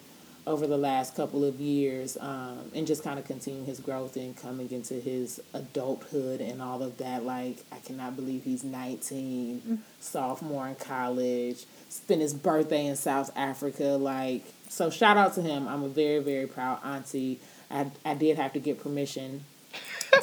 over 0.48 0.66
the 0.66 0.78
last 0.78 1.14
couple 1.14 1.44
of 1.44 1.60
years 1.60 2.18
um, 2.22 2.72
and 2.74 2.88
just 2.88 3.04
kind 3.04 3.20
of 3.20 3.26
continuing 3.26 3.66
his 3.66 3.82
growth 3.82 4.16
and 4.16 4.38
coming 4.38 4.72
into 4.72 4.94
his 4.94 5.42
adulthood 5.54 6.40
and 6.40 6.62
all 6.62 6.82
of 6.82 6.98
that. 7.00 7.26
Like, 7.26 7.58
I 7.74 7.80
cannot 7.80 8.16
believe 8.16 8.46
he's 8.46 8.64
19, 8.64 9.60
mm-hmm. 9.60 9.76
sophomore 10.00 10.70
in 10.70 10.76
college, 10.76 11.66
spent 11.90 12.22
his 12.22 12.34
birthday 12.34 12.86
in 12.86 12.96
South 12.96 13.30
Africa. 13.36 13.84
Like, 14.00 14.46
so 14.70 14.90
shout 14.90 15.18
out 15.18 15.34
to 15.34 15.42
him. 15.42 15.68
I'm 15.68 15.84
a 15.84 15.90
very, 15.90 16.20
very 16.20 16.48
proud 16.48 16.80
auntie. 16.84 17.42
I, 17.72 17.92
I 18.04 18.14
did 18.14 18.38
have 18.38 18.54
to 18.54 18.60
get 18.60 18.82
permission 18.82 19.44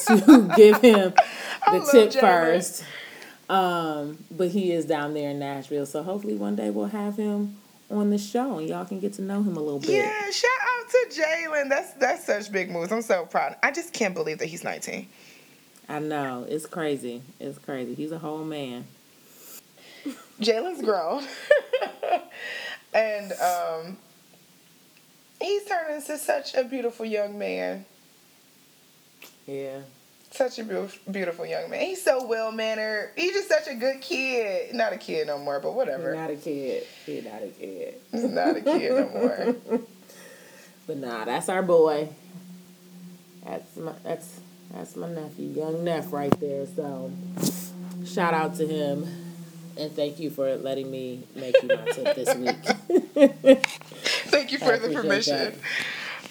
to 0.07 0.53
give 0.57 0.81
him 0.81 1.15
the 1.67 1.89
tip 1.91 2.13
first. 2.13 2.85
Um, 3.49 4.19
but 4.31 4.49
he 4.49 4.73
is 4.73 4.87
down 4.87 5.15
there 5.15 5.31
in 5.31 5.39
Nashville, 5.39 5.87
so 5.87 6.03
hopefully 6.03 6.35
one 6.35 6.57
day 6.57 6.71
we'll 6.71 6.87
have 6.87 7.17
him 7.17 7.57
on 7.91 8.11
the 8.11 8.19
show 8.19 8.59
and 8.59 8.69
y'all 8.69 8.85
can 8.85 8.99
get 8.99 9.13
to 9.15 9.23
know 9.23 9.43
him 9.43 9.57
a 9.57 9.61
little 9.61 9.79
bit. 9.79 9.91
Yeah, 9.91 10.31
shout 10.31 10.51
out 10.79 10.91
to 10.91 11.21
Jalen. 11.21 11.69
That's 11.69 11.93
that's 11.95 12.27
such 12.27 12.51
big 12.51 12.71
moves. 12.71 12.91
I'm 12.91 13.03
so 13.03 13.25
proud. 13.27 13.57
I 13.63 13.71
just 13.71 13.93
can't 13.93 14.15
believe 14.15 14.39
that 14.39 14.47
he's 14.47 14.65
19. 14.65 15.07
I 15.89 15.99
know. 16.01 16.45
It's 16.49 16.67
crazy. 16.67 17.23
It's 17.39 17.59
crazy. 17.59 17.95
He's 17.95 18.11
a 18.11 18.19
whole 18.19 18.45
man. 18.45 18.85
Jalen's 20.41 20.83
grown. 20.83 21.25
and 22.95 23.33
um 23.33 23.97
he's 25.41 25.65
turned 25.65 25.95
into 25.95 26.19
such 26.19 26.55
a 26.55 26.65
beautiful 26.65 27.07
young 27.07 27.39
man. 27.39 27.85
Yeah 29.47 29.81
such 30.37 30.59
a 30.59 30.65
beautiful, 30.65 31.13
beautiful 31.13 31.47
young 31.47 31.71
man. 31.71 31.81
He's 31.81 32.03
so 32.03 32.27
well 32.27 32.53
mannered. 32.53 33.13
He's 33.17 33.33
just 33.33 33.49
such 33.49 33.67
a 33.69 33.75
good 33.75 34.01
kid. 34.01 34.75
Not 34.75 34.93
a 34.93 34.99
kid 34.99 35.27
no 35.27 35.39
more, 35.39 35.61
but 35.61 35.75
whatever. 35.75 36.15
Not 36.15 36.31
a 36.31 36.37
kid. 36.37 36.87
He's 37.05 37.25
not 37.25 37.43
a 37.43 37.49
kid. 37.49 37.95
He's 38.13 38.25
not 38.25 38.57
a 38.57 38.61
kid 38.61 38.93
no 38.93 39.09
more. 39.09 39.81
but 40.87 40.97
nah, 40.99 41.25
that's 41.25 41.49
our 41.49 41.63
boy. 41.63 42.09
That's 43.45 43.77
my 43.77 43.93
that's 44.03 44.41
that's 44.73 44.97
my 44.97 45.09
nephew, 45.09 45.49
young 45.49 45.85
Neff, 45.85 46.13
right 46.13 46.39
there. 46.41 46.67
So 46.67 47.11
shout 48.05 48.35
out 48.35 48.57
to 48.57 48.67
him, 48.67 49.07
and 49.77 49.93
thank 49.95 50.19
you 50.19 50.31
for 50.31 50.57
letting 50.57 50.91
me 50.91 51.25
make 51.35 51.63
you 51.63 51.69
my 51.69 51.85
tip 51.93 52.15
this 52.15 52.35
week. 52.37 52.57
thank 54.27 54.53
you 54.53 54.59
for 54.59 54.77
the 54.77 54.91
permission. 54.93 55.55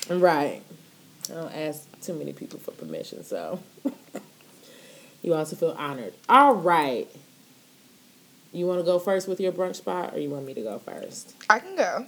That. 0.08 0.20
Right. 0.20 0.62
I 1.30 1.34
don't 1.34 1.54
ask 1.54 1.88
too 2.02 2.14
many 2.14 2.34
people 2.34 2.60
for 2.60 2.72
permission, 2.72 3.24
so 3.24 3.60
you 5.22 5.34
also 5.34 5.56
feel 5.56 5.76
honored. 5.78 6.14
All 6.30 6.56
right. 6.56 7.08
You 8.52 8.68
want 8.68 8.80
to 8.80 8.86
go 8.86 9.00
first 9.00 9.28
with 9.28 9.40
your 9.40 9.52
brunch 9.52 9.76
spot, 9.76 10.14
or 10.14 10.20
you 10.20 10.30
want 10.30 10.46
me 10.46 10.54
to 10.54 10.62
go 10.62 10.80
first? 10.80 11.34
I 11.50 11.60
can 11.60 11.76
go. 11.76 12.06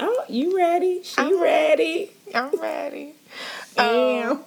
Oh, 0.00 0.24
you 0.28 0.56
ready? 0.56 1.02
She 1.02 1.14
I'm 1.18 1.40
ready. 1.40 2.10
I'm 2.34 2.50
ready. 2.60 3.14
Um, 3.76 4.44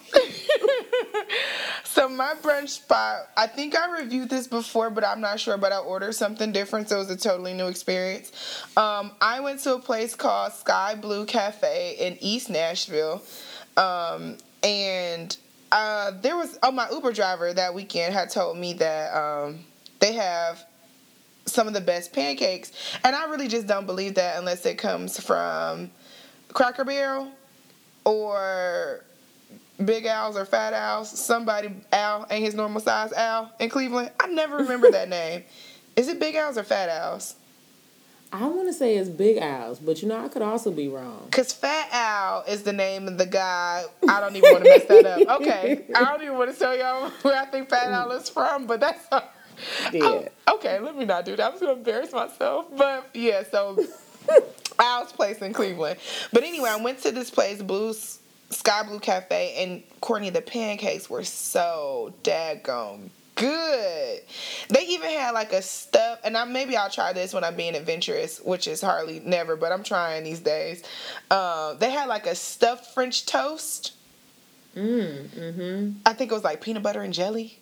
so 1.84 2.08
my 2.08 2.34
brunch 2.42 2.70
spot, 2.70 3.30
I 3.36 3.48
think 3.48 3.76
I 3.76 4.00
reviewed 4.00 4.30
this 4.30 4.48
before, 4.48 4.90
but 4.90 5.04
I'm 5.04 5.22
not 5.22 5.40
sure. 5.40 5.58
But 5.58 5.74
I 5.74 5.80
ordered 5.80 6.14
something 6.14 6.52
different, 6.52 6.90
so 6.90 6.96
it 6.98 7.00
was 7.00 7.10
a 7.10 7.18
totally 7.18 7.54
new 7.54 7.68
experience. 7.68 8.32
Um, 8.78 9.12
I 9.20 9.40
went 9.40 9.62
to 9.62 9.76
a 9.76 9.80
place 9.80 10.16
called 10.16 10.54
Sky 10.54 10.96
Blue 10.96 11.26
Cafe 11.26 11.96
in 12.00 12.18
East 12.22 12.50
Nashville. 12.50 13.22
Um, 13.76 14.38
and 14.64 15.38
uh, 15.72 16.12
there 16.22 16.36
was 16.36 16.58
oh 16.64 16.72
my 16.72 16.90
Uber 16.90 17.14
driver 17.14 17.54
that 17.54 17.74
weekend 17.74 18.14
had 18.14 18.30
told 18.30 18.58
me 18.58 18.74
that 18.74 19.14
um, 19.16 19.60
they 20.00 20.14
have 20.14 20.64
some 21.46 21.68
of 21.68 21.74
the 21.74 21.82
best 21.82 22.14
pancakes, 22.14 22.72
and 23.04 23.16
I 23.16 23.26
really 23.26 23.48
just 23.48 23.68
don't 23.68 23.86
believe 23.86 24.16
that 24.16 24.38
unless 24.38 24.66
it 24.66 24.78
comes 24.78 25.20
from 25.20 25.92
Cracker 26.54 26.86
Barrel 26.86 27.32
or 28.08 29.04
Big 29.84 30.06
Al's 30.06 30.38
or 30.38 30.46
Fat 30.46 30.74
Al's. 30.74 31.10
Somebody 31.10 31.72
Al 31.92 32.26
ain't 32.30 32.46
his 32.46 32.56
normal 32.56 32.80
size 32.80 33.12
Al 33.12 33.52
in 33.60 33.70
Cleveland. 33.70 34.12
I 34.20 34.28
never 34.28 34.58
remember 34.58 34.90
that 34.92 35.10
name. 35.20 35.44
Is 35.98 36.08
it 36.08 36.20
Big 36.20 36.36
Al's 36.36 36.58
or 36.58 36.64
Fat 36.64 36.90
Al's? 36.90 37.36
I 38.32 38.46
want 38.46 38.68
to 38.68 38.74
say 38.74 38.98
it's 38.98 39.10
Big 39.10 39.38
Al's, 39.38 39.80
but 39.80 40.02
you 40.02 40.08
know 40.08 40.24
I 40.24 40.28
could 40.30 40.42
also 40.42 40.72
be 40.72 40.88
wrong. 40.88 41.28
Cause 41.32 41.54
Fat 41.54 41.90
Al 41.92 42.44
is 42.44 42.64
the 42.64 42.74
name 42.74 43.08
of 43.08 43.18
the 43.18 43.26
guy. 43.26 43.84
I 44.08 44.20
don't 44.20 44.36
even 44.36 44.52
want 44.52 44.64
to 44.64 44.70
mess 44.70 44.86
that 44.86 45.06
up. 45.06 45.42
Okay, 45.42 45.86
I 45.96 46.04
don't 46.06 46.22
even 46.24 46.38
want 46.38 46.54
to 46.54 46.58
tell 46.58 46.78
y'all 46.78 47.10
where 47.22 47.40
I 47.40 47.46
think 47.46 47.70
Fat 47.70 47.88
Al 47.92 48.12
is 48.12 48.30
from, 48.30 48.68
but 48.68 48.80
that's. 48.80 49.06
Yeah. 49.92 50.04
Oh, 50.04 50.56
okay, 50.56 50.80
let 50.80 50.96
me 50.96 51.06
not 51.06 51.26
do 51.26 51.36
that. 51.36 51.44
I'm 51.46 51.52
just 51.54 51.62
gonna 51.62 51.74
embarrass 51.74 52.14
myself. 52.14 52.68
But 52.76 53.10
yeah, 53.14 53.44
so 53.50 53.78
Al's 54.80 55.12
place 55.12 55.42
in 55.42 55.54
Cleveland. 55.54 56.00
But 56.32 56.44
anyway, 56.44 56.70
I 56.70 56.82
went 56.82 57.00
to 57.04 57.12
this 57.12 57.30
place, 57.30 57.62
Blue 57.62 57.94
Sky 58.50 58.84
Blue 58.84 59.00
Cafe, 59.00 59.56
and 59.58 59.84
Courtney, 60.02 60.30
the 60.30 60.42
pancakes 60.42 61.10
were 61.10 61.24
so 61.24 62.14
daggone 62.24 63.10
good. 63.38 64.22
They 64.70 64.86
even 64.88 65.12
had 65.12 65.32
like 65.32 65.54
a 65.54 65.62
stuff, 65.62 66.20
and 66.24 66.36
I 66.36 66.44
maybe 66.44 66.76
I'll 66.76 66.90
try 66.90 67.14
this 67.14 67.34
when 67.34 67.44
I'm 67.44 67.56
being 67.56 67.76
adventurous, 67.76 68.40
which 68.40 68.68
is 68.68 68.82
hardly 68.82 69.22
never, 69.22 69.56
but 69.56 69.72
I'm 69.72 69.84
trying 69.84 70.24
these 70.24 70.42
days. 70.42 70.84
Uh, 71.32 71.76
they 71.76 71.92
had 71.92 72.08
like 72.08 72.26
a 72.26 72.36
stuffed 72.36 72.94
French 72.94 73.26
toast. 73.26 73.94
Mm, 74.76 75.28
mm-hmm. 75.30 75.92
I 76.06 76.14
think 76.14 76.32
it 76.32 76.34
was 76.34 76.44
like 76.44 76.62
peanut 76.62 76.84
butter 76.84 77.02
and 77.02 77.14
jelly. 77.14 77.60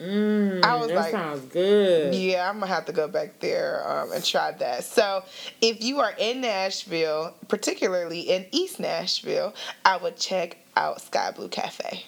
Mm, 0.00 0.64
I 0.64 0.76
was 0.76 0.88
that 0.88 0.96
like, 0.96 1.10
sounds 1.10 1.44
good. 1.52 2.14
Yeah, 2.14 2.48
I'm 2.48 2.58
gonna 2.58 2.72
have 2.72 2.86
to 2.86 2.92
go 2.92 3.06
back 3.06 3.38
there 3.40 3.86
um, 3.86 4.12
and 4.12 4.24
try 4.24 4.50
that. 4.52 4.84
So, 4.84 5.22
if 5.60 5.84
you 5.84 6.00
are 6.00 6.14
in 6.18 6.40
Nashville, 6.40 7.34
particularly 7.48 8.20
in 8.20 8.46
East 8.50 8.80
Nashville, 8.80 9.54
I 9.84 9.98
would 9.98 10.16
check 10.16 10.56
out 10.74 11.02
Sky 11.02 11.32
Blue 11.32 11.48
Cafe. 11.48 12.04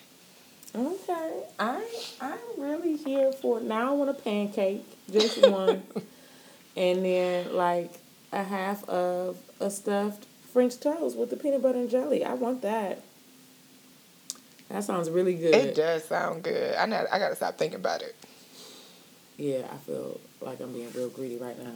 Okay, 0.74 1.42
I 1.58 1.84
I'm 2.18 2.38
really 2.56 2.96
here 2.96 3.30
for 3.30 3.60
now. 3.60 3.90
I 3.90 3.94
want 3.94 4.08
a 4.08 4.14
pancake, 4.14 4.84
just 5.10 5.46
one, 5.50 5.82
and 6.74 7.04
then 7.04 7.54
like 7.54 7.92
a 8.32 8.42
half 8.42 8.88
of 8.88 9.36
a 9.60 9.70
stuffed 9.70 10.24
French 10.50 10.80
toast 10.80 11.18
with 11.18 11.28
the 11.28 11.36
peanut 11.36 11.60
butter 11.60 11.78
and 11.78 11.90
jelly. 11.90 12.24
I 12.24 12.32
want 12.32 12.62
that. 12.62 13.02
That 14.72 14.84
sounds 14.84 15.10
really 15.10 15.34
good. 15.34 15.54
It 15.54 15.74
does 15.74 16.04
sound 16.04 16.44
good. 16.44 16.74
I 16.76 16.86
know. 16.86 17.04
I 17.12 17.18
gotta 17.18 17.36
stop 17.36 17.58
thinking 17.58 17.78
about 17.78 18.00
it. 18.00 18.16
Yeah, 19.36 19.66
I 19.70 19.76
feel 19.76 20.18
like 20.40 20.60
I'm 20.60 20.72
being 20.72 20.90
real 20.94 21.10
greedy 21.10 21.36
right 21.36 21.62
now. 21.62 21.74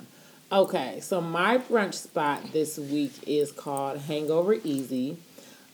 Okay, 0.50 1.00
so 1.00 1.20
my 1.20 1.58
brunch 1.58 1.94
spot 1.94 2.52
this 2.54 2.78
week 2.78 3.12
is 3.26 3.52
called 3.52 3.98
Hangover 3.98 4.54
Easy. 4.54 5.18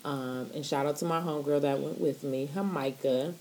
Um, 0.05 0.51
and 0.53 0.66
shout 0.66 0.85
out 0.85 0.97
to 0.97 1.05
my 1.05 1.20
homegirl 1.20 1.61
that 1.61 1.78
went 1.78 2.01
with 2.01 2.24
me, 2.24 2.51
Hamika. 2.53 3.35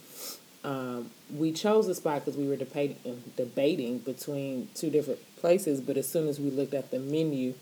Um, 0.63 1.09
we 1.33 1.51
chose 1.51 1.87
the 1.87 1.95
spot 1.95 2.23
because 2.23 2.37
we 2.37 2.47
were 2.47 2.57
debating, 2.57 3.23
debating 3.35 3.97
between 3.97 4.69
two 4.75 4.91
different 4.91 5.19
places, 5.37 5.81
but 5.81 5.97
as 5.97 6.07
soon 6.07 6.27
as 6.27 6.39
we 6.39 6.51
looked 6.51 6.75
at 6.75 6.91
the 6.91 6.99
menu, 6.99 7.55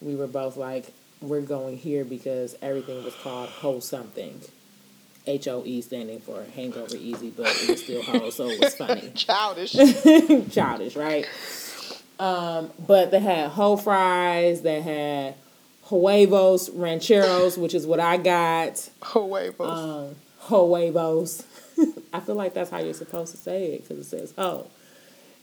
we 0.00 0.16
were 0.16 0.26
both 0.26 0.56
like, 0.56 0.92
we're 1.20 1.42
going 1.42 1.76
here 1.76 2.04
because 2.04 2.56
everything 2.60 3.04
was 3.04 3.14
called 3.14 3.50
Whole 3.50 3.80
Something. 3.80 4.40
H 5.26 5.48
O 5.48 5.62
E 5.64 5.80
standing 5.80 6.20
for 6.20 6.44
Hangover 6.54 6.96
Easy, 6.96 7.30
but 7.30 7.46
it 7.46 7.70
was 7.70 7.82
still 7.82 8.02
Ho, 8.02 8.30
so 8.30 8.48
it 8.48 8.60
was 8.60 8.74
funny. 8.76 9.10
Childish. 9.14 9.72
Childish, 10.52 10.96
right? 10.96 11.26
Um, 12.18 12.70
but 12.86 13.10
they 13.10 13.20
had 13.20 13.48
whole 13.50 13.76
fries, 13.76 14.62
they 14.62 14.80
had 14.80 15.34
huevos 15.84 16.70
rancheros, 16.70 17.56
which 17.58 17.74
is 17.74 17.86
what 17.86 18.00
I 18.00 18.16
got. 18.16 18.88
Huevos. 19.02 19.60
Um, 19.60 20.16
huevos. 20.40 21.44
I 22.12 22.20
feel 22.20 22.34
like 22.34 22.54
that's 22.54 22.70
how 22.70 22.78
you're 22.78 22.94
supposed 22.94 23.32
to 23.32 23.38
say 23.38 23.72
it 23.72 23.82
because 23.82 23.98
it 23.98 24.08
says 24.08 24.34
oh. 24.38 24.66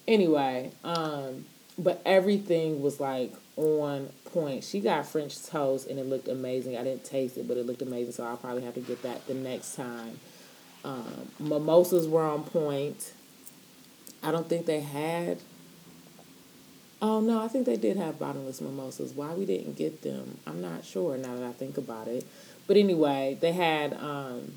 Anyway, 0.08 0.72
um, 0.86 1.46
but 1.78 2.02
everything 2.06 2.82
was 2.82 3.00
like 3.00 3.34
on 3.58 4.10
point. 4.26 4.64
She 4.64 4.80
got 4.80 5.06
French 5.06 5.44
toast 5.44 5.88
and 5.88 6.00
it 6.00 6.06
looked 6.06 6.28
amazing. 6.28 6.78
I 6.78 6.84
didn't 6.84 7.04
taste 7.04 7.38
it, 7.38 7.48
but 7.48 7.58
it 7.58 7.66
looked 7.66 7.82
amazing, 7.82 8.14
so 8.14 8.24
I'll 8.24 8.38
probably 8.38 8.64
have 8.64 8.76
to 8.76 8.82
get 8.82 9.02
that 9.04 9.26
the 9.28 9.34
next 9.34 9.76
time. 9.76 10.20
Um, 10.86 11.32
mimosas 11.40 12.08
were 12.08 12.24
on 12.24 12.44
point. 12.44 13.14
I 14.24 14.32
don't 14.32 14.48
think 14.48 14.66
they 14.66 14.82
had 14.82 15.40
Oh 17.00 17.20
no, 17.20 17.44
I 17.44 17.48
think 17.48 17.68
they 17.68 17.78
did 17.78 17.96
have 17.98 18.18
bottomless 18.18 18.60
mimosas. 18.60 19.14
Why 19.14 19.34
we 19.34 19.46
didn't 19.46 19.78
get 19.78 20.02
them, 20.02 20.40
I'm 20.48 20.62
not 20.62 20.84
sure 20.84 21.16
now 21.18 21.36
that 21.36 21.44
I 21.44 21.52
think 21.52 21.78
about 21.78 22.08
it. 22.08 22.26
But 22.66 22.76
anyway, 22.78 23.38
they 23.40 23.52
had 23.52 23.94
um, 23.94 24.54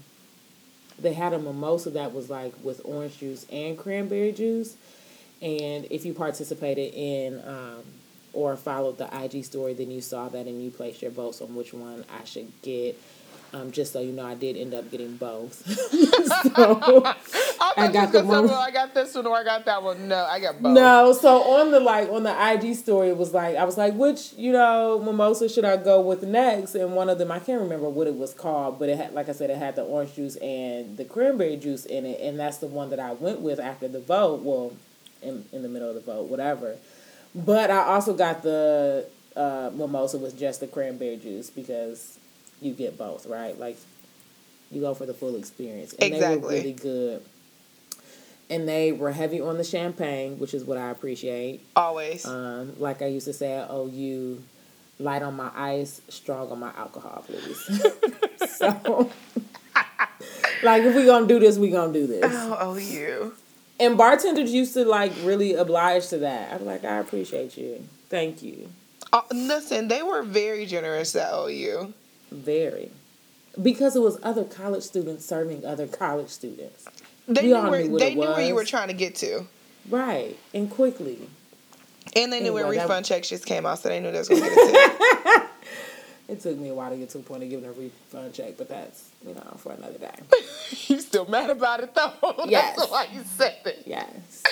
they 0.99 1.13
had 1.13 1.35
a 1.35 1.39
mimosa 1.39 1.91
that 1.91 2.15
was 2.15 2.31
like 2.31 2.55
with 2.63 2.81
orange 2.85 3.19
juice 3.19 3.45
and 3.53 3.77
cranberry 3.77 4.33
juice. 4.33 4.77
And 5.43 5.87
if 5.91 6.05
you 6.07 6.15
participated 6.15 6.95
in 6.95 7.43
um, 7.47 7.83
or 8.33 8.57
followed 8.57 8.99
the 8.99 9.09
IG 9.25 9.45
story, 9.45 9.75
then 9.75 9.91
you 9.91 10.01
saw 10.01 10.29
that 10.29 10.47
and 10.47 10.63
you 10.63 10.71
placed 10.71 11.03
your 11.03 11.11
votes 11.11 11.41
on 11.41 11.55
which 11.55 11.73
one 11.73 12.05
I 12.21 12.25
should 12.25 12.51
get. 12.63 13.01
Um, 13.53 13.73
just 13.73 13.93
so 13.93 14.01
you 14.01 14.13
know, 14.13 14.25
I 14.25 14.35
did 14.35 14.57
end 14.57 14.75
up 14.75 14.89
getting 14.93 15.17
both. 15.17 15.67
so 16.55 17.03
I, 17.77 17.91
got 17.93 18.13
the 18.13 18.23
one. 18.25 18.49
I 18.49 18.71
got 18.71 18.95
this 18.95 19.13
one 19.15 19.27
or 19.27 19.37
I 19.37 19.43
got 19.43 19.65
that 19.65 19.83
one. 19.83 20.07
No, 20.07 20.25
I 20.25 20.39
got 20.39 20.63
both. 20.63 20.73
No, 20.73 21.13
so 21.13 21.43
on 21.55 21.73
the 21.73 21.81
like 21.81 22.09
on 22.11 22.23
the 22.23 22.53
IG 22.53 22.77
story, 22.77 23.09
it 23.09 23.17
was 23.17 23.35
like 23.35 23.57
I 23.57 23.65
was 23.65 23.77
like, 23.77 23.95
which 23.95 24.35
you 24.35 24.53
know 24.53 25.03
mimosa 25.05 25.49
should 25.49 25.65
I 25.65 25.79
go 25.79 26.01
with 26.01 26.23
next? 26.23 26.77
And 26.77 26.95
one 26.95 27.09
of 27.09 27.19
them, 27.19 27.33
I 27.33 27.41
can't 27.41 27.61
remember 27.61 27.89
what 27.89 28.07
it 28.07 28.15
was 28.15 28.33
called, 28.33 28.79
but 28.79 28.89
it 28.89 28.97
had, 28.97 29.15
like 29.15 29.29
I 29.29 29.33
said, 29.33 29.51
it 29.51 29.59
had 29.59 29.75
the 29.75 29.83
orange 29.83 30.15
juice 30.15 30.37
and 30.37 30.97
the 30.97 31.05
cranberry 31.05 31.57
juice 31.57 31.85
in 31.87 32.07
it, 32.07 32.21
and 32.21 32.39
that's 32.39 32.59
the 32.59 32.69
one 32.69 32.91
that 32.91 33.01
I 33.01 33.15
went 33.15 33.41
with 33.41 33.59
after 33.59 33.89
the 33.89 34.01
vote. 34.01 34.43
Well, 34.43 34.75
in 35.23 35.45
in 35.53 35.63
the 35.63 35.69
middle 35.69 35.89
of 35.89 35.97
the 35.97 36.01
vote, 36.03 36.29
whatever. 36.29 36.77
But 37.35 37.71
I 37.71 37.85
also 37.85 38.15
got 38.15 38.43
the 38.43 39.07
uh, 39.37 39.71
mimosa 39.73 40.19
with 40.19 40.39
just 40.39 40.61
the 40.61 40.67
cranberry 40.67 41.17
juice 41.17 41.51
because 41.51 42.19
you 42.61 42.73
get 42.73 42.99
both, 42.99 43.27
right? 43.27 43.59
Like 43.59 43.77
you 44.71 44.81
go 44.81 44.95
for 44.95 45.07
the 45.07 45.15
full 45.15 45.37
experience. 45.37 45.93
And 45.95 46.15
exactly. 46.15 46.37
they 46.37 46.43
were 46.43 46.49
really 46.49 46.73
good. 46.73 47.23
And 48.49 48.69
they 48.69 48.91
were 48.91 49.13
heavy 49.13 49.41
on 49.41 49.59
the 49.59 49.65
champagne, 49.65 50.39
which 50.39 50.55
is 50.55 50.65
what 50.65 50.77
I 50.77 50.91
appreciate. 50.91 51.65
Always. 51.77 52.27
Um, 52.27 52.75
like 52.81 53.01
I 53.01 53.07
used 53.07 53.27
to 53.27 53.33
say 53.33 53.53
at 53.53 53.71
OU, 53.71 54.43
light 54.99 55.23
on 55.23 55.37
my 55.37 55.51
ice, 55.55 56.01
strong 56.09 56.51
on 56.51 56.59
my 56.59 56.73
alcohol, 56.77 57.25
please. 57.27 57.57
so, 58.57 59.11
like, 60.65 60.83
if 60.83 60.95
we're 60.95 61.07
going 61.07 61.29
to 61.29 61.35
do 61.35 61.39
this, 61.39 61.59
we're 61.59 61.71
going 61.71 61.93
to 61.93 62.01
do 62.01 62.07
this. 62.09 62.25
Oh, 62.27 62.77
OU. 62.77 63.33
And 63.81 63.97
bartenders 63.97 64.53
used 64.53 64.75
to, 64.75 64.85
like, 64.85 65.13
really 65.23 65.55
oblige 65.55 66.09
to 66.09 66.19
that. 66.19 66.53
I'm 66.53 66.67
like, 66.67 66.85
I 66.85 66.99
appreciate 66.99 67.57
you. 67.57 67.83
Thank 68.11 68.43
you. 68.43 68.69
Uh, 69.13 69.23
listen, 69.33 69.89
they 69.89 70.03
were 70.03 70.23
very 70.23 70.67
generous 70.67 71.17
at 71.17 71.33
OU. 71.33 71.95
Very. 72.31 72.91
Because 73.61 73.97
it 73.97 74.01
was 74.01 74.19
other 74.23 74.45
college 74.45 74.83
students 74.83 75.25
serving 75.25 75.65
other 75.65 75.87
college 75.87 76.29
students. 76.29 76.85
They 77.27 77.43
we 77.43 77.49
knew 77.49 77.71
where 77.71 77.89
knew 77.89 77.99
they 77.99 78.15
knew 78.15 78.21
where 78.21 78.47
you 78.47 78.55
were 78.55 78.65
trying 78.65 78.89
to 78.89 78.95
get 78.95 79.15
to. 79.17 79.47
Right. 79.89 80.37
And 80.55 80.71
quickly. 80.71 81.19
And 82.15 82.33
they 82.33 82.41
knew 82.41 82.57
anyway, 82.57 82.63
where 82.63 82.71
refund 82.73 83.05
that... 83.05 83.05
checks 83.05 83.29
just 83.29 83.47
came 83.47 83.67
out, 83.67 83.79
so 83.79 83.89
they 83.89 84.01
knew 84.01 84.13
they 84.13 84.19
was 84.19 84.29
gonna 84.29 84.41
get 84.43 84.51
it 84.53 85.40
It 86.31 86.39
took 86.41 86.57
me 86.57 86.69
a 86.69 86.75
while 86.75 86.91
to 86.91 86.97
get 86.97 87.11
to 87.11 87.19
a 87.19 87.23
point 87.23 87.43
of 87.43 87.51
giving 87.51 87.67
a 87.67 87.73
refund 87.73 88.33
check, 88.33 88.57
but 88.57 88.69
that's 88.69 89.11
you 89.27 89.35
know 89.35 89.55
for 89.59 89.73
another 89.73 89.99
day. 89.99 90.15
you 90.87 91.01
still 91.01 91.27
mad 91.27 91.51
about 91.51 91.81
it 91.81 91.93
though? 91.93 92.13
Yes. 92.47 92.77
That's 92.79 92.91
why 92.91 93.09
you 93.13 93.23
said 93.25 93.57
that. 93.65 93.87
Yes. 93.87 94.43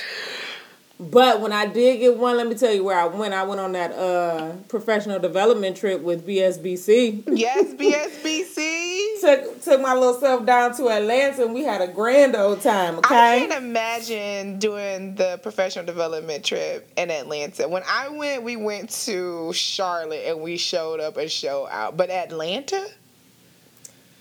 But 1.01 1.41
when 1.41 1.53
I 1.53 1.67
did 1.67 2.01
get 2.01 2.17
one, 2.17 2.37
let 2.37 2.49
me 2.49 2.57
tell 2.57 2.73
you 2.73 2.83
where 2.83 2.99
I 2.99 3.07
went. 3.07 3.33
I 3.33 3.45
went 3.45 3.61
on 3.61 3.71
that 3.73 3.93
uh, 3.93 4.55
professional 4.67 5.21
development 5.21 5.77
trip 5.77 6.03
with 6.03 6.27
BSBC. 6.27 7.23
Yes, 7.29 7.73
BSBC. 7.75 9.21
took 9.21 9.63
took 9.63 9.81
my 9.81 9.95
little 9.95 10.19
self 10.19 10.45
down 10.45 10.75
to 10.77 10.89
Atlanta 10.89 11.45
and 11.45 11.55
we 11.55 11.63
had 11.63 11.81
a 11.81 11.87
grand 11.87 12.35
old 12.35 12.63
time, 12.63 12.99
okay? 12.99 13.15
I 13.15 13.47
can't 13.47 13.63
imagine 13.63 14.59
doing 14.59 15.15
the 15.15 15.39
professional 15.41 15.85
development 15.85 16.45
trip 16.45 16.91
in 16.97 17.13
Atlanta. 17.13 17.69
When 17.69 17.85
I 17.89 18.09
went, 18.09 18.43
we 18.43 18.57
went 18.57 18.91
to 19.05 19.53
Charlotte 19.53 20.25
and 20.27 20.41
we 20.41 20.57
showed 20.57 20.99
up 20.99 21.17
and 21.17 21.31
show 21.31 21.69
out. 21.69 21.97
But 21.97 22.11
Atlanta? 22.11 22.85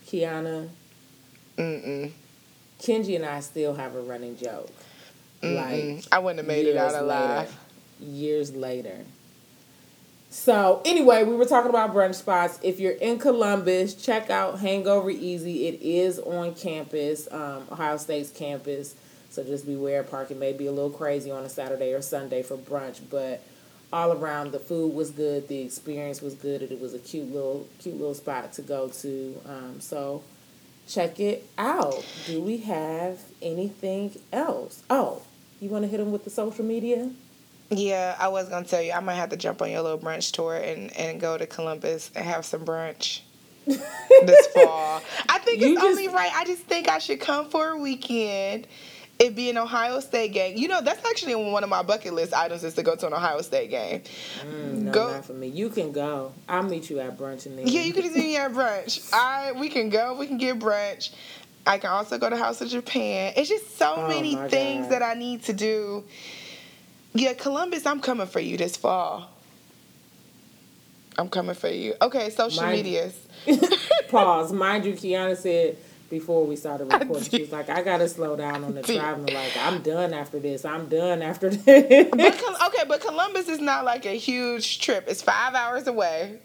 Kiana. 0.06 0.70
Mm-mm. 1.58 2.12
Kenji 2.80 3.16
and 3.16 3.26
I 3.26 3.40
still 3.40 3.74
have 3.74 3.96
a 3.96 4.02
running 4.02 4.38
joke 4.38 4.70
Mm-mm. 5.56 5.96
Like 5.96 6.06
I 6.12 6.20
wouldn't 6.20 6.40
have 6.40 6.48
made 6.48 6.66
it 6.66 6.78
out 6.78 6.96
alive. 6.96 7.50
Later, 8.00 8.12
years 8.12 8.56
later. 8.56 8.98
So 10.30 10.82
anyway, 10.86 11.24
we 11.24 11.36
were 11.36 11.46
talking 11.46 11.70
about 11.70 11.94
brunch 11.94 12.16
spots. 12.16 12.60
If 12.62 12.80
you're 12.80 12.92
in 12.94 13.18
Columbus, 13.18 13.96
check 13.96 14.30
out 14.30 14.60
Hangover 14.60 15.10
Easy. 15.10 15.68
It 15.68 15.82
is 15.82 16.20
on 16.20 16.54
campus, 16.54 17.28
um, 17.32 17.66
Ohio 17.72 17.98
State's 17.98 18.30
campus. 18.30 18.96
So 19.30 19.44
just 19.44 19.66
beware, 19.66 20.04
parking 20.04 20.40
may 20.40 20.54
be 20.54 20.68
a 20.68 20.72
little 20.72 20.90
crazy 20.90 21.32
on 21.32 21.44
a 21.44 21.50
Saturday 21.50 21.94
or 21.94 22.02
Sunday 22.02 22.44
for 22.44 22.58
brunch, 22.58 23.00
but 23.10 23.42
all 23.92 24.12
around 24.12 24.52
the 24.52 24.60
food 24.60 24.94
was 24.94 25.12
good, 25.12 25.48
the 25.48 25.62
experience 25.62 26.22
was 26.22 26.34
good, 26.34 26.62
and 26.62 26.72
it 26.72 26.80
was 26.80 26.94
a 26.94 27.00
cute 27.00 27.32
little 27.32 27.68
cute 27.80 27.98
little 27.98 28.16
spot 28.16 28.52
to 28.54 28.62
go 28.62 28.90
to. 28.90 29.42
Um, 29.46 29.80
so 29.80 30.24
check 30.88 31.20
it 31.20 31.48
out. 31.58 32.06
Do 32.26 32.42
we 32.42 32.58
have 32.60 33.20
anything 33.42 34.18
else? 34.34 34.84
Oh, 34.90 35.22
you 35.60 35.70
want 35.70 35.84
to 35.84 35.88
hit 35.88 35.98
them 35.98 36.12
with 36.12 36.24
the 36.24 36.30
social 36.30 36.66
media? 36.66 37.10
Yeah, 37.70 38.16
I 38.20 38.30
was 38.30 38.48
gonna 38.48 38.66
tell 38.66 38.82
you 38.82 38.94
I 38.94 39.00
might 39.02 39.16
have 39.16 39.30
to 39.30 39.38
jump 39.38 39.62
on 39.62 39.70
your 39.70 39.82
little 39.82 40.00
brunch 40.00 40.32
tour 40.32 40.56
and, 40.56 40.96
and 40.98 41.20
go 41.20 41.38
to 41.38 41.46
Columbus 41.46 42.12
and 42.16 42.26
have 42.26 42.46
some 42.46 42.64
brunch 42.66 43.22
this 43.66 44.48
fall. 44.48 45.02
I 45.28 45.40
think 45.40 45.62
you 45.62 45.74
it's 45.74 45.82
just, 45.82 45.86
only 45.86 46.08
right. 46.08 46.32
I 46.34 46.46
just 46.46 46.64
think 46.64 46.88
I 46.88 47.00
should 47.00 47.20
come 47.20 47.50
for 47.50 47.70
a 47.72 47.78
weekend 47.78 48.68
it 49.20 49.36
be 49.36 49.50
an 49.50 49.58
Ohio 49.58 50.00
State 50.00 50.34
game. 50.34 50.58
You 50.58 50.68
know, 50.68 50.82
that's 50.82 51.04
actually 51.06 51.36
one 51.36 51.64
of 51.64 51.70
my 51.70 51.82
bucket 51.82 52.14
list 52.14 52.34
items 52.34 52.64
is 52.64 52.76
to 52.76 52.84
go 52.84 52.96
to 52.96 53.08
an 53.08 53.14
Ohio 53.14 53.42
State 53.42 53.70
game. 53.70 54.02
Mm, 54.46 54.74
no, 54.84 54.92
go. 54.92 55.12
not 55.12 55.26
for 55.26 55.34
me. 55.34 55.48
You 55.48 55.70
can 55.70 55.92
go. 55.92 56.34
I'll 56.48 56.64
meet 56.64 56.90
you 56.90 57.00
at 57.00 57.18
brunch 57.18 57.46
and 57.46 57.58
then. 57.58 57.68
Yeah, 57.68 57.82
you 57.82 57.94
can 57.94 58.04
meet 58.04 58.16
me 58.16 58.38
at 58.38 58.52
brunch. 58.52 59.10
I 59.14 59.54
we 59.54 59.70
can 59.70 59.90
go. 59.90 60.16
We 60.18 60.28
can 60.28 60.38
get 60.38 60.60
brunch. 60.60 61.12
I 61.66 61.78
can 61.78 61.90
also 61.90 62.18
go 62.18 62.30
to 62.30 62.38
House 62.38 62.62
of 62.62 62.70
Japan. 62.70 63.34
It's 63.36 63.50
just 63.50 63.78
so 63.78 63.96
oh, 63.98 64.08
many 64.08 64.36
things 64.50 64.86
God. 64.86 64.92
that 64.92 65.04
I 65.04 65.16
need 65.16 65.44
to 65.44 65.54
do. 65.54 66.04
Yeah, 67.14 67.34
Columbus, 67.34 67.86
I'm 67.86 68.00
coming 68.00 68.28
for 68.28 68.40
you 68.40 68.58
this 68.58 68.78
fall. 68.78 69.30
I'm 71.18 71.30
coming 71.30 71.56
for 71.56 71.68
you. 71.68 71.96
Okay, 72.02 72.30
social 72.30 72.64
Mind, 72.64 72.78
medias. 72.78 73.18
pause. 74.10 74.54
Mind 74.54 74.86
you, 74.86 74.94
Kiana 74.94 75.36
said 75.36 75.78
before 76.10 76.46
we 76.46 76.56
started 76.56 76.92
recording. 76.92 77.24
She 77.24 77.42
was 77.42 77.52
like, 77.52 77.70
I 77.70 77.82
gotta 77.82 78.08
slow 78.08 78.36
down 78.36 78.64
on 78.64 78.76
the 78.76 78.84
traveling. 78.84 79.34
Like, 79.34 79.58
I'm 79.58 79.82
done 79.82 80.14
after 80.14 80.40
this. 80.40 80.64
I'm 80.64 80.88
done 80.88 81.22
after 81.22 81.50
this. 81.50 82.10
But, 82.12 82.68
okay, 82.68 82.84
but 82.88 83.02
Columbus 83.02 83.50
is 83.50 83.60
not 83.60 83.84
like 83.84 84.06
a 84.06 84.18
huge 84.18 84.80
trip. 84.80 85.06
It's 85.08 85.22
five 85.22 85.54
hours 85.56 85.88
away. 85.88 86.40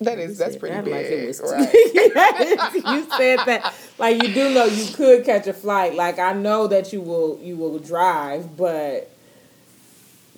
That 0.00 0.18
is 0.18 0.38
that's 0.38 0.56
pretty 0.56 0.76
that 0.76 0.84
big, 0.84 0.94
like 0.94 1.50
right? 1.50 1.70
yes, 1.94 2.74
you 2.74 3.10
said 3.16 3.38
that. 3.46 3.74
Like 3.98 4.22
you 4.22 4.32
do 4.32 4.54
know 4.54 4.64
you 4.64 4.92
could 4.94 5.24
catch 5.24 5.48
a 5.48 5.52
flight. 5.52 5.94
Like 5.94 6.20
I 6.20 6.32
know 6.32 6.68
that 6.68 6.92
you 6.92 7.00
will 7.00 7.40
you 7.42 7.56
will 7.56 7.80
drive, 7.80 8.56
but 8.56 9.10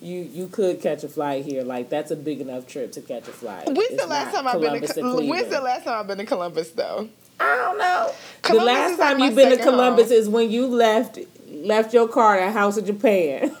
you 0.01 0.21
you 0.21 0.47
could 0.47 0.81
catch 0.81 1.03
a 1.03 1.07
flight 1.07 1.45
here. 1.45 1.63
Like 1.63 1.89
that's 1.89 2.09
a 2.09 2.15
big 2.15 2.41
enough 2.41 2.65
trip 2.65 2.91
to 2.93 3.01
catch 3.01 3.27
a 3.27 3.31
flight. 3.31 3.67
When's 3.67 3.79
it's 3.91 4.01
the 4.01 4.07
last 4.07 4.33
time 4.33 4.47
I've 4.47 4.59
been 4.59 4.81
to 4.81 4.93
Columbus? 4.93 5.29
When's 5.29 5.49
the 5.49 5.61
last 5.61 5.83
time 5.83 5.99
I've 5.99 6.07
been 6.07 6.17
to 6.17 6.25
Columbus 6.25 6.71
though? 6.71 7.09
I 7.39 7.55
don't 7.55 7.77
know. 7.77 8.11
Columbus 8.41 8.63
the 8.63 8.65
last 8.65 8.97
time 8.97 9.19
you've 9.19 9.35
been 9.35 9.57
to 9.57 9.63
Columbus 9.63 10.09
home. 10.09 10.17
is 10.17 10.27
when 10.29 10.49
you 10.49 10.65
left 10.65 11.19
left 11.47 11.93
your 11.93 12.07
car 12.07 12.39
at 12.39 12.53
House 12.53 12.77
of 12.77 12.85
Japan. 12.85 13.55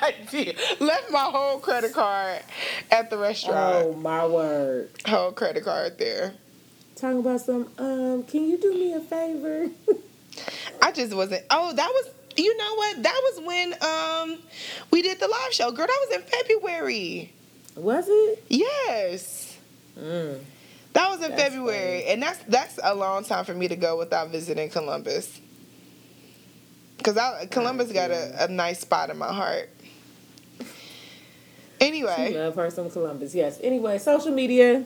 I 0.02 0.14
did. 0.30 0.56
Left 0.80 1.10
my 1.10 1.24
whole 1.24 1.58
credit 1.58 1.92
card 1.92 2.42
at 2.90 3.10
the 3.10 3.18
restaurant. 3.18 3.86
Oh 3.86 3.92
my 3.94 4.26
word. 4.26 4.90
Whole 5.06 5.32
credit 5.32 5.64
card 5.64 5.98
there. 5.98 6.34
Talking 6.96 7.20
about 7.20 7.40
some. 7.40 7.68
Um, 7.78 8.22
can 8.24 8.48
you 8.48 8.58
do 8.58 8.72
me 8.74 8.92
a 8.92 9.00
favor? 9.00 9.68
I 10.82 10.92
just 10.92 11.14
wasn't. 11.14 11.44
Oh, 11.50 11.72
that 11.72 11.88
was. 11.88 12.10
You 12.36 12.56
know 12.56 12.74
what? 12.76 13.02
That 13.02 13.20
was 13.24 13.40
when 13.44 13.74
um 13.82 14.38
we 14.90 15.02
did 15.02 15.18
the 15.18 15.28
live 15.28 15.52
show, 15.52 15.70
girl. 15.72 15.86
That 15.86 16.06
was 16.08 16.16
in 16.16 16.22
February. 16.22 17.32
Was 17.76 18.06
it? 18.08 18.44
Yes. 18.48 19.58
Mm. 19.98 20.40
That 20.92 21.08
was 21.10 21.22
in 21.22 21.30
that's 21.30 21.42
February, 21.42 22.00
funny. 22.00 22.12
and 22.12 22.22
that's 22.22 22.38
that's 22.44 22.78
a 22.82 22.94
long 22.94 23.24
time 23.24 23.44
for 23.44 23.54
me 23.54 23.68
to 23.68 23.76
go 23.76 23.96
without 23.98 24.30
visiting 24.30 24.70
Columbus. 24.70 25.40
Cause 27.02 27.16
I, 27.16 27.46
Columbus 27.46 27.92
got 27.92 28.10
a, 28.10 28.44
a 28.44 28.48
nice 28.48 28.80
spot 28.80 29.08
in 29.10 29.16
my 29.16 29.32
heart. 29.32 29.70
Anyway, 31.80 32.28
she 32.28 32.36
love 32.36 32.54
her 32.56 32.70
some 32.70 32.90
Columbus. 32.90 33.34
Yes. 33.34 33.58
Anyway, 33.62 33.98
social 33.98 34.32
media 34.32 34.84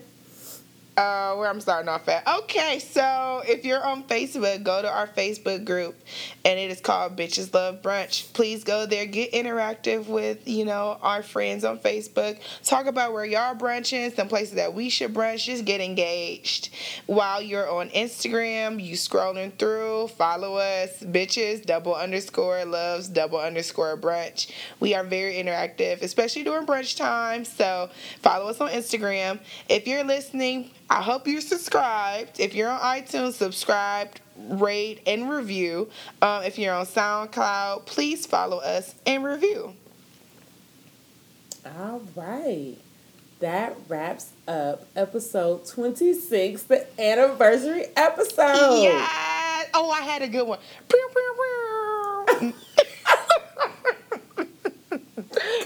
uh, 0.97 1.35
where 1.35 1.49
I'm 1.49 1.61
starting 1.61 1.89
off 1.89 2.09
at. 2.09 2.27
Okay, 2.27 2.79
so 2.79 3.43
if 3.47 3.65
you're 3.65 3.85
on 3.85 4.05
Facebook, 4.05 4.63
go 4.63 4.81
to 4.81 4.89
our 4.89 5.09
Facebook 5.09 5.65
group, 5.65 5.97
and 6.45 6.59
it 6.59 6.71
is 6.71 6.81
called 6.81 7.17
Bitches 7.17 7.53
Love 7.53 7.83
Brunch. 7.83 8.33
Please 8.33 8.63
go 8.65 8.87
there, 8.87 9.07
get 9.07 9.33
interactive 9.33 10.07
with 10.07 10.47
you 10.47 10.65
know 10.65 10.99
our 11.03 11.23
friends 11.23 11.65
on 11.65 11.79
Facebook. 11.79 12.39
Talk 12.63 12.87
about 12.87 13.13
where 13.13 13.25
y'all 13.25 13.55
brunching, 13.55 14.15
some 14.15 14.29
places 14.29 14.55
that 14.55 14.75
we 14.75 14.89
should 14.89 15.13
brunch. 15.13 15.45
Just 15.45 15.65
get 15.65 15.81
engaged. 15.81 16.71
While 17.07 17.43
you're 17.43 17.69
on 17.71 17.89
Instagram, 17.91 18.83
you 18.83 18.95
scrolling 18.95 19.57
through, 19.59 20.09
follow 20.09 20.57
us, 20.57 21.01
bitches 21.01 21.65
double 21.65 21.95
underscore 21.95 22.65
loves 22.65 23.09
double 23.09 23.39
underscore 23.39 23.97
brunch. 23.97 24.51
We 24.81 24.95
are 24.95 25.05
very 25.05 25.35
interactive, 25.35 26.03
especially 26.03 26.45
during 26.45 26.67
brunch 26.67 26.97
time. 26.97 27.45
So 27.45 27.91
follow 28.23 28.49
us 28.49 28.61
on 28.61 28.71
Instagram. 28.71 29.41
If 29.69 29.87
you're 29.87 30.05
listening 30.05 30.71
I 30.91 31.03
hope 31.03 31.27
you're 31.27 31.41
subscribed. 31.41 32.39
If 32.39 32.55
you're 32.55 32.69
on 32.69 32.79
iTunes, 32.81 33.33
subscribe, 33.35 34.11
rate, 34.37 35.01
and 35.07 35.29
review. 35.31 35.89
Um, 36.23 36.43
if 36.45 36.59
you're 36.59 36.75
on 36.75 36.87
SoundCloud, 36.87 37.87
please 37.87 38.27
follow 38.27 38.59
us 38.59 38.95
and 39.07 39.25
review. 39.25 39.75
All 41.79 42.03
right. 42.15 42.77
that 43.41 43.77
wraps 43.89 44.31
up 44.47 44.87
episode 44.95 45.67
26, 45.67 46.65
the 46.65 46.87
anniversary 47.01 47.87
episode. 47.97 48.83
Yeah. 48.83 49.65
Oh, 49.73 49.91
I 49.91 50.03
had 50.03 50.23
a 50.23 50.29
good 50.29 50.47
one. 50.47 50.59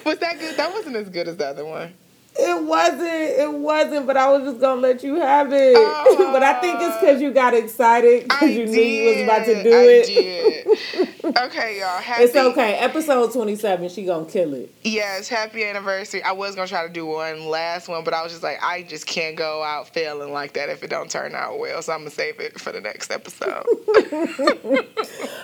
Was 0.04 0.18
that 0.18 0.38
good? 0.38 0.56
That 0.56 0.72
wasn't 0.72 0.96
as 0.96 1.08
good 1.08 1.28
as 1.28 1.36
the 1.36 1.46
other 1.46 1.64
one. 1.64 1.92
It 2.40 2.64
wasn't. 2.64 3.02
It 3.02 3.52
wasn't. 3.52 4.06
But 4.06 4.16
I 4.16 4.30
was 4.30 4.48
just 4.48 4.60
gonna 4.60 4.80
let 4.80 5.02
you 5.02 5.16
have 5.16 5.52
it. 5.52 5.76
Uh, 5.76 6.04
but 6.32 6.42
I 6.42 6.60
think 6.60 6.78
it's 6.80 6.96
because 7.00 7.20
you 7.20 7.32
got 7.32 7.52
excited 7.52 8.24
because 8.24 8.50
you 8.50 8.66
did. 8.66 8.70
knew 8.70 8.80
you 8.80 9.14
was 9.14 9.22
about 9.24 9.44
to 9.46 9.62
do 9.62 9.72
I 9.72 9.82
it. 9.82 10.06
Did. 10.06 11.36
okay, 11.36 11.80
y'all. 11.80 11.98
Happy, 12.00 12.22
it's 12.22 12.36
okay. 12.36 12.74
Episode 12.74 13.32
twenty 13.32 13.56
seven. 13.56 13.88
She 13.88 14.04
gonna 14.04 14.24
kill 14.24 14.54
it. 14.54 14.72
Yes. 14.82 15.28
Happy 15.28 15.64
anniversary. 15.64 16.22
I 16.22 16.32
was 16.32 16.54
gonna 16.54 16.68
try 16.68 16.86
to 16.86 16.92
do 16.92 17.06
one 17.06 17.46
last 17.46 17.88
one, 17.88 18.04
but 18.04 18.14
I 18.14 18.22
was 18.22 18.30
just 18.30 18.44
like, 18.44 18.62
I 18.62 18.82
just 18.82 19.06
can't 19.06 19.36
go 19.36 19.64
out 19.64 19.88
feeling 19.88 20.32
like 20.32 20.52
that 20.52 20.68
if 20.68 20.84
it 20.84 20.90
don't 20.90 21.10
turn 21.10 21.34
out 21.34 21.58
well. 21.58 21.82
So 21.82 21.92
I'm 21.92 22.00
gonna 22.00 22.10
save 22.10 22.38
it 22.38 22.60
for 22.60 22.70
the 22.70 22.80
next 22.80 23.10
episode. 23.10 23.66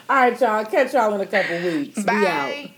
All 0.08 0.16
right, 0.16 0.40
y'all. 0.40 0.64
Catch 0.64 0.92
y'all 0.94 1.12
in 1.14 1.20
a 1.20 1.26
couple 1.26 1.56
weeks. 1.60 2.04
Bye. 2.04 2.72